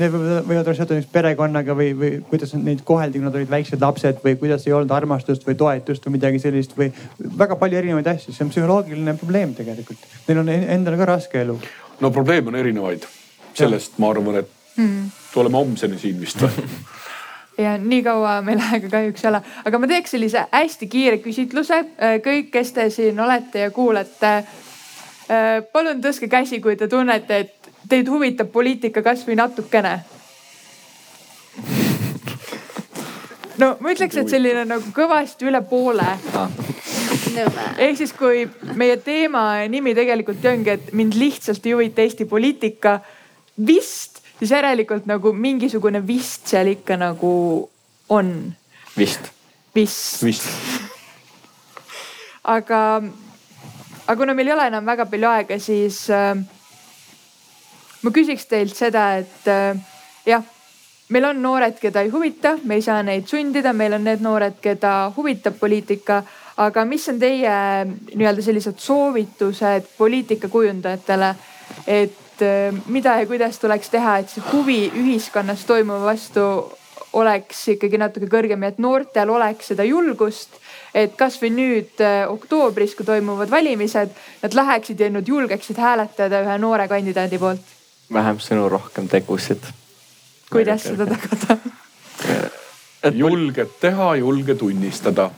Need 0.00 0.08
võivad, 0.08 0.46
võivad 0.48 0.68
olla 0.68 0.76
seotud 0.76 0.96
näiteks 0.96 1.12
perekonnaga 1.12 1.74
või, 1.76 1.90
või 1.96 2.12
kuidas 2.30 2.54
neid 2.56 2.80
koheldi, 2.88 3.20
kui 3.20 3.26
nad 3.26 3.34
olid 3.36 3.50
väiksed 3.52 3.82
lapsed 3.82 4.22
või 4.24 4.38
kuidas 4.40 4.64
ei 4.64 4.72
olnud 4.72 4.94
armastust 4.96 5.44
või 5.44 5.56
toetust 5.60 6.06
või 6.06 6.16
midagi 6.16 6.40
sellist 6.40 6.72
või 6.78 6.88
väga 7.42 7.58
palju 7.60 7.78
erinevaid 7.78 8.08
asju, 8.14 8.32
see 8.32 8.46
on 8.46 8.52
psühholoogiline 8.54 9.14
probleem 9.20 9.52
tegelikult. 9.58 10.06
Neil 10.28 10.40
on 10.40 10.48
endal 10.54 10.96
ka 10.96 11.10
raske 11.12 11.42
elu. 11.44 11.58
no 12.00 12.10
probleeme 12.10 12.48
on 12.48 12.56
erinevaid. 12.62 13.04
sellest 13.54 13.92
ja. 13.92 14.00
ma 14.00 14.10
arvan, 14.14 14.40
et 14.40 14.48
mm. 14.80 15.10
oleme 15.36 15.60
homseni 15.60 16.00
siin 16.00 16.20
vist 16.20 16.40
või 16.40 16.56
ja 17.62 17.76
nii 17.78 18.02
kaua 18.06 18.40
meil 18.46 18.60
aega 18.68 18.88
kahjuks 18.92 19.24
ei 19.24 19.30
ole, 19.30 19.42
aga 19.64 19.78
ma 19.78 19.86
teeks 19.90 20.10
sellise 20.16 20.46
hästi 20.52 20.88
kiire 20.92 21.18
küsitluse. 21.24 21.82
kõik, 22.24 22.50
kes 22.52 22.72
te 22.76 22.90
siin 22.90 23.20
olete 23.20 23.58
ja 23.66 23.70
kuulate. 23.70 24.32
palun 25.72 26.02
tõstke 26.02 26.28
käsi, 26.28 26.60
kui 26.60 26.76
te 26.76 26.88
tunnete, 26.88 27.38
et 27.38 27.70
teid 27.88 28.08
huvitab 28.08 28.52
poliitika 28.52 29.02
kasvõi 29.02 29.36
natukene? 29.38 30.00
no 33.60 33.72
ma 33.80 33.92
ütleks, 33.94 34.18
et 34.20 34.32
selline 34.32 34.64
nagu 34.68 34.92
kõvasti 34.94 35.48
üle 35.48 35.62
poole. 35.68 36.06
ehk 37.78 37.96
siis, 37.96 38.12
kui 38.16 38.46
meie 38.76 38.96
teema 39.00 39.64
nimi 39.72 39.94
tegelikult 39.96 40.44
ongi, 40.52 40.76
et 40.76 40.92
mind 40.96 41.16
lihtsalt 41.18 41.66
ei 41.66 41.76
huvita 41.76 42.04
Eesti 42.04 42.28
poliitika 42.28 42.98
vist, 43.66 44.11
siis 44.42 44.50
järelikult 44.50 45.06
nagu 45.06 45.30
mingisugune 45.38 46.00
vist 46.06 46.50
seal 46.50 46.72
ikka 46.72 46.96
nagu 46.98 47.34
on. 48.10 48.32
vist. 48.98 49.28
vist. 49.74 50.24
vist. 50.24 50.48
aga, 52.56 52.80
aga 54.06 54.16
kuna 54.18 54.34
meil 54.34 54.50
ei 54.50 54.54
ole 54.56 54.66
enam 54.72 54.86
väga 54.86 55.06
palju 55.06 55.28
aega, 55.30 55.58
siis 55.62 56.08
äh, 56.10 56.34
ma 58.02 58.10
küsiks 58.10 58.48
teilt 58.50 58.74
seda, 58.74 59.04
et 59.22 59.46
äh, 59.46 59.78
jah, 60.26 60.42
meil 61.14 61.28
on 61.30 61.38
noored, 61.44 61.78
keda 61.78 62.02
ei 62.02 62.10
huvita, 62.10 62.56
me 62.66 62.80
ei 62.80 62.82
saa 62.82 62.98
neid 63.06 63.30
sundida, 63.30 63.70
meil 63.72 63.94
on 63.94 64.02
need 64.10 64.26
noored, 64.26 64.58
keda 64.64 65.12
huvitab 65.14 65.60
poliitika. 65.60 66.24
aga 66.56 66.82
mis 66.84 67.06
on 67.08 67.22
teie 67.22 67.54
nii-öelda 67.86 68.42
sellised 68.42 68.82
soovitused 68.82 69.86
poliitikakujundajatele, 69.98 71.30
et 71.86 72.21
äh, 72.42 72.72
mida 72.86 73.18
ja 73.20 73.26
kuidas 73.28 73.60
tuleks 73.60 73.92
teha, 73.92 74.18
et 74.22 74.32
see 74.32 74.44
huvi 74.52 74.86
ühiskonnas 74.88 75.66
toimuva 75.68 76.12
vastu 76.12 76.46
oleks 77.12 77.66
ikkagi 77.74 78.00
natuke 78.00 78.30
kõrgem 78.32 78.64
ja 78.64 78.72
et 78.72 78.80
noortel 78.80 79.30
oleks 79.30 79.68
seda 79.74 79.84
julgust 79.84 80.56
et 80.94 81.12
kasvõi 81.16 81.52
nüüd 81.52 82.00
äh, 82.04 82.24
oktoobris, 82.28 82.96
kui 82.96 83.04
toimuvad 83.08 83.52
valimised, 83.52 84.16
nad 84.42 84.56
läheksid 84.56 85.00
ja 85.00 85.12
nad 85.12 85.28
julgeksid 85.28 85.76
hääletada 85.80 86.42
ühe 86.46 86.58
noore 86.60 86.88
kandidaadi 86.88 87.40
poolt 87.40 87.78
vähem 88.12 88.40
sõnu, 88.40 88.68
rohkem 88.68 89.08
tegusid. 89.08 89.64
kuidas 90.52 90.84
seda 90.84 91.06
tagada? 91.08 91.56
et 93.06 93.14
julged 93.16 93.78
teha, 93.80 94.14
julge 94.20 94.54
tunnistada. 94.54 95.30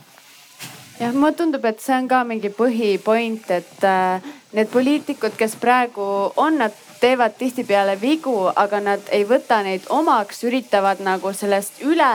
jah, 0.99 1.13
mulle 1.13 1.33
tundub, 1.33 1.65
et 1.65 1.79
see 1.79 1.95
on 1.95 2.09
ka 2.11 2.23
mingi 2.27 2.51
põhipoint, 2.51 3.47
et 3.51 3.87
äh, 3.87 4.33
need 4.53 4.71
poliitikud, 4.73 5.37
kes 5.39 5.55
praegu 5.61 6.09
on, 6.35 6.59
nad 6.63 6.75
teevad 7.05 7.37
tihtipeale 7.37 7.99
vigu, 8.01 8.37
aga 8.49 8.79
nad 8.81 9.09
ei 9.13 9.25
võta 9.29 9.61
neid 9.65 9.85
omaks, 9.93 10.41
üritavad 10.47 11.03
nagu 11.05 11.33
sellest 11.37 11.83
üle 11.85 12.13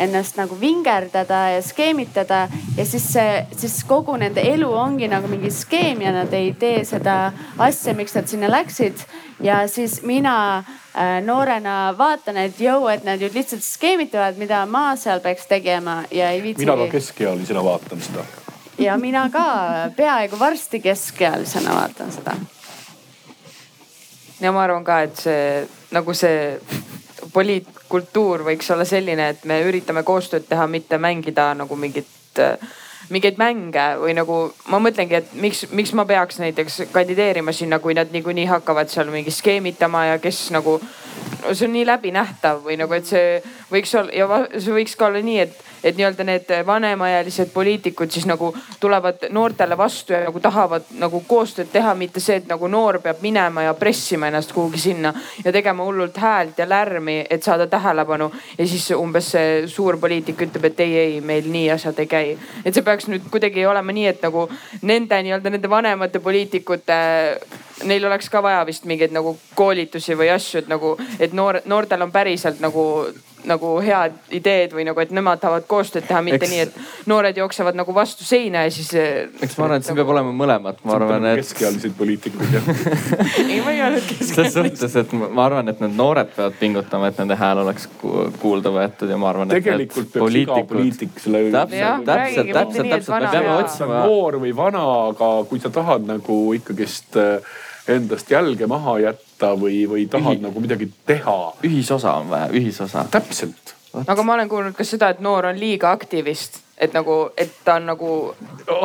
ennast 0.00 0.38
nagu 0.38 0.56
vingerdada 0.60 1.40
ja 1.56 1.62
skeemitada 1.62 2.46
ja 2.76 2.84
siis 2.86 3.08
see, 3.12 3.42
siis 3.58 3.82
kogu 3.88 4.14
nende 4.16 4.40
elu 4.52 4.68
ongi 4.72 5.08
nagu 5.10 5.28
mingi 5.28 5.50
skeem 5.52 6.00
ja 6.06 6.14
nad 6.14 6.32
ei 6.38 6.52
tee 6.58 6.84
seda 6.88 7.16
asja, 7.58 7.94
miks 7.98 8.14
nad 8.16 8.30
sinna 8.30 8.50
läksid. 8.50 9.04
ja 9.42 9.66
siis 9.68 10.00
mina 10.02 10.36
äh, 10.58 11.18
noorena 11.24 11.94
vaatan, 11.98 12.38
et 12.46 12.60
jõu, 12.60 12.86
et 12.94 13.04
nad 13.04 13.20
ju 13.20 13.28
lihtsalt 13.34 13.64
skeemitavad, 13.66 14.38
mida 14.38 14.64
ma 14.66 14.94
seal 14.96 15.20
peaks 15.20 15.50
tegema 15.50 16.02
ja 16.10 16.30
ei 16.30 16.42
viitsi. 16.42 16.64
mina 16.64 16.76
ka 16.76 16.88
keskealisena 16.94 17.64
vaatan 17.64 18.00
seda. 18.00 18.24
ja 18.78 18.96
mina 18.96 19.28
ka 19.30 19.46
peaaegu 19.96 20.38
varsti 20.38 20.80
keskealisena 20.80 21.74
vaatan 21.74 22.12
seda. 22.12 22.38
Ja 24.42 24.52
ma 24.52 24.64
arvan 24.66 24.84
ka, 24.84 25.02
et 25.06 25.16
see 25.16 25.66
nagu 25.94 26.14
see 26.16 26.58
poliitkultuur 27.32 28.42
võiks 28.46 28.70
olla 28.74 28.84
selline, 28.88 29.28
et 29.32 29.44
me 29.48 29.60
üritame 29.64 30.02
koostööd 30.04 30.48
teha, 30.48 30.66
mitte 30.66 30.98
mängida 30.98 31.52
nagu 31.56 31.76
mingit 31.78 32.10
mingeid 33.12 33.38
mänge 33.40 33.84
või 34.00 34.14
nagu 34.16 34.36
ma 34.72 34.78
mõtlengi, 34.82 35.18
et 35.18 35.32
miks, 35.36 35.66
miks 35.74 35.92
ma 35.96 36.04
peaks 36.08 36.38
näiteks 36.40 36.82
kandideerima 36.94 37.52
sinna, 37.52 37.78
kui 37.82 37.96
nad 37.98 38.12
niikuinii 38.14 38.46
hakkavad 38.50 38.90
seal 38.92 39.10
mingi 39.12 39.32
skeemitama 39.34 40.06
ja 40.12 40.20
kes 40.22 40.50
nagu. 40.54 40.78
no 41.42 41.54
see 41.54 41.66
on 41.66 41.72
nii 41.74 41.86
läbinähtav 41.86 42.62
või 42.64 42.78
nagu, 42.78 42.94
et 42.94 43.06
see 43.06 43.42
võiks 43.72 43.94
olla 43.98 44.12
ja 44.14 44.28
see 44.58 44.74
võiks 44.78 44.96
ka 44.96 45.10
olla 45.10 45.22
nii, 45.22 45.38
et 45.42 45.71
et 45.84 45.96
nii-öelda 45.96 46.24
need 46.24 46.52
vanemaealised 46.66 47.50
poliitikud 47.54 48.10
siis 48.10 48.26
nagu 48.26 48.52
tulevad 48.80 49.26
noortele 49.30 49.78
vastu 49.78 50.12
ja 50.12 50.22
nagu 50.24 50.40
tahavad 50.40 50.90
nagu 50.98 51.22
koostööd 51.28 51.72
teha, 51.72 51.94
mitte 51.94 52.20
see, 52.20 52.38
et 52.42 52.48
nagu 52.50 52.68
noor 52.68 53.00
peab 53.02 53.22
minema 53.22 53.66
ja 53.66 53.74
pressima 53.74 54.28
ennast 54.30 54.52
kuhugi 54.52 54.78
sinna 54.78 55.14
ja 55.44 55.52
tegema 55.52 55.84
hullult 55.84 56.18
häält 56.18 56.58
ja 56.58 56.68
lärmi, 56.68 57.24
et 57.30 57.42
saada 57.42 57.66
tähelepanu. 57.66 58.30
ja 58.58 58.66
siis 58.66 58.90
umbes 58.96 59.30
see 59.32 59.66
suur 59.66 59.98
poliitik 59.98 60.40
ütleb, 60.46 60.64
et 60.64 60.80
ei, 60.80 60.96
ei, 60.98 61.20
meil 61.20 61.48
nii 61.50 61.70
asjad 61.70 61.98
ei 61.98 62.06
käi. 62.06 62.38
et 62.64 62.74
see 62.74 62.82
peaks 62.82 63.08
nüüd 63.08 63.28
kuidagi 63.30 63.66
olema 63.66 63.92
nii, 63.92 64.06
et 64.06 64.22
nagu 64.22 64.48
nende 64.82 65.22
nii-öelda 65.22 65.50
nende 65.50 65.70
vanemate 65.70 66.20
poliitikute 66.20 67.02
neil 67.84 68.04
oleks 68.06 68.28
ka 68.30 68.42
vaja 68.42 68.62
vist 68.66 68.84
mingeid 68.88 69.12
nagu 69.14 69.34
koolitusi 69.54 70.16
või 70.18 70.30
asju, 70.34 70.62
et 70.62 70.70
nagu, 70.70 70.94
et 71.18 71.32
noor, 71.36 71.60
noortel 71.66 72.02
on 72.06 72.12
päriselt 72.14 72.60
nagu 72.62 72.84
nagu 73.48 73.72
head 73.82 74.14
ideed 74.34 74.74
või 74.76 74.84
nagu, 74.86 75.00
et 75.02 75.12
nemad 75.14 75.40
tahavad 75.42 75.66
koostööd 75.70 76.06
teha, 76.08 76.20
mitte 76.24 76.46
eks... 76.46 76.52
nii, 76.52 76.66
et 76.66 77.08
noored 77.10 77.38
jooksevad 77.38 77.78
nagu 77.78 77.94
vastu 77.96 78.26
seina 78.26 78.64
ja 78.66 78.72
siis. 78.74 78.92
Eh, 78.98 79.30
eks 79.42 79.56
ma 79.58 79.66
arvan, 79.66 79.82
et 79.82 79.86
siin 79.86 79.96
nagu... 79.96 80.02
peab 80.02 80.14
olema 80.14 80.34
mõlemat, 80.36 80.82
ma 80.86 80.96
arvan, 80.98 81.26
et. 81.32 81.42
keskealised 81.42 81.96
poliitikud 81.98 82.54
jah 82.54 82.70
ei, 83.42 83.58
ma 83.64 83.74
ei 83.74 83.82
öelnud 83.82 84.06
keskealised. 84.06 84.34
selles 84.34 84.54
suhtes, 84.58 84.96
et 85.02 85.16
ma 85.22 85.46
arvan, 85.46 85.72
et 85.72 85.82
need 85.84 85.96
noored 85.98 86.30
peavad 86.36 86.60
pingutama, 86.60 87.10
et 87.12 87.20
nende 87.22 87.38
hääl 87.40 87.64
oleks 87.64 87.88
kuulda 88.42 88.74
võetud 88.74 89.10
ja 89.12 89.18
ma 89.20 89.32
arvan, 89.32 89.50
et. 89.50 89.58
tegelikult 89.62 90.12
peaks 90.12 90.24
poliitikud... 90.26 90.62
iga 90.62 90.74
poliitik 90.74 91.18
selle. 91.24 91.44
täpselt, 91.56 92.06
täpselt, 92.08 92.54
täpselt, 92.60 92.94
täpselt, 92.96 93.26
me 93.26 93.34
peame 93.34 93.58
otsima. 93.58 94.06
noor 94.06 94.40
või 94.46 94.54
vana, 94.56 94.86
aga 95.10 95.34
kui 95.50 95.62
sa 95.62 95.72
tahad 95.74 96.06
nagu 96.08 96.40
ikkagist 96.56 97.20
äh, 97.20 97.52
endast 97.88 98.30
jälge 98.30 98.66
maha 98.70 98.98
jätta 99.02 99.31
või, 99.58 99.84
või 99.90 100.08
tahad 100.10 100.38
Ühi... 100.38 100.46
nagu 100.46 100.64
midagi 100.64 100.90
teha. 101.06 101.38
ühisosa 101.66 102.18
on 102.22 102.30
vaja, 102.30 102.50
ühisosa. 102.54 103.06
täpselt. 103.10 103.74
aga 104.06 104.22
ma 104.22 104.38
olen 104.38 104.48
kuulnud 104.48 104.76
ka 104.78 104.86
seda, 104.86 105.12
et 105.12 105.20
noor 105.20 105.50
on 105.50 105.58
liiga 105.60 105.90
aktivist 105.92 106.62
et 106.82 106.94
nagu, 106.96 107.16
et 107.38 107.52
ta 107.64 107.76
on 107.78 107.86
nagu 107.92 108.08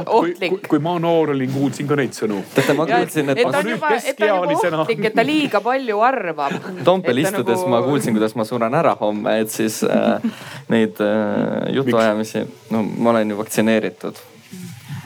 ohtlik. 0.05 0.51
kui, 0.51 0.61
kui 0.69 0.79
ma 0.83 0.97
noor 1.01 1.31
olin, 1.33 1.49
kuulsin 1.51 1.87
ka 1.89 1.97
neid 1.97 2.13
sõnu. 2.13 2.39
teate, 2.53 2.75
ma 2.77 2.85
kuulsin, 2.89 3.31
et. 3.33 3.41
et 3.41 3.51
ta 3.51 3.61
on 3.63 3.69
juba, 3.71 3.91
et 3.97 4.17
ta 4.19 4.27
on 4.35 4.51
juba 4.53 4.81
ohtlik, 4.83 5.05
et 5.09 5.15
ta 5.17 5.25
liiga 5.25 5.61
palju 5.65 6.01
arvab. 6.05 6.57
Toompeal 6.87 7.23
istudes 7.23 7.63
nagu... 7.63 7.71
ma 7.73 7.81
kuulsin, 7.85 8.17
kuidas 8.17 8.35
ma 8.37 8.45
suren 8.47 8.77
ära 8.77 8.93
homme, 8.99 9.37
et 9.41 9.53
siis 9.53 9.79
äh, 9.87 10.25
neid 10.73 11.01
äh, 11.03 11.71
jutuajamisi, 11.79 12.43
no 12.75 12.83
ma 12.85 13.15
olen 13.15 13.33
ju 13.33 13.39
vaktsineeritud. 13.41 14.25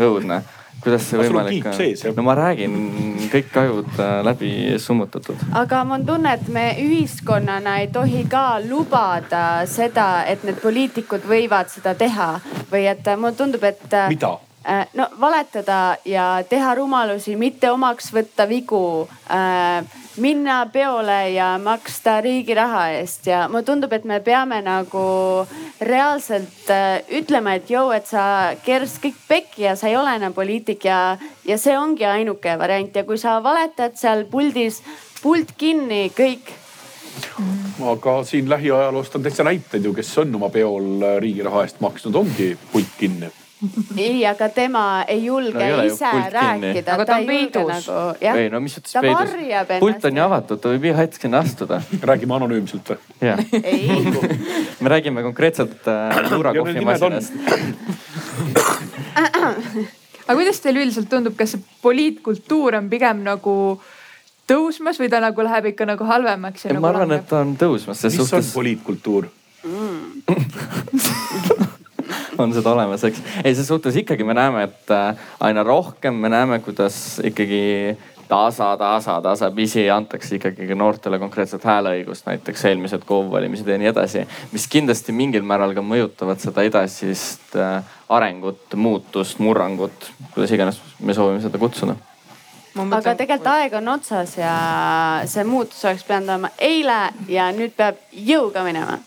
õudne 0.02 0.42
kuidas 0.82 1.08
see 1.08 1.20
võimalik 1.22 1.68
on? 1.72 2.16
no 2.18 2.26
ma 2.26 2.36
räägin, 2.38 2.76
kõik 3.32 3.58
ajud 3.64 3.90
äh, 4.00 4.14
läbi 4.26 4.52
summutatud. 4.82 5.42
aga 5.64 5.84
mul 5.88 6.00
on 6.00 6.06
tunne, 6.08 6.36
et 6.38 6.48
me 6.54 6.66
ühiskonnana 6.82 7.78
ei 7.84 7.90
tohi 7.94 8.24
ka 8.30 8.46
lubada 8.66 9.66
seda, 9.70 10.26
et 10.28 10.46
need 10.48 10.62
poliitikud 10.64 11.28
võivad 11.28 11.72
seda 11.74 11.96
teha 11.98 12.34
või 12.72 12.88
et 12.92 13.08
äh, 13.08 13.20
mulle 13.20 13.38
tundub, 13.38 13.64
et. 13.68 13.86
Äh, 13.94 14.10
mida? 14.14 14.38
no 14.94 15.08
valetada 15.18 15.98
ja 16.06 16.44
teha 16.46 16.76
rumalusi, 16.78 17.34
mitte 17.36 17.72
omaks 17.74 18.12
võtta 18.14 18.46
vigu 18.46 19.08
äh, 19.26 19.82
minna 20.18 20.66
peole 20.74 21.32
ja 21.32 21.58
maksta 21.62 22.18
riigi 22.22 22.56
raha 22.58 22.88
eest. 22.98 23.28
Ja 23.28 23.46
mulle 23.48 23.64
tundub, 23.68 23.94
et 23.94 24.06
me 24.08 24.20
peame 24.24 24.62
nagu 24.66 25.04
reaalselt 25.82 26.72
äh, 26.74 27.02
ütlema, 27.22 27.56
et 27.58 27.72
jõu, 27.72 27.92
et 27.96 28.10
sa 28.10 28.24
keerasid 28.66 29.06
kõik 29.06 29.22
pekki 29.28 29.68
ja 29.70 29.76
sa 29.80 29.92
ei 29.92 29.98
ole 30.00 30.16
enam 30.20 30.36
poliitik 30.36 30.86
ja, 30.90 31.18
ja 31.48 31.58
see 31.62 31.78
ongi 31.78 32.08
ainuke 32.08 32.58
variant. 32.60 32.96
Ja 32.96 33.06
kui 33.08 33.20
sa 33.22 33.40
valetad 33.44 33.96
seal 34.00 34.26
puldis, 34.32 34.82
pult 35.22 35.56
kinni, 35.58 36.10
kõik 36.18 36.52
aga 37.92 38.18
siin 38.28 38.50
lähiajaloost 38.50 39.16
on 39.16 39.24
täitsa 39.28 39.44
näiteid 39.48 39.86
ju, 39.86 39.94
kes 39.94 40.18
on 40.24 40.36
oma 40.36 40.50
peol 40.50 41.06
riigi 41.20 41.44
raha 41.46 41.66
eest 41.68 41.82
maksnud, 41.84 42.16
ongi 42.16 42.54
pult 42.72 42.98
kinni 43.00 43.32
ei, 43.98 44.26
aga 44.26 44.50
tema 44.50 44.84
ei 45.08 45.26
julge 45.26 45.60
No 45.60 45.82
ei 45.82 45.92
ise 45.92 46.10
rääkida. 46.34 46.96
Aga 46.96 47.06
ta 47.06 47.18
on 47.20 47.28
peidus. 47.28 47.88
Nagu, 47.88 48.40
ei 48.42 48.50
no 48.50 48.62
mis 48.64 48.78
ta 48.88 49.04
peidus 49.04 49.36
pult 49.80 50.06
on 50.10 50.18
ju 50.18 50.24
avatud, 50.24 50.62
ta 50.62 50.72
võib 50.74 50.88
iga 50.90 50.98
hetk 51.02 51.22
sinna 51.22 51.44
astuda. 51.46 51.82
räägime 52.12 52.38
anonüümselt 52.38 52.94
või? 52.94 53.00
jah, 53.22 53.42
ei, 53.62 54.02
me 54.82 54.94
räägime 54.96 55.24
konkreetselt 55.26 55.88
äh, 55.88 56.22
Luura 56.32 56.56
on. 56.56 56.62
kohvimasinast. 56.64 57.34
aga 60.26 60.38
kuidas 60.40 60.62
teile 60.64 60.86
üldiselt 60.86 61.10
tundub, 61.12 61.38
kas 61.38 61.56
see 61.56 61.66
poliitkultuur 61.84 62.80
on 62.82 62.90
pigem 62.90 63.22
nagu 63.28 63.56
tõusmas 64.52 65.00
või 65.02 65.10
ta 65.12 65.18
nagu 65.24 65.48
läheb 65.48 65.72
ikka 65.74 65.88
nagu 65.90 66.08
halvemaks 66.08 66.68
ja 66.68 66.76
ma 66.76 66.80
nagu 66.80 66.92
arvan, 66.92 67.12
et 67.18 67.28
ta 67.30 67.36
on 67.46 67.52
tõusmas, 67.60 67.98
mis 68.04 68.20
on 68.20 68.28
suhtes 68.28 68.54
poliitkultuur? 68.56 69.24
on 72.42 72.54
seda 72.56 72.72
olemas, 72.74 73.04
eks. 73.08 73.20
ei, 73.44 73.54
ses 73.56 73.68
suhtes 73.70 73.96
ikkagi 74.02 74.24
me 74.28 74.36
näeme, 74.38 74.60
et 74.70 74.94
äh, 74.94 75.28
aina 75.44 75.62
rohkem 75.64 76.14
me 76.18 76.30
näeme, 76.32 76.60
kuidas 76.66 76.96
ikkagi 77.24 77.62
tasa, 78.32 78.78
tasa, 78.80 79.18
tasapisi 79.22 79.90
antakse 79.92 80.38
ikkagi 80.38 80.68
ka 80.70 80.78
noortele 80.78 81.20
konkreetselt 81.20 81.66
hääleõigust, 81.68 82.26
näiteks 82.30 82.64
eelmised 82.70 83.04
KOV 83.08 83.32
valimised 83.34 83.68
ja 83.68 83.80
nii 83.82 83.92
edasi. 83.92 84.24
mis 84.52 84.68
kindlasti 84.72 85.16
mingil 85.16 85.44
määral 85.48 85.76
ka 85.76 85.84
mõjutavad 85.86 86.40
seda 86.44 86.64
edasist 86.68 87.58
äh, 87.60 87.82
arengut, 88.10 88.64
muutust, 88.76 89.42
murrangut, 89.44 90.12
kuidas 90.34 90.56
iganes 90.56 90.82
me 91.00 91.18
soovime 91.18 91.44
seda 91.44 91.62
kutsuda. 91.62 91.98
Aga 92.80 93.16
tegelikult 93.16 93.48
aeg 93.52 93.74
on 93.82 93.96
otsas 93.98 94.38
ja 94.38 94.56
see 95.26 95.44
muutus 95.44 95.86
oleks 95.86 96.08
pidanud 96.08 96.30
olema 96.30 96.52
eile 96.58 97.00
ja 97.28 97.52
nüüd 97.56 97.76
peab 97.76 98.00
jõuga 98.12 98.64
minema 98.64 99.02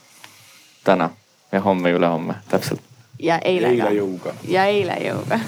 täna 0.85 1.11
ja 1.53 1.61
homme 1.61 1.91
ja 1.91 1.97
ülehomme, 1.97 2.35
täpselt. 2.49 2.81
ja 3.19 3.39
eile, 3.39 3.69
eile 3.69 3.83
ka 3.83 3.91
jõuga. 3.95 4.33
ja 4.49 4.65
eile 4.67 4.99
jõuga. 5.05 5.41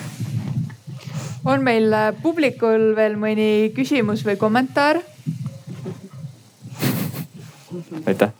on 1.53 1.65
meil 1.65 1.93
äh, 1.93 2.15
publikul 2.23 2.97
veel 2.97 3.17
mõni 3.21 3.73
küsimus 3.77 4.25
või 4.27 4.37
kommentaar? 4.41 5.01
aitäh. 8.09 8.31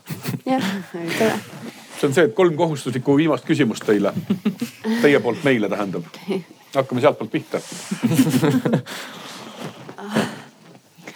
jah, 0.45 0.63
tore. 1.19 1.35
see 1.99 2.09
on 2.09 2.17
see, 2.17 2.25
et 2.25 2.35
kolm 2.35 2.55
kohustuslikku 2.57 3.17
viimast 3.19 3.45
küsimust 3.45 3.85
teile. 3.85 4.13
Teie 5.01 5.19
poolt 5.19 5.43
meile 5.45 5.69
tähendab. 5.69 6.03
hakkame 6.75 7.01
sealtpoolt 7.01 7.31
pihta. 7.31 7.61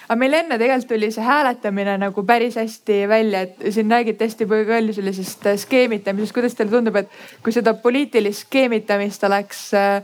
aga 0.08 0.18
meil 0.18 0.34
enne 0.34 0.58
tegelikult 0.58 0.88
tuli 0.94 1.10
see 1.14 1.24
hääletamine 1.26 1.98
nagu 2.02 2.24
päris 2.26 2.56
hästi 2.60 3.02
välja, 3.08 3.44
et 3.46 3.62
siin 3.74 3.90
räägiti 3.90 4.26
hästi 4.26 4.48
palju 4.50 4.96
sellisest 4.96 5.46
äh, 5.46 5.56
skeemitamisest. 5.56 6.34
kuidas 6.34 6.54
teile 6.58 6.70
tundub, 6.70 6.96
et 6.96 7.10
kui 7.42 7.54
seda 7.54 7.74
poliitilist 7.74 8.46
skeemitamist 8.46 9.24
oleks 9.24 9.70
äh, 9.74 10.02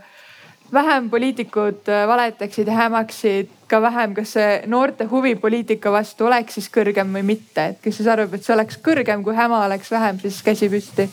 vähem, 0.73 1.09
poliitikud 1.09 1.89
äh, 1.89 2.07
valetaksid 2.07 2.67
ja 2.67 2.73
hämaksid 2.73 3.49
ka 3.67 3.81
vähem, 3.81 4.13
kas 4.13 4.33
see 4.33 4.61
noorte 4.67 5.05
huvi 5.05 5.35
poliitika 5.35 5.91
vastu 5.91 6.25
oleks 6.25 6.57
siis 6.57 6.69
kõrgem 6.73 7.11
või 7.13 7.23
mitte, 7.33 7.65
et 7.73 7.81
kes 7.83 7.99
siis 7.99 8.09
arvab, 8.09 8.33
et 8.33 8.45
see 8.45 8.55
oleks 8.55 8.79
kõrgem, 8.85 9.23
kui 9.23 9.35
häma 9.35 9.65
oleks 9.65 9.91
vähem, 9.91 10.19
siis 10.21 10.41
käsi 10.45 10.69
püsti. 10.69 11.09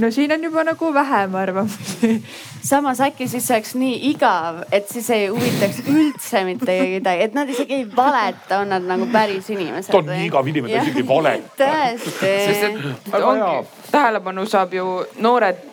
no 0.00 0.10
siin 0.10 0.32
on 0.32 0.44
juba 0.44 0.64
nagu 0.64 0.94
vähem 0.94 1.34
arvamusi. 1.34 2.14
samas 2.62 3.00
äkki 3.00 3.28
siis 3.28 3.50
oleks 3.50 3.74
nii 3.78 3.96
igav, 4.10 4.62
et 4.72 4.88
siis 4.90 5.08
ei 5.14 5.28
huvitaks 5.28 5.80
üldse 5.86 6.42
mitte 6.46 6.74
kedagi, 6.94 7.26
et 7.28 7.34
nad 7.36 7.48
isegi 7.50 7.80
ei 7.80 7.86
valeta, 7.96 8.60
on 8.62 8.72
nad 8.74 8.84
nagu 8.88 9.08
päris 9.12 9.50
inimesed. 9.50 9.92
ta 9.92 9.98
on 9.98 10.10
nii 10.10 10.26
igav 10.28 10.46
inimene, 10.48 10.74
ta 10.74 10.82
isegi 10.82 11.02
ei 11.02 11.08
valeta. 11.08 11.70
sest 12.04 12.20
tõesti. 12.22 12.66
et 12.66 13.12
Väga 13.12 13.32
hea. 13.32 13.48
ongi, 13.48 13.68
tähelepanu 13.90 14.46
saab 14.46 14.74
ju, 14.74 14.86
noored 15.24 15.64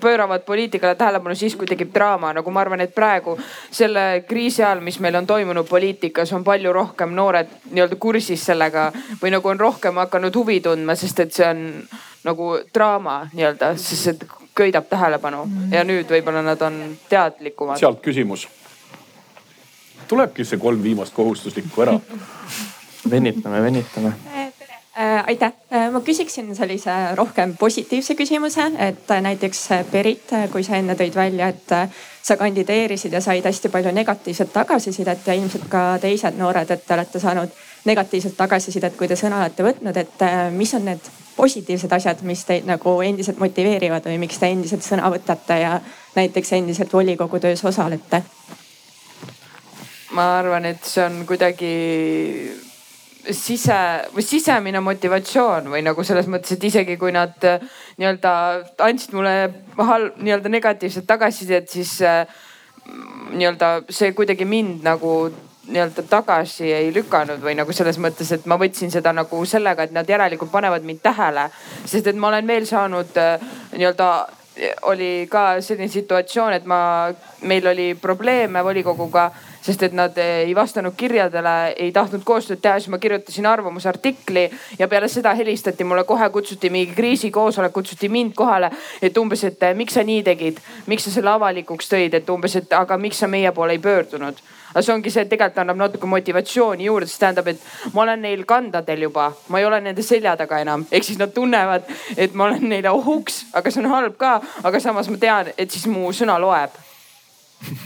pööravad 0.00 0.44
poliitikale 0.46 0.94
tähelepanu 0.94 1.34
siis, 1.34 1.56
kui 1.56 1.66
tekib 1.66 1.92
draama, 1.94 2.32
nagu 2.36 2.50
ma 2.50 2.60
arvan, 2.60 2.80
et 2.84 2.94
praegu 2.94 3.36
selle 3.70 4.24
kriisi 4.28 4.62
ajal, 4.62 4.80
mis 4.84 5.00
meil 5.00 5.16
on 5.16 5.26
toimunud 5.26 5.68
poliitikas, 5.68 6.32
on 6.36 6.44
palju 6.44 6.72
rohkem 6.72 7.14
noored 7.16 7.52
nii-öelda 7.70 7.96
kursis 8.00 8.44
sellega 8.46 8.90
või 9.22 9.32
nagu 9.34 9.48
on 9.48 9.60
rohkem 9.60 10.02
hakanud 10.04 10.36
huvi 10.36 10.60
tundma, 10.60 10.94
sest 10.94 11.24
et 11.24 11.32
see 11.32 11.48
on 11.48 11.62
nagu 12.26 12.56
draama 12.74 13.22
nii-öelda, 13.32 13.76
sest 13.80 14.12
et 14.14 14.26
köidab 14.56 14.88
tähelepanu 14.90 15.44
ja 15.70 15.84
nüüd 15.84 16.10
võib-olla 16.10 16.42
nad 16.42 16.62
on 16.64 16.80
teadlikumad. 17.08 17.78
sealt 17.80 18.00
küsimus. 18.04 18.48
tulebki 20.08 20.44
see 20.44 20.58
kolm 20.58 20.82
viimast 20.82 21.14
kohustuslikku 21.14 21.82
ära. 21.82 21.98
venitame, 23.10 23.62
venitame. 23.62 24.12
Äh, 24.96 25.24
aitäh, 25.28 25.52
ma 25.92 26.00
küsiksin 26.00 26.54
sellise 26.56 26.92
rohkem 27.14 27.56
positiivse 27.60 28.14
küsimuse, 28.16 28.70
et 28.78 29.10
äh, 29.10 29.20
näiteks 29.20 29.58
äh, 29.72 29.84
Berit, 29.92 30.30
kui 30.52 30.64
sa 30.64 30.78
enne 30.78 30.96
tõid 30.96 31.12
välja, 31.14 31.50
et 31.52 31.72
äh, 31.76 31.90
sa 32.24 32.38
kandideerisid 32.40 33.12
ja 33.12 33.20
said 33.20 33.44
hästi 33.44 33.68
palju 33.68 33.92
negatiivset 33.92 34.54
tagasisidet 34.54 35.26
ja 35.26 35.36
ilmselt 35.36 35.68
ka 35.68 35.82
teised 36.00 36.40
noored, 36.40 36.72
et 36.72 36.86
te 36.86 36.96
olete 36.96 37.20
saanud 37.20 37.52
negatiivset 37.86 38.36
tagasisidet, 38.36 38.96
kui 38.98 39.08
te 39.08 39.16
sõna 39.18 39.40
olete 39.42 39.64
võtnud, 39.66 39.96
et 39.96 40.26
äh, 40.26 40.36
mis 40.54 40.74
on 40.76 40.86
need 40.90 41.10
positiivsed 41.36 41.92
asjad, 41.92 42.22
mis 42.26 42.44
teid 42.48 42.66
nagu 42.68 42.96
endiselt 43.04 43.40
motiveerivad 43.42 44.06
või 44.08 44.20
miks 44.22 44.40
te 44.40 44.50
endiselt 44.50 44.84
sõna 44.86 45.10
võtate 45.12 45.60
ja 45.60 45.74
näiteks 46.16 46.54
endiselt 46.58 46.92
volikogu 46.92 47.40
töös 47.42 47.64
osalete? 47.64 48.22
ma 50.16 50.38
arvan, 50.38 50.64
et 50.64 50.84
see 50.86 51.02
on 51.04 51.18
kuidagi 51.28 51.72
sise 53.34 53.78
sisemine 54.22 54.80
motivatsioon 54.80 55.68
või 55.72 55.82
nagu 55.84 56.04
selles 56.06 56.28
mõttes, 56.30 56.54
et 56.56 56.64
isegi 56.64 56.96
kui 57.00 57.12
nad 57.12 57.44
äh, 57.44 57.62
nii-öelda 58.00 58.32
andsid 58.86 59.16
mulle 59.16 59.34
halb 59.76 60.20
nii-öelda 60.22 60.52
negatiivset 60.52 61.06
tagasisidet, 61.08 61.68
siis 61.68 61.98
äh, 62.06 62.24
nii-öelda 63.34 63.72
see 63.90 64.12
kuidagi 64.16 64.46
mind 64.48 64.86
nagu 64.86 65.18
nii-öelda 65.66 66.02
tagasi 66.08 66.72
ei 66.72 66.94
lükanud 66.94 67.42
või 67.42 67.56
nagu 67.58 67.72
selles 67.74 67.98
mõttes, 67.98 68.30
et 68.32 68.46
ma 68.46 68.58
võtsin 68.60 68.90
seda 68.92 69.12
nagu 69.16 69.44
sellega, 69.46 69.86
et 69.86 69.94
nad 69.94 70.08
järelikult 70.08 70.50
panevad 70.52 70.86
mind 70.86 71.02
tähele. 71.02 71.50
sest 71.84 72.06
et 72.06 72.16
ma 72.16 72.28
olen 72.28 72.46
veel 72.46 72.66
saanud 72.66 73.16
äh, 73.16 73.40
nii-öelda 73.72 74.10
oli 74.82 75.26
ka 75.30 75.60
selline 75.60 75.88
situatsioon, 75.88 76.52
et 76.56 76.64
ma, 76.64 77.12
meil 77.44 77.66
oli 77.66 77.94
probleeme 78.00 78.62
volikoguga, 78.64 79.28
sest 79.62 79.82
et 79.82 79.92
nad 79.96 80.16
ei 80.22 80.54
vastanud 80.56 80.94
kirjadele, 80.96 81.74
ei 81.76 81.92
tahtnud 81.92 82.24
koostööd 82.24 82.62
teha, 82.62 82.78
siis 82.80 82.92
ma 82.92 83.00
kirjutasin 83.02 83.46
arvamusartikli 83.50 84.46
ja 84.78 84.88
peale 84.88 85.08
seda 85.12 85.34
helistati 85.36 85.84
mulle 85.84 86.06
kohe, 86.08 86.28
kutsuti 86.32 86.70
mingi 86.70 86.94
kriisikoosolek, 86.96 87.72
kutsuti 87.72 88.08
mind 88.08 88.34
kohale, 88.38 88.70
et 89.02 89.18
umbes, 89.18 89.44
et 89.44 89.68
miks 89.74 89.98
sa 89.98 90.06
nii 90.06 90.22
tegid, 90.26 90.62
miks 90.86 91.08
sa 91.08 91.16
selle 91.18 91.34
avalikuks 91.34 91.92
tõid, 91.92 92.16
et 92.16 92.30
umbes, 92.32 92.56
et 92.56 92.78
aga 92.78 92.96
miks 93.00 93.20
sa 93.20 93.28
meie 93.28 93.52
poole 93.52 93.76
ei 93.76 93.82
pöördunud 93.82 94.40
aga 94.76 94.84
see 94.84 94.92
ongi 94.92 95.10
see, 95.12 95.22
et 95.24 95.30
tegelikult 95.32 95.62
annab 95.62 95.78
natuke 95.80 96.08
motivatsiooni 96.10 96.84
juurde, 96.84 97.08
see 97.08 97.22
tähendab, 97.22 97.46
et 97.48 97.94
ma 97.96 98.02
olen 98.02 98.20
neil 98.20 98.42
kandadel 98.48 99.06
juba, 99.06 99.30
ma 99.48 99.60
ei 99.62 99.64
ole 99.64 99.78
nende 99.80 100.04
selja 100.04 100.34
taga 100.36 100.58
enam, 100.60 100.84
ehk 100.92 101.06
siis 101.06 101.20
nad 101.20 101.32
tunnevad, 101.32 101.88
et 102.12 102.36
ma 102.36 102.50
olen 102.50 102.66
neile 102.68 102.92
ohuks, 102.92 103.46
aga 103.56 103.72
see 103.72 103.80
on 103.80 103.88
halb 103.94 104.18
ka, 104.20 104.34
aga 104.68 104.82
samas 104.84 105.08
ma 105.08 105.16
tean, 105.22 105.48
et 105.56 105.72
siis 105.72 105.88
mu 105.88 106.12
sõna 106.12 106.36
loeb. 106.42 106.76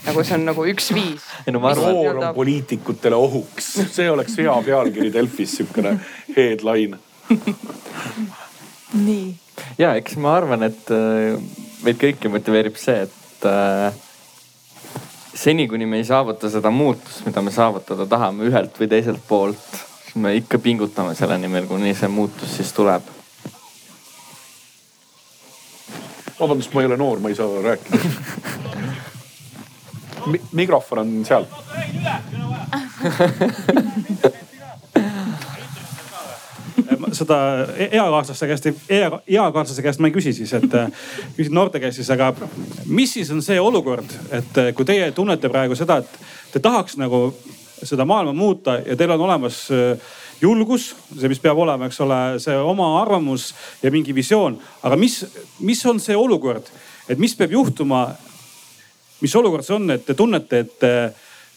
nagu 0.02 0.24
see 0.26 0.34
on 0.34 0.48
nagu 0.48 0.64
üks 0.66 0.90
viis. 0.90 1.28
ei 1.46 1.54
no 1.54 1.62
ma 1.62 1.70
arvan, 1.70 1.94
noor 1.94 2.18
on 2.18 2.34
poliitikutele 2.34 3.14
ohuks, 3.14 3.70
see 3.94 4.10
oleks 4.10 4.34
hea 4.42 4.58
pealkiri 4.66 5.12
Delfis, 5.14 5.54
sihukene 5.60 5.94
headline. 6.34 6.98
nii, 9.06 9.30
ja 9.78 9.94
eks 9.94 10.18
ma 10.18 10.34
arvan, 10.40 10.66
et 10.66 10.90
äh, 10.90 11.38
meid 11.86 12.02
kõiki 12.02 12.34
motiveerib 12.34 12.82
see, 12.82 13.06
et 13.06 13.46
äh, 13.46 14.02
seni, 15.34 15.68
kuni 15.68 15.86
me 15.86 15.96
ei 15.96 16.04
saavuta 16.04 16.50
seda 16.50 16.70
muutust, 16.70 17.24
mida 17.26 17.42
me 17.42 17.50
saavutada 17.54 18.06
tahame 18.06 18.44
ühelt 18.50 18.76
või 18.80 18.88
teiselt 18.90 19.22
poolt, 19.28 19.70
siis 20.04 20.14
me 20.22 20.34
ikka 20.38 20.58
pingutame 20.58 21.14
selle 21.18 21.38
nimel, 21.38 21.66
kuni 21.70 21.94
see 21.94 22.08
muutus 22.08 22.56
siis 22.56 22.72
tuleb. 22.76 23.02
vabandust, 26.40 26.72
ma 26.72 26.80
ei 26.80 26.86
ole 26.88 26.96
noor, 26.96 27.18
ma 27.20 27.28
ei 27.28 27.34
saa 27.36 27.62
rääkida 27.62 27.98
Mi. 30.26 30.40
mikrofon 30.52 30.98
on 30.98 31.24
seal. 31.24 31.44
seda 37.16 37.38
eakaaslaste 37.88 38.48
käest, 38.50 38.68
eakaaslase 38.90 39.82
käest 39.82 40.00
ma 40.00 40.10
ei 40.10 40.14
küsi 40.14 40.34
siis, 40.36 40.52
et 40.58 40.76
küsin 41.36 41.54
noorte 41.54 41.80
käest 41.82 42.00
siis, 42.00 42.10
aga 42.14 42.32
mis 42.86 43.14
siis 43.18 43.30
on 43.34 43.42
see 43.44 43.60
olukord, 43.60 44.10
et 44.30 44.62
kui 44.74 44.88
teie 44.88 45.10
tunnete 45.16 45.52
praegu 45.52 45.78
seda, 45.78 46.00
et 46.02 46.52
te 46.52 46.62
tahaks 46.62 46.98
nagu 47.00 47.28
seda 47.82 48.04
maailma 48.04 48.32
muuta 48.36 48.78
ja 48.84 48.96
teil 48.96 49.14
on 49.14 49.28
olemas 49.28 49.62
äh, 49.72 50.10
julgus, 50.40 50.90
see, 51.18 51.28
mis 51.28 51.40
peab 51.42 51.58
olema, 51.60 51.88
eks 51.88 52.00
ole, 52.04 52.18
see 52.42 52.56
oma 52.56 52.92
arvamus 53.00 53.50
ja 53.82 53.92
mingi 53.92 54.14
visioon. 54.16 54.58
aga 54.82 54.96
mis, 54.96 55.20
mis 55.60 55.80
on 55.86 56.00
see 56.00 56.16
olukord, 56.16 56.70
et 57.08 57.18
mis 57.18 57.36
peab 57.36 57.56
juhtuma? 57.56 58.08
mis 59.20 59.34
olukord 59.36 59.64
see 59.66 59.76
on, 59.76 59.90
et 59.92 60.06
te 60.06 60.14
tunnete, 60.16 60.58
et 60.64 60.78
te, 60.80 60.92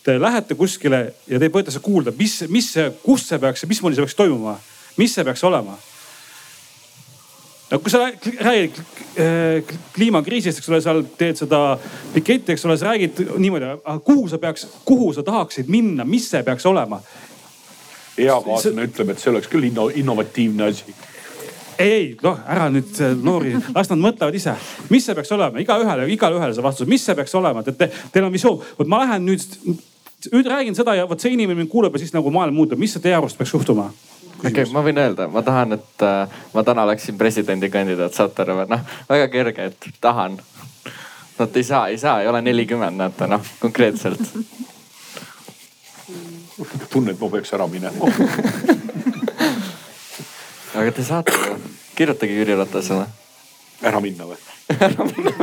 te 0.04 0.18
lähete 0.20 0.56
kuskile 0.60 1.06
ja 1.32 1.40
te 1.40 1.48
võetakse 1.48 1.80
kuulda, 1.80 2.12
mis, 2.18 2.42
mis 2.52 2.74
kust 3.06 3.32
see 3.32 3.40
peaks, 3.40 3.64
mismoodi 3.72 3.96
see 3.96 4.04
peaks 4.04 4.18
toimuma, 4.20 4.58
mis 4.98 5.16
see 5.16 5.26
peaks 5.26 5.44
olema? 5.44 5.78
no 7.72 7.80
kui 7.80 7.92
sa 7.92 8.04
räägid 8.06 8.80
äh, 9.18 9.78
kliimakriisist, 9.96 10.62
eks 10.62 10.70
ole, 10.70 10.82
seal 10.86 11.04
teed 11.18 11.40
seda 11.42 11.62
piketti, 12.14 12.54
eks 12.54 12.66
ole, 12.68 12.78
sa 12.78 12.92
räägid 12.92 13.24
niimoodi, 13.38 13.72
aga 13.80 14.00
kuhu 14.06 14.28
sa 14.30 14.38
peaks, 14.42 14.68
kuhu 14.86 15.14
sa 15.14 15.24
tahaksid 15.26 15.72
minna, 15.74 16.06
mis 16.06 16.30
see 16.30 16.44
peaks 16.44 16.66
olema? 16.70 17.02
eakaaslane 18.18 18.86
ütleb, 18.92 19.10
et 19.10 19.24
see 19.24 19.32
oleks 19.34 19.50
küll 19.50 19.72
inno, 19.72 19.90
innovatiivne 19.90 20.70
asi 20.70 20.94
ei, 21.78 21.90
ei 21.92 22.10
noh, 22.22 22.38
ära 22.50 22.68
nüüd 22.74 23.00
noori, 23.24 23.56
las 23.76 23.90
nad 23.92 24.02
mõtlevad 24.02 24.38
ise, 24.38 24.54
mis 24.94 25.06
see 25.08 25.16
peaks 25.18 25.32
olema, 25.36 25.62
igaühele, 25.64 26.08
igalühele 26.14 26.56
see 26.56 26.66
vastus, 26.66 26.90
mis 26.90 27.06
see 27.06 27.18
peaks 27.18 27.34
olema, 27.40 27.64
et 27.66 27.78
te, 27.80 27.90
teil 28.14 28.28
on 28.28 28.34
visioon. 28.34 28.62
vot 28.78 28.90
ma 28.90 29.04
lähen 29.04 29.26
nüüd, 29.28 29.58
nüüd 30.34 30.50
räägin 30.50 30.78
seda 30.78 30.96
ja 30.98 31.08
vot 31.10 31.22
see 31.22 31.34
inimene 31.34 31.64
mind 31.64 31.72
kuuleb 31.72 31.96
ja 31.96 32.04
siis 32.04 32.14
nagu 32.16 32.32
maailm 32.34 32.58
muutub, 32.58 32.82
mis 32.82 32.94
see 32.96 33.04
teie 33.04 33.18
arust 33.18 33.40
peaks 33.40 33.54
juhtuma? 33.56 33.90
Okei 34.44 34.64
okay,, 34.64 34.74
ma 34.74 34.84
võin 34.86 35.00
öelda, 35.00 35.28
ma 35.32 35.42
tahan, 35.46 35.78
et 35.78 36.06
äh, 36.06 36.28
ma 36.54 36.64
täna 36.68 36.84
oleksin 36.88 37.18
presidendikandidaat, 37.20 38.14
saate 38.16 38.44
aru 38.44 38.60
või? 38.62 38.68
noh, 38.74 38.82
väga 39.10 39.28
kerge, 39.32 39.70
et 39.72 39.90
tahan. 40.04 40.38
Nad 41.34 41.56
ei 41.58 41.66
saa, 41.66 41.88
ei 41.90 41.98
saa, 41.98 42.22
ei 42.22 42.28
ole 42.30 42.44
nelikümmend, 42.46 42.98
näete 43.00 43.28
noh, 43.28 43.42
konkreetselt. 43.60 44.22
tunnen, 46.90 47.16
et 47.16 47.20
ma 47.20 47.30
peaks 47.34 47.54
ära 47.58 47.66
minema 47.68 48.06
aga 50.78 50.92
te 50.94 51.04
saate 51.06 51.34
ju, 51.34 51.58
kirjutage 51.98 52.38
Jüri 52.38 52.58
Ratasele. 52.58 53.08
ära 53.82 54.00
minna 54.04 54.28
või? 54.30 54.38
ära 54.88 55.08
minna 55.10 55.34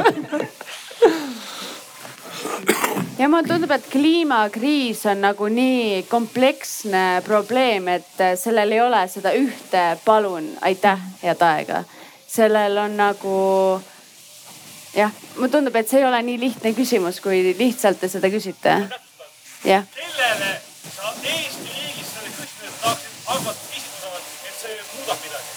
ja 3.20 3.28
mulle 3.28 3.48
tundub, 3.48 3.70
et 3.74 3.86
kliimakriis 3.92 5.02
on 5.10 5.20
nagu 5.20 5.48
nii 5.52 6.05
kompleksne 6.09 7.20
probleem, 7.24 7.88
et 7.92 8.22
sellel 8.40 8.72
ei 8.72 8.80
ole 8.80 9.02
seda 9.12 9.34
ühte 9.36 9.82
palun, 10.05 10.48
aitäh, 10.64 11.01
head 11.22 11.42
aega. 11.44 11.84
sellel 12.30 12.78
on 12.78 12.97
nagu 12.97 13.34
jah, 14.94 15.12
mulle 15.36 15.51
tundub, 15.52 15.76
et 15.76 15.88
see 15.88 16.01
ei 16.01 16.09
ole 16.09 16.22
nii 16.22 16.40
lihtne 16.40 16.72
küsimus, 16.72 17.20
kui 17.20 17.42
lihtsalt 17.59 18.01
te 18.01 18.09
seda 18.09 18.32
küsite. 18.32 18.78
jah. 19.64 19.84
kellele 19.98 20.51
sa 20.97 21.12
Eesti 21.22 21.68
riigis 21.68 22.09
selle 22.14 22.32
küsimuse 22.38 22.72
tahaksid 22.80 23.12
hakata 23.26 23.76
esitama, 23.76 24.24
et 24.48 24.56
see 24.62 24.80
muudab 24.97 25.18
midagi 25.28 25.51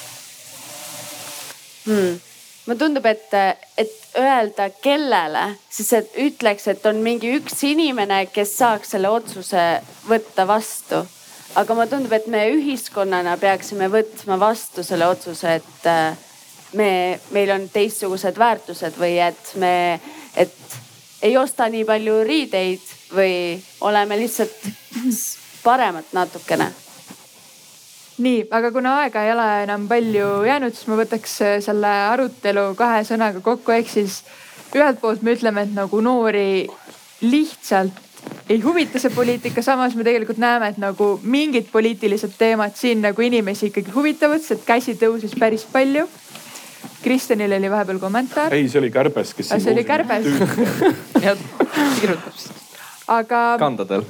hmm.? 1.88 2.33
Mulle 2.66 2.80
tundub, 2.80 3.06
et, 3.06 3.34
et 3.78 3.94
öelda 4.20 4.70
kellele, 4.84 5.48
siis 5.70 5.92
et 5.98 6.18
ütleks, 6.22 6.68
et 6.72 6.86
on 6.90 7.02
mingi 7.04 7.34
üks 7.38 7.64
inimene, 7.68 8.26
kes 8.34 8.56
saaks 8.60 8.96
selle 8.96 9.12
otsuse 9.12 9.66
võtta 10.08 10.48
vastu. 10.48 11.04
aga 11.56 11.76
mulle 11.76 11.90
tundub, 11.90 12.14
et 12.14 12.28
me 12.28 12.46
ühiskonnana 12.56 13.36
peaksime 13.38 13.90
võtma 13.92 14.40
vastu 14.40 14.84
selle 14.84 15.08
otsuse, 15.08 15.60
et 15.60 15.90
äh, 15.90 16.18
me, 16.74 17.20
meil 17.32 17.52
on 17.54 17.68
teistsugused 17.70 18.40
väärtused 18.40 18.98
või 18.98 19.20
et 19.22 19.56
me, 19.62 20.00
et 20.36 20.80
ei 21.22 21.38
osta 21.38 21.70
nii 21.70 21.86
palju 21.86 22.24
riideid 22.28 22.96
või 23.14 23.36
oleme 23.82 24.18
lihtsalt 24.20 24.72
paremad 25.68 26.10
natukene 26.16 26.72
nii, 28.22 28.46
aga 28.54 28.72
kuna 28.72 28.98
aega 29.02 29.24
ei 29.26 29.32
ole 29.34 29.48
enam 29.64 29.88
palju 29.90 30.30
jäänud, 30.48 30.76
siis 30.76 30.90
ma 30.92 30.98
võtaks 31.00 31.36
äh, 31.46 31.60
selle 31.66 31.92
arutelu 32.14 32.70
kahe 32.78 33.02
sõnaga 33.08 33.42
kokku, 33.44 33.74
ehk 33.74 33.90
siis 33.90 34.22
ühelt 34.76 35.00
poolt 35.02 35.24
me 35.26 35.34
ütleme, 35.38 35.66
et 35.66 35.74
nagu 35.74 36.02
noori 36.02 36.68
lihtsalt 37.24 38.02
ei 38.50 38.60
huvita 38.64 39.00
see 39.00 39.12
poliitika, 39.14 39.64
samas 39.66 39.96
me 39.96 40.06
tegelikult 40.06 40.40
näeme, 40.42 40.70
et 40.74 40.80
nagu 40.82 41.16
mingid 41.24 41.70
poliitilised 41.72 42.36
teemad 42.38 42.76
siin 42.80 43.02
nagu 43.04 43.24
inimesi 43.24 43.70
ikkagi 43.72 43.94
huvitavad, 43.96 44.44
sest 44.44 44.66
käsi 44.68 44.98
tõusis 45.00 45.36
päris 45.40 45.66
palju. 45.72 46.08
Kristjanil 47.04 47.52
oli 47.52 47.72
vahepeal 47.72 48.00
kommentaar. 48.00 48.54
ei, 48.56 48.70
see 48.72 48.80
oli 48.80 48.92
Kärbes, 48.92 49.34
kes. 49.36 49.50
see 49.52 49.74
oli 49.74 49.84
Kärbes. 49.88 50.28
kirjutab. 52.00 52.46
aga. 53.12 53.42
kandadel 53.60 54.06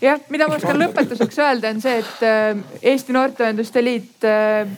jah, 0.00 0.20
mida 0.32 0.48
ma 0.48 0.58
oskan 0.58 0.78
lõpetuseks 0.80 1.40
öelda, 1.40 1.72
on 1.72 1.80
see, 1.80 2.00
et 2.02 2.26
äh, 2.26 2.58
Eesti 2.92 3.14
Noorteühenduste 3.16 3.82
Liit 3.84 4.26
äh, 4.28 4.68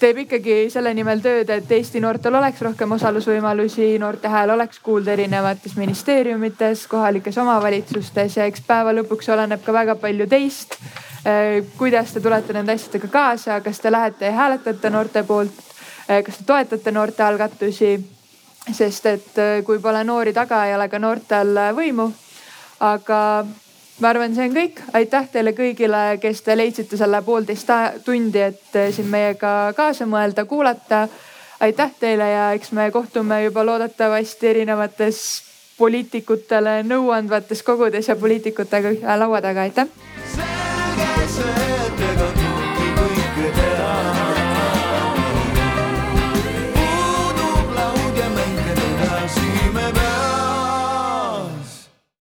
teeb 0.00 0.22
ikkagi 0.24 0.56
selle 0.72 0.92
nimel 0.96 1.20
tööd, 1.24 1.50
et 1.52 1.72
Eesti 1.76 2.00
noortel 2.00 2.38
oleks 2.38 2.62
rohkem 2.64 2.94
osalusvõimalusi, 2.96 3.92
noorte 4.00 4.30
hääl 4.32 4.54
oleks 4.54 4.80
kuulda 4.84 5.12
erinevates 5.12 5.74
ministeeriumites, 5.76 6.86
kohalikes 6.88 7.38
omavalitsustes 7.42 8.38
ja 8.38 8.46
eks 8.48 8.64
päeva 8.66 8.94
lõpuks 8.96 9.28
oleneb 9.34 9.64
ka 9.64 9.74
väga 9.76 9.96
palju 10.00 10.28
teist. 10.30 10.78
Äh, 11.26 11.58
kuidas 11.78 12.14
te 12.14 12.22
tulete 12.24 12.56
nende 12.56 12.76
asjadega 12.78 13.10
kaasa, 13.12 13.60
kas 13.64 13.82
te 13.82 13.92
lähete 13.92 14.30
ja 14.30 14.38
hääletate 14.38 14.90
noorte 14.90 15.24
poolt, 15.28 15.66
kas 16.06 16.40
te 16.40 16.46
toetate 16.46 16.94
noorte 16.94 17.22
algatusi? 17.26 17.98
sest 18.76 19.06
et 19.08 19.38
kui 19.64 19.78
pole 19.82 20.02
noori 20.04 20.34
taga, 20.36 20.58
ei 20.68 20.74
ole 20.76 20.84
ka 20.92 20.98
noortel 21.00 21.56
võimu. 21.74 22.04
aga 22.86 23.20
ma 24.00 24.08
arvan, 24.08 24.34
see 24.34 24.48
on 24.48 24.54
kõik. 24.54 24.80
aitäh 24.96 25.28
teile 25.32 25.52
kõigile, 25.56 26.02
kes 26.22 26.42
te 26.42 26.56
leidsite 26.56 26.96
selle 26.96 27.20
poolteist 27.22 27.70
tundi, 28.04 28.40
et 28.40 28.76
eh, 28.76 28.92
siin 28.94 29.10
meiega 29.12 29.72
kaasa 29.76 30.06
mõelda, 30.06 30.44
kuulata. 30.44 31.08
aitäh 31.60 31.92
teile 32.00 32.30
ja 32.30 32.52
eks 32.56 32.72
me 32.72 32.90
kohtume 32.90 33.42
juba 33.44 33.64
loodetavasti 33.66 34.48
erinevates 34.54 35.42
poliitikutele 35.78 36.82
nõu 36.82 37.10
andvates 37.10 37.62
kogudes 37.62 38.08
ja 38.08 38.16
poliitikutega 38.16 38.96
ühe 38.96 39.16
laua 39.16 39.40
taga, 39.40 39.68
aitäh. 39.68 39.88
selge 40.34 41.28
see, 41.36 41.70
et 41.86 42.04
ega 42.12 42.30
kõike 42.36 42.92
kõike 43.00 43.56
teha 43.56 44.39